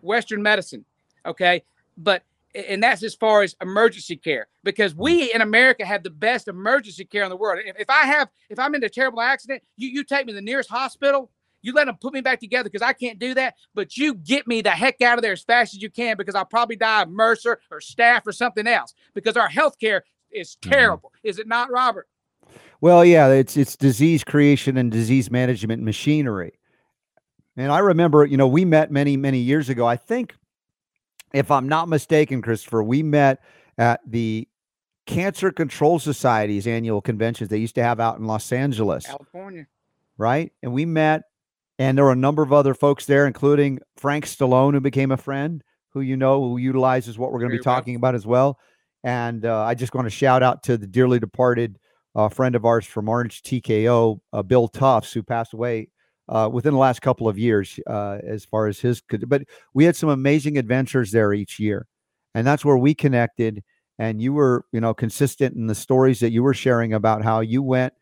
Western 0.03 0.43
medicine, 0.43 0.85
okay? 1.27 1.65
But 1.97 2.23
and 2.55 2.83
that's 2.83 3.03
as 3.03 3.15
far 3.15 3.43
as 3.43 3.55
emergency 3.61 4.17
care 4.17 4.49
because 4.65 4.95
we 4.95 5.33
in 5.33 5.43
America 5.43 5.85
have 5.85 6.03
the 6.03 6.11
best 6.11 6.49
emergency 6.49 7.05
care 7.05 7.23
in 7.23 7.31
the 7.31 7.37
world. 7.37 7.61
If, 7.65 7.79
if 7.79 7.91
I 7.91 8.07
have, 8.07 8.29
if 8.49 8.59
I'm 8.59 8.75
in 8.75 8.83
a 8.83 8.89
terrible 8.89 9.21
accident, 9.21 9.63
you, 9.77 9.89
you 9.89 10.03
take 10.03 10.27
me 10.27 10.33
to 10.33 10.37
the 10.37 10.43
nearest 10.43 10.71
hospital, 10.71 11.31
you 11.63 11.73
let 11.73 11.87
them 11.87 11.97
put 12.01 12.15
me 12.15 12.21
back 12.21 12.41
together 12.41 12.69
because 12.69 12.83
I 12.83 12.93
can't 12.93 13.19
do 13.19 13.35
that. 13.35 13.55
But 13.75 13.97
you 13.97 14.15
get 14.15 14.47
me 14.47 14.63
the 14.63 14.71
heck 14.71 15.03
out 15.03 15.19
of 15.19 15.23
there 15.23 15.33
as 15.33 15.43
fast 15.43 15.75
as 15.75 15.83
you 15.83 15.91
can 15.91 16.17
because 16.17 16.35
I'll 16.35 16.45
probably 16.45 16.77
die 16.77 17.03
of 17.03 17.09
MRSA 17.09 17.57
or 17.71 17.81
staph 17.81 18.27
or 18.27 18.33
something 18.33 18.67
else 18.67 18.95
because 19.15 19.37
our 19.37 19.49
health 19.49 19.79
care 19.79 20.05
is 20.31 20.57
mm-hmm. 20.57 20.71
terrible. 20.71 21.11
Mm-hmm. 21.11 21.29
Is 21.29 21.39
it 21.39 21.49
not, 21.49 21.71
Robert? 21.71 22.09
Well, 22.81 23.05
yeah, 23.05 23.29
it's 23.29 23.57
it's 23.57 23.77
disease 23.77 24.23
creation 24.23 24.77
and 24.77 24.91
disease 24.91 25.31
management 25.31 25.83
machinery. 25.83 26.58
And 27.59 27.73
I 27.73 27.81
remember, 27.81 28.25
you 28.25 28.37
know, 28.37 28.47
we 28.47 28.65
met 28.65 28.93
many, 28.93 29.17
many 29.17 29.39
years 29.39 29.69
ago. 29.69 29.85
I 29.87 29.97
think, 29.97 30.35
if 31.35 31.51
I'm 31.51 31.69
not 31.69 31.89
mistaken, 31.89 32.41
Christopher, 32.41 32.83
we 32.83 33.03
met 33.03 33.43
at 33.77 34.01
the 34.07 34.49
Cancer 35.07 35.51
Control 35.51 35.99
Society's 35.99 36.67
annual 36.67 37.01
conventions 37.01 37.51
they 37.51 37.59
used 37.59 37.75
to 37.75 37.83
have 37.83 37.99
out 37.99 38.19
in 38.19 38.27
Los 38.27 38.53
Angeles, 38.53 39.07
California. 39.07 39.67
Right. 40.17 40.53
And 40.63 40.73
we 40.73 40.85
met, 40.85 41.23
and 41.79 41.99
there 41.99 42.05
were 42.05 42.13
a 42.13 42.17
number 42.17 42.43
of 42.43 42.53
other 42.53 42.75
folks 42.75 43.07
there, 43.07 43.27
including 43.27 43.81
Frank 43.97 44.27
Stallone, 44.27 44.75
who 44.75 44.81
became 44.81 45.11
a 45.11 45.17
friend, 45.17 45.63
who 45.91 46.01
you 46.01 46.17
know, 46.17 46.41
who 46.41 46.59
utilizes 46.59 47.19
what 47.19 47.33
we're 47.33 47.41
going 47.41 47.51
to 47.51 47.59
be 47.59 47.63
talking 47.63 47.97
about 47.97 48.15
as 48.15 48.27
well. 48.27 48.59
And 49.03 49.45
uh, 49.45 49.63
I 49.63 49.75
just 49.75 49.95
want 49.95 50.07
to 50.07 50.11
shout 50.11 50.43
out 50.45 50.63
to 50.65 50.77
the 50.77 50.87
dearly 50.87 51.19
departed 51.19 51.79
uh, 52.15 52.29
friend 52.29 52.55
of 52.55 52.65
ours 52.65 52.87
from 52.87 53.09
Orange 53.09 53.43
TKO, 53.43 54.21
uh, 54.33 54.43
Bill 54.43 54.69
Tufts, 54.69 55.13
who 55.13 55.23
passed 55.23 55.55
away 55.55 55.89
uh, 56.29 56.49
within 56.53 56.73
the 56.73 56.79
last 56.79 57.03
couple 57.03 57.29
of 57.29 57.39
years, 57.39 57.79
uh, 57.87 58.19
as 58.27 58.45
far 58.45 58.67
as 58.67 58.81
his. 58.81 59.01
could. 59.01 59.29
But 59.29 59.43
we 59.75 59.85
had 59.85 59.97
some 59.97 60.09
amazing 60.09 60.59
adventures 60.59 61.11
there 61.11 61.33
each 61.33 61.59
year, 61.59 61.87
and 62.35 62.47
that's 62.47 62.65
where 62.65 62.77
we 62.77 62.95
connected. 62.95 63.63
And 63.99 64.23
you 64.23 64.33
were, 64.33 64.65
you 64.73 64.81
know, 64.81 64.95
consistent 64.95 65.57
in 65.57 65.67
the 65.67 65.75
stories 65.75 66.21
that 66.21 66.31
you 66.31 66.43
were 66.43 66.55
sharing 66.55 66.95
about 66.95 67.25
how 67.25 67.41
you 67.41 67.63
went 67.63 67.95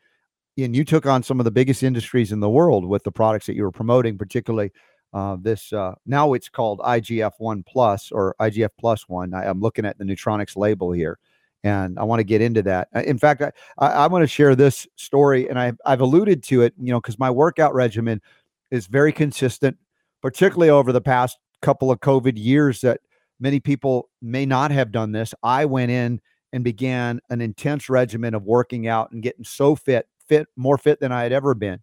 and 0.58 0.74
you 0.74 0.84
took 0.84 1.06
on 1.06 1.22
some 1.22 1.40
of 1.40 1.44
the 1.44 1.50
biggest 1.50 1.82
industries 1.82 2.32
in 2.32 2.40
the 2.40 2.48
world 2.48 2.84
with 2.84 3.04
the 3.04 3.12
products 3.12 3.46
that 3.46 3.56
you 3.56 3.62
were 3.62 3.72
promoting, 3.72 4.16
particularly 4.16 4.72
uh, 5.12 5.36
this. 5.40 5.72
Uh, 5.72 5.94
now 6.06 6.32
it's 6.32 6.48
called 6.48 6.80
IGF 6.80 7.32
One 7.38 7.62
Plus 7.62 8.10
or 8.10 8.34
IGF 8.40 8.70
Plus 8.78 9.08
One. 9.08 9.34
I, 9.34 9.46
am 9.46 9.60
looking 9.60 9.84
at 9.84 9.98
the 9.98 10.04
Neutronics 10.04 10.56
label 10.56 10.92
here 10.92 11.18
and 11.66 11.98
I 11.98 12.04
want 12.04 12.20
to 12.20 12.24
get 12.24 12.40
into 12.40 12.62
that. 12.62 12.88
In 12.94 13.18
fact, 13.18 13.42
I, 13.42 13.50
I, 13.78 13.86
I 13.88 14.06
want 14.06 14.22
to 14.22 14.28
share 14.28 14.54
this 14.54 14.86
story, 14.94 15.48
and 15.48 15.58
I've, 15.58 15.76
I've 15.84 16.00
alluded 16.00 16.44
to 16.44 16.62
it, 16.62 16.74
you 16.80 16.92
know, 16.92 17.00
because 17.00 17.18
my 17.18 17.30
workout 17.30 17.74
regimen 17.74 18.22
is 18.70 18.86
very 18.86 19.12
consistent, 19.12 19.76
particularly 20.22 20.70
over 20.70 20.92
the 20.92 21.00
past 21.00 21.38
couple 21.62 21.90
of 21.90 21.98
COVID 21.98 22.34
years 22.36 22.82
that 22.82 23.00
many 23.40 23.58
people 23.58 24.08
may 24.22 24.46
not 24.46 24.70
have 24.70 24.92
done 24.92 25.10
this. 25.10 25.34
I 25.42 25.64
went 25.64 25.90
in 25.90 26.20
and 26.52 26.62
began 26.62 27.20
an 27.30 27.40
intense 27.40 27.90
regimen 27.90 28.34
of 28.34 28.44
working 28.44 28.86
out 28.86 29.10
and 29.10 29.20
getting 29.20 29.44
so 29.44 29.74
fit, 29.74 30.06
fit, 30.24 30.46
more 30.56 30.78
fit 30.78 31.00
than 31.00 31.10
I 31.10 31.24
had 31.24 31.32
ever 31.32 31.54
been. 31.54 31.80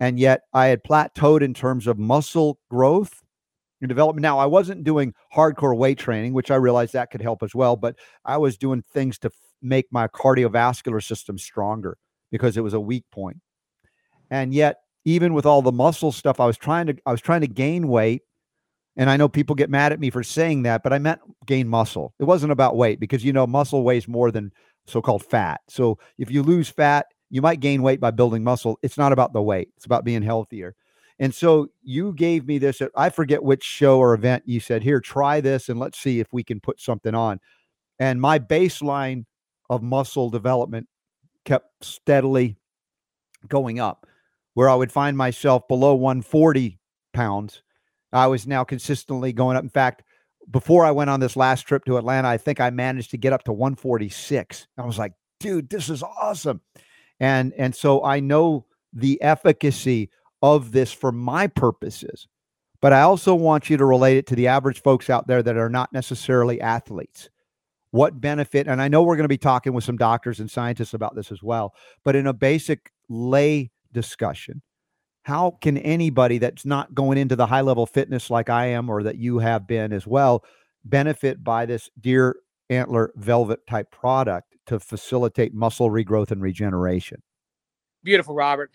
And 0.00 0.18
yet 0.18 0.42
I 0.54 0.68
had 0.68 0.82
plateaued 0.82 1.42
in 1.42 1.52
terms 1.52 1.86
of 1.86 1.98
muscle 1.98 2.58
growth 2.70 3.22
development. 3.88 4.22
Now, 4.22 4.38
I 4.38 4.46
wasn't 4.46 4.84
doing 4.84 5.14
hardcore 5.34 5.76
weight 5.76 5.98
training, 5.98 6.32
which 6.32 6.50
I 6.50 6.56
realized 6.56 6.92
that 6.92 7.10
could 7.10 7.22
help 7.22 7.42
as 7.42 7.54
well, 7.54 7.76
but 7.76 7.96
I 8.24 8.36
was 8.36 8.58
doing 8.58 8.82
things 8.82 9.18
to 9.20 9.28
f- 9.28 9.34
make 9.62 9.86
my 9.90 10.08
cardiovascular 10.08 11.02
system 11.02 11.38
stronger 11.38 11.96
because 12.30 12.56
it 12.56 12.62
was 12.62 12.74
a 12.74 12.80
weak 12.80 13.04
point. 13.10 13.38
And 14.30 14.54
yet, 14.54 14.78
even 15.04 15.34
with 15.34 15.46
all 15.46 15.62
the 15.62 15.72
muscle 15.72 16.12
stuff, 16.12 16.40
I 16.40 16.46
was 16.46 16.58
trying 16.58 16.86
to 16.86 16.96
I 17.06 17.12
was 17.12 17.20
trying 17.20 17.40
to 17.40 17.48
gain 17.48 17.88
weight. 17.88 18.22
And 18.96 19.08
I 19.08 19.16
know 19.16 19.28
people 19.28 19.54
get 19.54 19.70
mad 19.70 19.92
at 19.92 20.00
me 20.00 20.10
for 20.10 20.22
saying 20.22 20.64
that, 20.64 20.82
but 20.82 20.92
I 20.92 20.98
meant 20.98 21.20
gain 21.46 21.68
muscle. 21.68 22.12
It 22.18 22.24
wasn't 22.24 22.52
about 22.52 22.76
weight 22.76 23.00
because 23.00 23.24
you 23.24 23.32
know 23.32 23.46
muscle 23.46 23.82
weighs 23.82 24.06
more 24.06 24.30
than 24.30 24.52
so-called 24.86 25.24
fat. 25.24 25.60
So 25.68 25.98
if 26.18 26.30
you 26.30 26.42
lose 26.42 26.68
fat, 26.68 27.06
you 27.30 27.40
might 27.40 27.60
gain 27.60 27.82
weight 27.82 28.00
by 28.00 28.10
building 28.10 28.42
muscle. 28.42 28.78
It's 28.82 28.98
not 28.98 29.12
about 29.12 29.32
the 29.32 29.40
weight. 29.40 29.68
It's 29.76 29.86
about 29.86 30.04
being 30.04 30.22
healthier. 30.22 30.74
And 31.20 31.34
so 31.34 31.68
you 31.82 32.14
gave 32.14 32.46
me 32.46 32.56
this, 32.56 32.80
I 32.96 33.10
forget 33.10 33.42
which 33.42 33.62
show 33.62 33.98
or 33.98 34.14
event 34.14 34.42
you 34.46 34.58
said, 34.58 34.82
here, 34.82 35.00
try 35.00 35.42
this 35.42 35.68
and 35.68 35.78
let's 35.78 35.98
see 35.98 36.18
if 36.18 36.26
we 36.32 36.42
can 36.42 36.60
put 36.60 36.80
something 36.80 37.14
on. 37.14 37.40
And 37.98 38.18
my 38.20 38.38
baseline 38.38 39.26
of 39.68 39.82
muscle 39.82 40.30
development 40.30 40.88
kept 41.44 41.84
steadily 41.84 42.56
going 43.48 43.78
up, 43.78 44.06
where 44.54 44.70
I 44.70 44.74
would 44.74 44.90
find 44.90 45.16
myself 45.16 45.68
below 45.68 45.94
140 45.94 46.78
pounds. 47.12 47.62
I 48.14 48.26
was 48.26 48.46
now 48.46 48.64
consistently 48.64 49.34
going 49.34 49.58
up. 49.58 49.62
In 49.62 49.68
fact, 49.68 50.02
before 50.50 50.86
I 50.86 50.90
went 50.90 51.10
on 51.10 51.20
this 51.20 51.36
last 51.36 51.62
trip 51.62 51.84
to 51.84 51.98
Atlanta, 51.98 52.28
I 52.28 52.38
think 52.38 52.60
I 52.60 52.70
managed 52.70 53.10
to 53.10 53.18
get 53.18 53.34
up 53.34 53.44
to 53.44 53.52
146. 53.52 54.66
I 54.78 54.86
was 54.86 54.98
like, 54.98 55.12
dude, 55.38 55.68
this 55.68 55.90
is 55.90 56.02
awesome. 56.02 56.62
And 57.20 57.52
and 57.54 57.76
so 57.76 58.02
I 58.02 58.20
know 58.20 58.64
the 58.92 59.20
efficacy 59.22 60.10
of 60.42 60.72
this 60.72 60.92
for 60.92 61.12
my 61.12 61.46
purposes. 61.46 62.26
But 62.80 62.92
I 62.92 63.02
also 63.02 63.34
want 63.34 63.68
you 63.68 63.76
to 63.76 63.84
relate 63.84 64.16
it 64.16 64.26
to 64.28 64.34
the 64.34 64.46
average 64.48 64.82
folks 64.82 65.10
out 65.10 65.26
there 65.26 65.42
that 65.42 65.56
are 65.56 65.68
not 65.68 65.92
necessarily 65.92 66.60
athletes. 66.60 67.28
What 67.90 68.20
benefit, 68.20 68.68
and 68.68 68.80
I 68.80 68.88
know 68.88 69.02
we're 69.02 69.16
going 69.16 69.24
to 69.24 69.28
be 69.28 69.36
talking 69.36 69.72
with 69.72 69.84
some 69.84 69.96
doctors 69.96 70.40
and 70.40 70.50
scientists 70.50 70.94
about 70.94 71.14
this 71.14 71.32
as 71.32 71.42
well, 71.42 71.74
but 72.04 72.16
in 72.16 72.26
a 72.26 72.32
basic 72.32 72.92
lay 73.08 73.70
discussion, 73.92 74.62
how 75.24 75.58
can 75.60 75.76
anybody 75.76 76.38
that's 76.38 76.64
not 76.64 76.94
going 76.94 77.18
into 77.18 77.36
the 77.36 77.46
high 77.46 77.60
level 77.60 77.86
fitness 77.86 78.30
like 78.30 78.48
I 78.48 78.66
am 78.66 78.88
or 78.88 79.02
that 79.02 79.16
you 79.16 79.38
have 79.40 79.66
been 79.66 79.92
as 79.92 80.06
well 80.06 80.44
benefit 80.84 81.44
by 81.44 81.66
this 81.66 81.90
deer 82.00 82.36
antler 82.70 83.12
velvet 83.16 83.66
type 83.66 83.90
product 83.90 84.56
to 84.66 84.80
facilitate 84.80 85.52
muscle 85.52 85.90
regrowth 85.90 86.30
and 86.30 86.40
regeneration? 86.40 87.22
Beautiful, 88.02 88.34
Robert. 88.34 88.70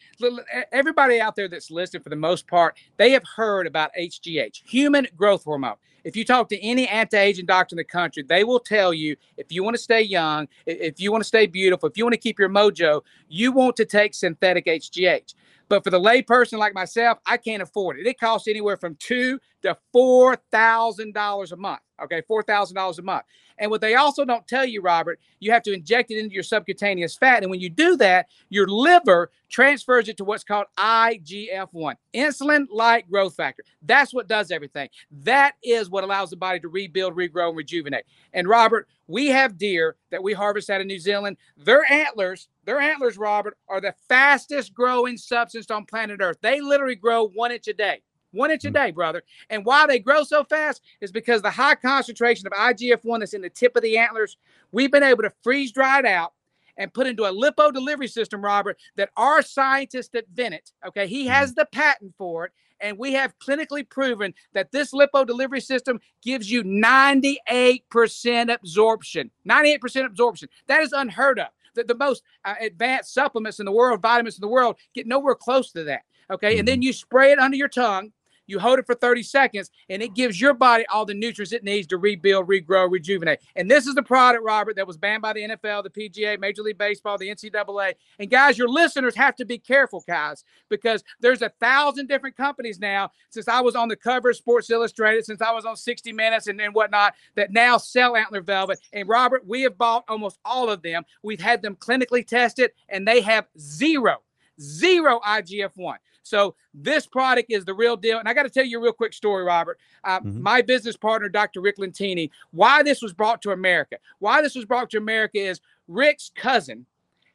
Everybody 0.72 1.20
out 1.20 1.36
there 1.36 1.48
that's 1.48 1.72
listening, 1.72 2.04
for 2.04 2.10
the 2.10 2.16
most 2.16 2.48
part, 2.48 2.78
they 2.98 3.12
have 3.12 3.24
heard 3.36 3.66
about 3.66 3.92
HGH, 4.00 4.62
human 4.66 5.08
growth 5.18 5.44
hormone. 5.44 5.76
If 6.06 6.16
you 6.16 6.24
talk 6.24 6.48
to 6.50 6.62
any 6.62 6.88
anti-aging 6.88 7.48
doctor 7.48 7.74
in 7.74 7.78
the 7.78 7.84
country, 7.84 8.24
they 8.24 8.44
will 8.44 8.60
tell 8.60 8.94
you 8.94 9.18
if 9.38 9.52
you 9.52 9.64
want 9.64 9.76
to 9.76 9.82
stay 9.82 10.04
young, 10.04 10.48
if 10.66 11.02
you 11.02 11.12
want 11.12 11.24
to 11.24 11.28
stay 11.28 11.48
beautiful, 11.48 11.90
if 11.90 11.98
you 11.98 12.06
want 12.06 12.14
to 12.14 12.20
keep 12.20 12.40
your 12.40 12.48
mojo, 12.48 13.02
you 13.28 13.52
want 13.52 13.76
to 13.78 13.86
take 13.86 14.14
synthetic 14.14 14.68
HGH. 14.68 15.34
But 15.68 15.84
for 15.84 15.90
the 15.90 16.00
layperson 16.00 16.60
like 16.60 16.76
myself, 16.76 17.18
I 17.26 17.38
can't 17.38 17.64
afford 17.64 17.98
it. 17.98 18.06
It 18.06 18.20
costs 18.20 18.48
anywhere 18.48 18.78
from 18.78 18.96
two 18.96 19.40
to 19.64 19.76
four 19.92 20.38
thousand 20.52 21.14
dollars 21.14 21.52
a 21.52 21.56
month. 21.56 21.82
Okay, 22.04 22.22
four 22.28 22.44
thousand 22.44 22.76
dollars 22.76 23.00
a 23.00 23.02
month. 23.02 23.26
And 23.58 23.72
what 23.72 23.82
they 23.82 23.96
also 23.96 24.26
don't 24.26 24.48
tell 24.48 24.66
you, 24.66 24.82
Robert, 24.82 25.20
you 25.40 25.52
have 25.52 25.64
to 25.64 25.74
inject 25.74 26.12
it 26.12 26.20
into 26.20 26.34
your 26.34 26.44
subcutaneous 26.44 27.16
fat. 27.16 27.42
And 27.42 27.50
when 27.50 27.62
you 27.62 27.70
do 27.70 27.96
that, 27.98 28.28
your 28.50 28.68
liver 28.68 29.32
transfers 29.50 30.10
it 30.10 30.18
to 30.18 30.26
what's 30.26 30.44
called 30.44 30.66
IGF-1, 30.78 31.96
insulin-like 32.14 33.10
growth 33.10 33.36
factor. 33.36 33.64
That's 33.82 34.14
what 34.14 34.28
does 34.28 34.52
everything. 34.52 34.90
That 35.24 35.54
is 35.64 35.90
what 35.96 36.04
allows 36.04 36.30
the 36.30 36.36
body 36.36 36.60
to 36.60 36.68
rebuild, 36.68 37.16
regrow, 37.16 37.48
and 37.48 37.58
rejuvenate. 37.58 38.04
And 38.34 38.48
Robert, 38.50 38.88
we 39.08 39.28
have 39.28 39.58
deer 39.58 39.96
that 40.12 40.22
we 40.22 40.34
harvest 40.34 40.70
out 40.70 40.82
of 40.82 40.88
New 40.88 41.00
Zealand. 41.00 41.38
Their 41.56 41.90
antlers, 41.90 42.50
their 42.66 42.82
antlers, 42.82 43.18
Robert, 43.18 43.58
are 43.70 43.80
the 43.80 43.96
fastest 44.10 44.74
growing 44.74 45.18
substance 45.18 45.72
on 45.72 45.86
planet 45.86 46.20
Earth. 46.22 46.38
They 46.42 46.60
literally 46.60 46.96
grow 46.96 47.30
one 47.30 47.52
inch 47.54 47.70
a 47.70 47.74
day 47.74 48.02
one 48.32 48.52
inch 48.52 48.66
a 48.66 48.70
mm. 48.70 48.74
day, 48.74 48.92
brother. 48.92 49.24
And 49.50 49.64
why 49.64 49.88
they 49.88 49.98
grow 49.98 50.24
so 50.24 50.44
fast 50.44 50.82
is 51.00 51.10
because 51.10 51.42
the 51.42 51.50
high 51.50 51.76
concentration 51.76 52.46
of 52.46 52.52
IGF 52.52 53.00
1 53.04 53.22
that's 53.22 53.34
in 53.34 53.42
the 53.42 53.50
tip 53.50 53.78
of 53.78 53.82
the 53.82 53.98
antlers, 53.98 54.36
we've 54.74 54.92
been 54.92 55.04
able 55.04 55.24
to 55.24 55.32
freeze 55.42 55.72
dry 55.72 56.00
it 56.00 56.06
out 56.06 56.34
and 56.78 56.94
put 56.94 57.08
into 57.08 57.24
a 57.24 57.32
lipo 57.32 57.74
delivery 57.74 58.10
system, 58.10 58.44
Robert, 58.44 58.78
that 58.98 59.10
our 59.16 59.42
scientist 59.42 60.14
at 60.16 60.30
Vennet, 60.34 60.74
okay, 60.86 61.08
he 61.08 61.26
has 61.28 61.54
mm. 61.54 61.56
the 61.56 61.66
patent 61.72 62.14
for 62.18 62.46
it. 62.46 62.52
And 62.82 62.98
we 62.98 63.14
have 63.14 63.38
clinically 63.40 63.88
proven 63.88 64.34
that 64.54 64.72
this 64.72 64.92
lipo 64.92 65.26
delivery 65.26 65.62
system 65.62 66.00
gives 66.22 66.52
you 66.52 66.64
98% 66.64 68.54
absorption. 68.54 69.32
98% 69.48 70.06
absorption. 70.06 70.50
That 70.68 70.82
is 70.82 70.92
unheard 70.92 71.40
of. 71.40 71.48
The, 71.74 71.84
the 71.84 71.96
most 71.96 72.24
uh, 72.46 72.56
advanced 72.62 73.14
supplements 73.14 73.60
in 73.60 73.66
the 73.66 73.72
world, 73.72 74.02
vitamins 74.02 74.38
in 74.38 74.42
the 74.42 74.48
world, 74.48 74.78
get 74.94 75.08
nowhere 75.08 75.36
close 75.36 75.72
to 75.74 75.84
that. 75.86 76.02
Okay. 76.32 76.52
Mm-hmm. 76.52 76.60
And 76.60 76.68
then 76.68 76.82
you 76.82 76.94
spray 76.94 77.32
it 77.32 77.40
under 77.40 77.58
your 77.58 77.68
tongue 77.68 78.12
You 78.48 78.60
hold 78.60 78.80
it 78.80 78.86
for 78.86 78.96
30 78.96 79.24
seconds, 79.24 79.72
and 79.90 80.02
it 80.02 80.14
gives 80.14 80.40
your 80.40 80.54
body 80.54 80.86
all 80.88 81.06
the 81.06 81.14
nutrients 81.14 81.54
it 81.54 81.64
needs 81.64 81.88
to 81.88 81.98
rebuild, 81.98 82.48
regrow, 82.48 82.90
rejuvenate. 82.90 83.40
And 83.56 83.70
this 83.70 83.88
is 83.88 83.96
the 83.96 84.04
product, 84.04 84.44
Robert, 84.44 84.76
that 84.76 84.88
was 84.88 84.98
banned 84.98 85.22
by 85.22 85.34
the 85.34 85.42
NFL, 85.42 85.84
the 85.84 85.90
PGA, 85.90 86.40
Major 86.40 86.62
League 86.62 86.78
Baseball, 86.78 87.18
the 87.18 87.30
NCAA. 87.30 87.94
And 88.20 88.30
guys, 88.30 88.58
your 88.58 88.70
listeners 88.70 89.16
have 89.16 89.36
to 89.36 89.46
be 89.46 89.58
careful, 89.58 90.04
guys, 90.08 90.44
because 90.70 91.04
there's 91.20 91.42
a 91.42 91.50
thousand 91.60 92.08
different 92.08 92.36
companies 92.36 92.80
now. 92.80 93.12
Since 93.30 93.48
I 93.48 93.62
was 93.62 93.76
on 93.76 93.88
the 93.88 93.96
cover 93.96 94.30
of 94.30 94.36
Sports 94.36 94.70
Illustrated, 94.70 95.26
since 95.26 95.42
I 95.42 95.52
was 95.52 95.66
on 95.66 95.76
60 95.76 96.12
Minutes 96.12 96.48
and, 96.48 96.62
and 96.62 96.74
whatnot, 96.74 97.16
that 97.36 97.52
now 97.52 97.78
sell 97.78 98.16
Antler 98.16 98.42
Velvet. 98.42 98.80
And 98.94 99.08
Robert, 99.08 99.46
we 99.46 99.62
have 99.62 99.78
bought 99.78 100.06
almost 100.08 100.40
all 100.46 100.70
of 100.70 100.82
them. 100.82 101.04
We've 101.24 101.40
had 101.40 101.62
them 101.62 101.76
clinically 101.76 102.26
tested, 102.26 102.72
and 102.90 103.08
they 103.08 103.22
have 103.22 103.48
zero, 103.58 104.22
zero 104.60 105.20
IGF 105.26 105.72
1. 105.76 105.98
So 106.26 106.56
this 106.74 107.06
product 107.06 107.52
is 107.52 107.66
the 107.66 107.74
real 107.74 107.96
deal. 107.96 108.18
And 108.18 108.28
I 108.28 108.34
got 108.34 108.44
to 108.44 108.50
tell 108.50 108.66
you 108.66 108.80
a 108.80 108.82
real 108.82 108.94
quick 108.94 109.14
story, 109.14 109.44
Robert. 109.44 109.80
Uh, 110.04 110.20
mm-hmm. 110.20 110.42
My 110.42 110.62
business 110.62 110.98
partner, 110.98 111.30
Dr. 111.30 111.62
Rick 111.62 111.78
Lentini, 111.78 112.32
why 112.52 112.82
this 112.82 113.02
was 113.02 113.14
brought 113.14 113.42
to 113.44 113.52
America. 113.52 113.98
Why 114.20 114.42
this 114.42 114.56
was 114.56 114.66
brought 114.66 114.90
to 114.90 114.98
America 114.98 115.38
is 115.38 115.62
Rick's 115.88 116.32
cousin 116.36 116.86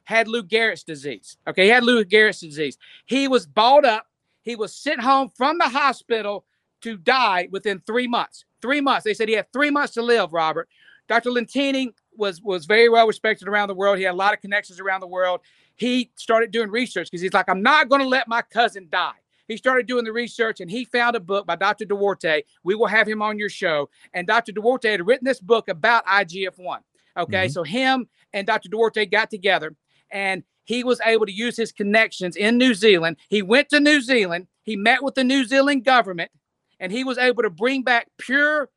had 0.03 0.27
Lou 0.27 0.43
Gehrig's 0.43 0.83
disease. 0.83 1.37
Okay, 1.47 1.63
he 1.63 1.69
had 1.69 1.83
Lou 1.83 2.03
Gehrig's 2.03 2.41
disease. 2.41 2.77
He 3.05 3.29
was 3.29 3.45
balled 3.45 3.85
up. 3.85 4.07
He 4.43 4.57
was 4.57 4.75
sent 4.75 4.99
home 4.99 5.29
from 5.29 5.57
the 5.57 5.69
hospital 5.69 6.43
to 6.81 6.97
die 6.97 7.47
within 7.51 7.81
three 7.85 8.07
months. 8.07 8.43
Three 8.61 8.81
months. 8.81 9.05
They 9.05 9.13
said 9.13 9.29
he 9.29 9.35
had 9.35 9.51
three 9.53 9.69
months 9.69 9.93
to 9.93 10.01
live, 10.01 10.33
Robert. 10.33 10.67
Dr. 11.07 11.29
Lentini 11.29 11.93
was 12.17 12.41
was 12.41 12.65
very 12.65 12.89
well 12.89 13.07
respected 13.07 13.47
around 13.47 13.69
the 13.69 13.75
world. 13.75 13.97
He 13.97 14.03
had 14.03 14.13
a 14.13 14.17
lot 14.17 14.33
of 14.33 14.41
connections 14.41 14.79
around 14.79 14.99
the 14.99 15.07
world 15.07 15.41
he 15.75 16.11
started 16.15 16.51
doing 16.51 16.69
research 16.69 17.09
because 17.09 17.21
he's 17.21 17.33
like, 17.33 17.49
I'm 17.49 17.61
not 17.61 17.89
going 17.89 18.01
to 18.01 18.07
let 18.07 18.27
my 18.27 18.41
cousin 18.41 18.87
die. 18.91 19.13
He 19.47 19.57
started 19.57 19.85
doing 19.85 20.05
the 20.05 20.13
research 20.13 20.61
and 20.61 20.71
he 20.71 20.85
found 20.85 21.15
a 21.15 21.19
book 21.19 21.45
by 21.45 21.55
Dr. 21.55 21.85
Duarte. 21.85 22.43
We 22.63 22.75
will 22.75 22.87
have 22.87 23.07
him 23.07 23.21
on 23.21 23.37
your 23.37 23.49
show. 23.49 23.89
And 24.13 24.25
Dr. 24.25 24.51
Duarte 24.53 24.89
had 24.89 25.05
written 25.05 25.25
this 25.25 25.41
book 25.41 25.67
about 25.67 26.05
IGF 26.05 26.57
1. 26.57 26.81
Okay. 27.17 27.45
Mm-hmm. 27.45 27.51
So 27.51 27.63
him 27.63 28.07
and 28.31 28.47
Dr. 28.47 28.69
Duarte 28.69 29.05
got 29.05 29.29
together 29.29 29.75
and 30.11 30.43
he 30.63 30.83
was 30.83 31.01
able 31.03 31.25
to 31.25 31.31
use 31.31 31.57
his 31.57 31.71
connections 31.71 32.35
in 32.35 32.57
New 32.57 32.73
Zealand. 32.73 33.17
He 33.27 33.41
went 33.41 33.69
to 33.69 33.79
New 33.79 34.01
Zealand, 34.01 34.47
he 34.63 34.75
met 34.75 35.03
with 35.03 35.15
the 35.15 35.23
New 35.23 35.43
Zealand 35.43 35.83
government, 35.83 36.31
and 36.79 36.91
he 36.91 37.03
was 37.03 37.17
able 37.17 37.43
to 37.43 37.49
bring 37.49 37.83
back 37.83 38.07
pure 38.17 38.69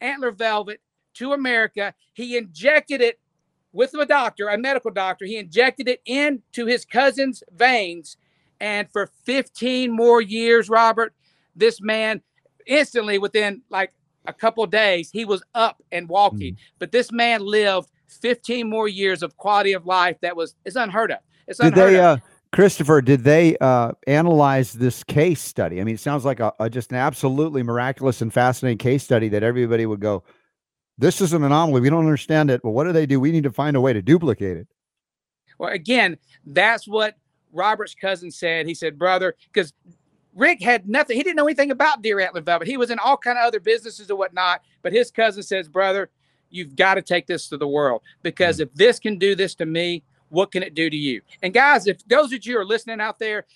antler 0.00 0.30
velvet 0.30 0.80
to 1.14 1.32
America. 1.32 1.94
He 2.12 2.36
injected 2.36 3.00
it 3.00 3.18
with 3.74 3.92
a 3.94 4.06
doctor, 4.06 4.48
a 4.48 4.56
medical 4.56 4.90
doctor. 4.90 5.26
He 5.26 5.36
injected 5.36 5.88
it 5.88 6.00
into 6.06 6.64
his 6.64 6.86
cousin's 6.86 7.42
veins. 7.52 8.16
And 8.60 8.88
for 8.90 9.10
15 9.24 9.90
more 9.90 10.22
years, 10.22 10.70
Robert, 10.70 11.12
this 11.54 11.82
man 11.82 12.22
instantly 12.66 13.18
within 13.18 13.60
like 13.68 13.92
a 14.26 14.32
couple 14.32 14.64
days, 14.66 15.10
he 15.10 15.26
was 15.26 15.42
up 15.54 15.82
and 15.92 16.08
walking. 16.08 16.54
Mm. 16.54 16.58
But 16.78 16.92
this 16.92 17.12
man 17.12 17.44
lived 17.44 17.90
15 18.08 18.70
more 18.70 18.88
years 18.88 19.22
of 19.22 19.36
quality 19.36 19.72
of 19.72 19.84
life 19.84 20.16
that 20.22 20.36
was 20.36 20.54
it's 20.64 20.76
unheard 20.76 21.10
of. 21.10 21.18
It's 21.46 21.58
did 21.58 21.74
they, 21.74 22.00
uh, 22.00 22.16
Christopher, 22.52 23.02
did 23.02 23.24
they 23.24 23.56
uh, 23.60 23.92
analyze 24.06 24.72
this 24.72 25.04
case 25.04 25.42
study? 25.42 25.80
I 25.80 25.84
mean, 25.84 25.96
it 25.96 26.00
sounds 26.00 26.24
like 26.24 26.40
a, 26.40 26.54
a, 26.58 26.70
just 26.70 26.90
an 26.90 26.96
absolutely 26.96 27.62
miraculous 27.62 28.22
and 28.22 28.32
fascinating 28.32 28.78
case 28.78 29.02
study 29.02 29.28
that 29.30 29.42
everybody 29.42 29.84
would 29.84 30.00
go, 30.00 30.22
this 30.98 31.20
is 31.20 31.32
an 31.32 31.42
anomaly. 31.42 31.80
We 31.80 31.90
don't 31.90 32.04
understand 32.04 32.50
it. 32.50 32.62
But 32.62 32.70
what 32.70 32.84
do 32.84 32.92
they 32.92 33.06
do? 33.06 33.20
We 33.20 33.32
need 33.32 33.44
to 33.44 33.52
find 33.52 33.76
a 33.76 33.80
way 33.80 33.92
to 33.92 34.02
duplicate 34.02 34.56
it. 34.56 34.68
Well, 35.58 35.72
again, 35.72 36.18
that's 36.46 36.86
what 36.86 37.16
Robert's 37.52 37.94
cousin 37.94 38.30
said. 38.30 38.66
He 38.66 38.74
said, 38.74 38.98
brother, 38.98 39.36
because 39.52 39.72
Rick 40.34 40.62
had 40.62 40.88
nothing. 40.88 41.16
He 41.16 41.22
didn't 41.22 41.36
know 41.36 41.46
anything 41.46 41.70
about 41.70 42.02
deer 42.02 42.20
antler 42.20 42.40
velvet. 42.40 42.66
He 42.68 42.76
was 42.76 42.90
in 42.90 42.98
all 42.98 43.16
kind 43.16 43.38
of 43.38 43.44
other 43.44 43.60
businesses 43.60 44.10
and 44.10 44.18
whatnot. 44.18 44.62
But 44.82 44.92
his 44.92 45.10
cousin 45.10 45.42
says, 45.42 45.68
brother, 45.68 46.10
you've 46.50 46.76
got 46.76 46.94
to 46.94 47.02
take 47.02 47.26
this 47.26 47.48
to 47.48 47.56
the 47.56 47.68
world 47.68 48.02
because 48.22 48.56
mm-hmm. 48.56 48.64
if 48.64 48.74
this 48.74 48.98
can 48.98 49.18
do 49.18 49.34
this 49.34 49.54
to 49.56 49.66
me, 49.66 50.02
what 50.30 50.50
can 50.50 50.62
it 50.62 50.74
do 50.74 50.90
to 50.90 50.96
you? 50.96 51.20
And 51.42 51.54
guys, 51.54 51.86
if 51.86 52.04
those 52.08 52.32
of 52.32 52.44
you 52.44 52.58
are 52.58 52.64
listening 52.64 53.00
out 53.00 53.18
there, 53.18 53.46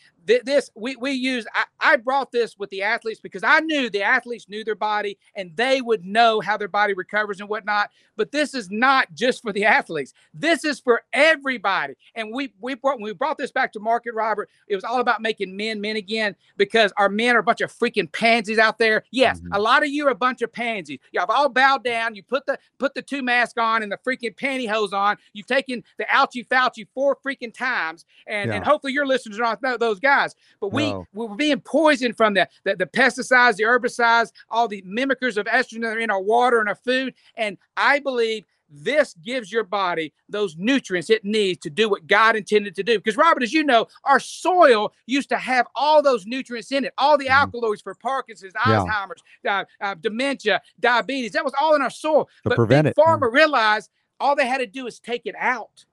this 0.45 0.71
we 0.75 0.95
we 0.97 1.13
use 1.13 1.47
I, 1.55 1.65
I 1.81 1.97
brought 1.97 2.31
this 2.31 2.59
with 2.59 2.71
the 2.71 2.83
athletes 2.83 3.21
because 3.21 3.43
I 3.43 3.61
knew 3.61 3.89
the 3.89 4.03
athletes 4.03 4.49
knew 4.49 4.63
their 4.63 4.75
body 4.75 5.19
and 5.35 5.57
they 5.57 5.81
would 5.81 6.05
know 6.05 6.41
how 6.41 6.57
their 6.57 6.69
body 6.69 6.93
recovers 6.93 7.41
and 7.41 7.49
whatnot. 7.49 7.91
But 8.17 8.31
this 8.31 8.55
is 8.55 8.71
not 8.71 9.15
just 9.15 9.43
for 9.43 9.53
the 9.53 9.65
athletes. 9.65 10.13
This 10.35 10.65
is 10.65 10.81
for 10.81 11.03
everybody. 11.13 11.95
And 12.15 12.33
we 12.33 12.53
we 12.61 12.75
brought 12.75 13.01
we 13.01 13.13
brought 13.15 13.39
this 13.39 13.51
back 13.51 13.73
to 13.73 13.81
market, 13.81 14.15
Robert, 14.15 14.51
it 14.67 14.75
was 14.75 14.85
all 14.85 15.01
about 15.01 15.23
making 15.23 15.57
men 15.57 15.81
men 15.81 15.97
again 15.97 16.37
because 16.57 16.93
our 16.99 17.09
men 17.09 17.35
are 17.35 17.41
a 17.41 17.45
bunch 17.45 17.63
of 17.63 17.73
freaking 17.73 18.11
pansies 18.13 18.59
out 18.59 18.79
there. 18.79 19.05
Yes, 19.11 19.41
mm-hmm. 19.41 19.53
a 19.53 19.59
lot 19.59 19.83
of 19.83 19.89
you 19.89 20.07
are 20.07 20.11
a 20.11 20.15
bunch 20.15 20.43
of 20.43 20.53
pansies. 20.53 20.99
Y'all 21.13 21.23
have 21.23 21.31
all 21.31 21.49
bowed 21.49 21.85
down. 21.85 22.15
You 22.15 22.23
put 22.23 22.45
the 22.47 22.59
put 22.79 22.95
the 22.95 23.03
two 23.03 23.23
mask 23.23 23.59
on 23.59 23.83
and 23.83 23.91
the 23.91 23.99
freaking 23.99 24.37
pantyhose 24.37 24.93
on. 24.93 25.17
You've 25.33 25.47
taken 25.47 25.83
the 25.97 26.05
ouchie 26.05 26.47
fauci 26.47 26.87
four 26.95 27.17
freaking 27.25 27.55
times, 27.55 28.05
and, 28.27 28.51
yeah. 28.51 28.57
and 28.57 28.65
hopefully 28.65 28.93
your 28.93 29.07
listeners 29.07 29.39
are 29.41 29.59
not 29.63 29.81
those 29.81 29.99
guys 29.99 30.18
But 30.61 30.73
we 30.73 30.91
no. 30.91 31.07
we 31.15 31.27
were 31.27 31.37
being 31.37 31.61
poisoned 31.61 32.17
from 32.17 32.35
the, 32.35 32.49
the, 32.65 32.77
the 32.77 32.87
pesticides, 32.87 33.57
the 33.57 33.65
herbicides, 33.65 34.33
all 34.51 34.69
the 34.69 34.83
mimickers 34.83 35.37
of 35.37 35.47
estrogen 35.47 35.83
that 35.83 35.97
are 35.97 36.01
in 36.01 36.11
our 36.11 36.23
water 36.23 36.61
and 36.61 36.69
our 36.69 36.75
food. 36.75 37.15
And 37.37 37.59
I 37.77 37.99
believe 37.99 38.45
this 38.71 39.15
gives 39.23 39.51
your 39.51 39.65
body 39.65 40.13
those 40.29 40.57
nutrients 40.59 41.11
it 41.11 41.25
needs 41.25 41.59
to 41.61 41.71
do 41.71 41.89
what 41.89 42.07
God 42.07 42.37
intended 42.37 42.75
to 42.77 42.83
do. 42.83 42.99
Because, 42.99 43.17
Robert, 43.17 43.43
as 43.43 43.53
you 43.53 43.65
know, 43.65 43.87
our 44.05 44.21
soil 44.21 44.93
used 45.07 45.31
to 45.31 45.39
have 45.39 45.67
all 45.75 46.03
those 46.03 46.27
nutrients 46.27 46.71
in 46.73 46.85
it, 46.85 46.93
all 46.99 47.17
the 47.17 47.27
mm-hmm. 47.27 47.35
alkaloids 47.35 47.81
for 47.81 47.95
Parkinson's, 47.95 48.53
yeah. 48.67 48.85
Alzheimer's, 48.85 49.23
uh, 49.49 49.65
uh, 49.81 49.95
dementia, 49.95 50.61
diabetes. 50.81 51.33
That 51.33 51.45
was 51.45 51.55
all 51.61 51.75
in 51.75 51.83
our 51.83 51.91
soil. 51.91 52.29
To 52.45 52.51
but 52.51 52.57
prevent 52.57 52.89
it. 52.89 52.97
Pharma 52.97 53.23
yeah. 53.23 53.39
realized 53.41 53.91
all 54.21 54.37
they 54.37 54.47
had 54.47 54.59
to 54.59 54.67
do 54.67 54.87
is 54.87 54.99
take 54.99 55.23
it 55.25 55.35
out 55.39 55.85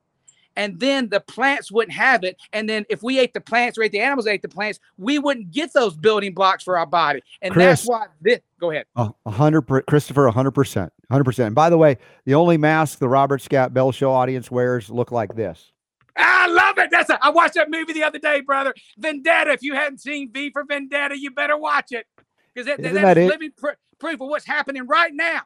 and 0.56 0.80
then 0.80 1.10
the 1.10 1.20
plants 1.20 1.72
wouldn't 1.72 1.96
have 1.96 2.24
it. 2.24 2.38
And 2.54 2.70
then 2.70 2.86
if 2.90 3.04
we 3.04 3.20
ate 3.20 3.34
the 3.34 3.42
plants 3.42 3.78
or 3.78 3.84
ate 3.84 3.92
the 3.92 4.00
animals 4.00 4.28
ate 4.28 4.42
the 4.42 4.50
plants, 4.50 4.80
we 4.98 5.20
wouldn't 5.20 5.52
get 5.52 5.74
those 5.74 5.96
building 5.96 6.34
blocks 6.34 6.64
for 6.64 6.78
our 6.78 6.86
body. 6.86 7.22
And 7.42 7.54
Chris, 7.54 7.82
that's 7.82 7.88
why 7.88 8.08
this. 8.22 8.40
Go 8.60 8.72
ahead. 8.72 8.86
A 8.96 9.12
hundred, 9.28 9.64
Christopher, 9.88 10.28
a 10.28 10.32
hundred 10.32 10.52
percent, 10.52 10.92
hundred 11.12 11.26
percent. 11.26 11.48
And 11.48 11.56
by 11.56 11.70
the 11.70 11.78
way, 11.78 11.98
the 12.26 12.36
only 12.36 12.58
mask 12.58 13.00
the 13.00 13.10
Robert 13.10 13.42
Scott 13.42 13.74
Bell 13.74 13.92
Show 13.92 14.12
audience 14.12 14.50
wears 14.50 14.90
look 14.90 15.12
like 15.12 15.36
this. 15.36 15.72
I 16.18 16.48
love 16.48 16.78
it. 16.78 16.90
That's 16.90 17.10
a, 17.10 17.20
I 17.24 17.30
watched 17.30 17.56
that 17.56 17.70
movie 17.70 17.92
the 17.92 18.04
other 18.04 18.20
day, 18.20 18.40
brother. 18.40 18.74
Vendetta. 18.98 19.52
If 19.52 19.62
you 19.62 19.76
hadn't 19.76 20.00
seen 20.00 20.32
V 20.32 20.52
for 20.52 20.64
Vendetta, 20.64 21.20
you 21.20 21.32
better 21.32 21.58
watch 21.58 21.92
it 21.92 22.08
because 22.54 22.68
that, 22.68 22.82
that, 22.82 22.94
that 22.94 23.18
is 23.18 23.30
living 23.30 23.52
pr- 23.58 23.72
proof 24.00 24.22
of 24.22 24.30
what's 24.30 24.46
happening 24.46 24.88
right 24.88 25.14
now 25.14 25.42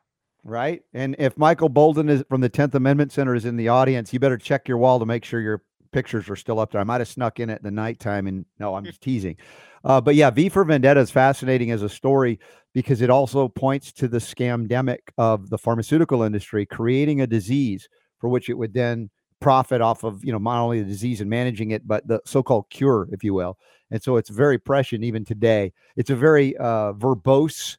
right? 0.49 0.81
And 0.93 1.15
if 1.19 1.37
Michael 1.37 1.69
Boldin 1.69 2.09
is 2.09 2.23
from 2.29 2.41
the 2.41 2.49
10th 2.49 2.75
Amendment 2.75 3.11
Center 3.11 3.35
is 3.35 3.45
in 3.45 3.55
the 3.55 3.69
audience, 3.69 4.11
you 4.11 4.19
better 4.19 4.37
check 4.37 4.67
your 4.67 4.77
wall 4.77 4.99
to 4.99 5.05
make 5.05 5.23
sure 5.23 5.39
your 5.39 5.63
pictures 5.91 6.29
are 6.29 6.35
still 6.35 6.59
up 6.59 6.71
there. 6.71 6.81
I 6.81 6.83
might 6.83 7.01
have 7.01 7.07
snuck 7.07 7.39
in 7.39 7.49
at 7.49 7.63
the 7.63 7.71
nighttime 7.71 8.27
and 8.27 8.45
no, 8.59 8.75
I'm 8.75 8.85
just 8.85 9.01
teasing. 9.01 9.37
Uh, 9.83 10.01
but 10.01 10.15
yeah, 10.15 10.29
V 10.29 10.49
for 10.49 10.63
Vendetta 10.63 10.99
is 10.99 11.11
fascinating 11.11 11.71
as 11.71 11.81
a 11.81 11.89
story 11.89 12.39
because 12.73 13.01
it 13.01 13.09
also 13.09 13.47
points 13.47 13.91
to 13.93 14.07
the 14.07 14.17
scamdemic 14.17 14.99
of 15.17 15.49
the 15.49 15.57
pharmaceutical 15.57 16.23
industry 16.23 16.65
creating 16.65 17.21
a 17.21 17.27
disease 17.27 17.87
for 18.19 18.29
which 18.29 18.49
it 18.49 18.55
would 18.55 18.73
then 18.73 19.09
profit 19.39 19.81
off 19.81 20.03
of, 20.03 20.23
you 20.23 20.31
know, 20.31 20.37
not 20.37 20.61
only 20.61 20.79
the 20.81 20.89
disease 20.89 21.21
and 21.21 21.29
managing 21.29 21.71
it, 21.71 21.87
but 21.87 22.05
the 22.07 22.19
so-called 22.25 22.69
cure, 22.69 23.07
if 23.11 23.23
you 23.23 23.33
will. 23.33 23.57
And 23.89 24.03
so 24.03 24.17
it's 24.17 24.29
very 24.29 24.57
prescient 24.57 25.03
even 25.03 25.23
today. 25.23 25.71
It's 25.95 26.09
a 26.09 26.15
very 26.15 26.57
uh, 26.57 26.93
verbose 26.93 27.77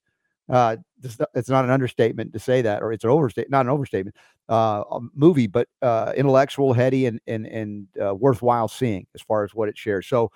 uh, 0.49 0.79
it's 1.35 1.49
not 1.49 1.65
an 1.65 1.71
understatement 1.71 2.33
to 2.33 2.39
say 2.39 2.63
that, 2.63 2.83
or 2.83 2.93
it's 2.93 3.05
an 3.05 3.11
overstatement, 3.11 3.51
not 3.51 3.67
an 3.67 3.71
overstatement, 3.71 4.17
uh, 4.49 4.83
movie, 5.15 5.47
but 5.47 5.69
uh, 5.83 6.13
intellectual, 6.17 6.73
heady, 6.73 7.07
and 7.07 7.21
and 7.27 7.47
and 7.47 7.87
uh, 8.03 8.15
worthwhile 8.15 8.69
seeing 8.69 9.07
as 9.15 9.23
far 9.23 9.45
as 9.45 9.55
what 9.55 9.69
it 9.69 9.79
shares. 9.79 10.07
So, 10.07 10.31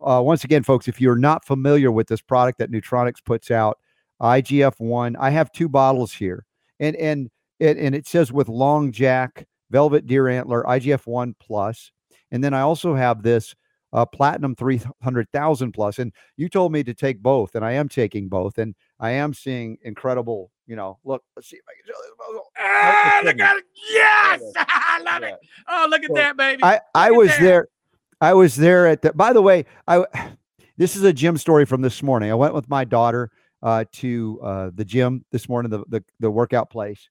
uh, 0.00 0.20
once 0.24 0.44
again, 0.44 0.62
folks, 0.62 0.88
if 0.88 1.00
you're 1.00 1.16
not 1.16 1.44
familiar 1.44 1.90
with 1.90 2.08
this 2.08 2.20
product 2.20 2.58
that 2.58 2.70
Neutronics 2.70 3.24
puts 3.24 3.50
out, 3.50 3.78
IGF 4.20 4.74
one, 4.78 5.16
I 5.16 5.30
have 5.30 5.52
two 5.52 5.68
bottles 5.68 6.12
here, 6.12 6.44
and 6.80 6.96
and 6.96 7.30
it 7.60 7.76
and 7.78 7.94
it 7.94 8.06
says 8.06 8.32
with 8.32 8.48
long 8.48 8.92
jack, 8.92 9.46
velvet 9.70 10.06
deer 10.06 10.28
antler, 10.28 10.64
IGF 10.64 11.06
one 11.06 11.34
plus, 11.40 11.92
and 12.30 12.42
then 12.42 12.54
I 12.54 12.60
also 12.60 12.94
have 12.94 13.22
this 13.22 13.54
uh, 13.92 14.06
platinum 14.06 14.54
300,000 14.56 15.72
plus. 15.72 15.98
And 15.98 16.12
you 16.36 16.48
told 16.48 16.72
me 16.72 16.82
to 16.84 16.94
take 16.94 17.22
both, 17.22 17.54
and 17.54 17.64
I 17.64 17.72
am 17.72 17.88
taking 17.88 18.28
both. 18.28 18.58
And 18.58 18.74
I 19.02 19.10
am 19.10 19.34
seeing 19.34 19.78
incredible, 19.82 20.52
you 20.68 20.76
know, 20.76 21.00
look, 21.04 21.24
let's 21.34 21.50
see 21.50 21.56
if 21.56 21.62
I 21.68 21.72
can 21.74 21.92
show 21.92 22.00
this 22.02 22.12
muzzle. 22.18 22.44
Ah, 22.56 23.20
look 23.24 23.40
at 23.40 23.56
it. 23.56 23.64
Yes. 23.90 24.40
I 24.56 25.02
love 25.04 25.22
yeah. 25.22 25.28
it. 25.28 25.38
Oh, 25.68 25.86
look 25.90 26.04
at 26.04 26.08
so 26.08 26.14
that, 26.14 26.36
baby. 26.36 26.62
I, 26.62 26.80
I 26.94 27.10
was 27.10 27.36
there. 27.38 27.66
I 28.20 28.32
was 28.34 28.54
there 28.54 28.86
at 28.86 29.02
the, 29.02 29.12
by 29.12 29.32
the 29.32 29.42
way, 29.42 29.66
I, 29.88 30.04
this 30.76 30.94
is 30.94 31.02
a 31.02 31.12
gym 31.12 31.36
story 31.36 31.66
from 31.66 31.82
this 31.82 32.00
morning. 32.00 32.30
I 32.30 32.34
went 32.34 32.54
with 32.54 32.70
my 32.70 32.84
daughter 32.84 33.32
uh, 33.60 33.84
to 33.94 34.40
uh, 34.40 34.70
the 34.72 34.84
gym 34.84 35.24
this 35.32 35.48
morning, 35.48 35.70
the, 35.70 35.82
the, 35.88 36.04
the 36.20 36.30
workout 36.30 36.70
place. 36.70 37.08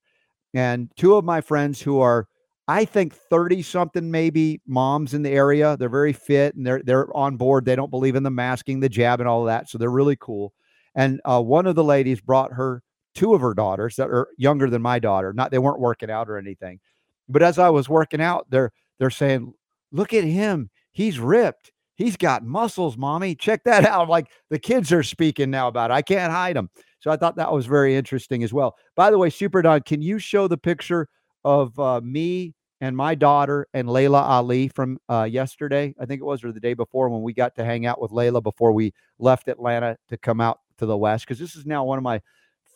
And 0.54 0.90
two 0.96 1.14
of 1.16 1.26
my 1.26 1.42
friends 1.42 1.80
who 1.82 2.00
are 2.00 2.26
I 2.68 2.86
think 2.86 3.14
30 3.14 3.60
something 3.62 4.10
maybe 4.10 4.62
moms 4.66 5.12
in 5.12 5.22
the 5.22 5.30
area. 5.30 5.76
They're 5.76 5.90
very 5.90 6.12
fit 6.14 6.54
and 6.54 6.66
they're 6.66 6.80
they're 6.82 7.14
on 7.14 7.36
board. 7.36 7.64
They 7.66 7.76
don't 7.76 7.90
believe 7.90 8.14
in 8.14 8.22
the 8.22 8.30
masking, 8.30 8.80
the 8.80 8.88
jab, 8.88 9.20
and 9.20 9.28
all 9.28 9.40
of 9.40 9.46
that. 9.46 9.68
So 9.68 9.76
they're 9.76 9.90
really 9.90 10.16
cool. 10.18 10.54
And 10.94 11.20
uh, 11.24 11.42
one 11.42 11.66
of 11.66 11.74
the 11.74 11.84
ladies 11.84 12.20
brought 12.20 12.52
her 12.52 12.82
two 13.14 13.34
of 13.34 13.40
her 13.40 13.54
daughters 13.54 13.96
that 13.96 14.08
are 14.08 14.28
younger 14.36 14.70
than 14.70 14.82
my 14.82 14.98
daughter. 14.98 15.32
Not 15.32 15.50
they 15.50 15.58
weren't 15.58 15.80
working 15.80 16.10
out 16.10 16.28
or 16.28 16.38
anything, 16.38 16.80
but 17.28 17.42
as 17.42 17.58
I 17.58 17.70
was 17.70 17.88
working 17.88 18.20
out, 18.20 18.46
they're 18.50 18.72
they're 18.98 19.10
saying, 19.10 19.52
"Look 19.90 20.12
at 20.12 20.24
him, 20.24 20.70
he's 20.92 21.18
ripped." 21.18 21.72
He's 21.94 22.16
got 22.16 22.42
muscles, 22.44 22.96
mommy. 22.96 23.34
Check 23.34 23.64
that 23.64 23.84
out. 23.86 24.08
Like 24.08 24.28
the 24.50 24.58
kids 24.58 24.92
are 24.92 25.02
speaking 25.02 25.50
now 25.50 25.68
about 25.68 25.90
it. 25.90 25.94
I 25.94 26.02
can't 26.02 26.32
hide 26.32 26.56
them. 26.56 26.70
So 27.00 27.10
I 27.10 27.16
thought 27.16 27.36
that 27.36 27.52
was 27.52 27.66
very 27.66 27.96
interesting 27.96 28.42
as 28.42 28.52
well. 28.52 28.76
By 28.96 29.10
the 29.10 29.18
way, 29.18 29.30
Super 29.30 29.60
Don, 29.62 29.82
can 29.82 30.00
you 30.00 30.18
show 30.18 30.48
the 30.48 30.56
picture 30.56 31.08
of 31.44 31.78
uh, 31.78 32.00
me 32.00 32.54
and 32.80 32.96
my 32.96 33.14
daughter 33.14 33.66
and 33.74 33.88
Laila 33.88 34.22
Ali 34.22 34.68
from 34.68 34.98
uh, 35.08 35.24
yesterday? 35.24 35.94
I 36.00 36.06
think 36.06 36.20
it 36.20 36.24
was, 36.24 36.42
or 36.42 36.52
the 36.52 36.60
day 36.60 36.74
before 36.74 37.08
when 37.08 37.22
we 37.22 37.32
got 37.32 37.54
to 37.56 37.64
hang 37.64 37.86
out 37.86 38.00
with 38.00 38.10
Laila 38.10 38.40
before 38.40 38.72
we 38.72 38.94
left 39.18 39.48
Atlanta 39.48 39.96
to 40.08 40.16
come 40.16 40.40
out 40.40 40.60
to 40.82 40.86
the 40.86 40.96
West. 40.96 41.24
Because 41.24 41.38
this 41.38 41.56
is 41.56 41.64
now 41.64 41.84
one 41.84 41.98
of 41.98 42.04
my 42.04 42.20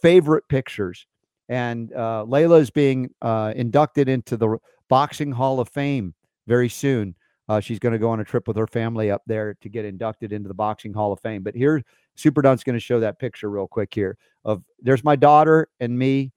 favorite 0.00 0.48
pictures. 0.48 1.06
And 1.48 1.92
uh, 1.92 2.24
Laila 2.24 2.56
is 2.56 2.70
being 2.70 3.10
uh, 3.20 3.52
inducted 3.54 4.08
into 4.08 4.36
the 4.36 4.58
Boxing 4.88 5.32
Hall 5.32 5.60
of 5.60 5.68
Fame 5.68 6.14
very 6.46 6.68
soon. 6.68 7.14
Uh, 7.48 7.60
she's 7.60 7.78
going 7.78 7.92
to 7.92 7.98
go 7.98 8.10
on 8.10 8.18
a 8.18 8.24
trip 8.24 8.48
with 8.48 8.56
her 8.56 8.66
family 8.66 9.10
up 9.10 9.22
there 9.26 9.54
to 9.60 9.68
get 9.68 9.84
inducted 9.84 10.32
into 10.32 10.48
the 10.48 10.54
Boxing 10.54 10.92
Hall 10.92 11.12
of 11.12 11.20
Fame. 11.20 11.42
But 11.42 11.54
here, 11.54 11.82
Super 12.16 12.42
Don's 12.42 12.64
going 12.64 12.74
to 12.74 12.80
show 12.80 12.98
that 13.00 13.18
picture 13.20 13.50
real 13.50 13.68
quick 13.68 13.94
here 13.94 14.16
of 14.44 14.62
there's 14.80 15.04
my 15.04 15.14
daughter 15.14 15.68
and 15.78 15.96
me 15.96 16.32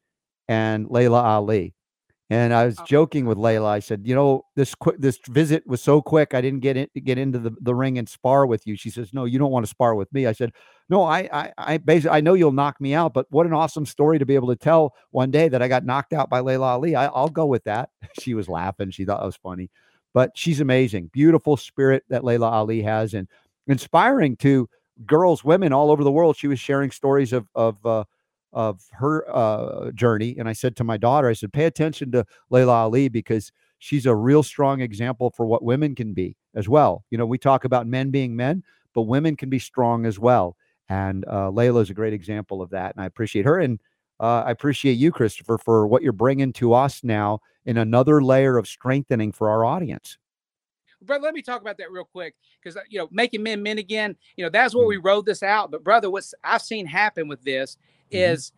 and 0.47 0.87
Laila 0.89 1.21
Ali. 1.21 1.73
And 2.31 2.53
I 2.53 2.65
was 2.65 2.77
oh. 2.79 2.83
joking 2.85 3.25
with 3.25 3.39
Laila. 3.39 3.69
I 3.69 3.79
said, 3.79 4.01
you 4.05 4.13
know, 4.13 4.45
this 4.55 4.75
quick 4.75 4.97
this 4.99 5.19
visit 5.29 5.65
was 5.65 5.81
so 5.81 6.01
quick. 6.01 6.35
I 6.35 6.41
didn't 6.41 6.59
get 6.59 6.77
in, 6.77 6.87
get 7.03 7.17
into 7.17 7.39
the, 7.39 7.55
the 7.61 7.73
ring 7.73 7.97
and 7.97 8.07
spar 8.07 8.45
with 8.45 8.67
you. 8.67 8.75
She 8.75 8.91
says, 8.91 9.13
no, 9.13 9.25
you 9.25 9.39
don't 9.39 9.51
want 9.51 9.65
to 9.65 9.69
spar 9.69 9.95
with 9.95 10.13
me. 10.13 10.27
I 10.27 10.33
said, 10.33 10.53
no, 10.89 11.03
I 11.03 11.27
I 11.33 11.53
I 11.57 11.77
basically 11.77 12.15
I 12.15 12.21
know 12.21 12.35
you'll 12.35 12.51
knock 12.51 12.79
me 12.79 12.93
out, 12.93 13.13
but 13.13 13.25
what 13.31 13.47
an 13.47 13.53
awesome 13.53 13.85
story 13.85 14.19
to 14.19 14.25
be 14.27 14.35
able 14.35 14.49
to 14.49 14.55
tell 14.55 14.93
one 15.09 15.31
day 15.31 15.49
that 15.49 15.63
I 15.63 15.67
got 15.67 15.85
knocked 15.85 16.13
out 16.13 16.29
by 16.29 16.39
Laila 16.39 16.67
Ali. 16.67 16.95
I, 16.95 17.07
I'll 17.07 17.29
go 17.29 17.45
with 17.45 17.63
that. 17.63 17.89
She 18.19 18.33
was 18.33 18.47
laughing. 18.49 18.91
She 18.91 19.05
thought 19.05 19.23
it 19.23 19.25
was 19.25 19.37
funny 19.37 19.69
but 20.13 20.31
she's 20.35 20.59
amazing. 20.59 21.09
Beautiful 21.13 21.57
spirit 21.57 22.03
that 22.09 22.23
Laila 22.23 22.49
Ali 22.49 22.81
has, 22.81 23.13
and 23.13 23.27
inspiring 23.67 24.35
to 24.37 24.69
girls, 25.05 25.43
women 25.43 25.73
all 25.73 25.91
over 25.91 26.03
the 26.03 26.11
world. 26.11 26.35
She 26.35 26.47
was 26.47 26.59
sharing 26.59 26.91
stories 26.91 27.33
of 27.33 27.47
of 27.55 27.85
uh, 27.85 28.03
of 28.51 28.81
her 28.91 29.25
uh, 29.33 29.91
journey, 29.91 30.35
and 30.37 30.49
I 30.49 30.53
said 30.53 30.75
to 30.77 30.83
my 30.83 30.97
daughter, 30.97 31.29
I 31.29 31.33
said, 31.33 31.53
pay 31.53 31.65
attention 31.65 32.11
to 32.13 32.25
Laila 32.49 32.73
Ali 32.73 33.09
because 33.09 33.51
she's 33.79 34.05
a 34.05 34.15
real 34.15 34.43
strong 34.43 34.81
example 34.81 35.31
for 35.35 35.45
what 35.45 35.63
women 35.63 35.95
can 35.95 36.13
be 36.13 36.35
as 36.55 36.67
well. 36.67 37.03
You 37.09 37.17
know, 37.17 37.25
we 37.25 37.37
talk 37.37 37.63
about 37.63 37.87
men 37.87 38.09
being 38.09 38.35
men, 38.35 38.63
but 38.93 39.03
women 39.03 39.35
can 39.35 39.49
be 39.49 39.59
strong 39.59 40.05
as 40.05 40.19
well. 40.19 40.55
And 40.89 41.25
uh, 41.27 41.49
Laila 41.49 41.81
is 41.81 41.89
a 41.89 41.93
great 41.93 42.13
example 42.13 42.61
of 42.61 42.71
that, 42.71 42.95
and 42.95 43.03
I 43.03 43.05
appreciate 43.05 43.45
her. 43.45 43.59
And 43.59 43.79
uh, 44.19 44.43
I 44.45 44.51
appreciate 44.51 44.93
you, 44.93 45.11
Christopher, 45.11 45.57
for 45.57 45.87
what 45.87 46.01
you're 46.01 46.11
bringing 46.11 46.51
to 46.53 46.73
us 46.73 47.03
now 47.03 47.39
in 47.65 47.77
another 47.77 48.21
layer 48.23 48.57
of 48.57 48.67
strengthening 48.67 49.31
for 49.31 49.49
our 49.49 49.63
audience. 49.63 50.17
Brother, 51.01 51.23
let 51.23 51.33
me 51.33 51.41
talk 51.41 51.61
about 51.61 51.77
that 51.77 51.91
real 51.91 52.03
quick 52.03 52.35
because 52.61 52.75
uh, 52.75 52.81
you 52.89 52.99
know 52.99 53.07
making 53.11 53.41
men 53.41 53.63
men 53.63 53.77
again. 53.77 54.17
You 54.35 54.43
know 54.43 54.49
that's 54.49 54.75
what 54.75 54.81
mm-hmm. 54.81 54.89
we 54.89 54.97
wrote 54.97 55.25
this 55.25 55.43
out. 55.43 55.71
But 55.71 55.83
brother, 55.83 56.09
what's 56.09 56.33
I've 56.43 56.61
seen 56.61 56.85
happen 56.85 57.29
with 57.29 57.41
this 57.43 57.77
mm-hmm. 58.11 58.33
is 58.33 58.51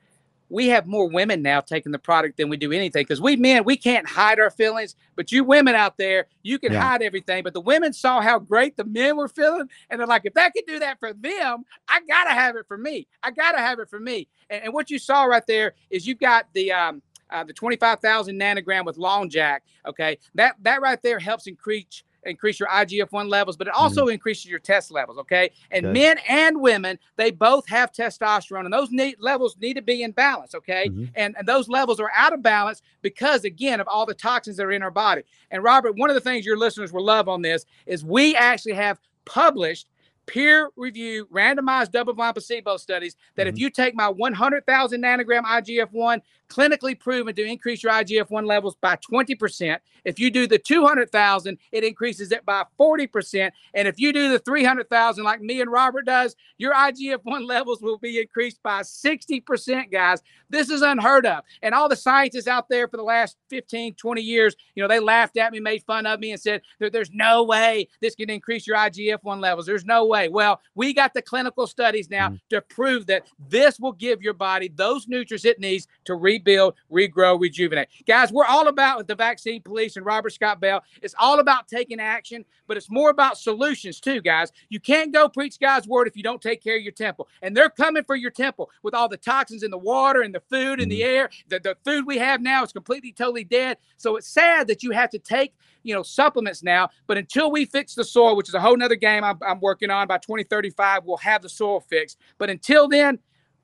we 0.52 0.68
have 0.68 0.86
more 0.86 1.07
women 1.07 1.41
now 1.41 1.61
taking 1.61 1.94
the 1.94 1.99
product 1.99 2.36
than 2.36 2.49
we 2.49 2.57
do 2.57 2.73
anything 2.73 3.02
because 3.02 3.22
we 3.22 3.38
men 3.38 3.64
we 3.64 3.78
can't 3.78 4.07
hide 4.07 4.40
our 4.40 4.52
feelings 4.52 4.95
but 5.15 5.32
you 5.32 5.44
women 5.44 5.73
out 5.73 5.98
there 5.98 6.28
you 6.44 6.60
can 6.60 6.73
yeah. 6.73 6.82
hide 6.82 7.02
everything 7.02 7.41
but 7.41 7.53
the 7.53 7.61
women 7.61 7.94
saw 7.94 8.22
how 8.22 8.38
great 8.38 8.76
the 8.76 8.84
men 8.84 9.15
were 9.15 9.30
feeling 9.30 9.68
and 9.90 9.99
they're 9.99 10.07
like 10.07 10.23
if 10.26 10.34
that 10.34 10.53
could 10.53 10.65
do 10.68 10.78
that 10.78 10.99
for 10.99 11.14
them 11.14 11.64
i 11.88 11.99
gotta 12.07 12.32
have 12.32 12.56
it 12.56 12.68
for 12.68 12.78
me 12.78 13.07
i 13.23 13.32
gotta 13.32 13.60
have 13.60 13.80
it 13.80 13.90
for 13.90 13.99
me 13.99 14.28
and, 14.49 14.65
and 14.65 14.73
what 14.73 14.90
you 14.90 14.99
saw 14.99 15.23
right 15.23 15.48
there 15.48 15.73
is 15.90 16.06
you've 16.06 16.19
got 16.19 16.45
the 16.53 16.72
um 16.72 17.02
uh, 17.30 17.45
the 17.45 17.53
25,000 17.53 18.38
nanogram 18.38 18.86
with 18.86 18.98
long 18.98 19.30
jack 19.30 19.64
okay 19.88 20.18
that 20.36 20.56
that 20.61 20.82
right 20.82 21.02
there 21.02 21.18
helps 21.18 21.48
increase 21.48 22.03
increase 22.23 22.60
your 22.60 22.69
IGF-1 22.69 23.30
levels, 23.30 23.57
but 23.57 23.68
it 23.68 23.73
also 23.73 24.03
mm-hmm. 24.03 24.11
increases 24.11 24.45
your 24.45 24.60
test 24.60 24.91
levels. 24.91 25.18
Okay, 25.19 25.52
and 25.72 25.85
okay. 25.85 25.93
men 25.93 26.18
and 26.27 26.60
women 26.61 26.99
they 27.15 27.31
both 27.31 27.68
have 27.68 27.91
testosterone, 27.91 28.65
and 28.65 28.73
those 28.73 28.91
need, 28.91 29.15
levels 29.19 29.56
need 29.60 29.76
to 29.76 29.81
be 29.81 30.03
in 30.03 30.11
balance. 30.11 30.56
Okay, 30.56 30.89
mm-hmm. 30.89 31.06
and 31.15 31.35
and 31.38 31.48
those 31.48 31.69
levels 31.69 31.99
are 31.99 32.11
out 32.15 32.34
of 32.34 32.41
balance 32.41 32.81
because 33.02 33.43
again 33.43 33.80
of 33.80 33.88
all 33.88 34.06
the 34.06 34.14
toxins 34.14 34.57
that 34.57 34.65
are 34.65 34.72
in 34.72 34.84
our 34.84 34.91
body. 34.91 35.23
And 35.49 35.64
Robert, 35.64 35.98
one 35.98 36.10
of 36.10 36.14
the 36.15 36.22
things 36.22 36.45
your 36.45 36.57
listeners 36.57 36.93
will 36.93 37.06
love 37.06 37.27
on 37.27 37.41
this 37.41 37.65
is 37.85 38.06
we 38.06 38.35
actually 38.35 38.73
have 38.73 38.99
published 39.26 39.88
peer 40.26 40.69
review 40.76 41.27
randomized 41.34 41.91
double 41.91 42.14
blind 42.14 42.35
placebo 42.35 42.77
studies 42.77 43.15
that 43.35 43.48
mm-hmm. 43.48 43.56
if 43.56 43.60
you 43.60 43.69
take 43.69 43.95
my 43.95 44.07
100,000 44.07 45.02
nanogram 45.02 45.43
IGF 45.43 45.91
1 45.91 46.22
clinically 46.52 46.99
proven 46.99 47.34
to 47.36 47.44
increase 47.44 47.82
your 47.82 47.94
IGF 47.94 48.30
1 48.30 48.45
levels 48.45 48.76
by 48.82 48.98
20%. 48.98 49.78
If 50.03 50.19
you 50.19 50.30
do 50.32 50.48
the 50.48 50.57
200,000, 50.57 51.57
it 51.72 51.84
increases 51.84 52.32
it 52.32 52.45
by 52.45 52.64
40%. 52.80 53.52
And 53.73 53.88
if 53.88 53.99
you 53.99 54.11
do 54.11 54.30
the 54.30 54.40
300,000 54.40 55.23
like 55.23 55.41
me 55.41 55.61
and 55.61 55.72
Robert 55.72 56.06
does, 56.06 56.36
your 56.57 56.73
IGF 56.73 57.19
1 57.23 57.45
levels 57.45 57.82
will 57.82 57.98
be 57.98 58.19
increased 58.19 58.61
by 58.64 58.82
60%, 58.82 59.91
guys. 59.91 60.22
This 60.49 60.69
is 60.69 60.82
unheard 60.82 61.26
of. 61.26 61.44
And 61.61 61.73
all 61.73 61.88
the 61.88 61.95
scientists 61.95 62.48
out 62.48 62.68
there 62.68 62.88
for 62.88 62.98
the 62.98 63.03
last 63.03 63.38
15, 63.49 63.94
20 63.95 64.22
years, 64.22 64.56
you 64.76 64.84
know, 64.84 64.90
they 64.90 64.99
laughed 64.99 65.38
at 65.38 65.53
me, 65.53 65.60
made 65.60 65.84
fun 65.84 66.06
of 66.06 66.19
me, 66.19 66.32
and 66.32 66.41
said, 66.41 66.61
there's 66.80 67.11
no 67.14 67.44
way 67.44 67.88
this 68.02 68.15
can 68.15 68.30
increase 68.30 68.68
your 68.68 68.78
IGF 68.78 69.19
1 69.22 69.40
levels. 69.40 69.65
There's 69.65 69.86
no 69.86 70.06
way. 70.06 70.28
Well, 70.28 70.61
we 70.76 70.94
got 70.94 71.14
the 71.14 71.22
clinical 71.22 71.68
studies 71.68 72.10
now 72.10 72.30
mm. 72.30 72.40
to 72.49 72.61
prove 72.61 73.06
that 73.07 73.28
this 73.40 73.80
will 73.80 73.94
give 73.94 74.22
your 74.22 74.34
body 74.34 74.69
those 74.73 75.07
nutrients 75.07 75.45
it 75.45 75.60
needs 75.60 75.88
to 76.06 76.15
re 76.15 76.40
rebuild, 76.41 76.76
regrow, 76.91 77.39
rejuvenate. 77.39 77.88
Guys, 78.07 78.31
we're 78.31 78.45
all 78.45 78.68
about 78.68 78.97
with 78.97 79.07
the 79.07 79.15
vaccine 79.15 79.61
police 79.61 79.95
and 79.95 80.05
Robert 80.05 80.31
Scott 80.31 80.59
Bell. 80.59 80.84
It's 81.01 81.15
all 81.19 81.39
about 81.39 81.68
taking 81.68 81.99
action, 81.99 82.43
but 82.68 82.77
it's 82.77 82.89
more 82.89 83.09
about 83.09 83.38
solutions 83.38 83.99
too, 83.99 84.22
guys. 84.22 84.51
You 84.69 84.80
can't 84.80 85.13
go 85.13 85.30
preach 85.30 85.59
God's 85.59 85.88
word 85.88 86.07
if 86.07 86.18
you 86.18 86.23
don't 86.23 86.41
take 86.41 86.63
care 86.63 86.77
of 86.77 86.84
your 86.84 86.91
temple. 86.91 87.27
And 87.41 87.55
they're 87.55 87.69
coming 87.69 88.03
for 88.03 88.15
your 88.15 88.31
temple 88.31 88.69
with 88.84 88.93
all 88.93 89.07
the 89.07 89.18
toxins 89.18 89.63
in 89.63 89.72
the 89.72 89.77
water 89.77 90.22
and 90.22 90.34
the 90.34 90.41
food 90.49 90.81
and 90.81 90.91
the 90.91 91.01
mm-hmm. 91.01 91.15
air. 91.15 91.30
The, 91.49 91.59
the 91.59 91.77
food 91.85 92.05
we 92.05 92.18
have 92.18 92.41
now 92.41 92.63
is 92.63 92.72
completely, 92.72 93.11
totally 93.11 93.43
dead. 93.43 93.77
So 93.97 94.15
it's 94.15 94.27
sad 94.27 94.68
that 94.68 94.84
you 94.84 94.91
have 94.91 95.09
to 95.11 95.19
take 95.19 95.53
you 95.84 95.95
know 95.95 96.03
supplements 96.03 96.61
now 96.61 96.89
but 97.07 97.18
until 97.18 97.49
we 97.49 97.65
fix 97.65 97.95
the 97.95 98.03
soil 98.03 98.35
which 98.35 98.47
is 98.47 98.53
a 98.53 98.59
whole 98.59 98.77
nother 98.77 98.95
game 98.95 99.23
I'm, 99.23 99.39
I'm 99.41 99.59
working 99.59 99.89
on 99.89 100.07
by 100.07 100.19
2035 100.19 101.05
we'll 101.05 101.18
have 101.18 101.41
the 101.41 101.49
soil 101.49 101.80
fixed 101.80 102.19
but 102.38 102.51
until 102.51 102.88
then 102.88 103.18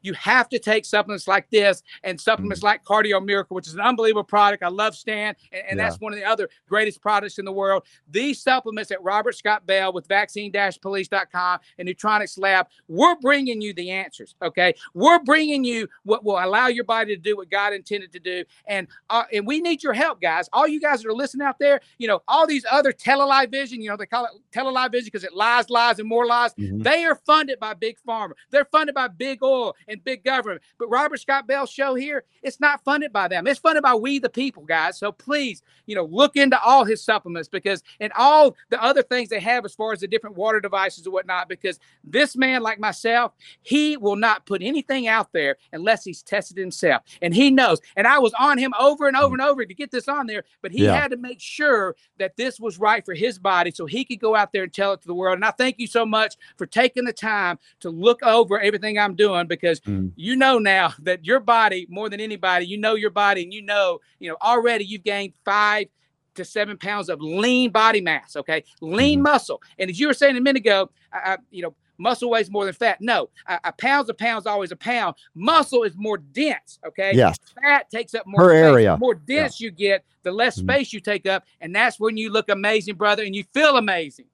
you 0.07 0.13
have 0.13 0.47
to 0.49 0.57
take 0.57 0.85
supplements 0.85 1.27
like 1.27 1.49
this 1.49 1.83
and 2.03 2.19
supplements 2.19 2.61
mm-hmm. 2.61 2.67
like 2.67 2.85
Cardio 2.85 3.23
Miracle, 3.23 3.55
which 3.55 3.67
is 3.67 3.73
an 3.73 3.81
unbelievable 3.81 4.23
product. 4.23 4.63
I 4.63 4.69
love 4.69 4.95
Stan, 4.95 5.35
and, 5.51 5.63
and 5.69 5.77
yeah. 5.77 5.83
that's 5.83 5.99
one 5.99 6.13
of 6.13 6.19
the 6.19 6.25
other 6.25 6.49
greatest 6.67 7.01
products 7.01 7.37
in 7.37 7.45
the 7.45 7.51
world. 7.51 7.83
These 8.09 8.41
supplements 8.41 8.89
at 8.91 9.03
Robert 9.03 9.35
Scott 9.35 9.67
Bell 9.67 9.91
with 9.91 10.07
vaccine-police.com 10.07 11.59
and 11.77 11.87
Neutronics 11.87 12.39
Lab, 12.39 12.67
we're 12.87 13.15
bringing 13.17 13.61
you 13.61 13.73
the 13.73 13.91
answers. 13.91 14.33
Okay, 14.41 14.73
we're 14.93 15.19
bringing 15.19 15.63
you 15.63 15.87
what 16.03 16.23
will 16.23 16.39
allow 16.39 16.67
your 16.67 16.85
body 16.85 17.13
to 17.15 17.21
do 17.21 17.35
what 17.35 17.49
God 17.49 17.73
intended 17.73 18.13
to 18.13 18.19
do, 18.19 18.45
and 18.65 18.87
uh, 19.09 19.23
and 19.33 19.45
we 19.45 19.59
need 19.59 19.83
your 19.83 19.93
help, 19.93 20.21
guys. 20.21 20.49
All 20.53 20.67
you 20.67 20.79
guys 20.79 21.03
that 21.03 21.09
are 21.09 21.13
listening 21.13 21.45
out 21.45 21.59
there, 21.59 21.81
you 21.97 22.07
know, 22.07 22.21
all 22.29 22.47
these 22.47 22.65
other 22.71 22.93
telelive 22.93 23.51
vision, 23.51 23.81
you 23.81 23.89
know, 23.89 23.97
they 23.97 24.05
call 24.05 24.25
it 24.25 24.31
telelive 24.57 24.91
vision 24.91 25.07
because 25.07 25.25
it 25.25 25.33
lies, 25.33 25.69
lies, 25.69 25.99
and 25.99 26.07
more 26.07 26.25
lies. 26.25 26.53
Mm-hmm. 26.53 26.83
They 26.83 27.03
are 27.03 27.15
funded 27.25 27.59
by 27.59 27.73
big 27.73 27.97
pharma. 28.07 28.31
They're 28.51 28.65
funded 28.65 28.95
by 28.95 29.09
big 29.09 29.43
oil 29.43 29.75
and 29.87 29.96
and 29.97 30.03
big 30.03 30.23
government. 30.23 30.61
But 30.77 30.89
Robert 30.89 31.19
Scott 31.19 31.47
Bell's 31.47 31.69
show 31.69 31.95
here, 31.95 32.23
it's 32.41 32.59
not 32.59 32.83
funded 32.83 33.11
by 33.11 33.27
them. 33.27 33.47
It's 33.47 33.59
funded 33.59 33.83
by 33.83 33.95
we 33.95 34.19
the 34.19 34.29
people, 34.29 34.63
guys. 34.63 34.97
So 34.97 35.11
please, 35.11 35.61
you 35.85 35.95
know, 35.95 36.05
look 36.05 36.35
into 36.35 36.61
all 36.61 36.85
his 36.85 37.03
supplements 37.03 37.49
because 37.49 37.83
and 37.99 38.11
all 38.13 38.55
the 38.69 38.81
other 38.81 39.03
things 39.03 39.29
they 39.29 39.39
have 39.39 39.65
as 39.65 39.73
far 39.73 39.93
as 39.93 39.99
the 39.99 40.07
different 40.07 40.35
water 40.35 40.59
devices 40.59 41.05
and 41.05 41.13
whatnot. 41.13 41.49
Because 41.49 41.79
this 42.03 42.35
man, 42.35 42.61
like 42.61 42.79
myself, 42.79 43.33
he 43.61 43.97
will 43.97 44.15
not 44.15 44.45
put 44.45 44.61
anything 44.61 45.07
out 45.07 45.31
there 45.33 45.57
unless 45.73 46.03
he's 46.03 46.23
tested 46.23 46.57
himself. 46.57 47.03
And 47.21 47.33
he 47.33 47.51
knows. 47.51 47.79
And 47.95 48.07
I 48.07 48.19
was 48.19 48.33
on 48.39 48.57
him 48.57 48.73
over 48.79 49.07
and 49.07 49.17
over 49.17 49.33
and 49.33 49.41
over 49.41 49.65
to 49.65 49.73
get 49.73 49.91
this 49.91 50.07
on 50.07 50.27
there, 50.27 50.43
but 50.61 50.71
he 50.71 50.85
yeah. 50.85 50.93
had 50.93 51.11
to 51.11 51.17
make 51.17 51.39
sure 51.39 51.95
that 52.19 52.37
this 52.37 52.59
was 52.59 52.79
right 52.79 53.03
for 53.05 53.13
his 53.13 53.39
body 53.39 53.71
so 53.71 53.85
he 53.85 54.05
could 54.05 54.19
go 54.19 54.35
out 54.35 54.51
there 54.51 54.63
and 54.63 54.73
tell 54.73 54.93
it 54.93 55.01
to 55.01 55.07
the 55.07 55.13
world. 55.13 55.35
And 55.35 55.45
I 55.45 55.51
thank 55.51 55.79
you 55.79 55.87
so 55.87 56.05
much 56.05 56.35
for 56.57 56.65
taking 56.65 57.05
the 57.05 57.13
time 57.13 57.59
to 57.81 57.89
look 57.89 58.21
over 58.23 58.59
everything 58.59 58.97
I'm 58.97 59.15
doing 59.15 59.47
because 59.47 59.76
Mm. 59.81 60.11
You 60.15 60.35
know 60.35 60.59
now 60.59 60.93
that 60.99 61.25
your 61.25 61.39
body, 61.39 61.87
more 61.89 62.09
than 62.09 62.19
anybody, 62.19 62.65
you 62.65 62.77
know 62.77 62.95
your 62.95 63.09
body, 63.09 63.43
and 63.43 63.53
you 63.53 63.61
know, 63.61 63.99
you 64.19 64.29
know, 64.29 64.37
already 64.41 64.85
you've 64.85 65.03
gained 65.03 65.33
five 65.45 65.87
to 66.35 66.45
seven 66.45 66.77
pounds 66.77 67.09
of 67.09 67.21
lean 67.21 67.71
body 67.71 68.01
mass. 68.01 68.35
Okay, 68.35 68.63
lean 68.81 69.19
mm-hmm. 69.19 69.23
muscle. 69.23 69.61
And 69.79 69.89
as 69.89 69.99
you 69.99 70.07
were 70.07 70.13
saying 70.13 70.37
a 70.37 70.41
minute 70.41 70.61
ago, 70.61 70.89
I, 71.11 71.33
I, 71.33 71.37
you 71.51 71.61
know, 71.61 71.75
muscle 71.97 72.29
weighs 72.29 72.49
more 72.49 72.65
than 72.65 72.73
fat. 72.73 72.97
No, 73.01 73.29
a, 73.47 73.59
a 73.65 73.73
pound's 73.73 74.09
a 74.09 74.13
pound's 74.13 74.45
always 74.45 74.71
a 74.71 74.75
pound. 74.75 75.15
Muscle 75.35 75.83
is 75.83 75.93
more 75.95 76.17
dense. 76.17 76.79
Okay. 76.85 77.11
Yes. 77.13 77.37
Fat 77.61 77.89
takes 77.89 78.13
up 78.13 78.25
more 78.25 78.41
Her 78.41 78.49
space. 78.49 78.71
area. 78.71 78.91
The 78.93 78.97
more 78.97 79.15
dense 79.15 79.59
yeah. 79.59 79.65
you 79.65 79.71
get, 79.71 80.05
the 80.23 80.31
less 80.31 80.57
mm-hmm. 80.57 80.69
space 80.69 80.93
you 80.93 80.99
take 80.99 81.25
up, 81.25 81.43
and 81.61 81.75
that's 81.75 81.99
when 81.99 82.17
you 82.17 82.31
look 82.31 82.49
amazing, 82.49 82.95
brother, 82.95 83.23
and 83.23 83.35
you 83.35 83.43
feel 83.53 83.77
amazing. 83.77 84.25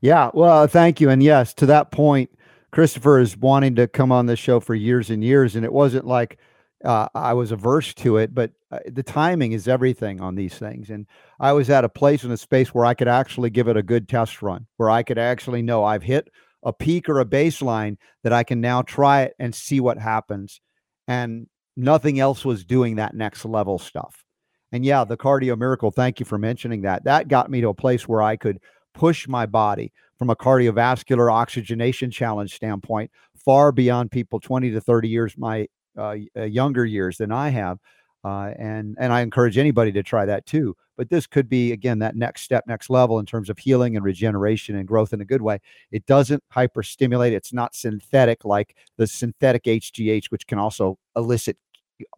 Yeah. 0.00 0.30
Well, 0.34 0.66
thank 0.66 1.00
you. 1.00 1.08
And 1.08 1.22
yes, 1.22 1.54
to 1.54 1.66
that 1.66 1.90
point, 1.90 2.30
Christopher 2.76 3.18
is 3.18 3.38
wanting 3.38 3.74
to 3.76 3.88
come 3.88 4.12
on 4.12 4.26
this 4.26 4.38
show 4.38 4.60
for 4.60 4.74
years 4.74 5.08
and 5.08 5.24
years, 5.24 5.56
and 5.56 5.64
it 5.64 5.72
wasn't 5.72 6.06
like 6.06 6.36
uh, 6.84 7.08
I 7.14 7.32
was 7.32 7.50
averse 7.50 7.94
to 7.94 8.18
it, 8.18 8.34
but 8.34 8.52
uh, 8.70 8.80
the 8.84 9.02
timing 9.02 9.52
is 9.52 9.66
everything 9.66 10.20
on 10.20 10.34
these 10.34 10.58
things. 10.58 10.90
And 10.90 11.06
I 11.40 11.54
was 11.54 11.70
at 11.70 11.84
a 11.84 11.88
place 11.88 12.22
in 12.22 12.30
a 12.32 12.36
space 12.36 12.74
where 12.74 12.84
I 12.84 12.92
could 12.92 13.08
actually 13.08 13.48
give 13.48 13.66
it 13.68 13.78
a 13.78 13.82
good 13.82 14.10
test 14.10 14.42
run, 14.42 14.66
where 14.76 14.90
I 14.90 15.02
could 15.02 15.16
actually 15.16 15.62
know 15.62 15.84
I've 15.84 16.02
hit 16.02 16.28
a 16.64 16.72
peak 16.74 17.08
or 17.08 17.18
a 17.18 17.24
baseline 17.24 17.96
that 18.24 18.34
I 18.34 18.44
can 18.44 18.60
now 18.60 18.82
try 18.82 19.22
it 19.22 19.32
and 19.38 19.54
see 19.54 19.80
what 19.80 19.96
happens. 19.96 20.60
And 21.08 21.46
nothing 21.78 22.20
else 22.20 22.44
was 22.44 22.66
doing 22.66 22.96
that 22.96 23.14
next 23.14 23.46
level 23.46 23.78
stuff. 23.78 24.22
And 24.70 24.84
yeah, 24.84 25.02
the 25.04 25.16
cardio 25.16 25.56
miracle, 25.56 25.90
thank 25.90 26.20
you 26.20 26.26
for 26.26 26.36
mentioning 26.36 26.82
that. 26.82 27.04
That 27.04 27.28
got 27.28 27.50
me 27.50 27.62
to 27.62 27.68
a 27.68 27.74
place 27.74 28.06
where 28.06 28.20
I 28.20 28.36
could 28.36 28.60
push 28.96 29.28
my 29.28 29.46
body 29.46 29.92
from 30.18 30.30
a 30.30 30.36
cardiovascular 30.36 31.30
oxygenation 31.32 32.10
challenge 32.10 32.54
standpoint 32.54 33.10
far 33.36 33.70
beyond 33.70 34.10
people 34.10 34.40
20 34.40 34.70
to 34.70 34.80
30 34.80 35.08
years 35.08 35.34
my 35.36 35.68
uh, 35.96 36.16
uh, 36.36 36.42
younger 36.42 36.84
years 36.84 37.18
than 37.18 37.30
I 37.32 37.50
have. 37.50 37.78
Uh, 38.24 38.52
and 38.58 38.96
and 38.98 39.12
I 39.12 39.20
encourage 39.20 39.56
anybody 39.56 39.92
to 39.92 40.02
try 40.02 40.26
that 40.26 40.46
too. 40.46 40.76
But 40.96 41.10
this 41.10 41.26
could 41.26 41.48
be 41.48 41.72
again 41.72 42.00
that 42.00 42.16
next 42.16 42.42
step, 42.42 42.64
next 42.66 42.90
level 42.90 43.20
in 43.20 43.26
terms 43.26 43.48
of 43.48 43.58
healing 43.58 43.94
and 43.94 44.04
regeneration 44.04 44.74
and 44.74 44.88
growth 44.88 45.12
in 45.12 45.20
a 45.20 45.24
good 45.24 45.42
way. 45.42 45.60
It 45.92 46.06
doesn't 46.06 46.42
hyperstimulate. 46.52 47.32
It's 47.32 47.52
not 47.52 47.76
synthetic 47.76 48.44
like 48.44 48.74
the 48.96 49.06
synthetic 49.06 49.64
HGH, 49.64 50.26
which 50.26 50.46
can 50.46 50.58
also 50.58 50.98
elicit 51.14 51.56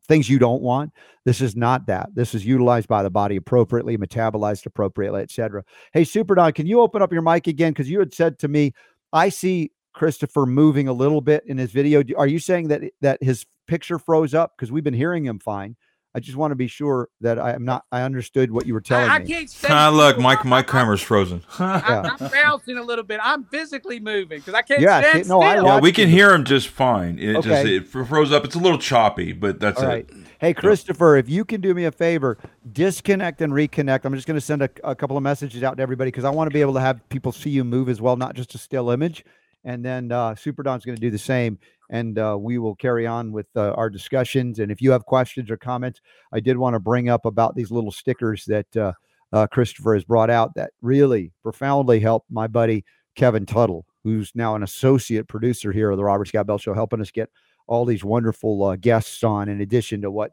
things 0.06 0.28
you 0.28 0.38
don't 0.38 0.62
want. 0.62 0.92
This 1.24 1.40
is 1.40 1.56
not 1.56 1.86
that. 1.86 2.14
This 2.14 2.34
is 2.34 2.44
utilized 2.44 2.88
by 2.88 3.02
the 3.02 3.10
body 3.10 3.36
appropriately, 3.36 3.96
metabolized 3.96 4.66
appropriately, 4.66 5.22
etc. 5.22 5.62
Hey, 5.92 6.04
Super 6.04 6.34
Don, 6.34 6.52
can 6.52 6.66
you 6.66 6.80
open 6.80 7.02
up 7.02 7.12
your 7.12 7.22
mic 7.22 7.46
again? 7.46 7.72
Because 7.72 7.90
you 7.90 7.98
had 7.98 8.14
said 8.14 8.38
to 8.40 8.48
me, 8.48 8.72
I 9.12 9.28
see 9.28 9.72
Christopher 9.94 10.46
moving 10.46 10.88
a 10.88 10.92
little 10.92 11.20
bit 11.20 11.42
in 11.46 11.58
his 11.58 11.72
video. 11.72 12.02
Are 12.16 12.26
you 12.26 12.38
saying 12.38 12.68
that 12.68 12.82
that 13.00 13.22
his 13.22 13.46
picture 13.66 13.98
froze 13.98 14.34
up? 14.34 14.52
Because 14.56 14.70
we've 14.70 14.84
been 14.84 14.94
hearing 14.94 15.24
him 15.24 15.38
fine. 15.38 15.76
I 16.18 16.20
just 16.20 16.36
want 16.36 16.50
to 16.50 16.56
be 16.56 16.66
sure 16.66 17.08
that 17.20 17.38
I 17.38 17.52
am 17.52 17.64
not. 17.64 17.84
I 17.92 18.02
understood 18.02 18.50
what 18.50 18.66
you 18.66 18.74
were 18.74 18.80
telling 18.80 19.08
I, 19.08 19.14
I 19.14 19.18
me. 19.20 19.26
can't 19.26 19.48
say. 19.48 19.68
Ah, 19.70 19.88
look, 19.88 20.18
Mike, 20.18 20.44
my 20.44 20.62
camera's 20.64 21.00
frozen. 21.00 21.44
I, 21.60 22.16
I'm 22.20 22.28
bouncing 22.30 22.76
a 22.76 22.82
little 22.82 23.04
bit. 23.04 23.20
I'm 23.22 23.44
physically 23.44 24.00
moving 24.00 24.40
because 24.40 24.54
I 24.54 24.62
can't 24.62 24.80
Yeah, 24.80 25.00
stand 25.00 25.24
see- 25.26 25.28
no, 25.28 25.40
I 25.40 25.52
still. 25.54 25.64
yeah, 25.66 25.78
we 25.80 25.92
can 25.92 26.08
it. 26.08 26.12
hear 26.12 26.34
him 26.34 26.44
just 26.44 26.66
fine. 26.66 27.20
It 27.20 27.40
just 27.42 27.64
it 27.66 27.86
froze 27.86 28.32
up. 28.32 28.44
It's 28.44 28.56
a 28.56 28.58
little 28.58 28.78
choppy, 28.78 29.32
but 29.32 29.60
that's 29.60 29.78
All 29.80 29.84
it. 29.84 29.88
right. 29.88 30.10
Hey, 30.40 30.54
Christopher, 30.54 31.16
if 31.16 31.28
you 31.28 31.44
can 31.44 31.60
do 31.60 31.72
me 31.74 31.84
a 31.84 31.92
favor, 31.92 32.36
disconnect 32.72 33.40
and 33.40 33.52
reconnect. 33.52 34.04
I'm 34.04 34.14
just 34.14 34.26
going 34.26 34.34
to 34.36 34.40
send 34.40 34.62
a, 34.62 34.70
a 34.84 34.94
couple 34.94 35.16
of 35.16 35.22
messages 35.22 35.62
out 35.62 35.76
to 35.76 35.82
everybody 35.82 36.08
because 36.08 36.24
I 36.24 36.30
want 36.30 36.48
to 36.50 36.54
be 36.54 36.60
able 36.60 36.74
to 36.74 36.80
have 36.80 37.06
people 37.08 37.32
see 37.32 37.50
you 37.50 37.64
move 37.64 37.88
as 37.88 38.00
well, 38.00 38.16
not 38.16 38.34
just 38.34 38.54
a 38.54 38.58
still 38.58 38.90
image. 38.90 39.24
And 39.64 39.84
then 39.84 40.12
uh, 40.12 40.34
Super 40.34 40.62
Don's 40.62 40.84
going 40.84 40.96
to 40.96 41.00
do 41.00 41.10
the 41.10 41.18
same. 41.18 41.58
And 41.90 42.18
uh, 42.18 42.36
we 42.38 42.58
will 42.58 42.74
carry 42.74 43.06
on 43.06 43.32
with 43.32 43.46
uh, 43.56 43.72
our 43.72 43.90
discussions. 43.90 44.58
And 44.58 44.70
if 44.70 44.80
you 44.80 44.90
have 44.92 45.06
questions 45.06 45.50
or 45.50 45.56
comments, 45.56 46.00
I 46.32 46.40
did 46.40 46.58
want 46.58 46.74
to 46.74 46.80
bring 46.80 47.08
up 47.08 47.24
about 47.24 47.54
these 47.54 47.70
little 47.70 47.90
stickers 47.90 48.44
that 48.46 48.76
uh, 48.76 48.92
uh, 49.32 49.46
Christopher 49.46 49.94
has 49.94 50.04
brought 50.04 50.30
out 50.30 50.54
that 50.54 50.72
really 50.82 51.32
profoundly 51.42 52.00
helped 52.00 52.30
my 52.30 52.46
buddy 52.46 52.84
Kevin 53.14 53.46
Tuttle, 53.46 53.86
who's 54.04 54.32
now 54.34 54.54
an 54.54 54.62
associate 54.62 55.28
producer 55.28 55.72
here 55.72 55.90
of 55.90 55.96
the 55.96 56.04
Robert 56.04 56.28
Scott 56.28 56.46
Bell 56.46 56.58
Show, 56.58 56.74
helping 56.74 57.00
us 57.00 57.10
get 57.10 57.30
all 57.66 57.84
these 57.84 58.04
wonderful 58.04 58.64
uh, 58.64 58.76
guests 58.76 59.24
on 59.24 59.48
in 59.48 59.60
addition 59.60 60.00
to 60.02 60.10
what 60.10 60.32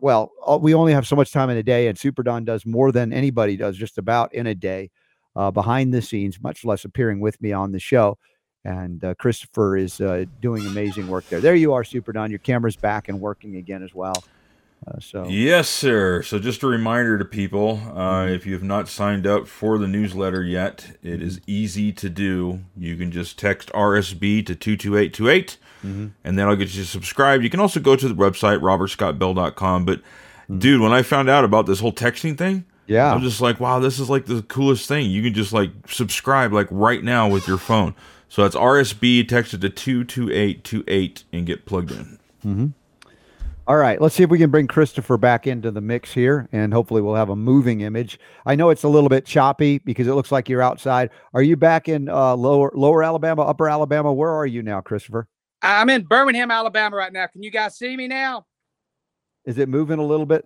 well 0.00 0.32
we 0.62 0.72
only 0.72 0.94
have 0.94 1.06
so 1.06 1.14
much 1.14 1.30
time 1.30 1.50
in 1.50 1.58
a 1.58 1.62
day 1.62 1.86
and 1.86 1.98
super 1.98 2.22
don 2.22 2.46
does 2.46 2.64
more 2.64 2.90
than 2.90 3.12
anybody 3.12 3.58
does 3.58 3.76
just 3.76 3.98
about 3.98 4.32
in 4.32 4.46
a 4.46 4.54
day 4.54 4.90
behind 5.52 5.92
the 5.92 6.00
scenes 6.00 6.40
much 6.40 6.64
less 6.64 6.86
appearing 6.86 7.20
with 7.20 7.38
me 7.42 7.52
on 7.52 7.72
the 7.72 7.78
show 7.78 8.16
and 8.66 9.04
uh, 9.04 9.14
christopher 9.14 9.76
is 9.76 10.00
uh, 10.00 10.24
doing 10.40 10.66
amazing 10.66 11.06
work 11.08 11.24
there 11.30 11.40
there 11.40 11.54
you 11.54 11.72
are 11.72 11.84
super 11.84 12.12
don 12.12 12.30
your 12.30 12.38
camera's 12.40 12.76
back 12.76 13.08
and 13.08 13.20
working 13.20 13.56
again 13.56 13.82
as 13.82 13.94
well 13.94 14.22
uh, 14.86 15.00
so 15.00 15.26
Yes, 15.26 15.68
sir. 15.70 16.22
So, 16.22 16.38
just 16.38 16.62
a 16.62 16.66
reminder 16.66 17.16
to 17.18 17.24
people 17.24 17.80
uh, 17.94 18.26
Mm-hmm. 18.26 18.34
if 18.34 18.44
you 18.46 18.52
have 18.52 18.62
not 18.62 18.88
signed 18.88 19.26
up 19.26 19.48
for 19.48 19.78
the 19.78 19.86
newsletter 19.88 20.42
yet, 20.44 20.98
it 21.02 21.22
is 21.22 21.40
easy 21.46 21.92
to 21.92 22.10
do. 22.10 22.60
You 22.76 22.94
can 22.96 23.10
just 23.10 23.38
text 23.38 23.70
RSB 23.72 24.44
to 24.46 24.54
22828, 24.54 25.56
Mm-hmm. 25.82 26.06
and 26.24 26.38
that'll 26.38 26.56
get 26.56 26.74
you 26.74 26.84
subscribed. 26.84 27.42
You 27.42 27.48
can 27.50 27.58
also 27.58 27.80
go 27.80 27.96
to 27.96 28.06
the 28.08 28.14
website, 28.14 28.60
robertscottbell.com. 28.60 29.84
But, 29.86 30.00
Mm-hmm. 30.00 30.58
dude, 30.60 30.80
when 30.82 30.92
I 30.92 31.02
found 31.02 31.28
out 31.30 31.44
about 31.44 31.64
this 31.66 31.80
whole 31.80 31.92
texting 31.92 32.36
thing, 32.38 32.64
yeah 32.86 33.12
I'm 33.12 33.22
just 33.22 33.40
like, 33.40 33.58
wow, 33.58 33.80
this 33.80 33.98
is 33.98 34.08
like 34.10 34.26
the 34.26 34.42
coolest 34.42 34.86
thing. 34.86 35.10
You 35.10 35.22
can 35.22 35.34
just 35.34 35.52
like 35.54 35.70
subscribe 35.88 36.52
like 36.52 36.68
right 36.70 37.02
now 37.02 37.28
with 37.28 37.48
your 37.48 37.58
phone. 37.58 37.94
So 38.28 38.42
that's 38.42 38.56
RSB, 38.56 39.26
text 39.28 39.54
it 39.54 39.60
to 39.60 39.70
22828 39.70 41.24
and 41.32 41.46
get 41.46 41.64
plugged 41.64 41.92
in. 41.92 42.18
All 43.68 43.76
right, 43.76 44.00
let's 44.00 44.14
see 44.14 44.22
if 44.22 44.30
we 44.30 44.38
can 44.38 44.50
bring 44.50 44.68
Christopher 44.68 45.16
back 45.16 45.44
into 45.46 45.72
the 45.72 45.80
mix 45.80 46.12
here, 46.12 46.48
and 46.52 46.72
hopefully 46.72 47.02
we'll 47.02 47.16
have 47.16 47.30
a 47.30 47.36
moving 47.36 47.80
image. 47.80 48.16
I 48.44 48.54
know 48.54 48.70
it's 48.70 48.84
a 48.84 48.88
little 48.88 49.08
bit 49.08 49.26
choppy 49.26 49.78
because 49.78 50.06
it 50.06 50.14
looks 50.14 50.30
like 50.30 50.48
you're 50.48 50.62
outside. 50.62 51.10
Are 51.34 51.42
you 51.42 51.56
back 51.56 51.88
in 51.88 52.08
uh, 52.08 52.36
lower 52.36 52.70
Lower 52.74 53.02
Alabama, 53.02 53.42
Upper 53.42 53.68
Alabama? 53.68 54.12
Where 54.12 54.30
are 54.30 54.46
you 54.46 54.62
now, 54.62 54.80
Christopher? 54.80 55.26
I'm 55.62 55.90
in 55.90 56.04
Birmingham, 56.04 56.52
Alabama 56.52 56.94
right 56.94 57.12
now. 57.12 57.26
Can 57.26 57.42
you 57.42 57.50
guys 57.50 57.76
see 57.76 57.96
me 57.96 58.06
now? 58.06 58.46
Is 59.44 59.58
it 59.58 59.68
moving 59.68 59.98
a 59.98 60.04
little 60.04 60.26
bit? 60.26 60.44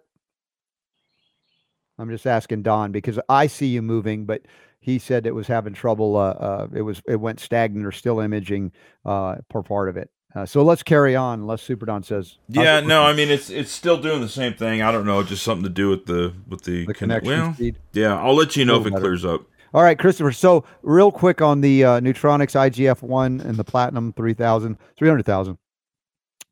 I'm 1.98 2.08
just 2.08 2.26
asking 2.26 2.62
Don 2.62 2.90
because 2.90 3.18
I 3.28 3.46
see 3.46 3.66
you 3.66 3.82
moving, 3.82 4.24
but 4.24 4.40
he 4.80 4.98
said 4.98 5.26
it 5.26 5.34
was 5.34 5.46
having 5.46 5.74
trouble. 5.74 6.16
Uh, 6.16 6.30
uh, 6.30 6.68
it 6.74 6.82
was 6.82 7.02
it 7.06 7.16
went 7.20 7.38
stagnant 7.40 7.86
or 7.86 7.92
still 7.92 8.20
imaging 8.20 8.72
uh, 9.04 9.36
for 9.50 9.62
part 9.62 9.88
of 9.88 9.96
it. 9.96 10.10
Uh, 10.34 10.46
so 10.46 10.62
let's 10.62 10.82
carry 10.82 11.14
on. 11.16 11.40
Unless 11.40 11.62
Super 11.62 11.86
Don 11.86 12.02
says 12.02 12.38
Yeah, 12.48 12.80
no, 12.80 13.02
I 13.02 13.12
mean 13.12 13.28
it's 13.30 13.50
it's 13.50 13.70
still 13.72 14.00
doing 14.00 14.20
the 14.20 14.28
same 14.28 14.54
thing. 14.54 14.80
I 14.80 14.90
don't 14.92 15.04
know, 15.06 15.22
just 15.22 15.42
something 15.42 15.64
to 15.64 15.68
do 15.70 15.88
with 15.90 16.06
the 16.06 16.32
with 16.48 16.62
the, 16.62 16.86
the 16.86 16.94
connection 16.94 17.30
Well, 17.32 17.54
speed. 17.54 17.78
yeah, 17.92 18.16
I'll 18.18 18.34
let 18.34 18.56
you 18.56 18.64
know 18.64 18.80
if 18.80 18.86
it 18.86 18.90
better. 18.92 19.00
clears 19.02 19.24
up. 19.24 19.42
All 19.72 19.82
right, 19.84 19.96
Christopher. 19.98 20.32
So, 20.32 20.64
real 20.82 21.12
quick 21.12 21.40
on 21.40 21.60
the 21.60 21.84
uh, 21.84 22.00
Neutronics 22.00 22.56
IGF-1 22.58 23.44
and 23.44 23.56
the 23.56 23.62
Platinum 23.62 24.12
3000, 24.14 24.76
300,000. 24.98 25.58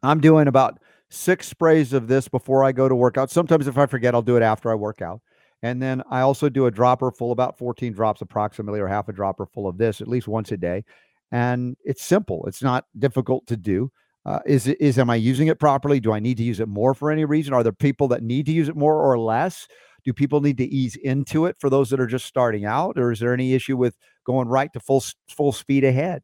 I'm 0.05 0.21
doing 0.21 0.47
about 0.47 0.79
six 1.09 1.49
sprays 1.49 1.93
of 1.93 2.07
this 2.07 2.29
before 2.29 2.63
I 2.63 2.71
go 2.71 2.89
to 2.89 2.95
workout. 2.95 3.31
Sometimes 3.31 3.67
if 3.67 3.77
I 3.77 3.87
forget, 3.87 4.15
I'll 4.15 4.23
do 4.23 4.37
it 4.37 4.43
after 4.43 4.71
I 4.71 4.77
work 4.77 5.03
out. 5.03 5.21
And 5.63 5.83
then 5.83 6.03
I 6.11 6.21
also 6.21 6.49
do 6.49 6.67
a 6.67 6.71
dropper 6.71 7.11
full, 7.11 7.33
about 7.33 7.59
14 7.59 7.93
drops 7.93 8.21
approximately, 8.21 8.81
or 8.81 8.87
half 8.87 9.09
a 9.09 9.13
dropper 9.13 9.47
full 9.47 9.67
of 9.67 9.79
this 9.79 10.01
at 10.01 10.09
least 10.09 10.29
once 10.29 10.53
a 10.53 10.57
day. 10.57 10.85
And 11.33 11.77
it's 11.85 12.03
simple. 12.03 12.45
It's 12.47 12.63
not 12.63 12.85
difficult 12.99 13.47
to 13.49 13.57
do. 13.57 13.91
Uh, 14.25 14.41
is 14.47 14.67
is 14.67 14.99
am 14.99 15.11
I 15.11 15.17
using 15.17 15.49
it 15.49 15.59
properly? 15.59 16.01
Do 16.01 16.13
I 16.13 16.21
need 16.21 16.37
to 16.37 16.43
use 16.43 16.61
it 16.61 16.69
more 16.69 16.95
for 16.95 17.11
any 17.11 17.25
reason? 17.25 17.55
Are 17.55 17.63
there 17.63 17.73
people 17.73 18.09
that 18.09 18.23
need 18.23 18.47
to 18.47 18.53
use 18.53 18.69
it 18.69 18.77
more 18.77 19.01
or 19.01 19.19
less? 19.19 19.67
Do 20.05 20.13
people 20.13 20.41
need 20.41 20.59
to 20.59 20.67
ease 20.67 20.97
into 20.97 21.47
it 21.47 21.57
for 21.59 21.71
those 21.71 21.91
that 21.91 22.01
are 22.01 22.07
just 22.07 22.27
starting 22.27 22.65
out, 22.65 22.99
or 22.99 23.11
is 23.11 23.21
there 23.21 23.33
any 23.33 23.55
issue 23.55 23.77
with 23.77 23.97
going 24.25 24.49
right 24.49 24.73
to 24.73 24.81
full 24.81 25.03
full 25.29 25.53
speed 25.53 25.85
ahead? 25.85 26.23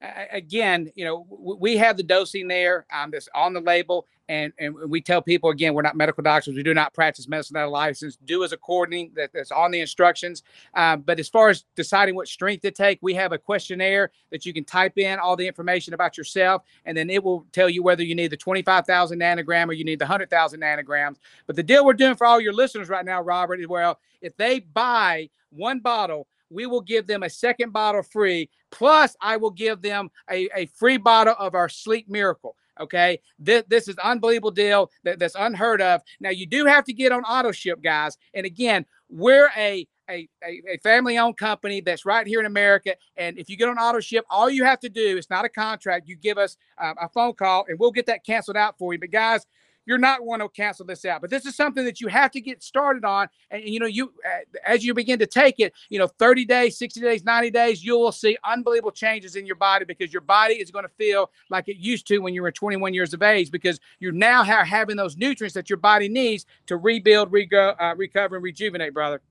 Again, 0.00 0.92
you 0.94 1.04
know, 1.04 1.26
we 1.28 1.76
have 1.76 1.96
the 1.96 2.04
dosing 2.04 2.46
there. 2.46 2.86
Um, 2.92 3.10
that's 3.10 3.28
on 3.34 3.52
the 3.52 3.60
label, 3.60 4.06
and 4.28 4.52
and 4.56 4.72
we 4.88 5.00
tell 5.00 5.20
people 5.20 5.50
again, 5.50 5.74
we're 5.74 5.82
not 5.82 5.96
medical 5.96 6.22
doctors. 6.22 6.54
We 6.54 6.62
do 6.62 6.72
not 6.72 6.94
practice 6.94 7.26
medicine 7.26 7.54
without 7.54 7.66
a 7.66 7.70
license. 7.70 8.16
Do 8.24 8.44
as 8.44 8.52
according 8.52 9.10
that, 9.16 9.32
that's 9.34 9.50
on 9.50 9.72
the 9.72 9.80
instructions. 9.80 10.44
Um, 10.74 11.00
but 11.00 11.18
as 11.18 11.28
far 11.28 11.48
as 11.48 11.64
deciding 11.74 12.14
what 12.14 12.28
strength 12.28 12.62
to 12.62 12.70
take, 12.70 13.00
we 13.02 13.12
have 13.14 13.32
a 13.32 13.38
questionnaire 13.38 14.12
that 14.30 14.46
you 14.46 14.52
can 14.52 14.62
type 14.62 14.98
in 14.98 15.18
all 15.18 15.34
the 15.34 15.48
information 15.48 15.94
about 15.94 16.16
yourself, 16.16 16.62
and 16.84 16.96
then 16.96 17.10
it 17.10 17.24
will 17.24 17.44
tell 17.50 17.68
you 17.68 17.82
whether 17.82 18.04
you 18.04 18.14
need 18.14 18.30
the 18.30 18.36
twenty-five 18.36 18.86
thousand 18.86 19.18
nanogram 19.18 19.68
or 19.68 19.72
you 19.72 19.84
need 19.84 19.98
the 19.98 20.06
hundred 20.06 20.30
thousand 20.30 20.60
nanograms. 20.60 21.16
But 21.48 21.56
the 21.56 21.64
deal 21.64 21.84
we're 21.84 21.94
doing 21.94 22.14
for 22.14 22.24
all 22.24 22.40
your 22.40 22.52
listeners 22.52 22.88
right 22.88 23.04
now, 23.04 23.20
Robert, 23.20 23.58
is 23.58 23.66
well, 23.66 23.98
if 24.20 24.36
they 24.36 24.60
buy 24.60 25.28
one 25.50 25.80
bottle 25.80 26.28
we 26.50 26.66
will 26.66 26.80
give 26.80 27.06
them 27.06 27.22
a 27.22 27.30
second 27.30 27.72
bottle 27.72 28.02
free. 28.02 28.50
Plus, 28.70 29.16
I 29.20 29.36
will 29.36 29.50
give 29.50 29.82
them 29.82 30.10
a, 30.30 30.48
a 30.54 30.66
free 30.66 30.96
bottle 30.96 31.34
of 31.38 31.54
our 31.54 31.68
Sleep 31.68 32.08
Miracle. 32.08 32.56
Okay, 32.80 33.18
this, 33.40 33.64
this 33.66 33.88
is 33.88 33.98
unbelievable 33.98 34.52
deal 34.52 34.90
that, 35.02 35.18
that's 35.18 35.34
unheard 35.36 35.82
of. 35.82 36.00
Now 36.20 36.30
you 36.30 36.46
do 36.46 36.64
have 36.64 36.84
to 36.84 36.92
get 36.92 37.10
on 37.10 37.24
auto 37.24 37.50
ship, 37.50 37.82
guys. 37.82 38.16
And 38.34 38.46
again, 38.46 38.86
we're 39.08 39.50
a 39.56 39.86
a, 40.10 40.26
a, 40.42 40.62
a 40.74 40.78
family-owned 40.78 41.36
company 41.36 41.82
that's 41.82 42.06
right 42.06 42.26
here 42.26 42.40
in 42.40 42.46
America. 42.46 42.94
And 43.16 43.38
if 43.38 43.50
you 43.50 43.56
get 43.56 43.68
on 43.68 43.76
auto 43.76 44.00
ship, 44.00 44.24
all 44.30 44.48
you 44.48 44.64
have 44.64 44.80
to 44.80 44.88
do 44.88 45.18
it's 45.18 45.28
not 45.28 45.44
a 45.44 45.50
contract. 45.50 46.08
You 46.08 46.16
give 46.16 46.38
us 46.38 46.56
uh, 46.78 46.94
a 47.00 47.08
phone 47.08 47.34
call, 47.34 47.66
and 47.68 47.78
we'll 47.78 47.90
get 47.90 48.06
that 48.06 48.24
canceled 48.24 48.56
out 48.56 48.78
for 48.78 48.92
you. 48.92 48.98
But 48.98 49.10
guys, 49.10 49.44
you're 49.88 49.96
not 49.96 50.22
one 50.22 50.40
to 50.40 50.48
cancel 50.50 50.84
this 50.84 51.06
out. 51.06 51.22
But 51.22 51.30
this 51.30 51.46
is 51.46 51.56
something 51.56 51.82
that 51.86 51.98
you 51.98 52.08
have 52.08 52.30
to 52.32 52.42
get 52.42 52.62
started 52.62 53.06
on. 53.06 53.28
And, 53.50 53.64
you 53.64 53.80
know, 53.80 53.86
you 53.86 54.12
uh, 54.22 54.58
as 54.66 54.84
you 54.84 54.92
begin 54.92 55.18
to 55.20 55.26
take 55.26 55.58
it, 55.60 55.72
you 55.88 55.98
know, 55.98 56.06
30 56.06 56.44
days, 56.44 56.76
60 56.76 57.00
days, 57.00 57.24
90 57.24 57.50
days, 57.50 57.82
you 57.82 57.98
will 57.98 58.12
see 58.12 58.36
unbelievable 58.44 58.90
changes 58.90 59.34
in 59.34 59.46
your 59.46 59.56
body 59.56 59.86
because 59.86 60.12
your 60.12 60.20
body 60.20 60.56
is 60.56 60.70
going 60.70 60.84
to 60.84 60.90
feel 60.90 61.30
like 61.48 61.68
it 61.68 61.78
used 61.78 62.06
to 62.08 62.18
when 62.18 62.34
you 62.34 62.42
were 62.42 62.52
21 62.52 62.92
years 62.92 63.14
of 63.14 63.22
age 63.22 63.50
because 63.50 63.80
you're 63.98 64.12
now 64.12 64.44
ha- 64.44 64.62
having 64.62 64.94
those 64.94 65.16
nutrients 65.16 65.54
that 65.54 65.70
your 65.70 65.78
body 65.78 66.10
needs 66.10 66.44
to 66.66 66.76
rebuild, 66.76 67.32
rego- 67.32 67.74
uh, 67.80 67.94
recover, 67.96 68.36
and 68.36 68.44
rejuvenate, 68.44 68.92
brother. 68.92 69.22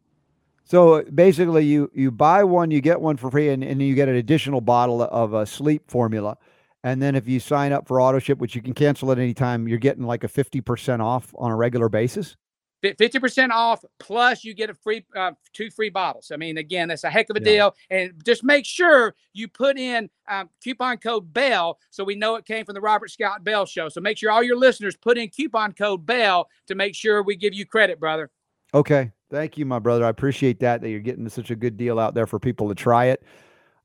So 0.64 1.04
basically, 1.04 1.66
you 1.66 1.92
you 1.94 2.10
buy 2.10 2.44
one, 2.44 2.72
you 2.72 2.82
get 2.82 3.00
one 3.00 3.16
for 3.16 3.30
free, 3.30 3.50
and, 3.50 3.64
and 3.64 3.80
you 3.80 3.94
get 3.94 4.10
an 4.10 4.16
additional 4.16 4.60
bottle 4.60 5.04
of 5.04 5.34
a 5.34 5.46
sleep 5.46 5.84
formula. 5.90 6.36
And 6.84 7.02
then 7.02 7.16
if 7.16 7.28
you 7.28 7.40
sign 7.40 7.72
up 7.72 7.88
for 7.88 8.00
auto 8.00 8.20
ship, 8.20 8.38
which 8.38 8.56
you 8.56 8.62
can 8.62 8.74
cancel 8.74 9.12
at 9.12 9.20
any 9.20 9.34
time, 9.34 9.68
you're 9.68 9.78
getting 9.78 10.04
like 10.04 10.24
a 10.24 10.28
50% 10.28 11.00
off 11.00 11.34
on 11.38 11.52
a 11.52 11.56
regular 11.56 11.90
basis. 11.90 12.36
50% 12.84 13.50
off 13.50 13.84
plus 14.00 14.44
you 14.44 14.54
get 14.54 14.70
a 14.70 14.74
free 14.74 15.04
uh, 15.16 15.32
two 15.52 15.72
free 15.72 15.90
bottles. 15.90 16.32
I 16.32 16.38
mean 16.38 16.58
again 16.58 16.90
that's 16.90 17.04
a 17.04 17.10
heck 17.10 17.30
of 17.30 17.36
a 17.36 17.40
yeah. 17.40 17.46
deal. 17.46 17.76
And 17.90 18.14
just 18.24 18.44
make 18.44 18.66
sure 18.66 19.16
you 19.34 19.48
put 19.48 19.78
in 19.80 20.10
um, 20.30 20.50
coupon 20.64 20.98
code 20.98 21.34
bell 21.34 21.80
so 21.90 22.04
we 22.04 22.16
know 22.16 22.36
it 22.36 22.46
came 22.46 22.66
from 22.66 22.76
the 22.76 22.82
robert 22.82 23.10
scott 23.10 23.44
bell 23.44 23.66
show. 23.66 23.90
So 23.90 24.00
make 24.00 24.18
sure 24.18 24.32
all 24.32 24.44
your 24.44 24.58
listeners 24.58 24.96
put 24.96 25.18
in 25.18 25.30
coupon 25.30 25.74
code 25.74 26.06
bell 26.06 26.48
to 26.68 26.76
make 26.76 26.94
sure 26.94 27.24
we 27.24 27.36
give 27.36 27.54
you 27.54 27.66
credit 27.66 28.00
brother. 28.00 28.30
Okay. 28.74 29.12
Thank 29.32 29.58
you 29.58 29.66
my 29.66 29.80
brother. 29.80 30.06
I 30.06 30.10
appreciate 30.10 30.60
that 30.60 30.82
that 30.82 30.90
you're 30.90 31.00
getting 31.00 31.28
such 31.30 31.50
a 31.50 31.56
good 31.56 31.78
deal 31.78 32.00
out 32.00 32.14
there 32.14 32.28
for 32.28 32.40
people 32.40 32.70
to 32.70 32.76
try 32.76 33.06
it 33.06 33.24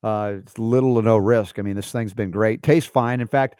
uh, 0.03 0.35
it's 0.39 0.59
little 0.59 0.97
to 0.97 1.03
no 1.03 1.17
risk 1.17 1.59
i 1.59 1.63
mean 1.63 1.77
this 1.77 1.93
thing's 1.93 2.15
been 2.15 2.31
great 2.31 2.63
tastes 2.63 2.91
fine 2.91 3.21
in 3.21 3.27
fact 3.27 3.59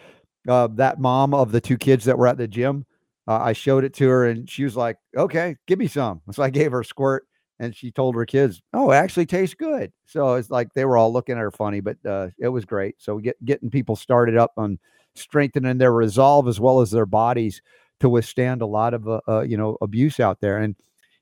uh, 0.49 0.67
that 0.73 0.99
mom 0.99 1.35
of 1.35 1.53
the 1.53 1.61
two 1.61 1.79
kids 1.79 2.05
that 2.05 2.19
were 2.19 2.27
at 2.27 2.37
the 2.37 2.49
gym 2.49 2.85
uh, 3.29 3.39
I 3.39 3.53
showed 3.53 3.85
it 3.85 3.95
to 3.95 4.09
her 4.09 4.27
and 4.27 4.49
she 4.49 4.65
was 4.65 4.77
like, 4.77 4.99
okay, 5.17 5.57
give 5.67 5.79
me 5.79 5.87
some. 5.87 6.21
So 6.33 6.43
I 6.43 6.51
gave 6.51 6.73
her 6.73 6.81
a 6.81 6.85
squirt 6.85 7.25
and 7.59 7.75
she 7.75 7.93
told 7.93 8.15
her 8.17 8.27
kids, 8.27 8.61
oh, 8.73 8.91
it 8.91 8.97
actually 8.97 9.27
tastes 9.27 9.55
good. 9.55 9.93
So 10.07 10.35
it's 10.35 10.51
like 10.51 10.73
they 10.75 10.85
were 10.85 10.97
all 10.97 11.13
looking 11.13 11.37
at 11.37 11.41
her 11.41 11.51
funny, 11.51 11.81
but 11.81 11.97
uh, 12.05 12.29
it 12.39 12.49
was 12.49 12.65
great. 12.65 12.97
So 12.99 13.19
get, 13.19 13.43
getting 13.45 13.71
people 13.71 13.97
started 13.97 14.37
up 14.37 14.53
on 14.57 14.79
strengthening 15.15 15.79
their 15.79 15.93
resolve 15.93 16.49
as 16.49 16.59
well 16.59 16.81
as 16.81 16.91
their 16.91 17.07
bodies 17.07 17.63
to 18.01 18.09
withstand 18.09 18.63
a 18.63 18.67
lot 18.67 18.95
of, 18.95 19.07
uh, 19.09 19.21
uh 19.29 19.41
you 19.43 19.57
know, 19.57 19.79
abuse 19.81 20.19
out 20.19 20.41
there. 20.41 20.59
And 20.59 20.75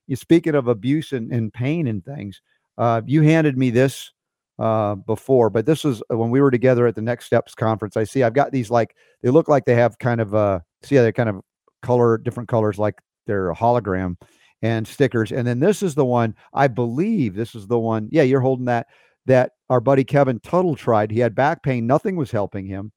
you 0.07 0.17
speaking 0.17 0.55
of 0.55 0.69
abuse 0.69 1.13
and, 1.13 1.31
and 1.33 1.53
pain 1.53 1.87
and 1.87 2.05
things, 2.05 2.41
uh, 2.79 3.03
you 3.05 3.23
handed 3.23 3.59
me 3.59 3.71
this 3.71 4.13
uh, 4.61 4.95
before, 4.95 5.49
but 5.49 5.65
this 5.65 5.83
was 5.85 6.03
when 6.09 6.31
we 6.31 6.41
were 6.41 6.51
together 6.51 6.87
at 6.87 6.95
the 6.95 7.01
Next 7.03 7.25
Steps 7.25 7.55
conference. 7.55 7.97
I 7.97 8.05
see 8.05 8.23
I've 8.23 8.35
got 8.35 8.53
these 8.53 8.71
like 8.71 8.95
they 9.23 9.31
look 9.31 9.49
like 9.49 9.65
they 9.65 9.75
have 9.75 9.99
kind 9.99 10.21
of 10.21 10.35
uh 10.35 10.61
see 10.83 10.97
how 10.97 11.03
they 11.03 11.13
kind 11.13 11.31
of 11.31 11.41
color, 11.83 12.19
different 12.19 12.49
colors 12.49 12.79
like 12.79 13.01
their 13.27 13.53
hologram 13.55 14.17
and 14.63 14.87
stickers. 14.87 15.33
And 15.33 15.47
then 15.47 15.61
this 15.61 15.83
is 15.83 15.95
the 15.95 16.05
one, 16.05 16.35
I 16.53 16.69
believe 16.69 17.35
this 17.35 17.55
is 17.55 17.67
the 17.67 17.79
one. 17.79 18.09
Yeah, 18.13 18.23
you're 18.23 18.41
holding 18.41 18.67
that 18.67 18.89
that 19.27 19.53
our 19.71 19.81
buddy 19.81 20.05
Kevin 20.05 20.41
Tuttle 20.41 20.77
tried. 20.77 21.11
He 21.11 21.21
had 21.21 21.35
back 21.35 21.63
pain, 21.63 21.87
nothing 21.87 22.17
was 22.17 22.31
helping 22.31 22.67
him. 22.67 22.93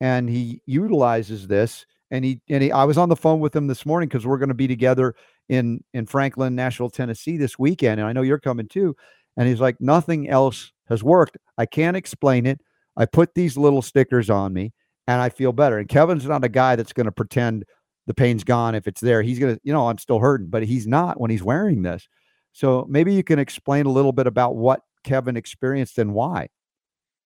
And 0.00 0.28
he 0.28 0.62
utilizes 0.66 1.46
this. 1.46 1.86
And 2.10 2.24
he 2.24 2.40
and 2.48 2.62
he 2.62 2.72
I 2.72 2.84
was 2.84 2.96
on 2.96 3.08
the 3.10 3.16
phone 3.16 3.40
with 3.40 3.54
him 3.54 3.66
this 3.66 3.84
morning 3.84 4.08
because 4.08 4.26
we're 4.26 4.38
going 4.38 4.48
to 4.48 4.54
be 4.54 4.68
together 4.68 5.14
in 5.48 5.82
in 5.92 6.06
Franklin, 6.06 6.54
Nashville, 6.54 6.90
Tennessee 6.90 7.36
this 7.36 7.58
weekend. 7.58 8.00
And 8.00 8.08
I 8.08 8.12
know 8.12 8.22
you're 8.22 8.38
coming 8.38 8.68
too. 8.68 8.96
And 9.36 9.48
he's 9.48 9.60
like, 9.60 9.80
nothing 9.80 10.28
else 10.28 10.72
has 10.88 11.02
worked. 11.02 11.36
I 11.58 11.66
can't 11.66 11.96
explain 11.96 12.46
it. 12.46 12.60
I 12.96 13.06
put 13.06 13.34
these 13.34 13.56
little 13.56 13.82
stickers 13.82 14.30
on 14.30 14.52
me 14.52 14.72
and 15.06 15.20
I 15.20 15.28
feel 15.28 15.52
better. 15.52 15.78
And 15.78 15.88
Kevin's 15.88 16.26
not 16.26 16.44
a 16.44 16.48
guy 16.48 16.76
that's 16.76 16.92
going 16.92 17.06
to 17.06 17.12
pretend 17.12 17.64
the 18.06 18.14
pain's 18.14 18.44
gone 18.44 18.74
if 18.74 18.86
it's 18.86 19.00
there. 19.00 19.22
He's 19.22 19.38
gonna, 19.38 19.58
you 19.62 19.72
know, 19.72 19.88
I'm 19.88 19.98
still 19.98 20.18
hurting, 20.18 20.48
but 20.48 20.62
he's 20.62 20.86
not 20.86 21.20
when 21.20 21.30
he's 21.30 21.42
wearing 21.42 21.82
this. 21.82 22.06
So 22.52 22.86
maybe 22.88 23.14
you 23.14 23.24
can 23.24 23.38
explain 23.38 23.86
a 23.86 23.90
little 23.90 24.12
bit 24.12 24.26
about 24.26 24.56
what 24.56 24.82
Kevin 25.02 25.36
experienced 25.36 25.98
and 25.98 26.14
why. 26.14 26.48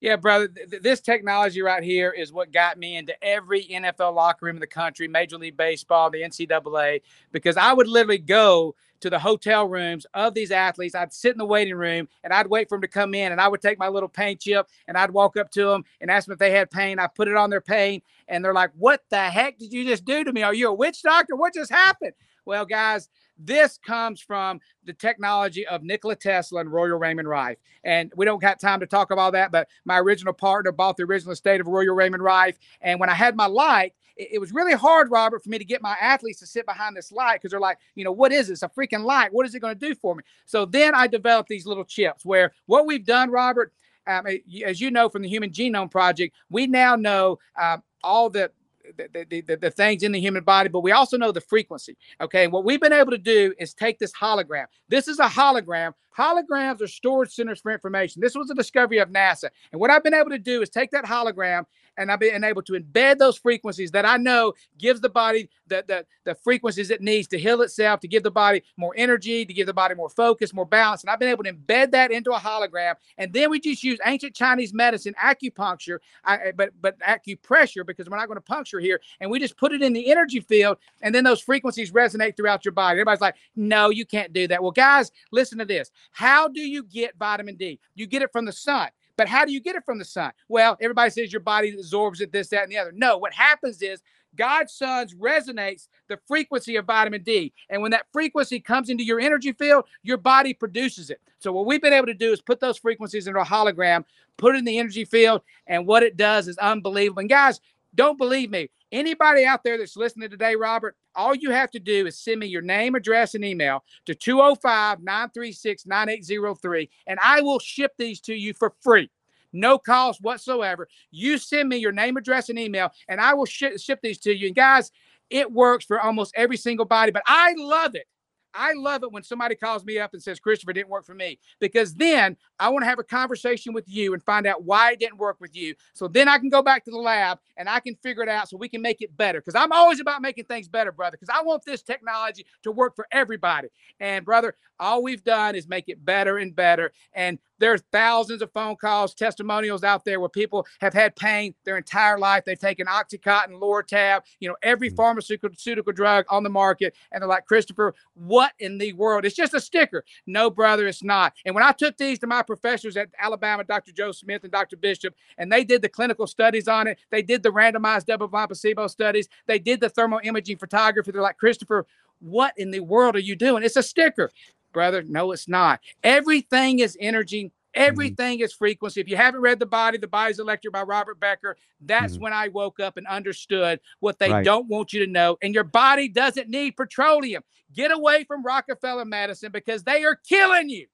Yeah, 0.01 0.17
brother. 0.17 0.49
Th- 0.49 0.81
this 0.81 1.01
technology 1.01 1.61
right 1.61 1.83
here 1.83 2.13
is 2.13 2.33
what 2.33 2.53
got 2.53 2.79
me 2.79 2.97
into 2.97 3.13
every 3.23 3.65
NFL 3.65 4.15
locker 4.15 4.47
room 4.47 4.57
in 4.57 4.61
the 4.61 4.67
country, 4.67 5.09
Major 5.09 5.37
League 5.37 5.57
Baseball, 5.57 6.11
the 6.11 6.23
NCAA, 6.23 7.03
because 7.33 7.57
I 7.57 7.73
would 7.73 7.89
literally 7.89 8.19
go 8.19 8.77
to 9.01 9.11
the 9.11 9.19
hotel 9.19 9.69
rooms 9.69 10.07
of 10.15 10.35
these 10.35 10.51
athletes. 10.51 10.95
I'd 10.95 11.13
sit 11.13 11.33
in 11.33 11.39
the 11.39 11.45
waiting 11.45 11.75
room 11.75 12.09
and 12.25 12.33
I'd 12.33 12.47
wait 12.47 12.69
for 12.69 12.77
them 12.77 12.83
to 12.83 12.89
come 12.89 13.15
in 13.15 13.33
and 13.33 13.41
I 13.41 13.49
would 13.49 13.61
take 13.61 13.79
my 13.79 13.89
little 13.89 14.09
pain 14.09 14.39
chip 14.39 14.69
and 14.87 14.97
I'd 14.97 15.11
walk 15.11 15.37
up 15.37 15.51
to 15.53 15.67
them 15.67 15.85
and 16.01 16.11
ask 16.11 16.27
them 16.27 16.33
if 16.33 16.39
they 16.39 16.51
had 16.51 16.71
pain. 16.71 16.99
I 16.99 17.07
put 17.07 17.29
it 17.29 17.37
on 17.37 17.51
their 17.51 17.61
pain 17.61 18.03
and 18.29 18.45
they're 18.45 18.55
like, 18.55 18.71
What 18.77 19.03
the 19.11 19.21
heck 19.21 19.59
did 19.59 19.73
you 19.73 19.85
just 19.85 20.05
do 20.05 20.25
to 20.25 20.33
me? 20.33 20.43
Are 20.43 20.55
you 20.55 20.69
a 20.69 20.75
witch 20.75 21.03
doctor? 21.03 21.37
What 21.37 21.55
just 21.55 21.71
happened? 21.71 22.13
Well, 22.45 22.65
guys, 22.65 23.11
this 23.39 23.79
comes 23.79 24.21
from 24.21 24.61
the 24.85 24.93
technology 24.93 25.67
of 25.67 25.83
Nikola 25.83 26.17
Tesla 26.17 26.61
and 26.61 26.73
Royal 26.73 26.99
Raymond 26.99 27.29
Rife. 27.29 27.59
And 27.85 28.13
we 28.17 28.25
don't 28.25 28.41
got 28.41 28.59
time 28.59 28.81
to 28.81 28.87
talk 28.87 29.11
about 29.11 29.35
that, 29.35 29.53
but 29.53 29.69
my 29.85 29.99
original 29.99 30.33
partner 30.33 30.73
bought 30.73 30.97
the 30.97 31.05
original 31.05 31.33
estate 31.33 31.61
of 31.61 31.67
Royal 31.67 31.95
Raymond 31.95 32.23
Rife. 32.23 32.59
And 32.81 32.99
when 32.99 33.11
I 33.11 33.15
had 33.15 33.37
my 33.37 33.47
light, 33.47 33.93
it, 34.19 34.29
it 34.33 34.39
was 34.39 34.53
really 34.53 34.75
hard, 34.75 35.11
Robert, 35.11 35.43
for 35.43 35.49
me 35.49 35.59
to 35.59 35.65
get 35.65 35.81
my 35.81 35.97
athletes 36.01 36.41
to 36.41 36.47
sit 36.47 36.67
behind 36.67 36.97
this 36.97 37.11
light 37.13 37.37
because 37.37 37.53
they're 37.53 37.61
like, 37.61 37.79
you 37.95 38.05
know, 38.05 38.13
what 38.13 38.33
is 38.33 38.49
this? 38.49 38.63
A 38.63 38.69
freaking 38.69 39.05
light. 39.05 39.33
What 39.33 39.47
is 39.47 39.55
it 39.55 39.61
going 39.61 39.79
to 39.79 39.89
do 39.89 39.95
for 39.95 40.15
me? 40.15 40.23
So 40.45 40.67
then 40.67 40.95
I 40.95 41.07
developed 41.07 41.49
these 41.49 41.67
little 41.67 41.85
chips 41.85 42.25
where 42.25 42.53
what 42.67 42.87
we've 42.87 43.05
done, 43.05 43.31
Robert, 43.31 43.73
um, 44.07 44.27
as 44.65 44.81
you 44.81 44.91
know 44.91 45.09
from 45.09 45.23
the 45.23 45.29
Human 45.29 45.51
Genome 45.51 45.91
Project, 45.91 46.35
we 46.51 46.67
now 46.67 46.97
know 46.97 47.39
um, 47.61 47.83
all 48.03 48.31
the 48.31 48.51
the, 48.97 49.27
the, 49.29 49.41
the, 49.43 49.57
the, 49.57 49.71
things 49.71 50.03
in 50.03 50.13
the 50.13 50.21
human 50.21 50.43
body, 50.43 50.71
but 50.71 50.81
we 50.81 50.93
also 50.93 51.19
know 51.19 51.31
the 51.31 51.43
frequency. 51.43 51.97
Okay. 52.23 52.47
What 52.47 52.65
we've 52.65 52.81
been 52.81 52.93
able 52.93 53.11
to 53.11 53.19
do 53.19 53.53
is 53.59 53.75
take 53.75 53.99
this 53.99 54.13
hologram. 54.13 54.65
This 54.89 55.09
is 55.09 55.19
a 55.19 55.27
hologram. 55.27 55.93
Holograms 56.17 56.81
are 56.81 56.89
storage 56.89 57.33
centers 57.33 57.61
for 57.61 57.71
information. 57.71 58.21
This 58.21 58.35
was 58.35 58.51
a 58.51 58.55
discovery 58.55 58.99
of 58.99 59.11
NASA. 59.11 59.51
And 59.73 59.81
what 59.81 59.91
I've 59.91 60.03
been 60.03 60.15
able 60.15 60.31
to 60.31 60.39
do 60.39 60.63
is 60.63 60.69
take 60.71 60.91
that 60.93 61.05
hologram 61.05 61.65
and 61.99 62.11
I've 62.11 62.21
been 62.21 62.45
able 62.45 62.63
to 62.63 62.73
embed 62.73 63.19
those 63.19 63.37
frequencies 63.37 63.91
that 63.91 64.07
I 64.07 64.17
know 64.17 64.55
gives 64.79 65.01
the 65.01 65.09
body 65.09 65.51
the, 65.67 65.85
the, 65.87 66.07
the 66.25 66.35
frequencies 66.35 66.91
it 66.91 67.03
needs 67.03 67.29
to 67.29 67.39
heal 67.39 67.61
itself, 67.63 68.01
to 68.01 68.09
give 68.09 68.23
the 68.23 68.31
body 68.31 68.63
more 68.77 68.95
energy, 68.97 69.45
to 69.45 69.53
give 69.53 69.67
the 69.67 69.75
body 69.75 69.95
more 69.95 70.09
focus, 70.09 70.55
more 70.55 70.65
balance. 70.65 71.03
And 71.03 71.11
I've 71.11 71.19
been 71.19 71.29
able 71.29 71.45
to 71.45 71.53
embed 71.53 71.91
that 71.91 72.11
into 72.11 72.31
a 72.31 72.39
hologram. 72.39 72.95
And 73.19 73.33
then 73.33 73.51
we 73.51 73.61
just 73.61 73.83
use 73.83 73.99
ancient 74.07 74.35
Chinese 74.35 74.73
medicine, 74.73 75.15
acupuncture, 75.23 75.99
I, 76.25 76.53
but 76.57 76.71
but 76.81 76.99
acupressure, 77.01 77.85
because 77.85 78.09
we're 78.09 78.17
not 78.17 78.29
going 78.29 78.37
to 78.37 78.43
puncture 78.43 78.81
here. 78.81 79.01
And 79.21 79.31
we 79.31 79.39
just 79.39 79.57
put 79.57 79.73
it 79.73 79.83
in 79.83 79.93
the 79.93 80.11
energy 80.11 80.41
field, 80.41 80.79
and 81.03 81.15
then 81.15 81.25
those 81.25 81.41
frequencies 81.41 81.91
resonate 81.91 82.37
throughout 82.37 82.65
your 82.65 82.73
body. 82.73 82.95
Everybody's 82.95 83.21
like, 83.21 83.37
no, 83.57 83.91
you 83.91 84.07
can't 84.07 84.33
do 84.33 84.47
that. 84.49 84.63
Well, 84.63 84.73
guys, 84.73 85.11
listen 85.33 85.59
to 85.59 85.65
this. 85.65 85.91
How 86.13 86.49
do 86.49 86.61
you 86.61 86.85
get 86.85 87.17
vitamin 87.19 87.57
D? 87.57 87.81
You 87.95 88.07
get 88.07 88.23
it 88.23 88.33
from 88.33 88.45
the 88.45 88.53
sun. 88.53 88.89
But 89.19 89.29
how 89.29 89.45
do 89.45 89.53
you 89.53 89.61
get 89.61 89.75
it 89.75 89.85
from 89.85 89.99
the 89.99 90.05
sun? 90.05 90.31
Well, 90.49 90.79
everybody 90.81 91.11
says 91.11 91.33
your 91.33 91.41
body 91.41 91.75
absorbs 91.75 92.21
it, 92.21 92.31
this, 92.31 92.49
that, 92.51 92.63
and 92.63 92.71
the 92.73 92.79
other. 92.79 92.93
No, 92.95 93.19
what 93.19 93.35
happens 93.35 93.83
is 93.83 94.01
God's 94.37 94.73
sons 94.73 95.13
resonates 95.15 95.89
the 96.07 96.21
frequency 96.29 96.77
of 96.77 96.85
vitamin 96.87 97.25
D. 97.25 97.53
And 97.69 97.83
when 97.83 97.91
that 97.91 98.07
frequency 98.13 98.61
comes 98.61 98.91
into 98.91 99.03
your 99.03 99.19
energy 99.19 99.53
field, 99.53 99.87
your 100.05 100.19
body 100.19 100.55
produces 100.55 101.11
it. 101.11 101.21
So 101.41 101.51
what 101.53 101.67
we've 101.67 101.83
been 101.83 101.93
able 101.93 102.07
to 102.07 102.15
do 102.15 102.33
is 102.33 102.41
put 102.41 102.61
those 102.61 102.79
frequencies 102.79 103.27
into 103.27 103.41
a 103.41 103.45
hologram, 103.45 104.05
put 104.37 104.55
it 104.55 104.59
in 104.59 104.65
the 104.65 104.79
energy 104.79 105.05
field, 105.05 105.43
and 105.67 105.85
what 105.85 106.05
it 106.05 106.17
does 106.17 106.47
is 106.47 106.57
unbelievable. 106.59 107.19
And 107.21 107.29
guys, 107.29 107.61
don't 107.97 108.19
believe 108.19 108.51
me. 108.51 108.71
Anybody 108.93 109.45
out 109.45 109.65
there 109.65 109.79
that's 109.79 109.97
listening 109.97 110.31
today, 110.31 110.55
Robert, 110.55 110.97
all 111.19 111.35
you 111.35 111.51
have 111.51 111.71
to 111.73 111.81
do 111.81 112.07
is 112.07 112.17
send 112.17 112.41
me 112.41 112.47
your 112.47 112.63
name, 112.63 112.95
address, 112.95 113.35
and 113.35 113.45
email 113.45 113.85
to 114.07 114.15
205 114.15 115.03
936 115.03 115.85
9803, 115.87 116.89
and 117.09 117.19
I 117.23 117.41
will 117.43 117.59
ship 117.59 117.93
these 117.99 118.21
to 118.23 118.35
you 118.35 118.55
for 118.55 118.73
free. 118.81 119.11
No 119.53 119.79
cost 119.79 120.23
whatsoever. 120.23 120.89
You 121.11 121.37
send 121.37 121.69
me 121.69 121.79
your 121.79 121.93
name, 121.93 122.17
address, 122.17 122.49
and 122.49 122.59
email, 122.59 122.91
and 123.09 123.21
I 123.21 123.35
will 123.35 123.47
ship, 123.47 123.81
ship 123.81 124.01
these 124.03 124.19
to 124.21 124.35
you. 124.35 124.47
And 124.47 124.57
guys, 124.57 124.93
it 125.29 125.51
works 125.51 125.85
for 125.85 126.01
almost 126.01 126.33
every 126.37 126.57
single 126.57 126.87
body, 126.87 127.11
but 127.11 127.25
I 127.27 127.55
love 127.59 127.95
it 127.95 128.07
I 128.55 128.73
love 128.75 129.03
it 129.03 129.13
when 129.13 129.23
somebody 129.23 129.55
calls 129.55 129.85
me 129.85 129.99
up 129.99 130.15
and 130.15 130.23
says, 130.23 130.41
Christopher 130.41 130.73
didn't 130.73 130.89
work 130.89 131.05
for 131.05 131.15
me, 131.15 131.39
because 131.61 131.95
then 131.95 132.37
I 132.59 132.69
want 132.71 132.83
to 132.83 132.89
have 132.89 132.99
a 132.99 133.05
conversation 133.05 133.73
with 133.73 133.89
you 133.89 134.15
and 134.15 134.23
find 134.23 134.47
out 134.47 134.65
why 134.65 134.93
it 134.93 135.01
didn't 135.01 135.19
work 135.19 135.37
with 135.41 135.55
you. 135.55 135.75
So 135.93 136.09
then 136.09 136.29
I 136.29 136.39
can 136.39 136.49
go 136.49 136.63
back 136.63 136.85
to 136.85 136.91
the 136.91 136.99
lab 136.99 137.39
and 137.57 137.69
I 137.69 137.81
can 137.81 137.95
figure 137.97 138.23
it 138.23 138.29
out 138.29 138.49
so 138.49 138.57
we 138.57 138.69
can 138.69 138.83
make 138.83 139.03
it 139.03 139.17
better. 139.17 139.41
Because 139.41 139.55
I'm 139.55 139.73
always 139.73 140.01
about 140.01 140.23
making 140.23 140.45
things 140.45 140.69
better, 140.69 140.93
brother, 140.93 141.17
because 141.21 141.35
I 141.35 141.43
want 141.43 141.65
this 141.65 141.83
technology 141.83 142.47
to 142.63 142.73
work 142.73 142.97
for 142.97 143.07
everybody. 143.13 143.69
And, 144.01 144.25
brother, 144.25 144.57
all 144.81 145.03
we've 145.03 145.25
done 145.25 145.55
is 145.55 145.69
make 145.69 145.89
it 145.89 146.05
better 146.05 146.39
and 146.39 146.55
better. 146.55 146.93
And 147.13 147.39
there's 147.59 147.83
thousands 147.93 148.43
of 148.43 148.53
phone 148.53 148.77
calls, 148.77 149.15
testimonials 149.15 149.85
out 149.85 150.05
there 150.05 150.21
where 150.21 150.29
people 150.29 150.67
have 150.81 150.95
had 150.95 151.17
pain 151.17 151.55
their 151.65 151.77
entire 151.77 152.19
life. 152.19 152.45
They've 152.45 152.59
taken 152.59 152.87
Oxycontin, 152.87 153.61
Lortab, 153.61 154.23
you 154.41 154.49
know, 154.49 154.57
every 154.63 154.91
mm. 154.91 154.97
pharmaceutical 154.97 155.93
drug 155.93 156.25
on 156.29 156.43
the 156.43 156.51
market. 156.51 156.95
And 157.13 157.23
they're 157.23 157.29
like, 157.29 157.47
Christopher, 157.47 157.95
what 158.15 158.53
in 158.59 158.79
the 158.79 158.93
world? 158.95 159.25
It's 159.25 159.37
just 159.37 159.55
a 159.55 159.61
sticker. 159.61 160.05
No, 160.27 160.51
brother, 160.51 160.87
it's 160.87 161.03
not. 161.03 161.35
And 161.45 161.55
when 161.55 161.65
I 161.65 161.73
took 161.73 161.97
these 161.97 162.19
to 162.21 162.27
my 162.27 162.43
professors 162.43 162.97
at 162.97 163.09
Alabama, 163.19 163.65
Dr. 163.65 163.93
Joe 163.93 164.13
Smith 164.13 164.43
and 164.45 164.53
Dr. 164.53 164.77
Bishop, 164.77 165.15
and 165.37 165.51
they 165.51 165.65
did 165.65 165.83
the 165.83 165.89
clinical 165.89 166.27
studies 166.27 166.69
on 166.69 166.87
it, 166.87 166.99
they 167.11 167.23
did 167.23 167.43
the 167.43 167.51
randomized 167.51 168.07
double 168.07 168.29
blind 168.29 168.49
placebo 168.49 168.87
studies, 168.87 169.29
they 169.47 169.59
did 169.59 169.81
the 169.81 169.89
thermal 169.89 170.21
imaging 170.23 170.59
photography. 170.59 171.11
They're 171.11 171.23
like, 171.23 171.39
Christopher, 171.39 171.87
what 172.21 172.55
in 172.57 172.71
the 172.71 172.81
world 172.81 173.17
are 173.17 173.21
you 173.21 173.37
doing? 173.37 173.63
It's 173.63 173.77
a 173.77 173.83
sticker 173.83 174.31
brother. 174.73 175.03
No, 175.03 175.33
it's 175.33 175.49
not. 175.49 175.81
Everything 176.03 176.79
is 176.81 176.97
energy. 177.01 177.45
Mm-hmm. 177.45 177.55
Everything 177.75 178.39
mm-hmm. 178.39 178.45
is 178.45 178.53
frequency. 178.53 179.01
If 179.01 179.09
you 179.09 179.17
haven't 179.17 179.41
read 179.41 179.59
The 179.59 179.67
Body, 179.67 179.99
The 179.99 180.09
Body's 180.09 180.39
Electric 180.39 180.73
by 180.73 180.83
Robert 180.83 181.21
Becker, 181.21 181.57
that's 181.81 182.15
mm-hmm. 182.15 182.23
when 182.25 182.33
I 182.33 182.49
woke 182.49 182.81
up 182.81 182.97
and 182.97 183.07
understood 183.07 183.81
what 184.01 184.19
they 184.19 184.31
right. 184.31 184.45
don't 184.45 184.69
want 184.69 184.93
you 184.93 185.05
to 185.05 185.11
know. 185.11 185.37
And 185.43 185.55
your 185.55 185.65
body 185.65 186.09
doesn't 186.09 186.49
need 186.49 186.77
petroleum. 186.77 187.43
Get 187.75 187.93
away 187.93 188.25
from 188.25 188.43
Rockefeller 188.43 189.05
medicine 189.05 189.53
because 189.53 189.85
they 189.85 190.05
are 190.05 190.17
killing 190.17 190.71
you. 190.71 190.87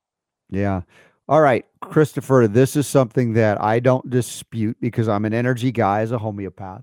Yeah. 0.50 0.82
All 1.26 1.40
right, 1.40 1.64
Christopher, 1.80 2.46
this 2.46 2.76
is 2.76 2.86
something 2.86 3.32
that 3.32 3.58
I 3.62 3.80
don't 3.80 4.10
dispute 4.10 4.76
because 4.80 5.08
I'm 5.08 5.24
an 5.24 5.32
energy 5.32 5.72
guy 5.72 6.00
as 6.00 6.12
a 6.12 6.18
homeopath. 6.18 6.82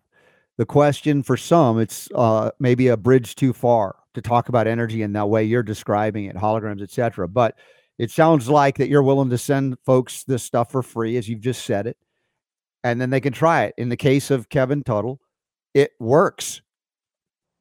The 0.58 0.66
question 0.66 1.22
for 1.22 1.38
some, 1.38 1.80
it's 1.80 2.10
uh, 2.16 2.50
maybe 2.60 2.88
a 2.88 2.98
bridge 2.98 3.36
too 3.36 3.54
far 3.54 3.98
to 4.14 4.22
talk 4.22 4.50
about 4.50 4.68
energy 4.68 5.02
in 5.02 5.14
that 5.14 5.30
way 5.30 5.44
you're 5.44 5.64
describing 5.64 6.26
it, 6.26 6.36
holograms, 6.36 6.82
etc. 6.82 7.28
But 7.28 7.56
it 7.98 8.12
sounds 8.12 8.50
like 8.50 8.78
that 8.78 8.90
you're 8.90 9.04
willing 9.04 9.30
to 9.30 9.38
send 9.38 9.78
folks 9.86 10.24
this 10.24 10.44
stuff 10.44 10.72
for 10.72 10.82
free, 10.82 11.18
as 11.18 11.30
you've 11.30 11.42
just 11.42 11.66
said 11.66 11.88
it, 11.88 11.98
and 12.84 13.00
then 13.00 13.10
they 13.10 13.22
can 13.22 13.34
try 13.34 13.66
it. 13.66 13.76
In 13.78 13.90
the 13.90 13.98
case 13.98 14.32
of 14.32 14.50
Kevin 14.50 14.84
Tuttle, 14.84 15.20
it 15.74 15.92
works. 16.00 16.62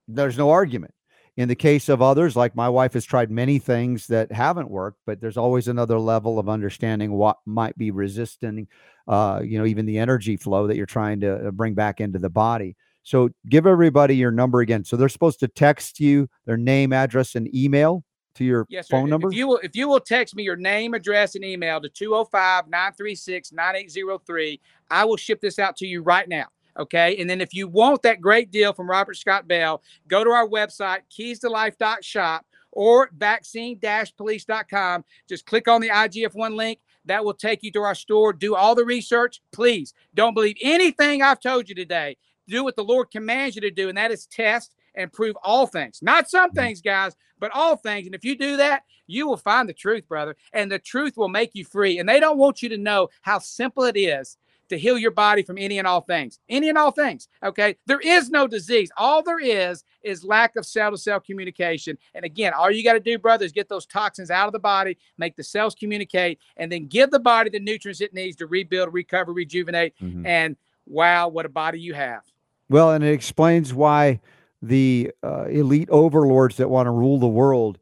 There's 0.08 0.38
no 0.38 0.50
argument. 0.50 0.94
In 1.36 1.48
the 1.48 1.54
case 1.54 1.88
of 1.88 2.02
others, 2.02 2.36
like 2.36 2.56
my 2.56 2.68
wife 2.68 2.94
has 2.94 3.04
tried 3.04 3.30
many 3.30 3.58
things 3.58 4.06
that 4.08 4.32
haven't 4.32 4.68
worked, 4.68 4.98
but 5.06 5.20
there's 5.20 5.36
always 5.36 5.68
another 5.68 5.98
level 5.98 6.38
of 6.38 6.48
understanding 6.48 7.12
what 7.12 7.38
might 7.46 7.78
be 7.78 7.90
resisting, 7.90 8.66
uh, 9.08 9.40
you 9.42 9.58
know, 9.58 9.64
even 9.64 9.86
the 9.86 9.98
energy 9.98 10.36
flow 10.36 10.66
that 10.66 10.76
you're 10.76 10.86
trying 10.86 11.20
to 11.20 11.48
uh, 11.48 11.50
bring 11.50 11.74
back 11.74 12.00
into 12.00 12.18
the 12.18 12.28
body. 12.28 12.76
So 13.02 13.30
give 13.48 13.66
everybody 13.66 14.16
your 14.16 14.30
number 14.30 14.60
again. 14.60 14.84
So 14.84 14.96
they're 14.96 15.08
supposed 15.08 15.40
to 15.40 15.48
text 15.48 16.00
you 16.00 16.28
their 16.44 16.56
name, 16.56 16.92
address, 16.92 17.34
and 17.34 17.52
email 17.54 18.04
to 18.34 18.44
your 18.44 18.66
yes, 18.68 18.88
phone 18.88 19.06
sir. 19.06 19.10
number. 19.10 19.28
If 19.28 19.34
you 19.34 19.48
will, 19.48 19.60
if 19.62 19.74
you 19.74 19.88
will 19.88 20.00
text 20.00 20.36
me 20.36 20.42
your 20.42 20.56
name, 20.56 20.94
address, 20.94 21.34
and 21.34 21.44
email 21.44 21.80
to 21.80 21.88
205-936-9803, 21.88 24.60
I 24.90 25.04
will 25.04 25.16
ship 25.16 25.40
this 25.40 25.58
out 25.58 25.76
to 25.78 25.86
you 25.86 26.02
right 26.02 26.28
now. 26.28 26.46
Okay. 26.78 27.16
And 27.16 27.28
then 27.28 27.40
if 27.40 27.52
you 27.52 27.66
want 27.66 28.02
that 28.02 28.20
great 28.20 28.52
deal 28.52 28.72
from 28.72 28.88
Robert 28.88 29.16
Scott 29.16 29.48
Bell, 29.48 29.82
go 30.06 30.22
to 30.22 30.30
our 30.30 30.46
website, 30.46 31.00
keys 31.10 31.40
to 31.40 31.48
life.shop 31.48 32.46
or 32.72 33.10
vaccine-police.com. 33.16 35.04
Just 35.28 35.46
click 35.46 35.66
on 35.66 35.80
the 35.80 35.88
IGF-1 35.88 36.54
link. 36.54 36.78
That 37.06 37.24
will 37.24 37.34
take 37.34 37.62
you 37.62 37.72
to 37.72 37.80
our 37.80 37.94
store. 37.94 38.32
Do 38.32 38.54
all 38.54 38.76
the 38.76 38.84
research. 38.84 39.40
Please 39.52 39.94
don't 40.14 40.34
believe 40.34 40.56
anything 40.62 41.22
I've 41.22 41.40
told 41.40 41.68
you 41.68 41.74
today. 41.74 42.16
Do 42.48 42.64
what 42.64 42.76
the 42.76 42.84
Lord 42.84 43.10
commands 43.10 43.54
you 43.54 43.62
to 43.62 43.70
do, 43.70 43.88
and 43.88 43.98
that 43.98 44.10
is 44.10 44.26
test 44.26 44.74
and 44.94 45.12
prove 45.12 45.36
all 45.42 45.66
things. 45.66 46.00
Not 46.02 46.30
some 46.30 46.50
things, 46.50 46.80
guys, 46.80 47.14
but 47.38 47.52
all 47.54 47.76
things. 47.76 48.06
And 48.06 48.14
if 48.14 48.24
you 48.24 48.36
do 48.36 48.56
that, 48.56 48.82
you 49.06 49.26
will 49.26 49.36
find 49.36 49.68
the 49.68 49.74
truth, 49.74 50.06
brother, 50.08 50.36
and 50.52 50.70
the 50.70 50.78
truth 50.78 51.16
will 51.16 51.28
make 51.28 51.50
you 51.54 51.64
free. 51.64 51.98
And 51.98 52.08
they 52.08 52.20
don't 52.20 52.38
want 52.38 52.62
you 52.62 52.68
to 52.70 52.78
know 52.78 53.08
how 53.22 53.38
simple 53.38 53.84
it 53.84 53.96
is 53.96 54.36
to 54.70 54.78
heal 54.78 54.96
your 54.96 55.10
body 55.10 55.42
from 55.42 55.58
any 55.58 55.78
and 55.78 55.86
all 55.86 56.00
things. 56.00 56.38
Any 56.48 56.68
and 56.68 56.78
all 56.78 56.92
things. 56.92 57.28
Okay. 57.42 57.76
There 57.86 58.00
is 58.00 58.30
no 58.30 58.46
disease. 58.46 58.90
All 58.96 59.22
there 59.22 59.40
is 59.40 59.84
is 60.02 60.24
lack 60.24 60.56
of 60.56 60.64
cell 60.64 60.92
to 60.92 60.96
cell 60.96 61.20
communication. 61.20 61.98
And 62.14 62.24
again, 62.24 62.52
all 62.54 62.70
you 62.70 62.82
got 62.82 62.94
to 62.94 63.00
do, 63.00 63.18
brother, 63.18 63.44
is 63.44 63.52
get 63.52 63.68
those 63.68 63.84
toxins 63.84 64.30
out 64.30 64.46
of 64.46 64.52
the 64.52 64.58
body, 64.60 64.96
make 65.18 65.36
the 65.36 65.42
cells 65.42 65.74
communicate, 65.74 66.38
and 66.56 66.70
then 66.70 66.86
give 66.86 67.10
the 67.10 67.18
body 67.18 67.50
the 67.50 67.60
nutrients 67.60 68.00
it 68.00 68.14
needs 68.14 68.36
to 68.36 68.46
rebuild, 68.46 68.94
recover, 68.94 69.32
rejuvenate. 69.32 69.94
Mm-hmm. 70.00 70.24
And 70.24 70.56
wow, 70.90 71.28
what 71.28 71.46
a 71.46 71.48
body 71.48 71.80
you 71.80 71.94
have. 71.94 72.22
Well, 72.68 72.92
and 72.92 73.02
it 73.02 73.12
explains 73.12 73.72
why 73.72 74.20
the 74.62 75.10
uh, 75.22 75.44
elite 75.44 75.88
overlords 75.90 76.56
that 76.58 76.68
want 76.68 76.86
to 76.86 76.90
rule 76.90 77.18
the 77.18 77.28
world 77.28 77.78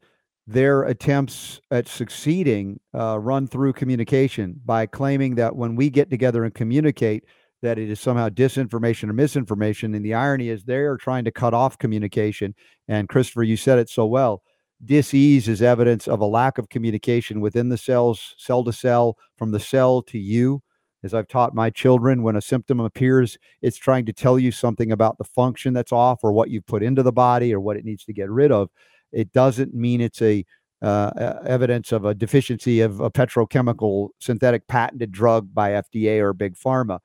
their 0.47 0.81
attempts 0.83 1.61
at 1.69 1.87
succeeding 1.87 2.79
uh, 2.95 3.19
run 3.19 3.45
through 3.47 3.71
communication 3.71 4.59
by 4.65 4.87
claiming 4.87 5.35
that 5.35 5.55
when 5.55 5.75
we 5.75 5.91
get 5.91 6.09
together 6.09 6.43
and 6.43 6.55
communicate 6.55 7.23
that 7.61 7.77
it 7.77 7.87
is 7.87 7.99
somehow 7.99 8.27
disinformation 8.29 9.09
or 9.09 9.13
misinformation 9.13 9.93
and 9.93 10.03
the 10.03 10.15
irony 10.15 10.49
is 10.49 10.63
they're 10.63 10.97
trying 10.97 11.23
to 11.23 11.31
cut 11.31 11.53
off 11.53 11.77
communication 11.77 12.55
and 12.87 13.09
christopher 13.09 13.43
you 13.43 13.55
said 13.55 13.77
it 13.77 13.89
so 13.89 14.07
well 14.07 14.41
disease 14.83 15.47
is 15.47 15.61
evidence 15.61 16.07
of 16.07 16.19
a 16.19 16.25
lack 16.25 16.57
of 16.57 16.69
communication 16.69 17.41
within 17.41 17.69
the 17.69 17.77
cells 17.77 18.33
cell 18.39 18.63
to 18.63 18.73
cell 18.73 19.17
from 19.37 19.51
the 19.51 19.59
cell 19.59 20.01
to 20.01 20.17
you 20.17 20.63
as 21.03 21.13
i've 21.13 21.27
taught 21.27 21.53
my 21.53 21.69
children 21.69 22.23
when 22.23 22.35
a 22.35 22.41
symptom 22.41 22.79
appears 22.79 23.37
it's 23.61 23.77
trying 23.77 24.05
to 24.05 24.13
tell 24.13 24.37
you 24.39 24.51
something 24.51 24.91
about 24.91 25.17
the 25.17 25.23
function 25.23 25.73
that's 25.73 25.91
off 25.91 26.19
or 26.23 26.31
what 26.31 26.49
you've 26.49 26.65
put 26.65 26.83
into 26.83 27.03
the 27.03 27.11
body 27.11 27.53
or 27.53 27.59
what 27.59 27.77
it 27.77 27.85
needs 27.85 28.03
to 28.03 28.13
get 28.13 28.29
rid 28.29 28.51
of 28.51 28.69
it 29.11 29.31
doesn't 29.33 29.73
mean 29.73 30.01
it's 30.01 30.21
a 30.21 30.45
uh, 30.81 31.39
evidence 31.45 31.91
of 31.91 32.05
a 32.05 32.13
deficiency 32.13 32.81
of 32.81 32.99
a 32.99 33.11
petrochemical 33.11 34.09
synthetic 34.19 34.67
patented 34.67 35.11
drug 35.11 35.53
by 35.53 35.71
FDA 35.71 36.19
or 36.19 36.33
big 36.33 36.55
pharma. 36.55 36.99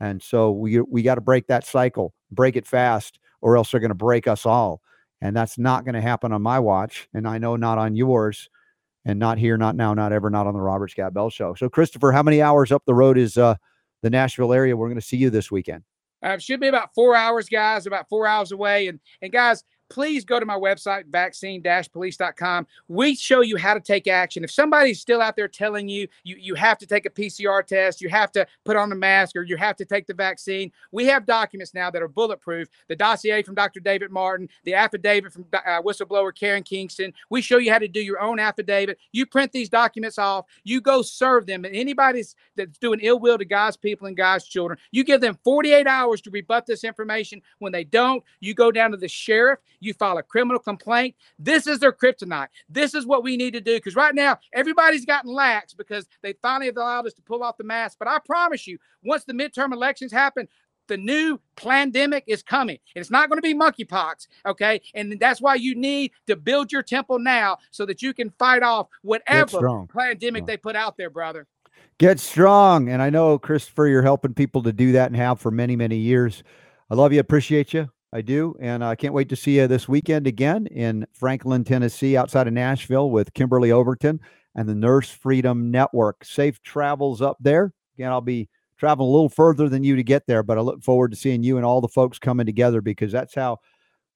And 0.00 0.22
so 0.22 0.50
we 0.50 0.80
we 0.80 1.02
got 1.02 1.16
to 1.16 1.20
break 1.20 1.46
that 1.48 1.66
cycle, 1.66 2.14
break 2.30 2.56
it 2.56 2.66
fast, 2.66 3.18
or 3.40 3.56
else 3.56 3.70
they're 3.70 3.80
going 3.80 3.90
to 3.90 3.94
break 3.94 4.26
us 4.26 4.46
all. 4.46 4.80
And 5.20 5.36
that's 5.36 5.58
not 5.58 5.84
going 5.84 5.96
to 5.96 6.00
happen 6.00 6.32
on 6.32 6.42
my 6.42 6.60
watch, 6.60 7.08
and 7.12 7.26
I 7.26 7.38
know 7.38 7.56
not 7.56 7.78
on 7.78 7.96
yours, 7.96 8.48
and 9.08 9.18
not 9.18 9.38
here, 9.38 9.56
not 9.56 9.74
now, 9.74 9.94
not 9.94 10.12
ever, 10.12 10.28
not 10.28 10.46
on 10.46 10.52
the 10.52 10.60
Robert 10.60 10.90
Scott 10.90 11.14
Bell 11.14 11.30
Show. 11.30 11.54
So, 11.54 11.68
Christopher, 11.70 12.12
how 12.12 12.22
many 12.22 12.42
hours 12.42 12.70
up 12.70 12.84
the 12.84 12.94
road 12.94 13.16
is 13.16 13.38
uh, 13.38 13.54
the 14.02 14.10
Nashville 14.10 14.52
area? 14.52 14.76
We're 14.76 14.88
going 14.88 15.00
to 15.00 15.06
see 15.06 15.16
you 15.16 15.30
this 15.30 15.50
weekend. 15.50 15.82
Uh, 16.22 16.36
should 16.36 16.60
be 16.60 16.68
about 16.68 16.94
four 16.94 17.16
hours, 17.16 17.48
guys. 17.48 17.86
About 17.86 18.06
four 18.10 18.26
hours 18.26 18.52
away, 18.52 18.86
and 18.86 19.00
and 19.22 19.32
guys, 19.32 19.64
please 19.88 20.24
go 20.24 20.38
to 20.38 20.46
my 20.46 20.56
website, 20.56 21.06
vaccine-police.com. 21.06 22.66
We 22.88 23.14
show 23.14 23.40
you 23.40 23.56
how 23.56 23.74
to 23.74 23.80
take 23.80 24.06
action. 24.06 24.44
If 24.44 24.50
somebody's 24.50 25.00
still 25.00 25.20
out 25.20 25.36
there 25.36 25.48
telling 25.48 25.88
you, 25.88 26.08
you 26.24 26.36
you 26.38 26.54
have 26.54 26.78
to 26.78 26.86
take 26.86 27.06
a 27.06 27.10
PCR 27.10 27.66
test, 27.66 28.00
you 28.00 28.08
have 28.08 28.32
to 28.32 28.46
put 28.64 28.76
on 28.76 28.92
a 28.92 28.94
mask, 28.94 29.36
or 29.36 29.42
you 29.42 29.56
have 29.56 29.76
to 29.76 29.84
take 29.84 30.06
the 30.06 30.14
vaccine, 30.14 30.72
we 30.92 31.06
have 31.06 31.26
documents 31.26 31.74
now 31.74 31.90
that 31.90 32.02
are 32.02 32.08
bulletproof. 32.08 32.68
The 32.88 32.96
dossier 32.96 33.42
from 33.42 33.54
Dr. 33.54 33.80
David 33.80 34.10
Martin, 34.10 34.48
the 34.64 34.74
affidavit 34.74 35.32
from 35.32 35.46
uh, 35.52 35.82
whistleblower 35.82 36.34
Karen 36.34 36.62
Kingston. 36.62 37.12
We 37.30 37.42
show 37.42 37.58
you 37.58 37.72
how 37.72 37.78
to 37.78 37.88
do 37.88 38.00
your 38.00 38.20
own 38.20 38.38
affidavit. 38.38 38.98
You 39.12 39.26
print 39.26 39.52
these 39.52 39.68
documents 39.68 40.18
off. 40.18 40.46
You 40.64 40.80
go 40.80 41.02
serve 41.02 41.46
them. 41.46 41.64
And 41.64 41.74
anybody 41.74 42.24
that's 42.56 42.78
doing 42.78 43.00
ill 43.02 43.18
will 43.18 43.38
to 43.38 43.44
God's 43.44 43.76
people 43.76 44.06
and 44.06 44.16
God's 44.16 44.44
children, 44.44 44.78
you 44.90 45.04
give 45.04 45.20
them 45.20 45.38
48 45.44 45.86
hours 45.86 46.20
to 46.22 46.30
rebut 46.30 46.66
this 46.66 46.84
information. 46.84 47.42
When 47.58 47.72
they 47.72 47.84
don't, 47.84 48.22
you 48.40 48.54
go 48.54 48.70
down 48.70 48.90
to 48.90 48.96
the 48.96 49.08
sheriff 49.08 49.60
you 49.80 49.94
file 49.94 50.18
a 50.18 50.22
criminal 50.22 50.58
complaint. 50.58 51.14
This 51.38 51.66
is 51.66 51.78
their 51.78 51.92
kryptonite. 51.92 52.48
This 52.68 52.94
is 52.94 53.06
what 53.06 53.22
we 53.22 53.36
need 53.36 53.52
to 53.54 53.60
do 53.60 53.76
because 53.76 53.96
right 53.96 54.14
now 54.14 54.38
everybody's 54.52 55.04
gotten 55.04 55.32
lax 55.32 55.74
because 55.74 56.06
they 56.22 56.34
finally 56.42 56.66
have 56.66 56.76
allowed 56.76 57.06
us 57.06 57.14
to 57.14 57.22
pull 57.22 57.42
off 57.42 57.56
the 57.56 57.64
mask. 57.64 57.98
But 57.98 58.08
I 58.08 58.18
promise 58.18 58.66
you, 58.66 58.78
once 59.02 59.24
the 59.24 59.32
midterm 59.32 59.72
elections 59.72 60.12
happen, 60.12 60.48
the 60.88 60.96
new 60.96 61.38
pandemic 61.56 62.24
is 62.26 62.42
coming. 62.42 62.78
It's 62.94 63.10
not 63.10 63.28
going 63.28 63.36
to 63.36 63.42
be 63.42 63.54
monkeypox, 63.54 64.26
okay? 64.46 64.80
And 64.94 65.18
that's 65.20 65.40
why 65.40 65.54
you 65.54 65.74
need 65.74 66.12
to 66.26 66.34
build 66.34 66.72
your 66.72 66.82
temple 66.82 67.18
now 67.18 67.58
so 67.70 67.86
that 67.86 68.02
you 68.02 68.12
can 68.14 68.30
fight 68.38 68.62
off 68.62 68.88
whatever 69.02 69.86
pandemic 69.94 70.46
they 70.46 70.56
put 70.56 70.74
out 70.76 70.96
there, 70.96 71.10
brother. 71.10 71.46
Get 71.98 72.18
strong. 72.20 72.88
And 72.88 73.02
I 73.02 73.10
know, 73.10 73.38
Christopher, 73.38 73.86
you're 73.86 74.02
helping 74.02 74.32
people 74.32 74.62
to 74.62 74.72
do 74.72 74.92
that 74.92 75.08
and 75.08 75.16
have 75.16 75.40
for 75.40 75.50
many, 75.50 75.76
many 75.76 75.96
years. 75.96 76.42
I 76.90 76.94
love 76.94 77.12
you. 77.12 77.20
Appreciate 77.20 77.74
you. 77.74 77.90
I 78.12 78.22
do. 78.22 78.56
And 78.60 78.82
I 78.82 78.94
can't 78.94 79.14
wait 79.14 79.28
to 79.28 79.36
see 79.36 79.56
you 79.56 79.66
this 79.66 79.88
weekend 79.88 80.26
again 80.26 80.66
in 80.66 81.06
Franklin, 81.12 81.64
Tennessee, 81.64 82.16
outside 82.16 82.46
of 82.46 82.54
Nashville 82.54 83.10
with 83.10 83.34
Kimberly 83.34 83.70
Overton 83.70 84.20
and 84.54 84.68
the 84.68 84.74
Nurse 84.74 85.10
Freedom 85.10 85.70
Network. 85.70 86.24
Safe 86.24 86.62
travels 86.62 87.20
up 87.20 87.36
there. 87.40 87.72
Again, 87.96 88.10
I'll 88.10 88.20
be 88.20 88.48
traveling 88.78 89.08
a 89.08 89.12
little 89.12 89.28
further 89.28 89.68
than 89.68 89.84
you 89.84 89.96
to 89.96 90.02
get 90.02 90.26
there, 90.26 90.42
but 90.42 90.56
I 90.56 90.62
look 90.62 90.82
forward 90.82 91.10
to 91.10 91.16
seeing 91.16 91.42
you 91.42 91.56
and 91.56 91.66
all 91.66 91.80
the 91.80 91.88
folks 91.88 92.18
coming 92.18 92.46
together 92.46 92.80
because 92.80 93.12
that's 93.12 93.34
how 93.34 93.58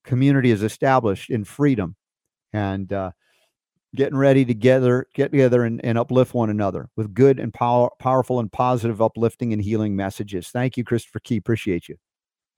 community 0.05 0.51
is 0.51 0.62
established 0.62 1.31
in 1.31 1.44
freedom 1.44 1.97
and 2.52 2.93
uh, 2.93 3.10
getting 3.94 4.16
ready 4.16 4.44
together, 4.44 5.06
get 5.14 5.32
together 5.32 5.64
and, 5.64 5.85
and 5.85 5.98
uplift 5.98 6.32
one 6.32 6.48
another 6.48 6.89
with 6.97 7.12
good 7.12 7.39
and 7.39 7.52
power, 7.52 7.90
powerful 7.98 8.40
and 8.40 8.51
positive 8.51 9.02
uplifting 9.02 9.52
and 9.52 9.62
healing 9.62 9.94
messages. 9.94 10.48
Thank 10.48 10.77
you, 10.77 10.85
Christopher 10.85 11.20
Key. 11.20 11.36
Appreciate 11.36 11.89
you. 11.89 11.97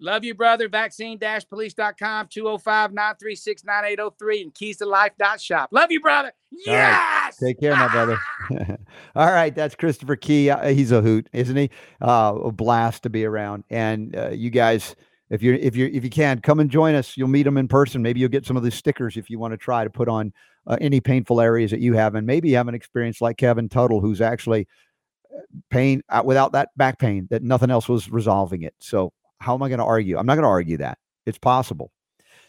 Love 0.00 0.24
you, 0.24 0.34
brother. 0.34 0.68
Vaccine-police.com, 0.68 2.28
205-936-9803, 2.28 4.42
and 4.42 4.54
keys 4.54 4.78
to 4.78 4.86
life.shop. 4.86 5.68
Love 5.72 5.92
you, 5.92 6.00
brother. 6.00 6.32
Yes. 6.50 7.36
Take 7.36 7.60
care, 7.60 7.76
my 7.76 7.88
brother. 7.88 8.18
All 9.16 9.32
right. 9.32 9.54
That's 9.54 9.74
Christopher 9.74 10.16
Key. 10.16 10.50
Uh, 10.50 10.68
he's 10.68 10.92
a 10.92 11.00
hoot, 11.00 11.28
isn't 11.32 11.56
he? 11.56 11.70
Uh, 12.00 12.34
a 12.44 12.52
blast 12.52 13.02
to 13.04 13.10
be 13.10 13.24
around. 13.24 13.64
And 13.70 14.16
uh, 14.16 14.30
you 14.30 14.50
guys, 14.50 14.96
if 15.30 15.42
you're 15.42 15.54
if 15.54 15.74
you 15.74 15.90
if 15.92 16.04
you 16.04 16.10
can 16.10 16.40
come 16.40 16.60
and 16.60 16.70
join 16.70 16.94
us, 16.94 17.16
you'll 17.16 17.28
meet 17.28 17.46
him 17.46 17.56
in 17.56 17.68
person. 17.68 18.02
Maybe 18.02 18.20
you'll 18.20 18.28
get 18.28 18.46
some 18.46 18.56
of 18.56 18.62
these 18.62 18.74
stickers 18.74 19.16
if 19.16 19.30
you 19.30 19.38
want 19.38 19.52
to 19.52 19.58
try 19.58 19.84
to 19.84 19.90
put 19.90 20.08
on 20.08 20.32
uh, 20.66 20.76
any 20.80 21.00
painful 21.00 21.40
areas 21.40 21.70
that 21.70 21.80
you 21.80 21.94
have, 21.94 22.14
and 22.14 22.26
maybe 22.26 22.50
you 22.50 22.56
have 22.56 22.68
an 22.68 22.74
experience 22.74 23.20
like 23.20 23.36
Kevin 23.36 23.68
Tuttle, 23.68 24.00
who's 24.00 24.20
actually 24.20 24.68
uh, 25.34 25.40
pain 25.70 26.02
uh, 26.08 26.22
without 26.24 26.52
that 26.52 26.70
back 26.76 26.98
pain 26.98 27.26
that 27.30 27.42
nothing 27.42 27.70
else 27.70 27.88
was 27.88 28.10
resolving 28.10 28.62
it. 28.62 28.74
So 28.78 29.12
how 29.40 29.54
am 29.54 29.62
I 29.62 29.68
going 29.68 29.78
to 29.78 29.84
argue? 29.84 30.18
I'm 30.18 30.26
not 30.26 30.34
going 30.34 30.44
to 30.44 30.48
argue 30.48 30.76
that. 30.78 30.98
It's 31.26 31.38
possible. 31.38 31.90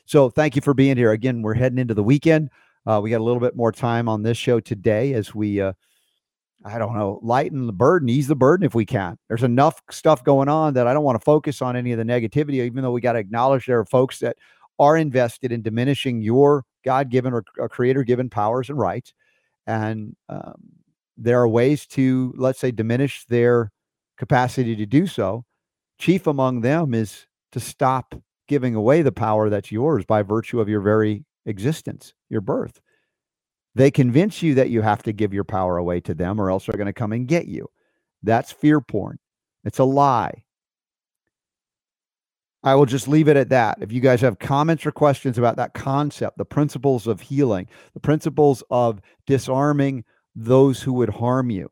So 0.05 0.29
thank 0.29 0.55
you 0.55 0.61
for 0.61 0.73
being 0.73 0.97
here. 0.97 1.11
Again, 1.11 1.41
we're 1.41 1.53
heading 1.53 1.79
into 1.79 1.93
the 1.93 2.03
weekend. 2.03 2.49
Uh, 2.85 2.99
we 3.01 3.09
got 3.09 3.21
a 3.21 3.23
little 3.23 3.39
bit 3.39 3.55
more 3.55 3.71
time 3.71 4.07
on 4.07 4.23
this 4.23 4.37
show 4.37 4.59
today 4.59 5.13
as 5.13 5.33
we, 5.33 5.59
uh, 5.59 5.73
I 6.63 6.77
don't 6.77 6.95
know, 6.95 7.19
lighten 7.23 7.65
the 7.65 7.73
burden, 7.73 8.09
ease 8.09 8.27
the 8.27 8.35
burden 8.35 8.65
if 8.65 8.75
we 8.75 8.85
can. 8.85 9.17
There's 9.27 9.43
enough 9.43 9.81
stuff 9.89 10.23
going 10.23 10.49
on 10.49 10.75
that 10.75 10.87
I 10.87 10.93
don't 10.93 11.03
want 11.03 11.19
to 11.19 11.25
focus 11.25 11.61
on 11.61 11.75
any 11.75 11.91
of 11.91 11.97
the 11.97 12.03
negativity, 12.03 12.63
even 12.65 12.83
though 12.83 12.91
we 12.91 13.01
got 13.01 13.13
to 13.13 13.19
acknowledge 13.19 13.65
there 13.65 13.79
are 13.79 13.85
folks 13.85 14.19
that 14.19 14.37
are 14.77 14.97
invested 14.97 15.51
in 15.51 15.61
diminishing 15.61 16.21
your 16.21 16.63
God 16.83 17.09
given 17.09 17.33
or, 17.33 17.43
or 17.57 17.69
creator 17.69 18.03
given 18.03 18.29
powers 18.29 18.69
and 18.69 18.77
rights. 18.77 19.13
And 19.65 20.15
um, 20.29 20.61
there 21.17 21.41
are 21.41 21.47
ways 21.47 21.87
to, 21.87 22.33
let's 22.37 22.59
say, 22.59 22.71
diminish 22.71 23.25
their 23.25 23.71
capacity 24.17 24.75
to 24.75 24.85
do 24.85 25.07
so. 25.07 25.43
Chief 25.97 26.27
among 26.27 26.61
them 26.61 26.93
is 26.93 27.25
to 27.51 27.59
stop 27.59 28.15
giving 28.47 28.75
away 28.75 29.01
the 29.01 29.11
power 29.11 29.49
that's 29.49 29.71
yours 29.71 30.05
by 30.05 30.21
virtue 30.21 30.59
of 30.59 30.69
your 30.69 30.81
very 30.81 31.25
existence, 31.45 32.13
your 32.29 32.41
birth. 32.41 32.81
They 33.73 33.91
convince 33.91 34.41
you 34.41 34.55
that 34.55 34.69
you 34.69 34.81
have 34.81 35.03
to 35.03 35.13
give 35.13 35.33
your 35.33 35.43
power 35.43 35.77
away 35.77 35.99
to 36.01 36.13
them 36.13 36.39
or 36.39 36.49
else 36.49 36.65
they're 36.65 36.77
going 36.77 36.85
to 36.87 36.93
come 36.93 37.11
and 37.11 37.27
get 37.27 37.47
you. 37.47 37.67
That's 38.23 38.51
fear 38.51 38.81
porn. 38.81 39.19
It's 39.63 39.79
a 39.79 39.83
lie. 39.83 40.45
I 42.63 42.73
will 42.73 42.87
just 42.87 43.07
leave 43.07 43.27
it 43.27 43.37
at 43.37 43.49
that. 43.49 43.77
If 43.81 43.91
you 43.91 44.01
guys 44.01 44.21
have 44.21 44.39
comments 44.39 44.85
or 44.87 44.91
questions 44.91 45.37
about 45.37 45.57
that 45.57 45.75
concept, 45.75 46.37
the 46.37 46.45
principles 46.45 47.05
of 47.05 47.21
healing, 47.21 47.67
the 47.93 47.99
principles 47.99 48.63
of 48.71 49.01
disarming 49.27 50.03
those 50.35 50.81
who 50.81 50.93
would 50.93 51.09
harm 51.09 51.51
you, 51.51 51.69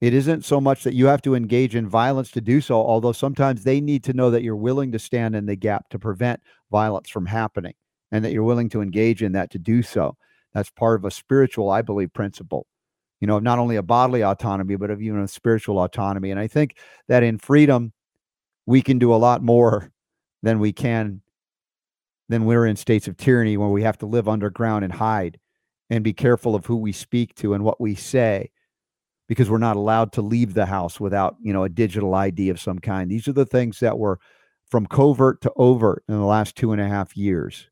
it 0.00 0.12
isn't 0.12 0.44
so 0.44 0.60
much 0.60 0.84
that 0.84 0.94
you 0.94 1.06
have 1.06 1.22
to 1.22 1.34
engage 1.34 1.74
in 1.74 1.88
violence 1.88 2.30
to 2.32 2.40
do 2.40 2.60
so, 2.60 2.76
although 2.76 3.12
sometimes 3.12 3.64
they 3.64 3.80
need 3.80 4.04
to 4.04 4.12
know 4.12 4.30
that 4.30 4.42
you're 4.42 4.56
willing 4.56 4.92
to 4.92 4.98
stand 4.98 5.34
in 5.34 5.46
the 5.46 5.56
gap 5.56 5.88
to 5.90 5.98
prevent 5.98 6.40
violence 6.70 7.08
from 7.08 7.26
happening 7.26 7.74
and 8.12 8.24
that 8.24 8.32
you're 8.32 8.42
willing 8.42 8.68
to 8.68 8.82
engage 8.82 9.22
in 9.22 9.32
that 9.32 9.50
to 9.52 9.58
do 9.58 9.82
so. 9.82 10.16
That's 10.52 10.70
part 10.70 11.00
of 11.00 11.04
a 11.04 11.10
spiritual, 11.10 11.70
I 11.70 11.82
believe, 11.82 12.12
principle, 12.12 12.66
you 13.20 13.26
know, 13.26 13.38
not 13.38 13.58
only 13.58 13.76
a 13.76 13.82
bodily 13.82 14.22
autonomy, 14.22 14.76
but 14.76 14.90
of 14.90 15.00
even 15.00 15.20
a 15.20 15.28
spiritual 15.28 15.78
autonomy. 15.78 16.30
And 16.30 16.40
I 16.40 16.46
think 16.46 16.76
that 17.08 17.22
in 17.22 17.38
freedom, 17.38 17.92
we 18.66 18.82
can 18.82 18.98
do 18.98 19.14
a 19.14 19.16
lot 19.16 19.42
more 19.42 19.92
than 20.42 20.58
we 20.58 20.72
can 20.72 21.22
than 22.28 22.44
we're 22.44 22.66
in 22.66 22.76
states 22.76 23.06
of 23.06 23.16
tyranny 23.16 23.56
where 23.56 23.68
we 23.68 23.82
have 23.82 23.98
to 23.98 24.06
live 24.06 24.28
underground 24.28 24.84
and 24.84 24.92
hide 24.92 25.38
and 25.90 26.02
be 26.02 26.12
careful 26.12 26.54
of 26.56 26.66
who 26.66 26.76
we 26.76 26.90
speak 26.90 27.34
to 27.36 27.54
and 27.54 27.62
what 27.62 27.80
we 27.80 27.94
say 27.94 28.50
because 29.28 29.50
we're 29.50 29.58
not 29.58 29.76
allowed 29.76 30.12
to 30.12 30.22
leave 30.22 30.54
the 30.54 30.66
house 30.66 31.00
without 31.00 31.36
you 31.42 31.52
know 31.52 31.64
a 31.64 31.68
digital 31.68 32.14
id 32.14 32.48
of 32.48 32.60
some 32.60 32.78
kind. 32.78 33.10
These 33.10 33.28
are 33.28 33.32
the 33.32 33.46
things 33.46 33.80
that 33.80 33.98
were 33.98 34.18
from 34.70 34.86
covert 34.86 35.40
to 35.42 35.52
overt 35.56 36.04
in 36.08 36.16
the 36.16 36.24
last 36.24 36.56
two 36.56 36.72
and 36.72 36.80
a 36.80 36.88
half 36.88 37.16
years. 37.16 37.68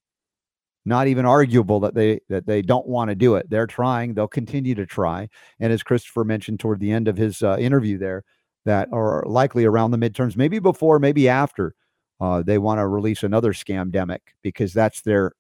Not 0.84 1.06
even 1.06 1.24
arguable 1.24 1.80
that 1.80 1.94
they 1.94 2.20
that 2.28 2.46
they 2.46 2.60
don't 2.62 2.86
want 2.86 3.08
to 3.08 3.14
do 3.14 3.36
it. 3.36 3.48
They're 3.48 3.66
trying. 3.66 4.14
They'll 4.14 4.28
continue 4.28 4.74
to 4.74 4.86
try. 4.86 5.28
And 5.60 5.72
as 5.72 5.82
christopher 5.82 6.24
mentioned 6.24 6.60
toward 6.60 6.80
the 6.80 6.92
end 6.92 7.08
of 7.08 7.16
his 7.16 7.42
uh, 7.42 7.56
interview 7.58 7.98
there 7.98 8.24
that 8.64 8.88
are 8.92 9.24
likely 9.26 9.64
around 9.64 9.90
the 9.90 9.98
midterms 9.98 10.36
maybe 10.36 10.58
before 10.58 10.98
maybe 10.98 11.28
after 11.28 11.74
uh, 12.20 12.42
they 12.42 12.56
want 12.58 12.78
to 12.78 12.86
release 12.86 13.22
another 13.22 13.52
scamdemic 13.52 14.20
because 14.42 14.72
that's 14.72 15.02
their 15.02 15.32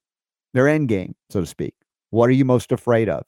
their 0.54 0.68
end 0.68 0.88
game 0.88 1.14
so 1.30 1.40
to 1.40 1.46
speak. 1.46 1.74
What 2.10 2.28
are 2.30 2.32
you 2.32 2.44
most 2.44 2.72
afraid 2.72 3.08
of 3.08 3.24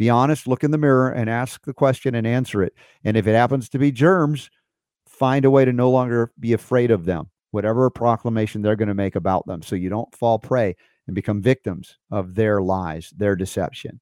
be 0.00 0.08
honest, 0.08 0.48
look 0.48 0.64
in 0.64 0.70
the 0.70 0.78
mirror 0.78 1.10
and 1.10 1.28
ask 1.28 1.66
the 1.66 1.74
question 1.74 2.14
and 2.14 2.26
answer 2.26 2.62
it. 2.62 2.72
And 3.04 3.18
if 3.18 3.26
it 3.26 3.34
happens 3.34 3.68
to 3.68 3.78
be 3.78 3.92
germs, 3.92 4.48
find 5.06 5.44
a 5.44 5.50
way 5.50 5.66
to 5.66 5.74
no 5.74 5.90
longer 5.90 6.32
be 6.40 6.54
afraid 6.54 6.90
of 6.90 7.04
them, 7.04 7.28
whatever 7.50 7.90
proclamation 7.90 8.62
they're 8.62 8.76
going 8.76 8.88
to 8.88 8.94
make 8.94 9.14
about 9.14 9.46
them, 9.46 9.60
so 9.60 9.76
you 9.76 9.90
don't 9.90 10.16
fall 10.16 10.38
prey 10.38 10.74
and 11.06 11.14
become 11.14 11.42
victims 11.42 11.98
of 12.10 12.34
their 12.34 12.62
lies, 12.62 13.12
their 13.14 13.36
deception 13.36 14.00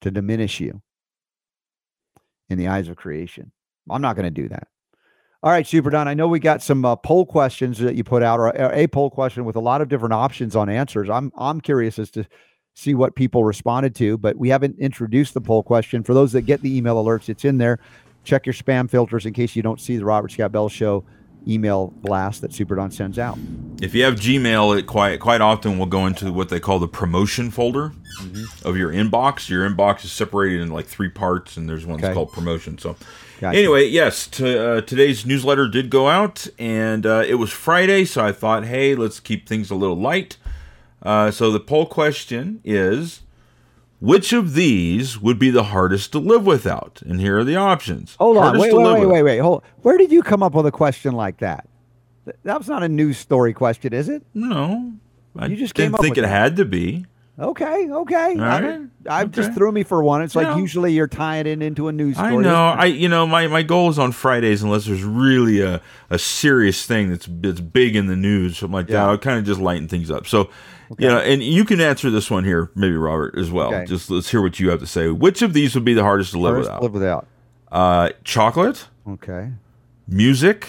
to 0.00 0.10
diminish 0.10 0.58
you 0.58 0.82
in 2.50 2.58
the 2.58 2.66
eyes 2.66 2.88
of 2.88 2.96
creation. 2.96 3.52
I'm 3.88 4.02
not 4.02 4.16
going 4.16 4.24
to 4.24 4.42
do 4.42 4.48
that. 4.48 4.66
All 5.44 5.52
right, 5.52 5.64
Super 5.64 5.90
Don. 5.90 6.08
I 6.08 6.14
know 6.14 6.26
we 6.26 6.40
got 6.40 6.60
some 6.60 6.84
uh, 6.84 6.96
poll 6.96 7.24
questions 7.24 7.78
that 7.78 7.94
you 7.94 8.02
put 8.02 8.24
out, 8.24 8.40
or 8.40 8.48
a, 8.48 8.82
a 8.82 8.86
poll 8.88 9.10
question 9.10 9.44
with 9.44 9.54
a 9.54 9.60
lot 9.60 9.80
of 9.80 9.88
different 9.88 10.14
options 10.14 10.56
on 10.56 10.68
answers. 10.68 11.08
I'm 11.08 11.30
I'm 11.36 11.60
curious 11.60 12.00
as 12.00 12.10
to 12.10 12.26
see 12.78 12.94
what 12.94 13.16
people 13.16 13.44
responded 13.44 13.94
to. 13.96 14.16
But 14.16 14.36
we 14.36 14.48
haven't 14.48 14.78
introduced 14.78 15.34
the 15.34 15.40
poll 15.40 15.62
question. 15.62 16.04
For 16.04 16.14
those 16.14 16.32
that 16.32 16.42
get 16.42 16.62
the 16.62 16.76
email 16.76 17.02
alerts, 17.02 17.28
it's 17.28 17.44
in 17.44 17.58
there. 17.58 17.80
Check 18.24 18.46
your 18.46 18.52
spam 18.52 18.88
filters 18.88 19.26
in 19.26 19.32
case 19.32 19.56
you 19.56 19.62
don't 19.62 19.80
see 19.80 19.96
the 19.96 20.04
Robert 20.04 20.30
Scott 20.30 20.52
Bell 20.52 20.68
Show 20.68 21.04
email 21.46 21.94
blast 22.02 22.42
that 22.42 22.52
Super 22.52 22.74
Don 22.74 22.90
sends 22.90 23.18
out. 23.18 23.38
If 23.80 23.94
you 23.94 24.04
have 24.04 24.14
Gmail, 24.14 24.78
it 24.78 24.86
quite 24.86 25.18
quite 25.18 25.40
often 25.40 25.78
will 25.78 25.86
go 25.86 26.06
into 26.06 26.32
what 26.32 26.50
they 26.50 26.60
call 26.60 26.78
the 26.78 26.88
promotion 26.88 27.50
folder 27.50 27.92
mm-hmm. 28.20 28.68
of 28.68 28.76
your 28.76 28.92
inbox. 28.92 29.48
Your 29.48 29.68
inbox 29.68 30.04
is 30.04 30.12
separated 30.12 30.60
in 30.60 30.70
like 30.70 30.86
three 30.86 31.08
parts, 31.08 31.56
and 31.56 31.68
there's 31.68 31.86
one 31.86 32.04
okay. 32.04 32.12
called 32.12 32.32
promotion. 32.32 32.76
So, 32.76 32.96
gotcha. 33.40 33.56
anyway, 33.56 33.86
yes, 33.86 34.26
to, 34.28 34.78
uh, 34.78 34.80
today's 34.82 35.24
newsletter 35.24 35.68
did 35.68 35.90
go 35.90 36.08
out, 36.08 36.46
and 36.58 37.06
uh, 37.06 37.24
it 37.26 37.34
was 37.34 37.50
Friday, 37.50 38.04
so 38.04 38.24
I 38.24 38.32
thought, 38.32 38.64
hey, 38.64 38.94
let's 38.94 39.20
keep 39.20 39.48
things 39.48 39.70
a 39.70 39.74
little 39.74 39.96
light. 39.96 40.36
Uh, 41.02 41.30
so 41.30 41.50
the 41.50 41.60
poll 41.60 41.86
question 41.86 42.60
is 42.64 43.22
which 44.00 44.32
of 44.32 44.54
these 44.54 45.20
would 45.20 45.38
be 45.38 45.50
the 45.50 45.64
hardest 45.64 46.12
to 46.12 46.18
live 46.18 46.46
without? 46.46 47.02
And 47.04 47.20
here 47.20 47.38
are 47.38 47.44
the 47.44 47.56
options. 47.56 48.14
Hold 48.16 48.36
on. 48.36 48.58
Wait, 48.58 48.72
wait, 48.72 48.84
wait, 48.84 49.06
wait, 49.06 49.22
wait. 49.22 49.38
Hold. 49.38 49.62
Where 49.82 49.98
did 49.98 50.12
you 50.12 50.22
come 50.22 50.42
up 50.42 50.54
with 50.54 50.66
a 50.66 50.72
question 50.72 51.14
like 51.14 51.38
that? 51.38 51.68
That 52.44 52.58
was 52.58 52.68
not 52.68 52.82
a 52.82 52.88
news 52.88 53.18
story 53.18 53.52
question, 53.54 53.92
is 53.92 54.08
it? 54.08 54.22
No. 54.34 54.92
I 55.36 55.46
you 55.46 55.56
just 55.56 55.74
came 55.74 55.94
up 55.94 56.00
didn't 56.00 56.14
think 56.14 56.18
it 56.18 56.22
that. 56.22 56.28
had 56.28 56.56
to 56.56 56.64
be. 56.64 57.06
Okay, 57.40 57.88
okay. 57.88 58.36
Right. 58.36 58.80
I, 59.06 59.20
I 59.20 59.22
okay. 59.22 59.30
just 59.30 59.52
threw 59.52 59.70
me 59.70 59.84
for 59.84 60.02
one. 60.02 60.22
It's 60.22 60.34
like 60.34 60.56
usually 60.56 60.92
you're 60.92 61.06
tying 61.06 61.46
it 61.46 61.62
into 61.62 61.86
a 61.86 61.92
news 61.92 62.16
story. 62.16 62.34
I 62.34 62.36
know. 62.36 62.56
I 62.56 62.86
you 62.86 63.08
know 63.08 63.26
my, 63.28 63.46
my 63.46 63.62
goal 63.62 63.90
is 63.90 63.98
on 63.98 64.10
Fridays 64.10 64.62
unless 64.62 64.86
there's 64.86 65.04
really 65.04 65.60
a, 65.60 65.80
a 66.10 66.18
serious 66.18 66.84
thing 66.84 67.10
that's 67.10 67.28
that's 67.30 67.60
big 67.60 67.94
in 67.94 68.06
the 68.08 68.16
news, 68.16 68.58
something 68.58 68.74
like 68.74 68.88
yeah. 68.88 69.04
that. 69.04 69.08
I'll 69.10 69.18
kind 69.18 69.38
of 69.38 69.44
just 69.44 69.60
lighten 69.60 69.86
things 69.86 70.10
up. 70.10 70.26
So 70.26 70.50
Okay. 70.90 71.04
You 71.04 71.10
know, 71.10 71.18
and 71.18 71.42
you 71.42 71.64
can 71.64 71.80
answer 71.80 72.10
this 72.10 72.30
one 72.30 72.44
here, 72.44 72.70
maybe 72.74 72.96
Robert 72.96 73.36
as 73.36 73.50
well. 73.50 73.68
Okay. 73.68 73.84
Just 73.84 74.10
let's 74.10 74.30
hear 74.30 74.40
what 74.40 74.58
you 74.58 74.70
have 74.70 74.80
to 74.80 74.86
say. 74.86 75.08
Which 75.08 75.42
of 75.42 75.52
these 75.52 75.74
would 75.74 75.84
be 75.84 75.92
the 75.94 76.02
hardest 76.02 76.32
to 76.32 76.38
live 76.38 76.54
hardest 76.54 76.70
without? 76.70 76.82
live 76.82 76.92
without. 76.92 77.26
Uh, 77.70 78.10
chocolate. 78.24 78.88
Okay. 79.06 79.52
Music. 80.06 80.68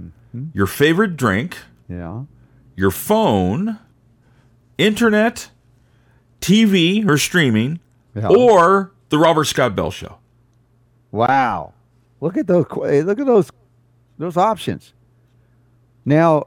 Mm-hmm. 0.00 0.46
Your 0.54 0.66
favorite 0.66 1.16
drink. 1.16 1.56
Yeah. 1.88 2.24
Your 2.74 2.90
phone. 2.90 3.78
Internet. 4.76 5.50
TV 6.40 7.08
or 7.08 7.18
streaming. 7.18 7.80
Yeah. 8.14 8.28
Or 8.28 8.92
the 9.10 9.18
Robert 9.18 9.44
Scott 9.44 9.76
Bell 9.76 9.90
Show. 9.90 10.18
Wow. 11.10 11.74
Look 12.20 12.36
at 12.36 12.46
those. 12.46 12.66
Look 12.70 13.18
at 13.18 13.26
those. 13.26 13.50
Those 14.18 14.36
options. 14.36 14.92
Now, 16.04 16.46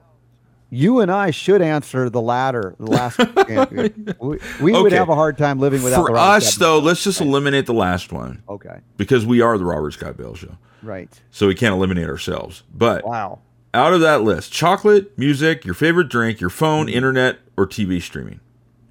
you 0.69 0.99
and 0.99 1.11
I 1.11 1.31
should 1.31 1.61
answer 1.61 2.09
the 2.09 2.21
latter. 2.21 2.75
The 2.79 2.85
last, 2.85 3.17
we, 4.19 4.39
we 4.61 4.73
okay. 4.73 4.81
would 4.81 4.91
have 4.91 5.09
a 5.09 5.15
hard 5.15 5.37
time 5.37 5.59
living 5.59 5.83
without. 5.83 6.07
For 6.07 6.17
us, 6.17 6.55
though, 6.55 6.79
let's 6.79 7.03
just 7.03 7.21
eliminate 7.21 7.65
the 7.65 7.73
last 7.73 8.11
one. 8.11 8.41
Okay. 8.49 8.79
Because 8.97 9.25
we 9.25 9.41
are 9.41 9.57
the 9.57 9.65
Robert 9.65 9.91
Scott 9.91 10.17
Bell 10.17 10.33
Show. 10.33 10.57
Right. 10.81 11.09
So 11.29 11.47
we 11.47 11.55
can't 11.55 11.73
eliminate 11.73 12.07
ourselves. 12.07 12.63
But 12.73 13.05
wow. 13.05 13.39
Out 13.73 13.93
of 13.93 14.01
that 14.01 14.21
list, 14.23 14.51
chocolate, 14.51 15.17
music, 15.17 15.63
your 15.63 15.73
favorite 15.73 16.09
drink, 16.09 16.41
your 16.41 16.49
phone, 16.49 16.87
mm-hmm. 16.87 16.95
internet, 16.95 17.39
or 17.55 17.65
TV 17.65 18.01
streaming. 18.01 18.41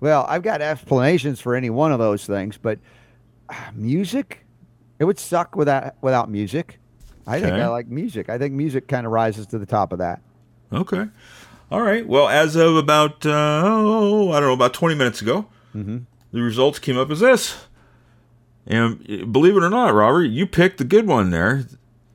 Well, 0.00 0.24
I've 0.28 0.42
got 0.42 0.62
explanations 0.62 1.40
for 1.40 1.54
any 1.54 1.70
one 1.70 1.92
of 1.92 1.98
those 1.98 2.26
things, 2.26 2.56
but 2.56 2.78
uh, 3.48 3.54
music, 3.74 4.46
it 4.98 5.04
would 5.04 5.18
suck 5.18 5.54
without 5.54 5.94
without 6.00 6.30
music. 6.30 6.78
I 7.26 7.36
okay. 7.36 7.46
think 7.46 7.56
I 7.56 7.68
like 7.68 7.88
music. 7.88 8.28
I 8.28 8.38
think 8.38 8.54
music 8.54 8.88
kind 8.88 9.06
of 9.06 9.12
rises 9.12 9.46
to 9.48 9.58
the 9.58 9.66
top 9.66 9.92
of 9.92 9.98
that. 9.98 10.22
Okay. 10.72 11.06
All 11.70 11.82
right. 11.82 12.06
Well, 12.06 12.28
as 12.28 12.56
of 12.56 12.76
about 12.76 13.24
uh, 13.26 13.62
oh, 13.64 14.32
I 14.32 14.40
don't 14.40 14.48
know, 14.48 14.54
about 14.54 14.74
twenty 14.74 14.94
minutes 14.94 15.20
ago, 15.20 15.46
mm-hmm. 15.74 15.98
the 16.32 16.40
results 16.40 16.78
came 16.78 16.98
up 16.98 17.10
as 17.10 17.20
this. 17.20 17.66
And 18.66 19.32
believe 19.32 19.56
it 19.56 19.62
or 19.62 19.70
not, 19.70 19.94
Robert, 19.94 20.24
you 20.24 20.46
picked 20.46 20.78
the 20.78 20.84
good 20.84 21.06
one 21.06 21.30
there. 21.30 21.66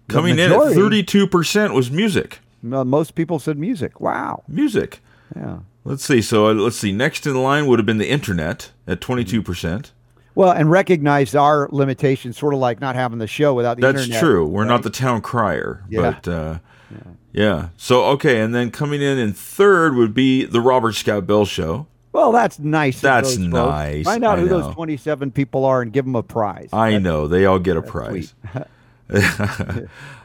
Coming 0.07 0.37
in 0.39 0.51
at 0.51 0.73
thirty-two 0.73 1.27
percent 1.27 1.73
was 1.73 1.91
music. 1.91 2.39
most 2.61 3.15
people 3.15 3.39
said 3.39 3.57
music. 3.57 3.99
Wow, 3.99 4.43
music. 4.47 5.01
Yeah. 5.35 5.59
Let's 5.85 6.03
see. 6.03 6.21
So 6.21 6.47
uh, 6.47 6.53
let's 6.53 6.75
see. 6.75 6.91
Next 6.91 7.25
in 7.27 7.41
line 7.41 7.67
would 7.67 7.79
have 7.79 7.85
been 7.85 7.99
the 7.99 8.09
internet 8.09 8.71
at 8.87 8.99
twenty-two 8.99 9.43
percent. 9.43 9.91
Well, 10.33 10.51
and 10.51 10.69
recognize 10.69 11.33
our 11.33 11.69
limitations, 11.71 12.37
sort 12.37 12.53
of 12.53 12.59
like 12.59 12.81
not 12.81 12.95
having 12.95 13.19
the 13.19 13.27
show 13.27 13.53
without 13.53 13.77
the 13.77 13.81
That's 13.81 14.01
internet. 14.01 14.13
That's 14.15 14.21
true. 14.21 14.45
We're 14.45 14.63
right? 14.63 14.67
not 14.67 14.83
the 14.83 14.89
town 14.89 15.21
crier, 15.21 15.85
yeah. 15.87 16.01
but 16.01 16.27
uh, 16.27 16.59
yeah. 16.91 16.97
Yeah. 17.31 17.69
So 17.77 18.03
okay, 18.05 18.41
and 18.41 18.53
then 18.53 18.71
coming 18.71 19.01
in 19.01 19.19
in 19.19 19.31
third 19.31 19.95
would 19.95 20.13
be 20.13 20.43
the 20.43 20.59
Robert 20.59 20.93
Scott 20.93 21.27
Bell 21.27 21.45
Show. 21.45 21.87
Well, 22.11 22.31
that's 22.31 22.57
nice. 22.59 23.01
That's 23.01 23.37
nice. 23.37 24.05
Find 24.05 24.25
out 24.25 24.39
I 24.39 24.41
who 24.41 24.47
know. 24.47 24.61
those 24.61 24.73
twenty-seven 24.73 25.31
people 25.31 25.65
are 25.65 25.83
and 25.83 25.93
give 25.93 26.05
them 26.05 26.15
a 26.15 26.23
prize. 26.23 26.69
I 26.73 26.91
that's, 26.91 27.03
know 27.03 27.27
they 27.27 27.45
all 27.45 27.59
get 27.59 27.77
a 27.77 27.81
prize. 27.81 28.33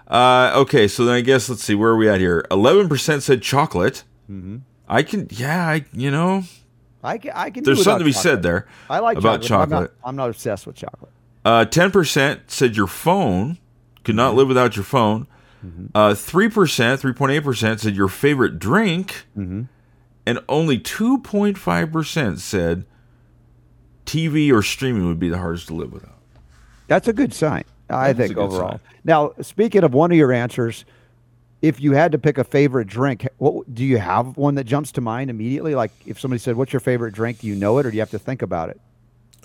uh, 0.08 0.52
okay, 0.54 0.88
so 0.88 1.04
then 1.04 1.16
I 1.16 1.20
guess 1.20 1.50
let's 1.50 1.62
see 1.62 1.74
where 1.74 1.90
are 1.90 1.96
we 1.96 2.08
at 2.08 2.18
here. 2.18 2.46
Eleven 2.50 2.88
percent 2.88 3.22
said 3.22 3.42
chocolate. 3.42 4.04
Mm-hmm. 4.30 4.58
I 4.90 5.02
can, 5.04 5.28
yeah, 5.30 5.66
I 5.66 5.84
you 5.92 6.10
know, 6.10 6.42
I 7.02 7.18
can. 7.18 7.30
I 7.34 7.50
can. 7.50 7.64
There's 7.64 7.82
something 7.82 8.00
to 8.00 8.04
be 8.04 8.12
chocolate. 8.12 8.22
said 8.22 8.42
there. 8.42 8.66
I 8.90 8.98
like 8.98 9.16
about 9.16 9.42
chocolate. 9.42 9.48
chocolate. 9.48 9.72
I'm, 9.72 9.80
not, 9.80 10.08
I'm, 10.08 10.16
not, 10.16 10.30
obsessed 10.30 10.66
with 10.66 10.76
chocolate. 10.76 11.12
Uh, 11.44 11.64
ten 11.64 11.90
percent 11.90 12.50
said 12.50 12.76
your 12.76 12.88
phone 12.88 13.58
could 14.04 14.16
not 14.16 14.30
mm-hmm. 14.30 14.38
live 14.38 14.48
without 14.48 14.76
your 14.76 14.84
phone. 14.84 15.26
Mm-hmm. 15.64 15.86
Uh, 15.94 16.10
3%, 16.10 16.50
3.8% 16.50 17.80
said 17.80 17.94
your 17.94 18.08
favorite 18.08 18.58
drink, 18.58 19.26
mm-hmm. 19.36 19.64
and 20.24 20.38
only 20.48 20.78
2.5% 20.78 22.38
said 22.38 22.86
TV 24.06 24.52
or 24.52 24.62
streaming 24.62 25.06
would 25.06 25.20
be 25.20 25.28
the 25.28 25.38
hardest 25.38 25.68
to 25.68 25.74
live 25.74 25.92
without. 25.92 26.18
That's 26.86 27.08
a 27.08 27.12
good 27.12 27.34
sign, 27.34 27.64
I 27.88 28.12
That 28.12 28.22
is 28.22 28.28
think, 28.30 28.38
overall. 28.38 28.70
sign. 28.70 28.80
Now, 29.04 29.32
speaking 29.42 29.84
of 29.84 29.92
one 29.92 30.10
of 30.10 30.16
your 30.16 30.32
answers, 30.32 30.84
if 31.62 31.80
you 31.80 31.92
had 31.92 32.12
to 32.12 32.18
pick 32.18 32.38
a 32.38 32.44
favorite 32.44 32.86
drink, 32.88 33.26
what 33.38 33.72
do 33.74 33.84
you 33.84 33.98
have 33.98 34.36
one 34.36 34.54
that 34.54 34.64
jumps 34.64 34.92
to 34.92 35.00
mind 35.00 35.30
immediately? 35.30 35.74
Like 35.74 35.90
if 36.06 36.18
somebody 36.20 36.38
said, 36.38 36.56
"What's 36.56 36.72
your 36.72 36.80
favorite 36.80 37.12
drink?" 37.14 37.40
Do 37.40 37.46
you 37.46 37.54
know 37.54 37.78
it, 37.78 37.86
or 37.86 37.90
do 37.90 37.96
you 37.96 38.00
have 38.00 38.10
to 38.10 38.18
think 38.18 38.42
about 38.42 38.70
it? 38.70 38.80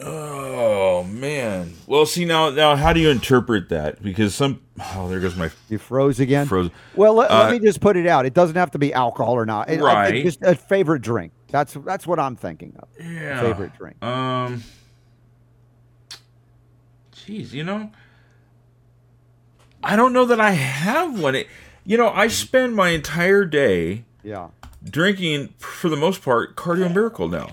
Oh 0.01 1.03
man. 1.03 1.73
Well, 1.87 2.05
see 2.05 2.25
now, 2.25 2.49
now 2.49 2.75
how 2.75 2.91
do 2.91 2.99
you 2.99 3.09
interpret 3.09 3.69
that? 3.69 4.03
Because 4.03 4.35
some, 4.35 4.61
oh, 4.93 5.07
there 5.07 5.21
goes 5.21 5.37
my 5.37 5.49
You 5.69 5.77
froze 5.77 6.19
again. 6.19 6.47
frozen. 6.47 6.73
Well, 6.95 7.13
let, 7.13 7.31
let 7.31 7.45
Uh, 7.47 7.51
me 7.51 7.59
just 7.59 7.79
put 7.79 7.95
it 7.95 8.05
out. 8.05 8.25
It 8.25 8.33
doesn't 8.33 8.57
have 8.57 8.71
to 8.71 8.77
be 8.77 8.93
alcohol 8.93 9.35
or 9.35 9.45
not. 9.45 9.69
It- 9.69 9.79
Right. 9.81 10.21
Just 10.23 10.41
a 10.41 10.53
favorite 10.55 11.01
drink. 11.01 11.31
That's 11.49 11.73
that's 11.85 12.05
what 12.05 12.19
I'm 12.19 12.35
thinking 12.35 12.73
of. 12.77 12.89
Yeah. 12.99 13.39
Favorite 13.41 13.71
drink. 13.77 14.03
Um. 14.03 14.63
Jeez, 17.15 17.53
you 17.53 17.63
know, 17.63 17.89
I 19.83 19.95
don't 19.95 20.13
know 20.13 20.25
that 20.25 20.39
I 20.41 20.51
have 20.51 21.19
one. 21.19 21.35
It, 21.35 21.47
you 21.86 21.98
know, 21.98 22.10
I 22.10 22.26
mm-hmm. 22.26 22.32
spend 22.32 22.76
my 22.76 22.90
entire 22.90 23.45
day 23.45 24.03
Yeah. 24.24 24.49
drinking, 24.84 25.53
for 25.57 25.90
the 25.90 25.95
most 25.95 26.22
part, 26.22 26.56
Cardio 26.56 26.94
Miracle 26.94 27.28
now. 27.28 27.49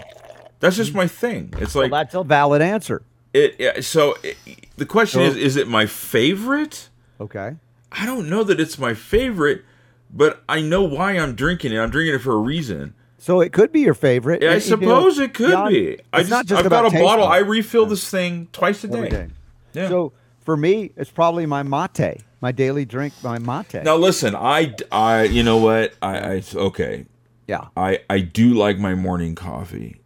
That's 0.61 0.77
just 0.77 0.91
mm-hmm. 0.91 0.99
my 0.99 1.07
thing. 1.07 1.55
It's 1.59 1.75
Well, 1.75 1.89
like 1.89 1.91
that's 1.91 2.15
a 2.15 2.25
valid 2.25 2.63
answer. 2.63 3.03
it. 3.35 3.57
yeah, 3.59 3.81
So 3.81 4.17
it, 4.23 4.37
the 4.77 4.87
question 4.87 5.21
So- 5.21 5.27
is: 5.27 5.37
Is 5.37 5.57
it 5.57 5.69
my 5.69 5.87
favorite? 5.87 6.89
Okay. 7.21 7.57
I 7.93 8.07
don't 8.07 8.29
know 8.29 8.43
that 8.45 8.59
it's 8.59 8.79
my 8.79 8.95
favorite, 8.95 9.65
but 10.11 10.43
I 10.49 10.61
know 10.63 10.83
why 10.83 11.13
I'm 11.13 11.35
drinking 11.35 11.73
it. 11.73 11.79
I'm 11.79 11.91
drinking 11.91 12.15
it 12.15 12.19
for 12.21 12.33
a 12.33 12.39
reason. 12.39 12.95
So 13.19 13.41
it 13.41 13.53
could 13.53 13.71
be 13.71 13.81
your 13.81 13.95
favorite. 13.95 14.43
Yeah, 14.43 14.51
I 14.51 14.55
And, 14.55 14.65
you 14.65 14.77
know, 14.79 14.81
suppose 14.81 15.19
it 15.19 15.35
could 15.35 15.51
Jan, 15.51 15.69
be. 15.69 15.99
I 16.13 16.21
just, 16.21 16.31
not 16.31 16.47
just 16.47 16.65
I've 16.65 16.71
got 16.71 16.87
a 16.87 16.99
bottle. 16.99 17.25
I 17.27 17.39
refill 17.39 17.87
this 17.87 18.09
thing 18.11 18.49
twice 18.53 18.83
a 18.83 18.89
day. 18.89 19.09
day. 19.09 19.29
Yeah. 19.75 19.89
So 19.89 20.13
for 20.45 20.57
me, 20.57 20.91
it's 20.97 21.11
probably 21.11 21.47
my 21.47 21.63
mate, 21.63 22.19
my 22.41 22.53
daily 22.53 22.85
drink, 22.85 23.13
my 23.23 23.39
mate. 23.39 23.85
Now 23.85 23.97
listen, 23.97 24.35
I, 24.35 24.75
I, 24.91 25.25
you 25.25 25.43
know 25.43 25.57
what? 25.59 25.95
I, 26.03 26.19
I, 26.37 26.43
okay. 26.55 27.07
Yeah. 27.49 27.67
I, 27.77 28.01
I 28.11 28.21
do 28.21 28.55
like 28.55 28.79
my 28.79 28.95
morning 28.95 29.35
coffee. 29.35 29.97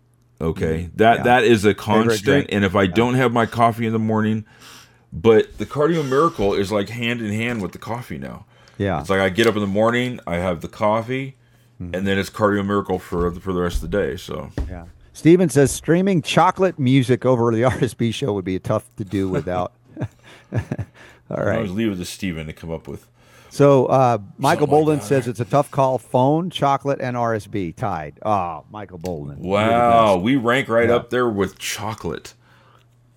Okay, 0.40 0.90
that 0.96 1.18
Mm-hmm. 1.20 1.26
Yeah. 1.26 1.40
that 1.40 1.44
is 1.44 1.64
a 1.64 1.72
constant. 1.74 2.48
And 2.50 2.64
if 2.64 2.76
I 2.76 2.86
don't 2.86 3.14
have 3.14 3.32
my 3.32 3.46
coffee 3.46 3.86
in 3.86 3.92
the 3.94 3.98
morning, 3.98 4.44
but 5.12 5.56
the 5.56 5.64
Cardio 5.64 6.06
Miracle 6.06 6.52
is 6.52 6.70
like 6.70 6.90
hand 6.90 7.22
in 7.22 7.32
hand 7.32 7.62
with 7.62 7.72
the 7.72 7.78
coffee 7.78 8.18
now. 8.18 8.44
Yeah. 8.76 9.00
It's 9.00 9.08
like 9.08 9.20
I 9.20 9.30
get 9.30 9.46
up 9.46 9.54
in 9.54 9.62
the 9.62 9.66
morning, 9.66 10.20
I 10.26 10.36
have 10.36 10.60
the 10.60 10.68
coffee, 10.68 11.36
Mm-hmm. 11.80 11.94
and 11.94 12.06
then 12.06 12.18
it's 12.18 12.30
Cardio 12.30 12.64
Miracle 12.66 12.98
for 12.98 13.30
for 13.32 13.52
the 13.52 13.60
rest 13.60 13.82
of 13.82 13.90
the 13.90 13.98
day. 13.98 14.16
So 14.16 14.50
Yeah. 14.68 14.86
Steven 15.12 15.48
says 15.50 15.70
streaming 15.70 16.20
chocolate 16.22 16.78
music 16.78 17.24
over 17.26 17.50
the 17.54 17.62
RSB 17.70 18.12
show 18.14 18.32
would 18.34 18.44
be 18.46 18.58
tough 18.58 18.84
to 18.96 19.04
do 19.04 19.28
without. 19.28 19.72
All 21.31 21.36
I 21.39 21.43
right. 21.44 21.56
always 21.56 21.73
leave 21.73 21.93
it 21.93 21.97
to 21.97 22.05
Steven 22.05 22.47
to 22.47 22.52
come 22.52 22.70
up 22.70 22.86
with. 22.89 23.06
So 23.51 23.86
uh, 23.86 24.18
Michael 24.39 24.66
like 24.66 24.85
Boldin 24.86 24.98
that. 25.01 25.05
says 25.05 25.28
it's 25.28 25.40
a 25.40 25.44
tough 25.44 25.70
call. 25.70 25.98
Phone, 25.98 26.51
chocolate, 26.51 27.01
and 27.01 27.16
RSB 27.16 27.74
tied. 27.74 28.18
Oh, 28.24 28.64
Michael 28.70 28.98
Boldin. 28.98 29.39
Wow, 29.39 30.16
we 30.18 30.36
rank 30.36 30.68
right 30.68 30.89
Yeah. 30.89 30.97
up 30.97 31.10
there 31.10 31.28
with 31.28 31.59
chocolate. 31.59 32.35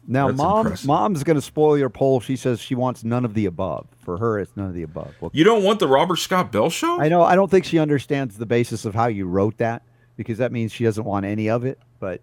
Now, 0.08 0.28
That's 0.28 0.38
mom, 0.38 0.66
impressive. 0.66 0.88
mom's 0.88 1.24
going 1.24 1.36
to 1.36 1.42
spoil 1.42 1.78
your 1.78 1.90
poll. 1.90 2.20
She 2.20 2.36
says 2.36 2.60
she 2.60 2.74
wants 2.74 3.04
none 3.04 3.26
of 3.26 3.36
the 3.36 3.46
above. 3.46 3.86
For 4.04 4.18
her, 4.18 4.40
it's 4.40 4.56
none 4.56 4.66
of 4.68 4.74
the 4.74 4.82
above. 4.82 5.14
Well, 5.22 5.30
You 5.36 5.44
don't 5.44 5.64
want 5.64 5.80
the 5.80 5.88
Robert 5.88 6.16
Scott 6.16 6.52
Bell 6.52 6.72
show? 6.72 7.00
I 7.00 7.10
know. 7.10 7.22
I 7.22 7.36
don't 7.36 7.52
think 7.52 7.64
she 7.66 7.78
understands 7.78 8.38
the 8.38 8.48
basis 8.48 8.86
of 8.86 8.96
how 8.96 9.06
you 9.06 9.28
wrote 9.28 9.58
that 9.60 9.84
because 10.16 10.40
that 10.40 10.52
means 10.52 10.72
she 10.72 10.84
doesn't 10.84 11.04
want 11.06 11.26
any 11.28 11.48
of 11.50 11.64
it. 11.64 11.78
But 12.00 12.22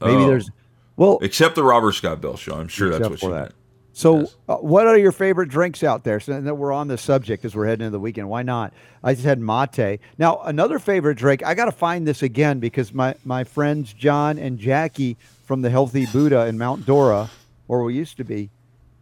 maybe 0.00 0.22
Oh. 0.22 0.26
there's. 0.28 0.50
Well, 0.96 1.18
Except 1.22 1.56
the 1.56 1.64
Robert 1.64 1.92
Scott 1.92 2.20
Bell 2.20 2.36
show. 2.36 2.54
I'm 2.54 2.68
sure 2.68 2.90
that's 2.90 3.08
what 3.08 3.18
she 3.18 3.26
that. 3.26 3.32
meant. 3.32 3.54
So, 3.96 4.20
Yes. 4.20 4.36
uh, 4.48 4.56
what 4.56 4.88
are 4.88 4.98
your 4.98 5.12
favorite 5.12 5.48
drinks 5.48 5.84
out 5.84 6.02
there? 6.02 6.18
So 6.18 6.40
that 6.40 6.54
we're 6.56 6.72
on 6.72 6.88
the 6.88 6.98
subject 6.98 7.44
as 7.44 7.54
we're 7.54 7.66
heading 7.66 7.86
into 7.86 7.92
the 7.92 8.00
weekend. 8.00 8.28
Why 8.28 8.42
not? 8.42 8.72
I 9.04 9.14
just 9.14 9.24
had 9.24 9.38
mate. 9.38 10.00
Now, 10.18 10.40
another 10.42 10.80
favorite 10.80 11.16
drink. 11.16 11.44
I 11.46 11.54
got 11.54 11.66
to 11.66 11.72
find 11.72 12.04
this 12.06 12.20
again 12.22 12.58
because 12.58 12.92
my 12.92 13.14
my 13.24 13.44
friends 13.44 13.92
John 13.92 14.36
and 14.36 14.58
Jackie 14.58 15.16
from 15.44 15.62
the 15.62 15.70
Healthy 15.70 16.06
Buddha 16.06 16.46
in 16.46 16.58
Mount 16.58 16.84
Dora, 16.86 17.30
where 17.68 17.82
we 17.82 17.94
used 17.94 18.16
to 18.16 18.24
be, 18.24 18.50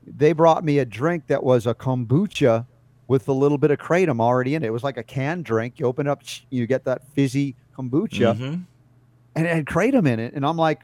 they 0.07 0.33
brought 0.35 0.63
me 0.63 0.79
a 0.79 0.85
drink 0.85 1.27
that 1.29 1.43
was 1.43 1.67
a 1.67 1.75
kombucha 1.75 2.67
with 3.09 3.27
a 3.29 3.33
little 3.33 3.57
bit 3.59 3.71
of 3.71 3.79
kratom 3.79 4.21
already 4.21 4.55
in 4.55 4.63
it. 4.63 4.67
It 4.67 4.73
was 4.73 4.85
like 4.85 4.99
a 4.99 5.03
canned 5.03 5.47
drink. 5.47 5.79
You 5.81 5.87
open 5.87 6.07
up, 6.07 6.21
you 6.51 6.67
get 6.67 6.85
that 6.85 7.03
fizzy 7.15 7.57
kombucha 7.79 8.37
Mhm. 8.37 8.65
and 9.37 9.47
it 9.47 9.55
had 9.55 9.65
kratom 9.65 10.07
in 10.07 10.21
it. 10.21 10.35
And 10.35 10.45
I'm 10.45 10.57
like, 10.59 10.83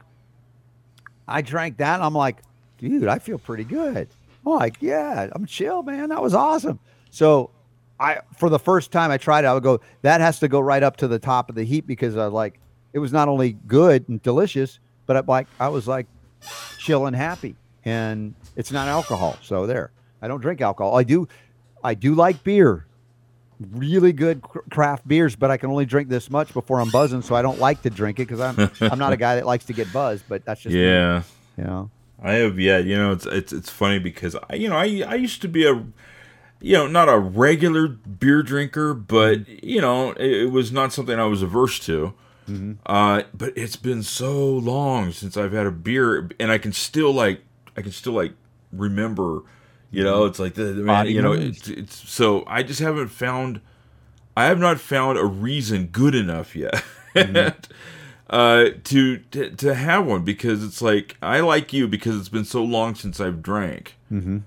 I 1.27 1.41
drank 1.43 1.77
that. 1.77 1.95
And 1.95 2.03
I'm 2.03 2.13
like, 2.15 2.37
dude, 2.79 3.07
I 3.07 3.19
feel 3.19 3.37
pretty 3.37 3.63
good. 3.63 4.07
I'm 4.45 4.53
like, 4.53 4.77
yeah, 4.81 5.27
I'm 5.31 5.45
chill, 5.45 5.83
man. 5.83 6.09
That 6.09 6.21
was 6.21 6.33
awesome. 6.33 6.79
So 7.11 7.51
I, 7.99 8.19
for 8.37 8.49
the 8.49 8.59
first 8.59 8.91
time 8.91 9.11
I 9.11 9.17
tried 9.17 9.43
it, 9.43 9.47
I 9.47 9.53
would 9.53 9.63
go, 9.63 9.81
that 10.01 10.21
has 10.21 10.39
to 10.39 10.47
go 10.47 10.59
right 10.59 10.81
up 10.83 10.97
to 10.97 11.07
the 11.07 11.19
top 11.19 11.49
of 11.49 11.55
the 11.55 11.63
heap 11.63 11.85
because 11.85 12.15
I 12.17 12.25
like, 12.27 12.59
it 12.93 12.99
was 12.99 13.11
not 13.11 13.27
only 13.27 13.53
good 13.67 14.07
and 14.09 14.21
delicious, 14.21 14.79
but 15.05 15.17
I 15.17 15.21
like, 15.27 15.47
I 15.59 15.67
was 15.69 15.87
like 15.87 16.07
chill 16.77 17.05
and 17.05 17.15
happy 17.15 17.55
and 17.85 18.33
it's 18.55 18.71
not 18.71 18.87
alcohol. 18.87 19.37
So 19.43 19.65
there, 19.67 19.91
I 20.21 20.27
don't 20.27 20.41
drink 20.41 20.61
alcohol. 20.61 20.95
I 20.97 21.03
do, 21.03 21.27
I 21.83 21.93
do 21.93 22.15
like 22.15 22.43
beer 22.43 22.85
really 23.71 24.13
good 24.13 24.41
craft 24.41 25.05
beers, 25.07 25.35
but 25.35 25.51
I 25.51 25.57
can 25.57 25.69
only 25.69 25.85
drink 25.85 26.07
this 26.07 26.29
much 26.29 26.53
before 26.53 26.79
I'm 26.79 26.89
buzzing, 26.91 27.21
so 27.21 27.35
I 27.35 27.41
don't 27.41 27.59
like 27.59 27.81
to 27.81 27.89
drink 27.89 28.19
it 28.19 28.27
because 28.27 28.39
I'm 28.39 28.71
I'm 28.89 28.97
not 28.99 29.11
a 29.11 29.17
guy 29.17 29.35
that 29.35 29.45
likes 29.45 29.65
to 29.65 29.73
get 29.73 29.91
buzzed. 29.91 30.23
But 30.29 30.45
that's 30.45 30.61
just 30.61 30.73
me, 30.73 30.81
Yeah. 30.85 31.23
you 31.57 31.63
know. 31.65 31.91
I 32.21 32.33
have 32.33 32.59
yet. 32.59 32.85
you 32.85 32.97
know, 32.97 33.11
it's 33.11 33.25
it's 33.25 33.53
it's 33.53 33.69
funny 33.69 33.99
because 33.99 34.35
I 34.49 34.55
you 34.55 34.69
know, 34.69 34.75
I 34.75 35.03
I 35.07 35.15
used 35.15 35.41
to 35.41 35.47
be 35.47 35.65
a 35.67 35.83
you 36.61 36.73
know, 36.73 36.87
not 36.87 37.07
a 37.07 37.17
regular 37.17 37.87
beer 37.87 38.43
drinker, 38.43 38.93
but 38.93 39.39
mm-hmm. 39.39 39.65
you 39.65 39.81
know, 39.81 40.11
it, 40.11 40.31
it 40.31 40.51
was 40.51 40.71
not 40.71 40.93
something 40.93 41.19
I 41.19 41.25
was 41.25 41.41
averse 41.41 41.79
to. 41.79 42.13
Mm-hmm. 42.49 42.73
Uh, 42.85 43.23
but 43.33 43.53
it's 43.55 43.75
been 43.75 44.03
so 44.03 44.45
long 44.45 45.11
since 45.11 45.37
I've 45.37 45.53
had 45.53 45.65
a 45.65 45.71
beer, 45.71 46.29
and 46.39 46.51
I 46.51 46.57
can 46.57 46.73
still 46.73 47.13
like, 47.13 47.41
I 47.77 47.81
can 47.81 47.91
still 47.91 48.13
like 48.13 48.33
remember, 48.71 49.43
you 49.91 50.03
know, 50.03 50.21
mm-hmm. 50.21 50.29
it's 50.29 50.39
like 50.39 50.55
the, 50.55 50.63
the 50.63 50.83
man, 50.83 51.07
you 51.07 51.21
know, 51.21 51.33
it's, 51.33 51.67
it's 51.67 52.09
so 52.09 52.43
I 52.47 52.63
just 52.63 52.79
haven't 52.79 53.09
found, 53.09 53.61
I 54.35 54.45
have 54.45 54.59
not 54.59 54.79
found 54.79 55.17
a 55.17 55.25
reason 55.25 55.87
good 55.87 56.15
enough 56.15 56.55
yet. 56.55 56.83
uh, 58.29 58.69
to, 58.83 59.17
to 59.17 59.49
to 59.51 59.73
have 59.73 60.05
one 60.05 60.23
because 60.23 60.63
it's 60.63 60.81
like 60.81 61.17
I 61.21 61.39
like 61.39 61.73
you 61.73 61.87
because 61.87 62.15
it's 62.19 62.29
been 62.29 62.45
so 62.45 62.63
long 62.63 62.95
since 62.95 63.19
I've 63.19 63.41
drank. 63.41 63.95
Mm-hmm. 64.11 64.39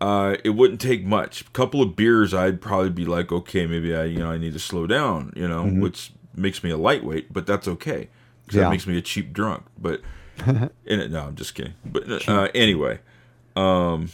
Uh, 0.00 0.36
it 0.44 0.50
wouldn't 0.50 0.80
take 0.80 1.04
much. 1.04 1.40
A 1.40 1.44
couple 1.50 1.82
of 1.82 1.96
beers, 1.96 2.32
I'd 2.32 2.60
probably 2.60 2.90
be 2.90 3.04
like, 3.04 3.32
okay, 3.32 3.66
maybe 3.66 3.94
I 3.96 4.04
you 4.04 4.18
know 4.20 4.30
I 4.30 4.38
need 4.38 4.52
to 4.52 4.60
slow 4.60 4.86
down, 4.86 5.32
you 5.34 5.48
know, 5.48 5.64
which 5.66 6.12
makes 6.36 6.62
me 6.62 6.70
a 6.70 6.76
lightweight, 6.76 7.32
but 7.32 7.46
that's 7.46 7.66
okay 7.66 8.08
because 8.44 8.56
Yeah. 8.56 8.62
that 8.64 8.70
makes 8.70 8.86
me 8.86 8.96
a 8.96 9.02
cheap 9.02 9.32
drunk. 9.32 9.64
But 9.76 10.00
in 10.46 10.70
it, 11.00 11.10
no, 11.10 11.24
I'm 11.24 11.34
just 11.34 11.54
kidding. 11.56 11.74
But 11.84 12.28
uh, 12.28 12.48
anyway, 12.54 13.00
um, 13.56 14.10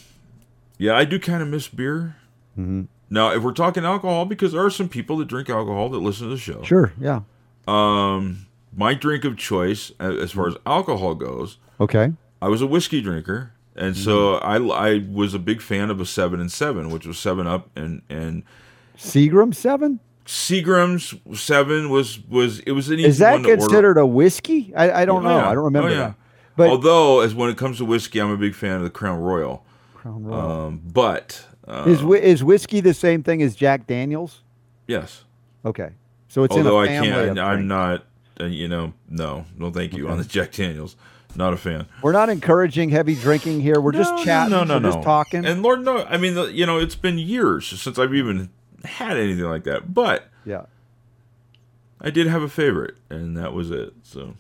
yeah, 0.79 0.97
I 0.97 1.05
do 1.05 1.19
kind 1.21 1.43
of 1.43 1.49
miss 1.49 1.69
beer. 1.69 2.17
Now, 2.57 3.33
if 3.33 3.43
we're 3.43 3.53
talking 3.53 3.85
alcohol, 3.85 4.25
because 4.25 4.53
there 4.53 4.65
are 4.65 4.71
some 4.71 4.89
people 4.89 5.19
that 5.19 5.27
drink 5.29 5.51
alcohol 5.51 5.91
that 5.91 5.99
listen 5.99 6.29
to 6.29 6.35
the 6.35 6.41
show. 6.41 6.63
Sure, 6.63 6.93
yeah, 6.99 7.21
Um, 7.69 8.47
my 8.77 8.95
drink 8.95 9.25
of 9.25 9.37
choice, 9.37 9.93
as 10.01 10.33
far 10.33 10.49
as 10.49 10.57
alcohol 10.67 11.15
goes, 11.15 11.59
okay, 11.81 12.13
I 12.43 12.49
was 12.49 12.61
a 12.63 12.67
whiskey 12.67 13.01
drinker, 13.01 13.53
and 13.77 13.97
so 13.97 14.35
I, 14.37 14.57
I 14.57 15.05
was 15.11 15.35
a 15.35 15.39
big 15.39 15.61
fan 15.61 15.91
of 15.91 16.01
a 16.01 16.07
seven 16.07 16.41
and 16.41 16.51
seven, 16.53 16.91
which 16.91 17.07
was 17.07 17.19
Seven 17.19 17.47
Up, 17.47 17.71
and 17.77 18.03
and 18.09 18.43
Seagram 18.97 19.55
Seven. 19.55 20.01
Seagram's 20.27 21.15
Seven 21.39 21.91
was 21.91 22.19
was 22.29 22.61
it 22.61 22.73
was 22.73 22.89
an 22.89 22.99
easy 22.99 23.09
Is 23.09 23.19
that 23.19 23.33
to 23.43 23.51
order. 23.51 23.57
considered 23.57 23.99
a 23.99 24.07
whiskey? 24.07 24.73
I, 24.75 25.03
I 25.03 25.05
don't 25.05 25.25
Oh, 25.25 25.29
know. 25.29 25.37
yeah. 25.39 25.49
I 25.51 25.55
don't 25.55 25.65
remember 25.65 25.89
Oh, 25.89 25.93
yeah. 25.93 25.99
that. 25.99 26.15
But 26.57 26.69
Although, 26.71 27.21
as 27.21 27.35
when 27.35 27.51
it 27.51 27.57
comes 27.59 27.79
to 27.79 27.85
whiskey, 27.85 28.21
I'm 28.21 28.31
a 28.31 28.37
big 28.37 28.55
fan 28.55 28.77
of 28.77 28.83
the 28.85 28.91
Crown 28.91 29.19
Royal. 29.21 29.65
Crown 29.95 30.23
Royal. 30.25 30.67
Um, 30.69 30.81
but 30.85 31.45
uh, 31.67 31.85
is 31.87 32.01
is 32.23 32.45
whiskey 32.45 32.81
the 32.81 32.95
same 32.95 33.23
thing 33.23 33.43
as 33.43 33.55
Jack 33.57 33.87
Daniels? 33.87 34.43
yes, 34.87 35.25
Okay, 35.65 35.91
so 36.29 36.45
it's 36.45 36.55
although 36.55 36.83
in 36.83 36.89
I 36.91 37.05
can't, 37.07 37.39
I'm 37.39 37.67
not. 37.67 38.05
Uh, 38.41 38.47
you 38.47 38.69
know, 38.69 38.93
no, 39.09 39.47
no, 39.57 39.71
thank 39.71 39.95
you 39.95 40.09
on 40.09 40.19
the 40.19 40.25
Jack 40.25 40.53
Daniels. 40.53 40.97
Not 41.37 41.53
a 41.53 41.57
fan. 41.57 41.87
We're 42.03 42.13
not 42.13 42.29
encouraging 42.29 42.91
heavy 42.91 43.15
drinking 43.15 43.61
here. 43.61 43.81
We're 43.81 43.93
just 43.93 44.25
chatting. 44.25 44.53
No, 44.53 44.63
no, 44.63 44.79
no. 44.79 44.93
just 44.93 45.03
talking. 45.03 45.45
And 45.45 45.63
Lord, 45.63 45.85
no. 45.85 46.05
I 46.05 46.17
mean, 46.17 46.35
the, 46.35 46.45
you 46.45 46.65
know, 46.65 46.79
it's 46.79 46.95
been 46.95 47.19
years 47.19 47.67
since 47.67 47.99
I've 47.99 48.15
even 48.15 48.51
had 48.85 49.17
anything 49.17 49.45
like 49.45 49.65
that. 49.65 49.93
But 49.93 50.29
yeah. 50.45 50.67
I 52.01 52.11
did 52.11 52.29
have 52.29 52.43
a 52.43 52.49
favorite, 52.49 52.97
and 53.11 53.37
that 53.37 53.53
was 53.53 53.71
it. 53.71 53.95
So 54.03 54.35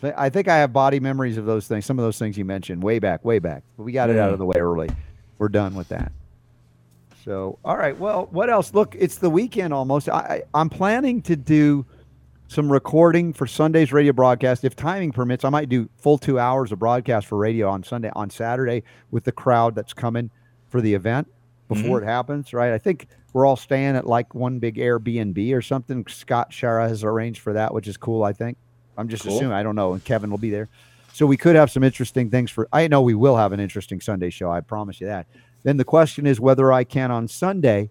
Th- 0.00 0.14
I 0.16 0.28
think 0.28 0.48
I 0.48 0.58
have 0.58 0.72
body 0.72 1.00
memories 1.00 1.38
of 1.38 1.46
those 1.46 1.66
things. 1.66 1.86
Some 1.86 1.98
of 1.98 2.04
those 2.04 2.18
things 2.18 2.36
you 2.36 2.44
mentioned 2.44 2.82
way 2.82 2.98
back, 2.98 3.24
way 3.24 3.38
back. 3.38 3.62
But 3.76 3.84
we 3.84 3.92
got 3.92 4.10
it 4.10 4.18
out 4.18 4.32
of 4.32 4.38
the 4.38 4.44
way 4.44 4.58
early. 4.58 4.90
We're 5.38 5.48
done 5.48 5.74
with 5.74 5.88
that. 5.88 6.12
So, 7.24 7.58
all 7.64 7.76
right. 7.76 7.98
Well, 7.98 8.28
what 8.32 8.50
else? 8.50 8.74
Look, 8.74 8.94
it's 8.98 9.16
the 9.18 9.30
weekend 9.30 9.72
almost. 9.72 10.08
I, 10.08 10.42
I'm 10.52 10.68
planning 10.68 11.22
to 11.22 11.36
do 11.36 11.86
some 12.48 12.70
recording 12.70 13.32
for 13.32 13.46
Sunday's 13.46 13.92
radio 13.92 14.12
broadcast. 14.12 14.62
If 14.64 14.76
timing 14.76 15.12
permits, 15.12 15.44
I 15.44 15.48
might 15.48 15.68
do 15.70 15.88
full 15.96 16.18
two 16.18 16.38
hours 16.38 16.70
of 16.70 16.78
broadcast 16.78 17.26
for 17.26 17.38
radio 17.38 17.68
on 17.70 17.82
Sunday, 17.82 18.10
on 18.14 18.28
Saturday 18.28 18.82
with 19.10 19.24
the 19.24 19.32
crowd 19.32 19.74
that's 19.74 19.94
coming 19.94 20.30
for 20.68 20.80
the 20.82 20.92
event 20.92 21.28
before 21.68 21.98
Mm-hmm. 22.00 22.06
it 22.08 22.10
happens, 22.12 22.52
right? 22.52 22.72
I 22.74 22.78
think 22.78 23.06
we're 23.32 23.46
all 23.46 23.56
staying 23.56 23.96
at 23.96 24.06
like 24.06 24.34
one 24.34 24.58
big 24.58 24.76
Airbnb 24.76 25.54
or 25.56 25.62
something. 25.62 26.06
Scott 26.08 26.50
Schara 26.50 26.86
has 26.88 27.02
arranged 27.04 27.40
for 27.40 27.54
that, 27.54 27.72
which 27.72 27.88
is 27.88 27.96
cool, 27.96 28.22
I 28.22 28.34
think. 28.34 28.58
I'm 28.98 29.08
just 29.08 29.24
Cool. 29.24 29.34
assuming. 29.36 29.54
I 29.54 29.62
don't 29.62 29.74
know. 29.74 29.94
And 29.94 30.04
Kevin 30.04 30.30
will 30.30 30.38
be 30.38 30.50
there. 30.50 30.68
So 31.14 31.24
we 31.26 31.36
could 31.38 31.56
have 31.56 31.70
some 31.70 31.82
interesting 31.82 32.28
things 32.28 32.50
for. 32.50 32.68
I 32.72 32.86
know 32.88 33.00
we 33.00 33.14
will 33.14 33.36
have 33.36 33.52
an 33.52 33.60
interesting 33.60 34.00
Sunday 34.00 34.28
show. 34.30 34.50
I 34.50 34.60
promise 34.60 35.00
you 35.00 35.06
that. 35.06 35.26
Then 35.64 35.78
the 35.78 35.84
question 35.84 36.26
is 36.26 36.38
whether 36.38 36.72
I 36.72 36.84
can 36.84 37.10
on 37.10 37.26
Sunday 37.26 37.90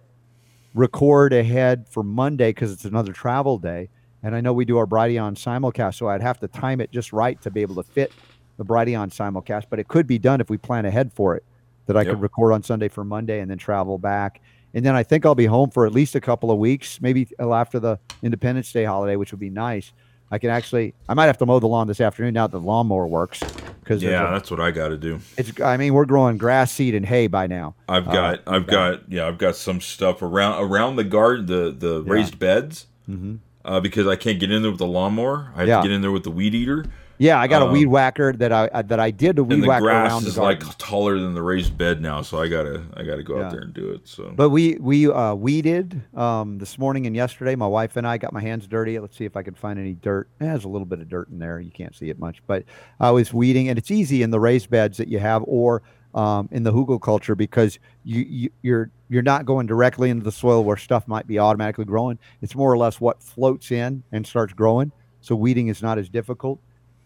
record 0.74 1.34
ahead 1.34 1.88
for 1.90 2.04
Monday 2.04 2.50
because 2.50 2.72
it's 2.72 2.86
another 2.86 3.12
travel 3.12 3.58
day. 3.58 3.90
And 4.22 4.36
I 4.36 4.42
know 4.42 4.54
we 4.54 4.64
do 4.64 4.78
our 4.78 4.88
Brighteon 4.88 5.36
simulcast, 5.36 5.96
so 5.96 6.08
I'd 6.08 6.22
have 6.22 6.40
to 6.40 6.48
time 6.48 6.80
it 6.80 6.92
just 6.92 7.12
right 7.12 7.40
to 7.42 7.52
be 7.52 7.62
able 7.62 7.76
to 7.76 7.84
fit 7.84 8.14
the 8.58 8.64
Brighteon 8.64 9.10
simulcast. 9.10 9.66
But 9.70 9.80
it 9.80 9.88
could 9.88 10.08
be 10.08 10.18
done 10.18 10.40
if 10.40 10.50
we 10.50 10.58
plan 10.58 10.86
ahead 10.86 11.12
for 11.12 11.36
it, 11.36 11.44
that 11.88 11.98
I 11.98 12.02
Yep. 12.02 12.10
could 12.12 12.22
record 12.22 12.54
on 12.54 12.64
Sunday 12.64 12.88
for 12.88 13.04
Monday 13.04 13.42
and 13.42 13.52
then 13.52 13.58
travel 13.58 13.98
back. 13.98 14.40
And 14.74 14.86
then 14.86 14.96
I 14.96 15.04
think 15.04 15.26
I'll 15.26 15.36
be 15.36 15.46
home 15.46 15.70
for 15.70 15.86
at 15.86 15.92
least 15.92 16.16
a 16.16 16.22
couple 16.22 16.50
of 16.52 16.58
weeks, 16.58 17.02
maybe 17.02 17.28
after 17.40 17.80
the 17.80 18.00
Independence 18.22 18.72
Day 18.72 18.86
holiday, 18.86 19.16
which 19.18 19.32
would 19.32 19.40
be 19.40 19.50
nice. 19.50 19.92
I 20.32 20.40
can 20.40 20.50
actually, 20.50 20.94
I 21.08 21.14
might 21.14 21.28
have 21.28 21.38
to 21.40 21.46
mow 21.46 21.60
the 21.60 21.68
lawn 21.68 21.88
this 21.88 22.02
afternoon 22.02 22.34
now 22.34 22.48
that 22.48 22.58
the 22.58 22.64
lawnmower 22.64 23.06
works. 23.08 23.40
Because 23.82 24.02
Yeah, 24.02 24.32
that's 24.32 24.50
what 24.50 24.60
I 24.62 24.72
got 24.72 24.88
to 24.90 24.98
do. 24.98 25.20
it's, 25.38 25.60
I 25.62 25.78
mean, 25.78 25.94
we're 25.94 26.06
growing 26.06 26.38
grass 26.38 26.72
seed 26.72 26.96
and 26.96 27.06
hay 27.06 27.28
by 27.28 27.48
now. 27.48 27.76
I've 27.90 28.08
Uh, 28.08 28.14
got, 28.14 28.40
I've 28.48 28.66
got, 28.68 29.12
yeah, 29.12 29.28
I've 29.28 29.38
got 29.38 29.56
some 29.56 29.82
stuff 29.82 30.22
around 30.22 30.64
around 30.64 30.96
the 30.96 31.04
garden, 31.04 31.46
the 31.48 31.76
the 31.78 32.02
Yeah. 32.06 32.12
raised 32.14 32.40
beds, 32.40 32.88
Mhm. 33.12 33.40
uh, 33.66 33.80
because 33.82 34.08
I 34.08 34.16
can't 34.16 34.40
get 34.40 34.52
in 34.52 34.62
there 34.62 34.72
with 34.72 34.80
the 34.80 34.88
lawnmower. 34.88 35.50
I 35.56 35.60
have 35.60 35.68
Yeah. 35.68 35.78
to 35.82 35.84
get 35.90 35.92
in 35.94 36.02
there 36.02 36.12
with 36.12 36.24
the 36.24 36.32
weed 36.32 36.56
eater, 36.56 36.86
Yeah, 37.20 37.40
I 37.40 37.48
got 37.48 37.62
a 37.62 37.66
Um, 37.66 37.72
weed 37.72 37.86
whacker 37.86 38.34
that 38.34 38.52
I 38.52 38.82
that 38.82 39.00
I 39.00 39.12
did 39.12 39.38
a 39.38 39.44
weed 39.44 39.66
whacker 39.68 39.84
grass 39.84 40.12
around 40.12 40.24
the 40.24 40.30
is 40.30 40.36
garden. 40.36 40.68
like 40.68 40.78
taller 40.80 41.20
than 41.20 41.34
the 41.36 41.44
raised 41.44 41.78
bed 41.78 42.02
now. 42.02 42.22
So 42.24 42.42
I 42.42 42.48
gotta, 42.48 42.82
I 42.98 43.04
gotta 43.04 43.22
go 43.24 43.38
Yeah. 43.38 43.46
out 43.46 43.52
there 43.52 43.62
and 43.62 43.74
do 43.74 43.92
it. 43.92 44.02
So 44.08 44.34
But 44.36 44.50
we 44.50 44.78
we 44.80 45.10
uh, 45.10 45.36
weeded 45.36 46.02
um, 46.18 46.58
this 46.58 46.78
morning 46.80 47.06
and 47.06 47.16
yesterday. 47.16 47.56
My 47.56 47.68
wife 47.68 47.96
and 47.98 48.08
I 48.08 48.18
got 48.18 48.34
my 48.34 48.42
hands 48.42 48.68
dirty. 48.68 48.98
Let's 49.00 49.16
see 49.16 49.26
if 49.26 49.38
I 49.38 49.44
can 49.44 49.54
find 49.54 49.78
any 49.80 49.94
dirt. 49.94 50.28
It 50.42 50.46
has 50.46 50.64
a 50.64 50.68
little 50.68 50.88
bit 50.88 51.00
of 51.00 51.08
dirt 51.08 51.30
in 51.30 51.38
there. 51.40 51.60
You 51.60 51.72
can't 51.72 51.96
see 51.96 52.10
it 52.10 52.18
much, 52.20 52.42
but 52.48 52.64
I 53.00 53.12
was 53.12 53.32
weeding, 53.32 53.70
and 53.70 53.78
it's 53.78 53.92
easy 53.92 54.24
in 54.24 54.32
the 54.32 54.40
raised 54.40 54.70
beds 54.72 54.98
that 54.98 55.08
you 55.08 55.20
have, 55.20 55.44
or 55.46 55.84
um, 56.16 56.50
in 56.52 56.64
the 56.64 56.72
hugelkultur 56.74 57.38
because 57.38 57.78
you, 58.04 58.22
you 58.28 58.50
you're 58.64 58.90
you're 59.10 59.22
not 59.24 59.46
going 59.46 59.68
directly 59.68 60.10
into 60.10 60.24
the 60.24 60.32
soil 60.32 60.64
where 60.64 60.78
stuff 60.78 61.08
might 61.08 61.28
be 61.28 61.38
automatically 61.38 61.86
growing. 61.86 62.18
It's 62.42 62.56
more 62.56 62.72
or 62.72 62.78
less 62.78 63.00
what 63.00 63.22
floats 63.22 63.72
in 63.72 64.04
and 64.12 64.26
starts 64.26 64.54
growing. 64.54 64.92
So 65.22 65.36
weeding 65.36 65.68
is 65.68 65.82
not 65.84 66.00
as 66.00 66.10
difficult. 66.10 66.60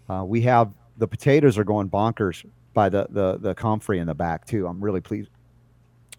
Uh, 0.10 0.24
we 0.26 0.42
have 0.42 0.74
the 0.98 1.08
potatoes 1.08 1.58
are 1.58 1.64
going 1.64 1.90
bonkers 1.90 2.46
by 2.74 2.90
the 2.90 3.08
the 3.10 3.38
the 3.38 3.56
comfrey 3.56 4.00
in 4.00 4.08
the 4.08 4.16
back 4.16 4.46
too. 4.46 4.68
I'm 4.68 4.84
really 4.84 5.02
pleased. 5.02 5.30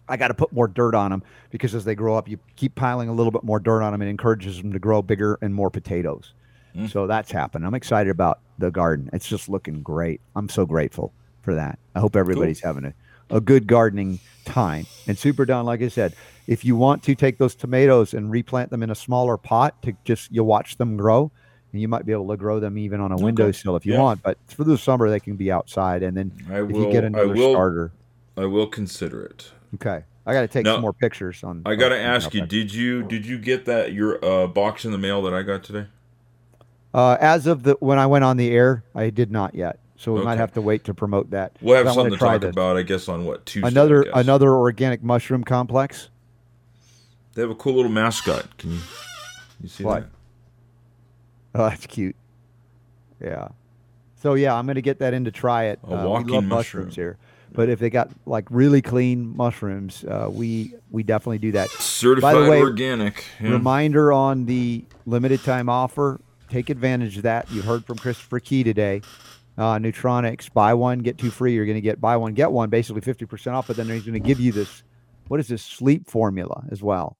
I 0.07 0.17
got 0.17 0.29
to 0.29 0.33
put 0.33 0.51
more 0.51 0.67
dirt 0.67 0.95
on 0.95 1.11
them 1.11 1.23
because 1.51 1.75
as 1.75 1.85
they 1.85 1.93
grow 1.93 2.15
up, 2.15 2.27
you 2.27 2.39
keep 2.55 2.73
piling 2.75 3.09
a 3.09 3.13
little 3.13 3.31
bit 3.31 3.43
more 3.43 3.59
dirt 3.59 3.83
on 3.83 3.91
them. 3.91 4.01
It 4.01 4.09
encourages 4.09 4.57
them 4.57 4.73
to 4.73 4.79
grow 4.79 5.01
bigger 5.01 5.37
and 5.41 5.53
more 5.53 5.69
potatoes. 5.69 6.33
Mm. 6.75 6.89
So 6.89 7.07
that's 7.07 7.31
happened. 7.31 7.65
I'm 7.65 7.75
excited 7.75 8.09
about 8.09 8.39
the 8.57 8.71
garden. 8.71 9.09
It's 9.13 9.27
just 9.27 9.49
looking 9.49 9.81
great. 9.81 10.19
I'm 10.35 10.49
so 10.49 10.65
grateful 10.65 11.13
for 11.41 11.55
that. 11.55 11.79
I 11.95 11.99
hope 11.99 12.15
everybody's 12.15 12.59
having 12.59 12.85
a, 12.85 12.93
a 13.29 13.39
good 13.39 13.67
gardening 13.67 14.19
time. 14.45 14.87
And 15.07 15.17
Super 15.17 15.45
Don, 15.45 15.65
like 15.65 15.81
I 15.81 15.87
said, 15.87 16.15
if 16.47 16.65
you 16.65 16.75
want 16.75 17.03
to 17.03 17.15
take 17.15 17.37
those 17.37 17.55
tomatoes 17.55 18.13
and 18.13 18.31
replant 18.31 18.71
them 18.71 18.81
in 18.81 18.89
a 18.89 18.95
smaller 18.95 19.37
pot 19.37 19.81
to 19.83 19.95
just 20.03 20.31
you 20.31 20.43
watch 20.43 20.77
them 20.77 20.97
grow, 20.97 21.31
and 21.71 21.81
you 21.81 21.87
might 21.87 22.05
be 22.05 22.11
able 22.11 22.27
to 22.29 22.37
grow 22.37 22.59
them 22.59 22.77
even 22.77 22.99
on 22.99 23.11
a 23.11 23.15
Okay. 23.15 23.23
windowsill 23.23 23.75
if 23.75 23.85
you 23.85 23.93
Yeah. 23.93 23.99
want. 23.99 24.23
But 24.23 24.37
for 24.47 24.63
the 24.63 24.77
summer, 24.77 25.09
they 25.09 25.19
can 25.19 25.35
be 25.35 25.51
outside. 25.51 26.03
And 26.03 26.15
then 26.17 26.31
I 26.49 26.61
if 26.61 26.69
will, 26.71 26.85
you 26.85 26.91
get 26.91 27.03
I 27.03 27.07
another 27.07 27.33
will, 27.33 27.51
starter, 27.53 27.91
I 28.37 28.45
will 28.45 28.67
consider 28.67 29.21
it. 29.23 29.51
okay. 29.75 30.03
I 30.25 30.33
got 30.33 30.41
to 30.41 30.47
take 30.47 30.65
No, 30.65 30.75
some 30.75 30.81
more 30.81 30.93
pictures 30.93 31.43
on. 31.43 31.63
I 31.65 31.73
gotta 31.75 31.97
ask 31.97 32.33
you, 32.35 32.45
did 32.45 32.71
you 32.73 33.01
did 33.01 33.25
you 33.25 33.39
get 33.39 33.65
that 33.65 33.93
your 33.93 34.23
uh, 34.23 34.45
box 34.45 34.85
in 34.85 34.91
the 34.91 34.97
mail 34.99 35.21
that 35.23 35.33
I 35.33 35.41
got 35.41 35.63
today? 35.63 35.87
Uh, 36.93 37.17
as 37.19 37.47
of 37.47 37.63
the 37.63 37.75
when 37.79 37.97
I 37.97 38.05
went 38.05 38.23
on 38.23 38.37
the 38.37 38.51
air, 38.51 38.83
I 38.93 39.09
did 39.09 39.31
not 39.31 39.55
yet. 39.55 39.79
So 39.95 40.13
we 40.13 40.23
might 40.23 40.37
have 40.37 40.53
to 40.53 40.61
wait 40.61 40.83
to 40.85 40.93
promote 40.93 41.31
that. 41.31 41.53
We'll 41.61 41.75
have 41.77 41.87
I 41.87 41.93
something 41.93 42.13
to 42.13 42.17
talk 42.17 42.41
this. 42.41 42.51
about, 42.51 42.77
I 42.77 42.83
guess, 42.83 43.09
on 43.09 43.25
what 43.25 43.45
Tuesday. 43.45 43.67
Another 43.67 44.03
another 44.13 44.53
organic 44.55 45.03
mushroom 45.03 45.43
complex. 45.43 46.09
They 47.33 47.41
have 47.41 47.51
a 47.51 47.55
cool 47.55 47.73
little 47.75 47.91
mascot. 47.91 48.57
Can 48.57 48.71
you 48.71 48.79
you 49.61 49.67
see 49.69 49.83
What? 49.83 50.01
that? 50.01 50.09
Oh, 51.55 51.67
that's 51.69 51.87
cute. 51.87 52.15
Yeah. 53.21 53.49
So 54.21 54.33
yeah, 54.35 54.53
I'm 54.55 54.67
gonna 54.67 54.81
get 54.81 54.99
that 54.99 55.13
in 55.13 55.25
to 55.25 55.31
try 55.31 55.65
it. 55.65 55.79
A 55.83 55.87
Uh, 55.93 56.01
we 56.03 56.07
walking 56.09 56.27
love 56.35 56.43
mushroom. 56.43 56.49
mushrooms 56.85 56.95
here, 56.95 57.17
but 57.53 57.69
if 57.69 57.79
they 57.79 57.89
got 57.89 58.09
like 58.25 58.45
really 58.49 58.81
clean 58.81 59.35
mushrooms, 59.35 60.03
uh, 60.05 60.29
we 60.31 60.73
we 60.91 61.03
definitely 61.03 61.39
do 61.39 61.51
that. 61.53 61.69
Certified 61.69 62.35
way, 62.49 62.59
organic. 62.61 63.25
yeah. 63.41 63.49
Reminder 63.49 64.11
on 64.13 64.45
the 64.45 64.85
limited 65.05 65.41
time 65.43 65.69
offer. 65.69 66.19
Take 66.49 66.69
advantage 66.69 67.17
of 67.17 67.23
that. 67.23 67.49
You 67.51 67.61
heard 67.61 67.85
from 67.85 67.97
Christopher 67.97 68.39
Key 68.39 68.63
today. 68.63 69.01
Uh, 69.57 69.77
Neutronics, 69.77 70.51
buy 70.53 70.73
one, 70.73 70.99
get 70.99 71.17
two 71.17 71.29
free. 71.31 71.53
You're 71.53 71.65
going 71.65 71.75
to 71.75 71.81
get 71.81 71.99
buy 71.99 72.15
one, 72.17 72.33
get 72.33 72.51
one, 72.51 72.69
basically 72.69 73.01
50% 73.01 73.51
off. 73.53 73.67
But 73.67 73.75
then 73.75 73.87
he's 73.89 74.03
going 74.03 74.13
to 74.13 74.19
give 74.25 74.39
you 74.39 74.51
this, 74.53 74.83
what 75.27 75.39
is 75.41 75.47
this 75.49 75.61
sleep 75.61 76.09
formula 76.09 76.63
as 76.71 76.81
well 76.81 77.17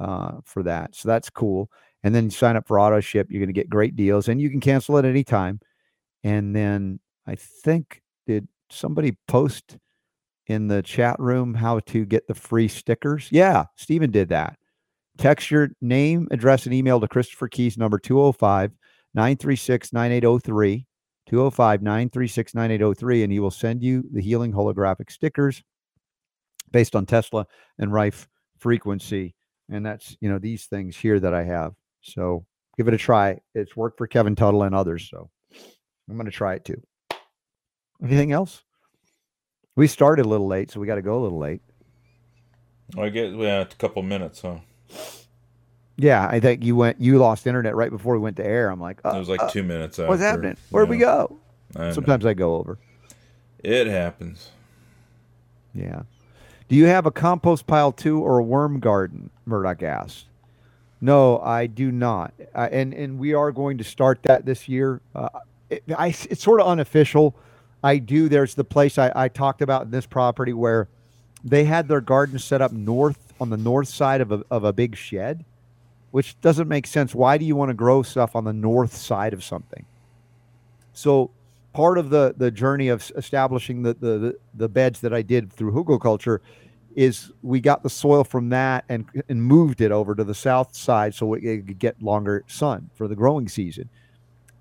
uh, 0.00 0.36
for 0.44 0.62
that. 0.62 0.94
So 0.96 1.06
that's 1.08 1.28
cool. 1.28 1.70
And 2.02 2.14
then 2.14 2.30
sign 2.30 2.56
up 2.56 2.68
for 2.68 2.78
auto 2.78 3.00
ship. 3.00 3.28
You're 3.30 3.40
going 3.40 3.48
to 3.48 3.52
get 3.52 3.68
great 3.68 3.96
deals 3.96 4.28
and 4.28 4.40
you 4.40 4.50
can 4.50 4.60
cancel 4.60 4.98
at 4.98 5.04
any 5.04 5.24
time. 5.24 5.60
And 6.22 6.54
then 6.54 7.00
I 7.26 7.34
think, 7.34 8.02
did 8.26 8.48
somebody 8.70 9.16
post 9.28 9.78
in 10.46 10.68
the 10.68 10.82
chat 10.82 11.18
room 11.18 11.54
how 11.54 11.80
to 11.80 12.04
get 12.04 12.28
the 12.28 12.34
free 12.34 12.68
stickers? 12.68 13.28
Yeah, 13.30 13.64
Steven 13.76 14.10
did 14.10 14.28
that. 14.28 14.58
Text 15.18 15.50
your 15.50 15.70
name, 15.80 16.28
address, 16.30 16.66
and 16.66 16.74
email 16.74 17.00
to 17.00 17.08
Christopher 17.08 17.48
Keys 17.48 17.78
number 17.78 17.98
205 17.98 18.72
936 19.14 19.92
9803. 19.92 20.86
205 21.28 21.82
936 21.82 22.54
9803. 22.54 23.22
And 23.22 23.32
he 23.32 23.40
will 23.40 23.50
send 23.50 23.82
you 23.82 24.04
the 24.12 24.20
healing 24.20 24.52
holographic 24.52 25.10
stickers 25.10 25.62
based 26.70 26.94
on 26.94 27.06
Tesla 27.06 27.46
and 27.78 27.92
Rife 27.92 28.28
frequency. 28.58 29.34
And 29.68 29.84
that's, 29.84 30.16
you 30.20 30.28
know, 30.28 30.38
these 30.38 30.66
things 30.66 30.96
here 30.96 31.18
that 31.18 31.34
I 31.34 31.44
have. 31.44 31.72
So 32.06 32.46
give 32.76 32.88
it 32.88 32.94
a 32.94 32.98
try. 32.98 33.40
It's 33.54 33.76
worked 33.76 33.98
for 33.98 34.06
Kevin 34.06 34.36
Tuttle 34.36 34.62
and 34.62 34.74
others. 34.74 35.08
So 35.10 35.30
I'm 36.08 36.16
going 36.16 36.26
to 36.26 36.32
try 36.32 36.54
it 36.54 36.64
too. 36.64 36.80
Anything 38.02 38.32
else? 38.32 38.62
We 39.74 39.86
started 39.86 40.24
a 40.24 40.28
little 40.28 40.46
late, 40.46 40.70
so 40.70 40.80
we 40.80 40.86
got 40.86 40.94
to 40.94 41.02
go 41.02 41.18
a 41.18 41.22
little 41.22 41.38
late. 41.38 41.60
I 42.96 43.08
get 43.08 43.32
yeah, 43.32 43.62
it's 43.62 43.74
a 43.74 43.76
couple 43.76 44.02
minutes, 44.02 44.40
huh? 44.40 44.58
Yeah, 45.96 46.26
I 46.28 46.40
think 46.40 46.62
you 46.62 46.76
went. 46.76 47.00
You 47.00 47.18
lost 47.18 47.46
internet 47.46 47.74
right 47.74 47.90
before 47.90 48.14
we 48.14 48.20
went 48.20 48.36
to 48.36 48.46
air. 48.46 48.70
I'm 48.70 48.80
like, 48.80 49.00
uh, 49.04 49.10
It 49.16 49.18
was 49.18 49.28
like 49.28 49.42
uh, 49.42 49.50
two 49.50 49.62
minutes. 49.62 49.98
what's 49.98 50.22
after, 50.22 50.26
happening? 50.26 50.56
Where'd 50.70 50.88
we 50.88 50.98
go? 50.98 51.38
I 51.74 51.86
know. 51.88 51.92
Sometimes 51.92 52.24
I 52.24 52.34
go 52.34 52.56
over. 52.56 52.78
it 53.58 53.86
happens. 53.86 54.50
Yeah. 55.74 56.02
Do 56.68 56.76
you 56.76 56.86
have 56.86 57.06
a 57.06 57.10
compost 57.10 57.66
pile 57.66 57.92
too, 57.92 58.20
or 58.20 58.38
a 58.38 58.42
worm 58.42 58.78
garden? 58.80 59.30
Murdoch 59.46 59.82
asked. 59.82 60.26
No, 61.00 61.38
I 61.40 61.66
do 61.66 61.92
not. 61.92 62.32
Uh, 62.54 62.68
and 62.72 62.94
and 62.94 63.18
we 63.18 63.34
are 63.34 63.52
going 63.52 63.78
to 63.78 63.84
start 63.84 64.22
that 64.24 64.46
this 64.46 64.68
year. 64.68 65.00
Uh, 65.14 65.28
it, 65.68 65.82
I, 65.96 66.08
it's 66.08 66.42
sort 66.42 66.60
of 66.60 66.66
unofficial. 66.66 67.34
I 67.84 67.98
do. 67.98 68.28
There's 68.28 68.54
the 68.54 68.64
place 68.64 68.98
I, 68.98 69.12
I 69.14 69.28
talked 69.28 69.62
about 69.62 69.82
in 69.82 69.90
this 69.90 70.06
property 70.06 70.52
where 70.52 70.88
they 71.44 71.64
had 71.64 71.88
their 71.88 72.00
garden 72.00 72.38
set 72.38 72.62
up 72.62 72.72
north 72.72 73.34
on 73.40 73.50
the 73.50 73.56
north 73.56 73.88
side 73.88 74.20
of 74.20 74.32
a, 74.32 74.42
of 74.50 74.64
a 74.64 74.72
big 74.72 74.96
shed, 74.96 75.44
which 76.10 76.40
doesn't 76.40 76.68
make 76.68 76.86
sense. 76.86 77.14
Why 77.14 77.36
do 77.38 77.44
you 77.44 77.54
want 77.54 77.68
to 77.68 77.74
grow 77.74 78.02
stuff 78.02 78.34
on 78.34 78.44
the 78.44 78.52
north 78.52 78.96
side 78.96 79.34
of 79.34 79.44
something? 79.44 79.84
So 80.94 81.30
part 81.74 81.98
of 81.98 82.08
the 82.08 82.34
the 82.36 82.50
journey 82.50 82.88
of 82.88 83.12
establishing 83.16 83.82
the 83.82 83.94
the 83.94 84.38
the, 84.54 84.68
beds 84.68 85.00
that 85.02 85.12
I 85.12 85.20
did 85.20 85.52
through 85.52 85.72
hugelkultur 85.72 86.38
is 86.96 87.30
we 87.42 87.60
got 87.60 87.82
the 87.82 87.90
soil 87.90 88.24
from 88.24 88.48
that 88.48 88.84
and 88.88 89.04
and 89.28 89.42
moved 89.42 89.82
it 89.82 89.92
over 89.92 90.14
to 90.14 90.24
the 90.24 90.34
south 90.34 90.74
side 90.74 91.14
so 91.14 91.34
it 91.34 91.42
could 91.42 91.78
get 91.78 92.02
longer 92.02 92.42
sun 92.48 92.90
for 92.94 93.06
the 93.06 93.14
growing 93.14 93.48
season. 93.48 93.88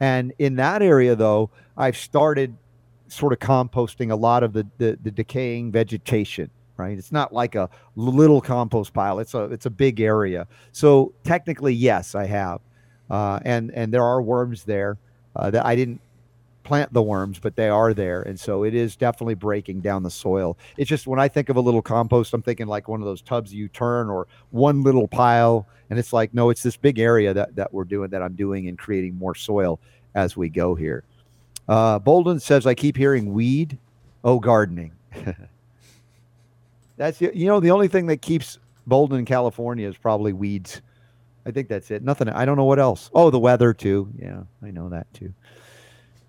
And 0.01 0.33
in 0.37 0.57
that 0.57 0.81
area 0.81 1.15
though, 1.15 1.49
I've 1.77 1.95
started 1.95 2.55
sort 3.07 3.31
of 3.31 3.39
composting 3.39 4.11
a 4.11 4.15
lot 4.15 4.43
of 4.43 4.51
the 4.51 4.67
the, 4.77 4.99
the 5.01 5.11
decaying 5.11 5.71
vegetation. 5.71 6.51
Right, 6.77 6.97
it's 6.97 7.13
not 7.13 7.31
like 7.31 7.55
a 7.55 7.69
little 7.95 8.41
compost 8.41 8.93
pile. 8.93 9.19
It's 9.19 9.33
a 9.33 9.45
it's 9.45 9.65
a 9.65 9.69
big 9.69 10.01
area. 10.01 10.45
So 10.73 11.13
technically, 11.23 11.73
yes, 11.73 12.15
I 12.15 12.25
have, 12.25 12.59
uh, 13.09 13.39
and 13.45 13.71
and 13.71 13.93
there 13.93 14.03
are 14.03 14.21
worms 14.21 14.65
there 14.65 14.97
uh, 15.37 15.51
that 15.51 15.65
I 15.65 15.77
didn't 15.77 16.01
plant 16.65 16.91
the 16.91 17.01
worms, 17.01 17.39
but 17.39 17.55
they 17.55 17.69
are 17.69 17.93
there, 17.93 18.23
and 18.23 18.37
so 18.37 18.63
it 18.63 18.73
is 18.75 18.97
definitely 18.97 19.35
breaking 19.35 19.79
down 19.79 20.03
the 20.03 20.09
soil. 20.11 20.57
It's 20.77 20.89
just 20.89 21.07
when 21.07 21.19
I 21.19 21.29
think 21.29 21.47
of 21.47 21.55
a 21.55 21.61
little 21.61 21.81
compost, 21.81 22.33
I'm 22.33 22.41
thinking 22.41 22.67
like 22.67 22.89
one 22.89 22.99
of 22.99 23.05
those 23.05 23.21
tubs 23.21 23.53
you 23.53 23.69
turn 23.69 24.09
or 24.09 24.27
one 24.49 24.83
little 24.83 25.07
pile, 25.07 25.67
and 25.89 25.97
it's 25.97 26.11
like 26.11 26.33
no, 26.33 26.49
it's 26.49 26.63
this 26.63 26.75
big 26.75 26.99
area 26.99 27.33
that 27.33 27.55
that 27.55 27.73
we're 27.73 27.85
doing 27.85 28.09
that 28.09 28.21
I'm 28.21 28.35
doing 28.35 28.67
and 28.67 28.77
creating 28.77 29.17
more 29.17 29.35
soil 29.35 29.79
as 30.15 30.35
we 30.35 30.49
go 30.49 30.75
here. 30.75 31.05
Uh, 31.69 31.99
Boldin 31.99 32.41
says 32.41 32.65
I 32.65 32.73
keep 32.73 32.97
hearing 32.97 33.33
weed. 33.33 33.77
Oh, 34.23 34.39
gardening. 34.39 34.91
That's 36.97 37.21
you 37.21 37.45
know 37.45 37.59
the 37.59 37.71
only 37.71 37.87
thing 37.87 38.07
that 38.07 38.21
keeps 38.21 38.57
Boldin 38.89 39.19
in 39.19 39.25
California 39.25 39.87
is 39.87 39.97
probably 39.97 40.33
weeds. 40.33 40.81
I 41.45 41.51
think 41.51 41.67
that's 41.69 41.91
it. 41.91 42.01
Nothing. 42.01 42.29
I 42.29 42.43
don't 42.45 42.57
know 42.57 42.65
what 42.65 42.79
else. 42.79 43.11
Oh, 43.13 43.29
the 43.29 43.37
weather 43.37 43.71
too. 43.73 44.09
Yeah, 44.17 44.43
I 44.63 44.71
know 44.71 44.89
that 44.89 45.13
too. 45.13 45.33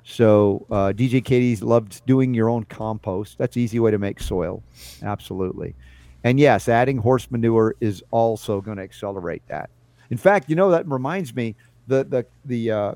So 0.09 0.65
uh, 0.71 0.93
DJ 0.95 1.23
Katie's 1.23 1.65
loved 1.65 2.07
doing 2.07 2.33
your 2.33 2.49
own 2.49 2.63
compost. 2.65 3.39
That's 3.39 3.57
an 3.57 3.63
easy 3.63 3.81
way 3.81 3.91
to 3.91 3.99
make 3.99 4.21
soil. 4.21 4.63
Absolutely. 5.03 5.75
And 6.23 6.39
yes, 6.39 6.69
adding 6.69 6.99
horse 6.99 7.29
manure 7.29 7.75
is 7.81 8.05
also 8.13 8.61
going 8.61 8.77
to 8.77 8.85
accelerate 8.85 9.43
that. 9.49 9.69
In 10.11 10.17
fact, 10.17 10.49
you 10.49 10.55
know 10.55 10.71
that 10.71 10.87
reminds 10.87 11.35
me 11.35 11.57
the 11.89 12.05
the 12.05 12.25
the 12.45 12.71
uh, 12.71 12.95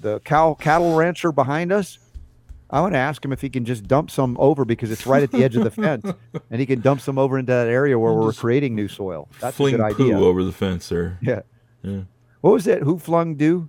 the 0.00 0.20
cow 0.20 0.54
cattle 0.54 0.94
rancher 0.94 1.32
behind 1.32 1.72
us. 1.72 1.98
I 2.70 2.80
want 2.80 2.94
to 2.94 2.98
ask 2.98 3.22
him 3.24 3.32
if 3.32 3.40
he 3.40 3.50
can 3.50 3.64
just 3.64 3.88
dump 3.88 4.10
some 4.10 4.36
over 4.38 4.64
because 4.64 4.92
it's 4.92 5.04
right 5.04 5.22
at 5.22 5.32
the 5.32 5.42
edge 5.42 5.56
of 5.56 5.64
the 5.64 5.70
fence, 5.82 6.06
and 6.48 6.60
he 6.60 6.64
can 6.64 6.80
dump 6.80 7.00
some 7.00 7.18
over 7.18 7.40
into 7.40 7.50
that 7.50 7.66
area 7.66 7.98
where 7.98 8.12
we're 8.12 8.32
creating 8.32 8.76
new 8.76 8.86
soil. 8.86 9.28
That's 9.40 9.56
Fling 9.56 9.74
a 9.74 9.78
good 9.78 9.84
idea. 9.84 10.14
poo 10.14 10.24
over 10.24 10.44
the 10.44 10.52
fence 10.52 10.88
there. 10.88 11.18
Yeah. 11.20 11.40
Yeah. 11.82 12.02
What 12.40 12.52
was 12.52 12.68
it? 12.68 12.82
Who 12.82 12.98
flung 13.00 13.34
do? 13.34 13.68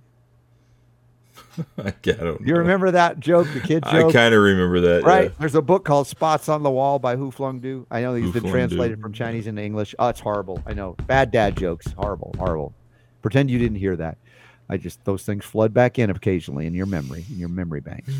I 1.78 1.92
don't 2.04 2.40
You 2.40 2.54
know. 2.54 2.58
remember 2.60 2.90
that 2.92 3.20
joke, 3.20 3.46
the 3.52 3.60
kid 3.60 3.82
joke? 3.90 4.10
I 4.10 4.12
kind 4.12 4.34
of 4.34 4.42
remember 4.42 4.80
that. 4.80 5.04
Right. 5.04 5.24
yeah. 5.24 5.36
There's 5.38 5.54
a 5.54 5.62
book 5.62 5.84
called 5.84 6.06
Spots 6.06 6.48
on 6.48 6.62
the 6.62 6.70
Wall 6.70 6.98
by 6.98 7.16
Hu 7.16 7.30
Flung 7.30 7.60
Du. 7.60 7.86
I 7.90 8.00
know 8.02 8.14
he's 8.14 8.32
Hu 8.32 8.40
been 8.40 8.50
translated 8.50 8.98
Du. 8.98 9.02
from 9.02 9.12
Chinese 9.12 9.46
into 9.46 9.62
English. 9.62 9.94
Oh, 9.98 10.08
it's 10.08 10.20
horrible. 10.20 10.62
I 10.66 10.74
know. 10.74 10.94
Bad 11.06 11.30
dad 11.30 11.56
jokes. 11.56 11.86
Horrible. 11.92 12.34
Horrible. 12.38 12.74
Pretend 13.22 13.50
you 13.50 13.58
didn't 13.58 13.78
hear 13.78 13.96
that. 13.96 14.18
I 14.68 14.76
just 14.78 15.04
those 15.04 15.22
things 15.24 15.44
flood 15.44 15.74
back 15.74 15.98
in 15.98 16.08
occasionally 16.10 16.66
in 16.66 16.74
your 16.74 16.86
memory, 16.86 17.24
in 17.30 17.38
your 17.38 17.48
memory 17.50 17.80
bank. 17.80 18.04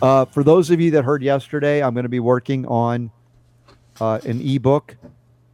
Uh, 0.00 0.24
for 0.26 0.44
those 0.44 0.70
of 0.70 0.80
you 0.80 0.92
that 0.92 1.04
heard 1.04 1.24
yesterday, 1.24 1.82
I'm 1.82 1.92
going 1.92 2.04
to 2.04 2.08
be 2.08 2.20
working 2.20 2.64
on 2.66 3.10
uh, 4.00 4.20
an 4.24 4.40
ebook 4.40 4.96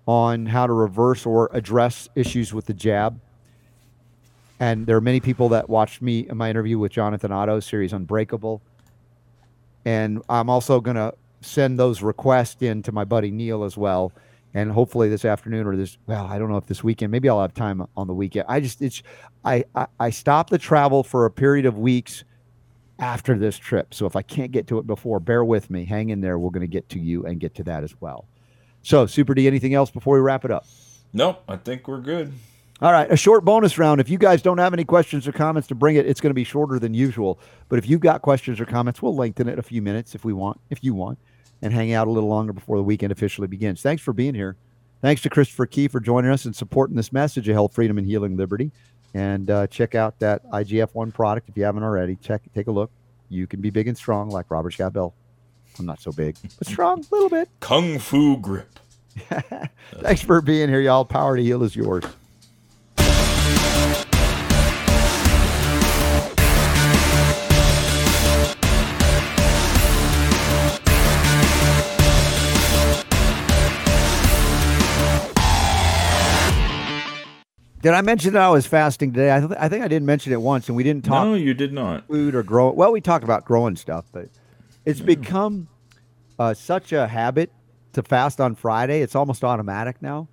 on 0.07 0.45
how 0.45 0.67
to 0.67 0.73
reverse 0.75 1.25
or 1.25 1.49
address 1.55 2.11
issues 2.15 2.53
with 2.53 2.67
the 2.67 2.75
jab. 2.75 3.19
And 4.61 4.87
there 4.87 4.97
are 4.97 5.01
many 5.01 5.21
people 5.21 5.49
that 5.51 5.69
watched 5.69 6.01
me 6.01 6.29
in 6.29 6.37
my 6.37 6.49
interview 6.49 6.79
with 6.79 6.93
Jonathan 6.93 7.33
Otto 7.33 7.61
series 7.61 7.93
Unbreakable. 7.93 8.63
And 9.85 10.23
I'm 10.29 10.49
also 10.49 10.81
going 10.81 10.97
to 10.97 11.15
send 11.41 11.79
those 11.79 12.03
requests 12.03 12.63
in 12.63 12.83
to 12.85 12.93
my 12.93 13.05
buddy 13.05 13.31
Neil 13.31 13.65
as 13.65 13.77
well. 13.77 14.13
And 14.55 14.71
hopefully 14.71 15.09
this 15.09 15.25
afternoon 15.25 15.67
or 15.67 15.77
this, 15.77 15.99
well, 16.07 16.27
I 16.27 16.39
don't 16.39 16.49
know 16.49 16.57
if 16.57 16.67
this 16.67 16.85
weekend, 16.85 17.11
maybe 17.11 17.29
I'll 17.29 17.41
have 17.41 17.55
time 17.55 17.85
on 17.97 18.07
the 18.07 18.15
weekend. 18.15 18.47
I 18.49 18.61
just, 18.61 18.81
it's, 18.81 19.03
I, 19.45 19.65
I, 19.75 19.87
I 19.99 20.11
stopped 20.11 20.51
the 20.51 20.59
travel 20.59 21.03
for 21.03 21.27
a 21.27 21.31
period 21.31 21.67
of 21.67 21.77
weeks 21.77 22.23
after 23.01 23.37
this 23.37 23.59
trip. 23.59 23.93
So 23.93 24.07
if 24.07 24.15
I 24.15 24.23
can't 24.23 24.53
get 24.53 24.69
to 24.69 24.79
it 24.79 24.87
before, 24.87 25.19
bear 25.19 25.45
with 25.45 25.71
me. 25.71 25.85
Hang 25.85 26.11
in 26.11 26.21
there. 26.21 26.39
We're 26.39 26.51
going 26.51 26.61
to 26.61 26.69
get 26.69 26.89
to 26.91 27.01
you 27.01 27.27
and 27.27 27.41
get 27.41 27.57
to 27.57 27.65
that 27.65 27.83
as 27.83 28.01
well. 28.01 28.27
So, 28.83 29.07
Super 29.07 29.35
D, 29.35 29.47
anything 29.47 29.75
else 29.75 29.91
before 29.91 30.15
we 30.15 30.21
wrap 30.21 30.45
it 30.45 30.51
up? 30.51 30.67
Nope, 31.13 31.43
I 31.49 31.57
think 31.57 31.89
we're 31.89 32.01
good. 32.01 32.33
All 32.85 32.93
right, 32.93 33.11
a 33.11 33.16
short 33.16 33.47
bonus 33.47 33.78
round. 33.78 33.98
If 33.98 34.11
you 34.11 34.19
guys 34.19 34.43
don't 34.43 34.59
have 34.59 34.74
any 34.74 34.85
questions 34.85 35.27
or 35.27 35.32
comments 35.32 35.69
to 35.69 35.74
bring 35.74 35.97
it, 35.97 36.05
it's 36.05 36.20
going 36.20 36.28
to 36.28 36.35
be 36.35 36.44
shorter 36.44 36.78
than 36.78 36.93
usual. 36.93 37.40
But 37.70 37.78
if 37.78 37.89
you've 37.89 38.02
got 38.02 38.20
questions 38.20 38.61
or 38.61 38.66
comments, 38.66 39.01
we'll 39.01 39.16
lengthen 39.16 39.48
it 39.48 39.59
a 39.59 39.62
few 39.62 39.81
minutes 39.81 40.15
if 40.15 40.23
we 40.23 40.35
want, 40.35 40.61
if 40.69 40.85
you 40.85 40.93
want, 40.93 41.19
and 41.62 41.73
hang 41.73 41.94
out 41.94 42.09
a 42.09 42.11
little 42.11 42.28
longer 42.28 42.52
before 42.52 42.77
the 42.77 42.82
weekend 42.82 43.11
officially 43.11 43.48
begins. 43.48 43.81
Thanks 43.81 44.02
for 44.02 44.12
being 44.12 44.35
here. 44.35 44.56
Thanks 45.01 45.23
to 45.23 45.31
Christopher 45.31 45.65
Key 45.65 45.89
for 45.89 45.98
joining 45.98 46.31
us 46.31 46.44
and 46.44 46.55
supporting 46.55 46.94
this 46.94 47.11
message 47.11 47.48
of 47.48 47.55
health, 47.55 47.74
freedom, 47.74 47.97
and 47.97 48.06
healing 48.06 48.36
liberty. 48.36 48.70
And 49.15 49.51
uh, 49.51 49.66
check 49.69 49.94
out 49.94 50.19
that 50.19 50.44
IGF 50.51 50.90
one 50.93 51.11
product 51.11 51.48
if 51.48 51.56
you 51.56 51.65
haven't 51.65 51.85
already. 51.85 52.16
Check, 52.16 52.43
take 52.55 52.66
a 52.66 52.70
look. 52.70 52.90
You 53.31 53.47
can 53.47 53.62
be 53.62 53.70
big 53.70 53.89
and 53.89 53.97
strong 53.97 54.28
like 54.28 54.51
Robert 54.51 54.73
Scott 54.73 54.93
Bell. 54.93 55.15
I'm 55.78 55.86
not 55.86 56.02
so 56.02 56.12
big, 56.12 56.36
but 56.59 56.69
strong 56.69 57.01
a 57.01 57.15
little 57.15 57.31
bit. 57.31 57.48
Kung 57.61 57.98
Fu 57.98 58.36
Grip. 58.36 58.78
Thanks 60.02 60.20
for 60.20 60.43
being 60.43 60.69
here, 60.69 60.82
y'all. 60.82 61.06
Power 61.06 61.39
to 61.39 61.43
heal 61.43 61.62
is 61.62 61.74
yours. 61.74 62.05
Did 77.83 77.93
I 77.93 78.01
mention 78.01 78.33
that 78.33 78.41
I 78.41 78.49
was 78.49 78.67
fasting 78.67 79.13
today? 79.13 79.35
I, 79.35 79.41
th- 79.41 79.53
I 79.59 79.69
think 79.69 79.85
I 79.85 79.89
didn't 79.89 80.07
mention 80.07 80.33
it 80.33 80.41
once, 80.41 80.69
and 80.69 80.77
we 80.77 80.83
didn't 80.83 81.05
talk 81.05 81.27
No, 81.27 81.35
you 81.35 81.53
did 81.53 81.71
not. 81.71 82.07
food 82.07 82.35
or 82.35 82.43
grow. 82.43 82.71
Well, 82.71 82.91
we 82.93 83.03
talked 83.03 83.25
about 83.25 83.45
growing 83.45 83.77
stuff, 83.77 84.07
but 84.11 84.31
it's 84.87 85.01
become 85.01 85.69
uh, 86.39 86.55
such 86.55 86.93
a 86.95 87.07
habit 87.07 87.53
to 87.93 88.03
fast 88.03 88.41
on 88.41 88.55
Friday. 88.55 89.03
It's 89.03 89.15
almost 89.15 89.45
automatic 89.45 90.01
now, 90.01 90.29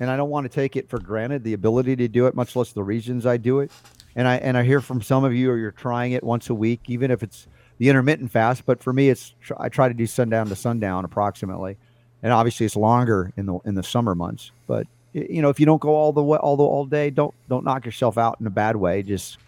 and 0.00 0.10
I 0.10 0.16
don't 0.16 0.30
want 0.30 0.44
to 0.44 0.48
take 0.48 0.76
it 0.76 0.88
for 0.88 0.98
granted 0.98 1.44
the 1.44 1.54
ability 1.54 1.96
to 1.96 2.08
do 2.08 2.26
it, 2.26 2.34
much 2.34 2.54
less 2.56 2.72
the 2.72 2.82
reasons 2.82 3.26
I 3.26 3.36
do 3.36 3.60
it. 3.60 3.70
And 4.14 4.26
I 4.26 4.36
and 4.36 4.56
I 4.56 4.64
hear 4.64 4.80
from 4.80 5.02
some 5.02 5.24
of 5.24 5.34
you, 5.34 5.50
or 5.50 5.58
you're 5.58 5.70
trying 5.70 6.12
it 6.12 6.24
once 6.24 6.50
a 6.50 6.54
week, 6.54 6.82
even 6.88 7.10
if 7.10 7.22
it's 7.22 7.46
the 7.78 7.88
intermittent 7.88 8.30
fast. 8.30 8.66
But 8.66 8.82
for 8.82 8.92
me, 8.92 9.08
it's 9.08 9.34
I 9.58 9.68
try 9.68 9.88
to 9.88 9.94
do 9.94 10.06
sundown 10.06 10.48
to 10.48 10.56
sundown 10.56 11.04
approximately, 11.04 11.76
and 12.22 12.32
obviously 12.32 12.66
it's 12.66 12.76
longer 12.76 13.32
in 13.36 13.46
the 13.46 13.58
in 13.64 13.74
the 13.74 13.82
summer 13.82 14.14
months. 14.14 14.50
But 14.66 14.86
you 15.12 15.42
know, 15.42 15.48
if 15.48 15.60
you 15.60 15.66
don't 15.66 15.80
go 15.80 15.94
all 15.94 16.12
the 16.12 16.22
way 16.22 16.38
all 16.38 16.56
the 16.56 16.64
all 16.64 16.84
day, 16.84 17.10
don't 17.10 17.34
don't 17.48 17.64
knock 17.64 17.84
yourself 17.84 18.18
out 18.18 18.38
in 18.40 18.46
a 18.46 18.50
bad 18.50 18.76
way. 18.76 19.02
Just 19.02 19.38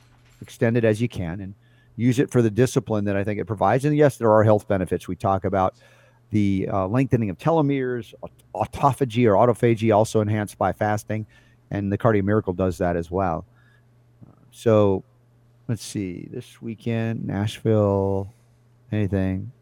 extend 0.40 0.76
it 0.76 0.84
as 0.84 1.00
you 1.00 1.08
can 1.08 1.40
and 1.40 1.54
use 1.96 2.18
it 2.18 2.30
for 2.30 2.40
the 2.42 2.50
discipline 2.50 3.04
that 3.04 3.16
I 3.16 3.24
think 3.24 3.40
it 3.40 3.44
provides. 3.46 3.84
And 3.84 3.96
yes, 3.96 4.16
there 4.16 4.32
are 4.32 4.44
health 4.44 4.66
benefits. 4.68 5.06
We 5.06 5.16
talk 5.16 5.44
about 5.44 5.74
the 6.30 6.68
uh, 6.72 6.86
lengthening 6.86 7.30
of 7.30 7.38
telomeres, 7.38 8.14
autophagy 8.54 9.26
or 9.26 9.34
autophagy, 9.34 9.94
also 9.94 10.20
enhanced 10.20 10.58
by 10.58 10.72
fasting, 10.72 11.26
and 11.70 11.92
the 11.92 11.98
Cardio 11.98 12.22
Miracle 12.22 12.52
does 12.52 12.78
that 12.78 12.96
as 12.96 13.10
well. 13.10 13.44
Uh, 14.26 14.32
So, 14.50 15.04
let's 15.68 15.84
see. 15.84 16.28
This 16.30 16.60
weekend, 16.62 17.26
Nashville, 17.26 18.32
anything? 18.92 19.52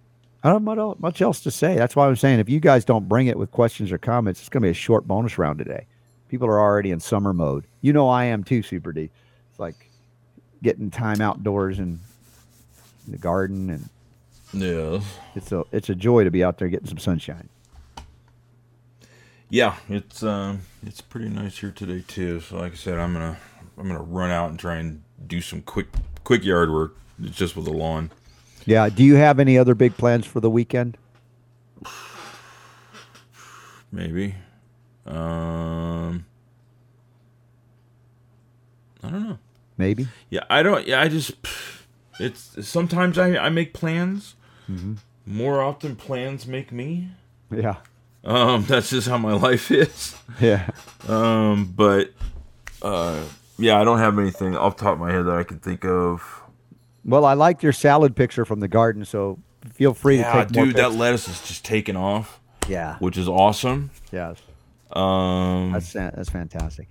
I 0.43 0.51
don't 0.53 0.65
have 0.67 0.99
much- 1.01 1.21
else 1.21 1.41
to 1.41 1.51
say. 1.51 1.75
That's 1.75 1.97
why 1.97 2.07
I'm 2.07 2.17
saying 2.17 2.39
if 2.39 2.49
you 2.49 2.61
guys 2.61 2.85
don't 2.85 3.09
bring 3.09 3.27
it 3.27 3.39
with 3.39 3.51
questions 3.51 3.91
or 3.91 3.99
comments, 3.99 4.41
it's 4.41 4.49
going 4.49 4.63
to 4.63 4.67
be 4.67 4.71
a 4.71 4.75
short 4.75 5.07
bonus 5.07 5.37
round 5.37 5.59
today. 5.59 5.87
People 6.29 6.47
are 6.49 6.61
already 6.61 6.91
in 6.91 7.01
summer 7.01 7.33
mode. 7.33 7.67
You 7.81 7.93
know 7.93 8.09
I 8.09 8.25
am 8.25 8.45
too, 8.45 8.63
Super 8.63 8.93
D. 8.93 9.11
It's 9.51 9.59
like 9.59 9.91
getting 10.63 10.91
time 10.91 11.21
outdoors 11.21 11.79
and 11.79 11.99
in 13.07 13.13
the 13.13 13.19
garden, 13.19 13.71
and 13.71 13.89
Yeah. 14.53 15.01
it's 15.35 15.53
a 15.53 15.65
it's 15.73 15.89
a 15.91 15.95
joy 15.95 16.25
to 16.25 16.31
be 16.31 16.43
out 16.43 16.59
there 16.59 16.69
getting 16.69 16.89
some 16.89 16.99
sunshine. 16.99 17.49
Yeah, 19.51 19.77
it's 19.89 20.23
um, 20.23 20.61
it's 20.87 21.01
pretty 21.01 21.29
nice 21.29 21.59
here 21.59 21.71
today 21.71 22.05
too. 22.07 22.41
So, 22.41 22.59
like 22.59 22.73
I 22.73 22.77
said, 22.77 22.99
I'm 22.99 23.13
gonna 23.13 23.39
I'm 23.79 23.87
gonna 23.89 24.03
run 24.03 24.31
out 24.31 24.51
and 24.51 24.59
try 24.59 24.77
and 24.77 25.03
do 25.27 25.41
some 25.41 25.63
quick 25.63 25.87
quick 26.25 26.45
yard 26.45 26.71
work. 26.71 26.97
Just 27.21 27.57
with 27.57 27.65
the 27.65 27.73
lawn. 27.73 28.13
Yeah. 28.65 28.89
Do 28.91 29.03
you 29.03 29.17
have 29.17 29.41
any 29.41 29.59
other 29.59 29.75
big 29.75 29.97
plans 29.97 30.25
for 30.27 30.41
the 30.41 30.51
weekend? 30.51 30.97
Maybe. 33.91 34.35
Um, 35.07 36.27
I 39.03 39.09
don't 39.11 39.29
know. 39.29 39.39
Maybe. 39.79 40.09
Yeah, 40.29 40.45
I 40.51 40.63
don't. 40.63 40.87
Yeah, 40.87 41.01
I 41.01 41.09
just. 41.09 41.33
It's 42.21 42.67
sometimes 42.69 43.17
I 43.17 43.37
I 43.37 43.49
make 43.49 43.73
plans. 43.73 44.35
Mm-hmm. 44.69 44.95
More 45.27 45.61
often, 45.63 45.97
plans 45.97 46.47
make 46.47 46.73
me. 46.73 47.09
Yeah. 47.51 47.77
Um, 48.25 48.65
that's 48.69 48.91
just 48.91 49.09
how 49.09 49.19
my 49.19 49.33
life 49.35 49.71
is. 49.71 50.15
Yeah. 50.41 50.69
Um, 51.07 51.73
but 51.77 52.13
uh, 52.83 53.23
yeah, 53.59 53.81
I 53.81 53.85
don't 53.85 53.99
have 53.99 54.19
anything 54.19 54.57
off 54.57 54.77
the 54.77 54.85
top 54.85 54.95
of 54.95 55.01
my 55.01 55.13
head 55.13 55.27
that 55.27 55.37
I 55.37 55.43
can 55.45 55.59
think 55.59 55.85
of. 55.85 56.43
Well, 57.05 57.25
I 57.25 57.35
liked 57.35 57.63
your 57.63 57.73
salad 57.73 58.15
picture 58.17 58.45
from 58.45 58.61
the 58.61 58.69
garden, 58.69 59.05
so 59.05 59.39
feel 59.73 59.95
free 59.95 60.17
to 60.17 60.23
Yeah, 60.23 60.45
take 60.45 60.55
more 60.55 60.67
dude, 60.67 60.77
that 60.77 60.93
lettuce 60.93 61.29
is 61.29 61.41
just 61.47 61.65
taking 61.65 61.97
off, 61.97 62.41
yeah. 62.69 62.97
which 62.99 63.17
is 63.17 63.29
awesome. 63.29 63.91
Yes. 64.13 64.39
Um, 64.93 65.73
That's 65.73 65.93
that's 65.93 66.31
fantastic. 66.31 66.89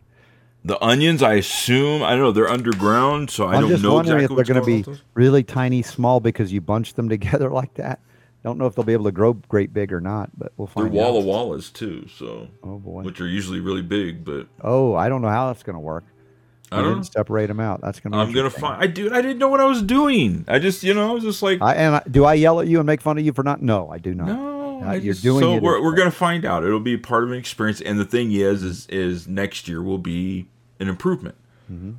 The 0.65 0.83
onions, 0.83 1.23
I 1.23 1.35
assume, 1.35 2.03
I 2.03 2.11
don't 2.11 2.19
know, 2.19 2.31
they're 2.31 2.49
underground, 2.49 3.29
so 3.29 3.45
I 3.45 3.55
I'm 3.55 3.61
don't 3.61 3.69
just 3.69 3.83
know 3.83 3.93
wondering 3.93 4.23
exactly 4.25 4.41
if 4.41 4.47
they're 4.47 4.55
going 4.61 4.83
to 4.85 4.91
be 4.93 5.01
really 5.13 5.43
tiny, 5.43 5.81
small 5.81 6.19
because 6.19 6.51
you 6.51 6.59
bunch 6.61 6.93
them 6.95 7.07
together 7.17 7.49
like 7.49 7.73
that. 7.75 7.99
Don't 8.43 8.57
know 8.57 8.65
if 8.65 8.75
they'll 8.75 8.85
be 8.85 8.93
able 8.93 9.05
to 9.05 9.11
grow 9.11 9.33
great 9.33 9.73
big 9.73 9.91
or 9.91 9.99
not, 9.99 10.29
but 10.37 10.53
we'll 10.57 10.67
find 10.67 10.87
They're 10.93 11.01
Walla 11.03 11.19
out. 11.19 11.25
Wallas 11.25 11.69
too, 11.69 12.07
so 12.07 12.47
Oh 12.63 12.77
boy. 12.77 13.03
which 13.03 13.19
are 13.19 13.27
usually 13.27 13.59
really 13.59 13.81
big, 13.81 14.23
but 14.23 14.47
Oh, 14.61 14.93
I 14.95 15.09
don't 15.09 15.21
know 15.21 15.29
how 15.29 15.47
that's 15.47 15.63
going 15.63 15.75
to 15.75 15.79
work. 15.81 16.05
I 16.71 16.81
don't 16.81 16.95
didn't 16.95 17.13
separate 17.13 17.47
them 17.47 17.61
out. 17.61 17.79
That's 17.79 18.01
gonna. 18.01 18.17
I'm 18.17 18.33
gonna 18.33 18.49
find. 18.49 18.83
I 18.83 18.87
dude, 18.87 19.13
I 19.13 19.21
didn't 19.21 19.37
know 19.37 19.47
what 19.47 19.61
I 19.61 19.65
was 19.65 19.81
doing. 19.81 20.43
I 20.49 20.59
just, 20.59 20.83
you 20.83 20.93
know, 20.93 21.09
I 21.09 21.13
was 21.13 21.23
just 21.23 21.41
like, 21.41 21.61
I, 21.61 21.75
and 21.75 21.95
I, 21.95 22.03
do 22.11 22.25
I 22.25 22.33
yell 22.33 22.59
at 22.59 22.67
you 22.67 22.79
and 22.79 22.85
make 22.85 22.99
fun 22.99 23.17
of 23.17 23.25
you 23.25 23.31
for 23.31 23.41
not? 23.41 23.61
No, 23.61 23.89
I 23.89 23.99
do 23.99 24.13
not. 24.13 24.27
no, 24.27 24.56
Uh, 24.85 24.93
you're 24.93 25.13
doing 25.15 25.41
So 25.41 25.59
we're, 25.59 25.81
we're 25.81 25.95
gonna 25.95 26.11
find 26.11 26.45
out. 26.45 26.63
It'll 26.63 26.79
be 26.79 26.97
part 26.97 27.23
of 27.23 27.31
an 27.31 27.37
experience. 27.37 27.81
And 27.81 27.99
the 27.99 28.05
thing 28.05 28.31
is, 28.31 28.63
is 28.63 28.87
is 28.87 29.27
next 29.27 29.67
year 29.67 29.81
will 29.81 29.97
be 29.97 30.47
an 30.79 30.87
improvement 30.87 31.35
Mm-hmm. 31.71 31.91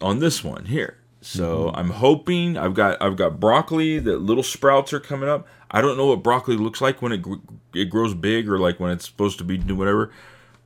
on 0.00 0.18
this 0.18 0.42
one 0.42 0.64
here. 0.64 0.98
So 1.20 1.70
I'm 1.74 1.90
hoping 1.90 2.56
I've 2.58 2.74
got 2.74 3.00
I've 3.00 3.14
got 3.16 3.38
broccoli. 3.38 3.98
The 4.00 4.16
little 4.16 4.42
sprouts 4.42 4.92
are 4.92 4.98
coming 5.00 5.28
up. 5.28 5.46
I 5.70 5.80
don't 5.80 5.96
know 5.96 6.06
what 6.06 6.22
broccoli 6.24 6.56
looks 6.56 6.80
like 6.80 7.00
when 7.00 7.12
it 7.12 7.24
it 7.72 7.84
grows 7.86 8.14
big 8.14 8.48
or 8.48 8.58
like 8.58 8.80
when 8.80 8.90
it's 8.90 9.06
supposed 9.06 9.38
to 9.38 9.44
be 9.44 9.56
do 9.58 9.76
whatever. 9.76 10.10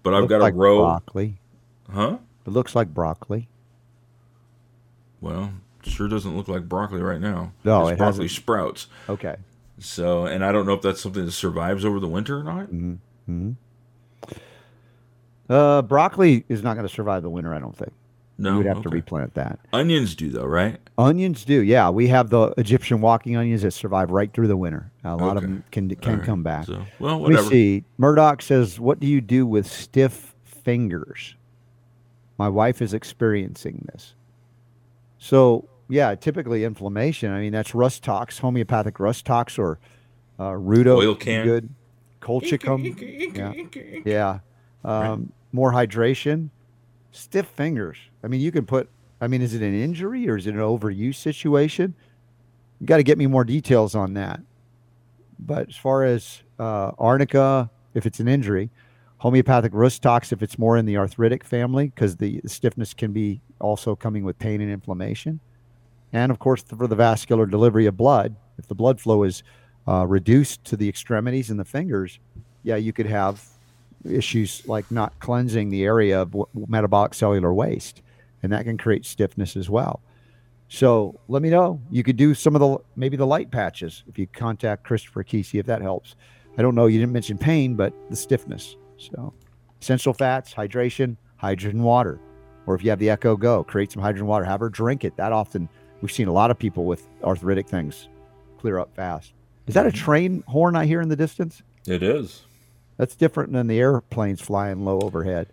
But 0.03 0.15
I've 0.15 0.29
got 0.29 0.41
like 0.41 0.55
a 0.55 0.57
row, 0.57 0.79
broccoli. 0.79 1.39
huh? 1.93 2.19
It 2.47 2.51
looks 2.51 2.75
like 2.75 2.95
broccoli. 2.95 3.49
Well, 5.21 5.53
sure 5.83 6.09
doesn't 6.09 6.37
look 6.37 6.49
like 6.49 6.69
broccoli 6.69 7.03
right 7.03 7.21
now. 7.21 7.53
No, 7.65 7.83
it's 7.89 7.93
it 7.93 7.99
broccoli 7.99 8.25
hasn't. 8.25 8.31
sprouts. 8.31 8.87
Okay. 9.09 9.37
So, 9.79 10.27
and 10.27 10.45
I 10.45 10.53
don't 10.53 10.67
know 10.67 10.73
if 10.73 10.83
that's 10.83 11.01
something 11.01 11.25
that 11.27 11.33
survives 11.33 11.85
over 11.85 12.01
the 12.01 12.09
winter 12.09 12.39
or 12.39 12.45
not. 12.45 12.69
Mm-hmm. 12.69 13.53
Uh, 15.49 15.83
broccoli 15.83 16.45
is 16.49 16.63
not 16.63 16.75
going 16.75 16.87
to 16.87 16.93
survive 16.93 17.23
the 17.23 17.31
winter. 17.31 17.55
I 17.55 17.59
don't 17.59 17.77
think. 17.77 17.93
No, 18.39 18.51
you 18.53 18.57
would 18.59 18.67
have 18.67 18.83
to 18.83 18.91
replant 18.91 19.35
that. 19.35 19.59
Onions 19.73 20.15
do 20.15 20.29
though, 20.31 20.45
right? 20.45 20.79
Onions 20.99 21.45
do, 21.45 21.63
yeah. 21.63 21.89
We 21.89 22.09
have 22.09 22.29
the 22.29 22.53
Egyptian 22.59 23.01
walking 23.01 23.37
onions 23.37 23.63
that 23.63 23.71
survive 23.71 24.11
right 24.11 24.31
through 24.33 24.49
the 24.49 24.57
winter. 24.57 24.91
A 25.05 25.17
lot 25.17 25.37
of 25.37 25.43
them 25.43 25.65
can 25.71 25.89
can 25.97 26.19
right. 26.19 26.27
come 26.27 26.43
back. 26.43 26.67
So, 26.67 26.85
well, 26.99 27.19
Let 27.21 27.29
me 27.29 27.35
whatever. 27.37 27.51
see. 27.51 27.85
Murdoch 27.97 28.43
says, 28.43 28.79
"What 28.79 29.01
do 29.01 29.07
you 29.07 29.23
do 29.23 29.47
with 29.47 29.67
stiff 29.67 30.35
fingers?" 30.45 31.35
My 32.37 32.49
wife 32.49 32.83
is 32.83 32.93
experiencing 32.93 33.87
this. 33.91 34.15
So 35.19 35.67
yeah, 35.89 36.15
typically 36.15 36.65
inflammation. 36.65 37.33
I 37.33 37.41
mean, 37.41 37.53
that's 37.53 37.75
Rhus 37.75 38.01
tox, 38.01 38.39
homeopathic 38.39 38.99
Rhus 38.99 39.23
tox, 39.23 39.59
or 39.59 39.79
uh, 40.39 40.53
Ruta. 40.53 40.93
Oil 40.93 41.15
can. 41.15 41.45
Good. 41.45 41.69
Colchicum. 42.21 43.37
yeah. 44.05 44.41
Yeah. 44.85 45.11
Um, 45.11 45.33
More 45.53 45.73
hydration. 45.73 46.51
Stiff 47.13 47.47
fingers. 47.47 47.99
I 48.23 48.29
mean, 48.29 48.41
you 48.41 48.51
can 48.51 48.67
put. 48.67 48.89
I 49.21 49.29
mean, 49.29 49.41
is 49.41 49.55
it 49.55 49.63
an 49.63 49.75
injury 49.75 50.29
or 50.29 50.37
is 50.37 50.47
it 50.47 50.55
an 50.55 50.61
overuse 50.61 51.15
situation? 51.15 51.95
You 52.81 52.87
got 52.87 52.99
to 52.99 53.03
get 53.03 53.17
me 53.17 53.27
more 53.27 53.45
details 53.45 53.95
on 53.95 54.15
that. 54.15 54.41
But 55.39 55.69
as 55.71 55.77
far 55.77 56.05
as 56.05 56.43
uh, 56.59 56.93
arnica, 56.99 57.71
if 57.95 58.05
it's 58.05 58.21
an 58.21 58.29
injury, 58.29 58.71
homeopathic 59.19 59.73
rust 59.75 60.03
tox, 60.03 60.33
if 60.33 60.43
it's 60.43 60.59
more 60.59 60.77
in 60.77 60.85
the 60.85 60.97
arthritic 60.99 61.45
family, 61.45 61.87
because 61.87 62.17
the 62.17 62.41
stiffness 62.47 62.93
can 62.93 63.13
be 63.13 63.41
also 63.61 63.97
coming 63.97 64.25
with 64.25 64.39
pain 64.39 64.61
and 64.61 64.71
inflammation. 64.71 65.41
And 66.17 66.33
of 66.33 66.39
course, 66.39 66.63
for 66.63 66.87
the 66.87 66.97
vascular 66.97 67.45
delivery 67.45 67.85
of 67.85 67.95
blood, 67.95 68.35
if 68.57 68.67
the 68.69 68.75
blood 68.75 68.99
flow 68.99 69.23
is 69.23 69.43
uh, 69.87 70.07
reduced 70.07 70.65
to 70.65 70.75
the 70.75 70.89
extremities 70.89 71.51
and 71.51 71.61
the 71.61 71.65
fingers, 71.65 72.19
yeah, 72.63 72.77
you 72.77 72.91
could 72.95 73.05
have 73.05 73.45
issues 74.03 74.67
like 74.67 74.91
not 74.91 75.13
cleansing 75.19 75.69
the 75.69 75.85
area 75.85 76.23
of 76.23 76.31
w- 76.31 76.47
metabolic 76.69 77.13
cellular 77.13 77.53
waste, 77.53 78.01
and 78.43 78.51
that 78.51 78.65
can 78.65 78.79
create 78.79 79.05
stiffness 79.05 79.57
as 79.57 79.69
well. 79.69 80.01
So 80.69 81.21
let 81.29 81.43
me 81.43 81.51
know. 81.51 81.83
You 81.91 82.03
could 82.03 82.17
do 82.17 82.33
some 82.33 82.57
of 82.57 82.61
the 82.61 82.79
maybe 82.97 83.19
the 83.19 83.27
light 83.27 83.51
patches 83.51 84.03
if 84.09 84.19
you 84.19 84.27
contact 84.27 84.85
Christopher 84.85 85.23
Key, 85.23 85.43
see 85.43 85.59
if 85.59 85.67
that 85.67 85.83
helps. 85.83 86.17
I 86.57 86.63
don't 86.63 86.75
know. 86.75 86.87
You 86.87 86.99
didn't 86.99 87.13
mention 87.13 87.37
pain, 87.37 87.75
but 87.75 87.93
the 88.09 88.17
stiffness. 88.17 88.79
So 88.97 89.35
essential 89.83 90.15
fats, 90.15 90.55
hydration, 90.55 91.19
hydrogen 91.37 91.83
water, 91.83 92.19
or 92.67 92.75
if 92.75 92.83
you 92.83 92.89
have 92.89 93.01
the 93.01 93.11
Echo 93.11 93.37
Go, 93.37 93.63
create 93.63 93.93
some 93.93 94.01
hydrogen 94.01 94.27
water. 94.27 94.47
Have 94.47 94.61
her 94.61 94.71
drink 94.71 95.05
it. 95.05 95.15
That 95.19 95.33
often 95.33 95.69
we've 96.01 96.13
seen 96.13 96.29
a 96.29 96.33
lot 96.33 96.51
of 96.51 96.59
people 96.59 96.85
with 96.85 97.07
arthritic 97.23 97.69
things 97.69 98.09
clear 98.59 98.79
up 98.79 98.95
fast. 98.95 99.33
Is 99.67 99.75
that 99.75 99.87
a 99.87 99.93
train 99.93 100.43
horn 100.47 100.77
I 100.77 100.87
hear 100.87 101.01
in 101.01 101.09
the 101.09 101.17
distance? 101.17 101.63
It 101.87 102.03
is. 102.03 102.43
That's 102.97 103.15
different 103.15 103.53
than 103.53 103.67
the 103.67 103.79
airplanes 103.79 104.41
flying 104.41 104.85
low 104.85 105.01
overhead. 105.01 105.49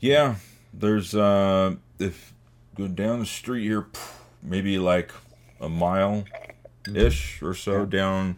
Yeah, 0.00 0.36
there's 0.72 1.14
uh, 1.14 1.74
if 1.98 2.32
go 2.76 2.86
down 2.88 3.20
the 3.20 3.26
street 3.26 3.64
here, 3.64 3.86
maybe 4.42 4.78
like 4.78 5.12
a 5.60 5.68
mile 5.68 6.24
ish 6.94 7.42
or 7.42 7.54
so 7.54 7.84
down 7.84 8.36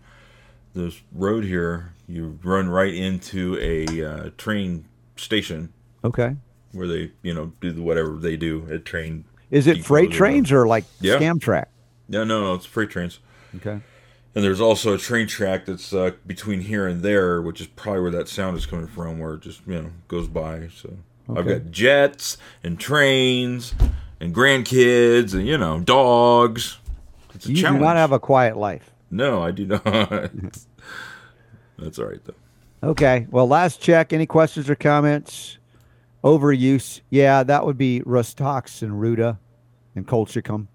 this 0.74 1.00
road 1.12 1.44
here, 1.44 1.92
you 2.06 2.38
run 2.42 2.68
right 2.68 2.94
into 2.94 3.58
a 3.60 4.04
uh, 4.04 4.30
train 4.38 4.84
station 5.16 5.72
Okay. 6.04 6.36
where 6.72 6.86
they, 6.86 7.10
you 7.22 7.34
know, 7.34 7.52
do 7.60 7.72
the 7.72 7.82
whatever 7.82 8.12
they 8.16 8.36
do 8.36 8.66
at 8.70 8.84
train. 8.84 9.24
Is 9.50 9.66
it 9.66 9.84
freight 9.84 10.10
trains 10.10 10.52
or 10.52 10.66
like 10.66 10.84
Yeah. 11.00 11.14
scam 11.18 11.40
track? 11.40 11.68
No, 12.08 12.24
no, 12.24 12.40
no, 12.42 12.54
it's 12.54 12.66
freight 12.66 12.90
trains. 12.90 13.18
Okay. 13.56 13.80
And 14.34 14.44
there's 14.44 14.60
also 14.60 14.94
a 14.94 14.98
train 14.98 15.26
track 15.26 15.64
that's 15.66 15.92
uh, 15.92 16.12
between 16.26 16.60
here 16.60 16.86
and 16.86 17.02
there, 17.02 17.40
which 17.42 17.60
is 17.60 17.66
probably 17.66 18.02
where 18.02 18.10
that 18.12 18.28
sound 18.28 18.56
is 18.56 18.66
coming 18.66 18.86
from, 18.86 19.18
where 19.18 19.34
it 19.34 19.40
just 19.40 19.62
you 19.66 19.82
know 19.82 19.90
goes 20.06 20.28
by. 20.28 20.68
So 20.68 20.96
I've 21.34 21.46
got 21.46 21.70
jets 21.70 22.36
and 22.62 22.78
trains 22.78 23.74
and 24.20 24.34
grandkids 24.34 25.32
and 25.34 25.46
you 25.46 25.58
know 25.58 25.80
dogs. 25.80 26.78
It's 27.34 27.46
a 27.46 27.50
You 27.50 27.56
challenge. 27.56 27.80
do 27.80 27.84
not 27.84 27.96
have 27.96 28.12
a 28.12 28.18
quiet 28.20 28.56
life. 28.56 28.90
no, 29.10 29.42
I 29.42 29.50
do 29.50 29.66
not. 29.66 29.84
that's 31.78 31.98
all 31.98 32.06
right 32.06 32.20
though. 32.24 32.88
Okay. 32.90 33.26
Well, 33.30 33.48
last 33.48 33.80
check. 33.80 34.12
Any 34.12 34.26
questions 34.26 34.70
or 34.70 34.74
comments? 34.76 35.58
Overuse. 36.24 37.00
Yeah, 37.10 37.42
that 37.44 37.64
would 37.64 37.78
be 37.78 38.02
Rhus 38.04 38.34
tox 38.34 38.82
and 38.82 39.00
Ruta 39.00 39.38
and 39.94 40.06
Colchicum. 40.06 40.66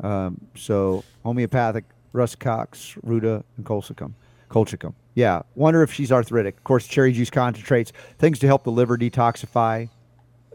Um, 0.00 0.40
so 0.56 1.04
homeopathic 1.22 1.84
Rhus 2.12 2.34
tox, 2.38 2.96
Ruta, 3.02 3.44
and 3.56 3.66
Colchicum. 3.66 4.14
Colchicum. 4.50 4.94
Yeah. 5.14 5.42
Wonder 5.54 5.82
if 5.82 5.92
she's 5.92 6.12
arthritic. 6.12 6.56
Of 6.58 6.64
course, 6.64 6.86
cherry 6.86 7.12
juice 7.12 7.30
concentrates, 7.30 7.92
things 8.18 8.38
to 8.40 8.46
help 8.46 8.64
the 8.64 8.72
liver 8.72 8.96
detoxify. 8.96 9.88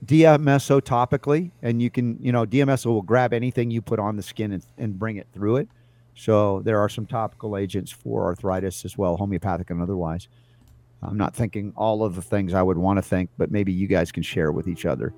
DMSO 0.05 0.79
topically, 0.81 1.49
and 1.63 1.81
you 1.81 1.89
can, 1.89 2.19
you 2.21 2.31
know, 2.31 2.45
DMSO 2.45 2.85
will 2.85 3.01
grab 3.01 3.33
anything 3.33 3.71
you 3.71 3.81
put 3.81 3.99
on 3.99 4.15
the 4.15 4.21
skin 4.21 4.51
and, 4.51 4.63
and 4.77 4.99
bring 4.99 5.17
it 5.17 5.27
through 5.33 5.57
it. 5.57 5.69
So 6.13 6.61
there 6.63 6.79
are 6.79 6.89
some 6.89 7.07
topical 7.07 7.57
agents 7.57 7.91
for 7.91 8.25
arthritis 8.25 8.85
as 8.85 8.97
well, 8.97 9.17
homeopathic 9.17 9.69
and 9.71 9.81
otherwise. 9.81 10.27
I'm 11.03 11.17
not 11.17 11.35
thinking 11.35 11.73
all 11.75 12.03
of 12.03 12.15
the 12.15 12.21
things 12.21 12.53
I 12.53 12.61
would 12.63 12.77
want 12.77 12.97
to 12.97 13.01
think, 13.01 13.29
but 13.37 13.51
maybe 13.51 13.71
you 13.71 13.87
guys 13.87 14.11
can 14.11 14.23
share 14.23 14.51
with 14.51 14.67
each 14.67 14.85
other. 14.85 15.13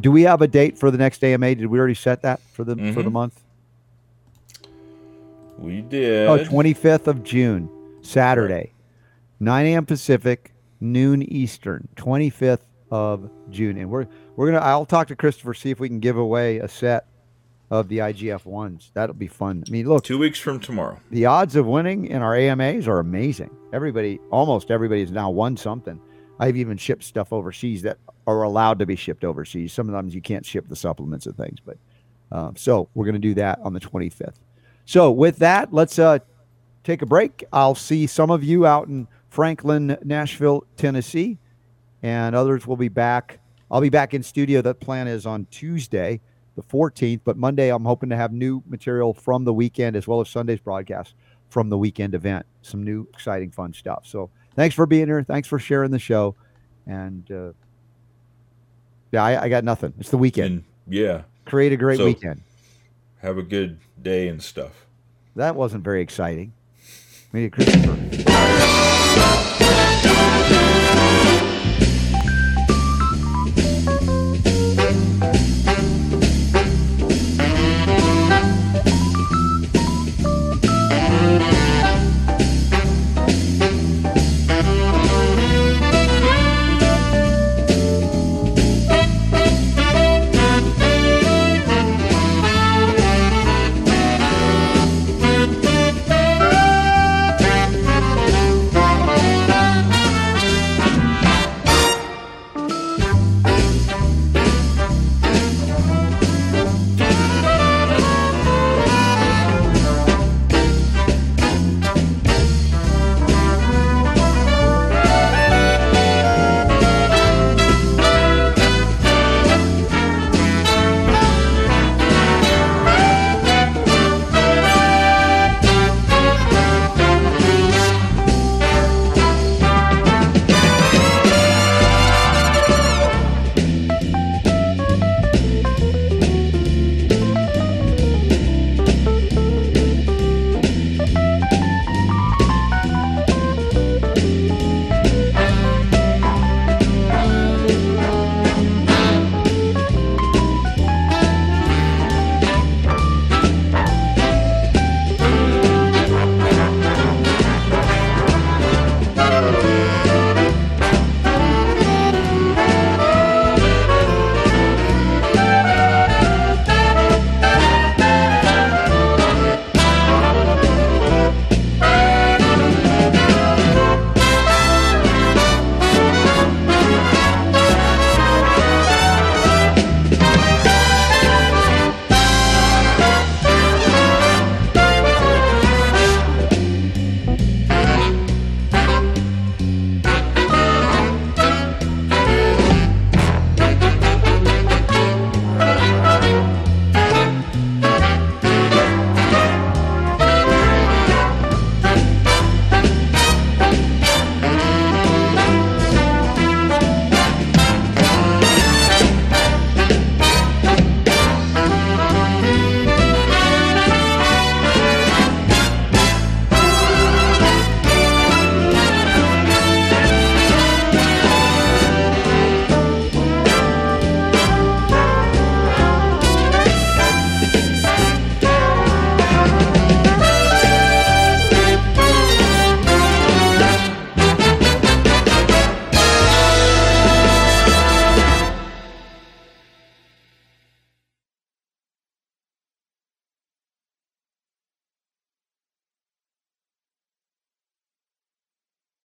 Do 0.00 0.10
we 0.10 0.22
have 0.22 0.42
a 0.42 0.48
date 0.48 0.78
for 0.78 0.90
the 0.90 0.98
next 0.98 1.22
AMA? 1.22 1.54
Did 1.54 1.66
we 1.66 1.78
already 1.78 1.94
set 1.94 2.22
that 2.22 2.40
for 2.52 2.64
the 2.64 2.74
for 2.92 3.02
the 3.02 3.10
Mhm. 3.10 3.12
month? 3.12 3.40
We 5.58 5.82
did. 5.82 6.28
Oh, 6.28 6.38
25th 6.44 7.06
of 7.06 7.22
June, 7.22 7.68
Saturday, 8.02 8.72
9 9.40 9.66
a.m. 9.66 9.86
Pacific, 9.86 10.52
noon 10.80 11.22
Eastern, 11.22 11.88
25th 11.96 12.64
of 12.90 13.30
June. 13.50 13.76
And 13.78 13.90
we're 13.90 14.06
we're 14.36 14.50
gonna 14.50 14.64
I'll 14.64 14.86
talk 14.86 15.08
to 15.08 15.16
Christopher, 15.16 15.54
see 15.54 15.70
if 15.70 15.78
we 15.78 15.88
can 15.88 16.00
give 16.00 16.16
away 16.16 16.58
a 16.58 16.68
set 16.68 17.06
of 17.70 17.88
the 17.88 17.98
IGF 17.98 18.44
ones. 18.46 18.90
That'll 18.94 19.14
be 19.14 19.26
fun. 19.28 19.64
I 19.66 19.70
mean, 19.70 19.86
look, 19.88 20.04
Two 20.04 20.18
weeks 20.18 20.38
from 20.38 20.60
tomorrow. 20.60 20.98
the 21.10 21.26
odds 21.26 21.56
of 21.56 21.66
winning 21.66 22.06
in 22.06 22.20
our 22.20 22.34
AMAs 22.34 22.86
are 22.88 22.98
amazing. 22.98 23.50
Everybody, 23.74 24.20
almost 24.30 24.70
everybody 24.70 25.00
has 25.00 25.10
now 25.10 25.30
won 25.30 25.56
something. 25.56 26.00
I've 26.38 26.56
even 26.56 26.76
shipped 26.76 27.02
stuff 27.02 27.32
overseas 27.32 27.82
that 27.82 27.98
are 28.24 28.42
allowed 28.42 28.78
to 28.78 28.86
be 28.86 28.94
shipped 28.94 29.24
overseas. 29.24 29.72
Sometimes 29.72 30.14
you 30.14 30.20
can't 30.20 30.46
ship 30.46 30.68
the 30.68 30.76
supplements 30.76 31.26
and 31.26 31.36
things, 31.36 31.58
but 31.58 31.76
uh, 32.30 32.52
so 32.54 32.88
we're 32.94 33.04
going 33.04 33.14
to 33.14 33.18
do 33.18 33.34
that 33.34 33.58
on 33.64 33.72
the 33.72 33.80
25th. 33.80 34.36
So 34.84 35.10
with 35.10 35.38
that, 35.38 35.72
let's 35.72 35.98
uh, 35.98 36.20
take 36.84 37.02
a 37.02 37.06
break. 37.06 37.42
I'll 37.52 37.74
see 37.74 38.06
some 38.06 38.30
of 38.30 38.44
you 38.44 38.64
out 38.64 38.86
in 38.86 39.08
Franklin, 39.28 39.98
Nashville, 40.04 40.64
Tennessee, 40.76 41.38
and 42.00 42.36
others 42.36 42.68
will 42.68 42.76
be 42.76 42.88
back. 42.88 43.40
I'll 43.72 43.80
be 43.80 43.88
back 43.88 44.14
in 44.14 44.22
studio. 44.22 44.62
That 44.62 44.78
plan 44.78 45.08
is 45.08 45.26
on 45.26 45.46
Tuesday, 45.50 46.20
the 46.54 46.62
14th, 46.62 47.22
but 47.24 47.36
Monday 47.36 47.70
I'm 47.70 47.84
hoping 47.84 48.10
to 48.10 48.16
have 48.16 48.32
new 48.32 48.62
material 48.68 49.14
from 49.14 49.42
the 49.42 49.52
weekend 49.52 49.96
as 49.96 50.06
well 50.06 50.20
as 50.20 50.28
Sunday's 50.28 50.60
broadcast 50.60 51.16
from 51.54 51.68
the 51.70 51.78
weekend 51.78 52.14
event. 52.16 52.44
Some 52.62 52.82
new, 52.82 53.06
exciting, 53.14 53.52
fun 53.52 53.72
stuff. 53.72 54.02
So 54.06 54.28
thanks 54.56 54.74
for 54.74 54.86
being 54.86 55.06
here. 55.06 55.22
Thanks 55.22 55.46
for 55.46 55.60
sharing 55.60 55.92
the 55.92 56.00
show. 56.00 56.34
And 56.84 57.30
uh, 57.30 57.52
yeah, 59.12 59.22
I, 59.22 59.44
I 59.44 59.48
got 59.48 59.62
nothing. 59.62 59.94
It's 60.00 60.10
the 60.10 60.18
weekend. 60.18 60.64
And 60.86 60.94
yeah, 60.94 61.22
Create 61.46 61.72
a 61.72 61.76
great 61.76 61.98
So- 61.98 62.06
weekend. 62.06 62.42
have 63.18 63.38
a 63.38 63.42
good 63.42 63.78
day 64.02 64.26
and 64.28 64.42
stuff. 64.42 64.86
That 65.36 65.54
wasn't 65.54 65.84
very 65.84 66.02
exciting. 66.02 66.52
Maybe 67.32 67.50
Christopher. 67.50 68.32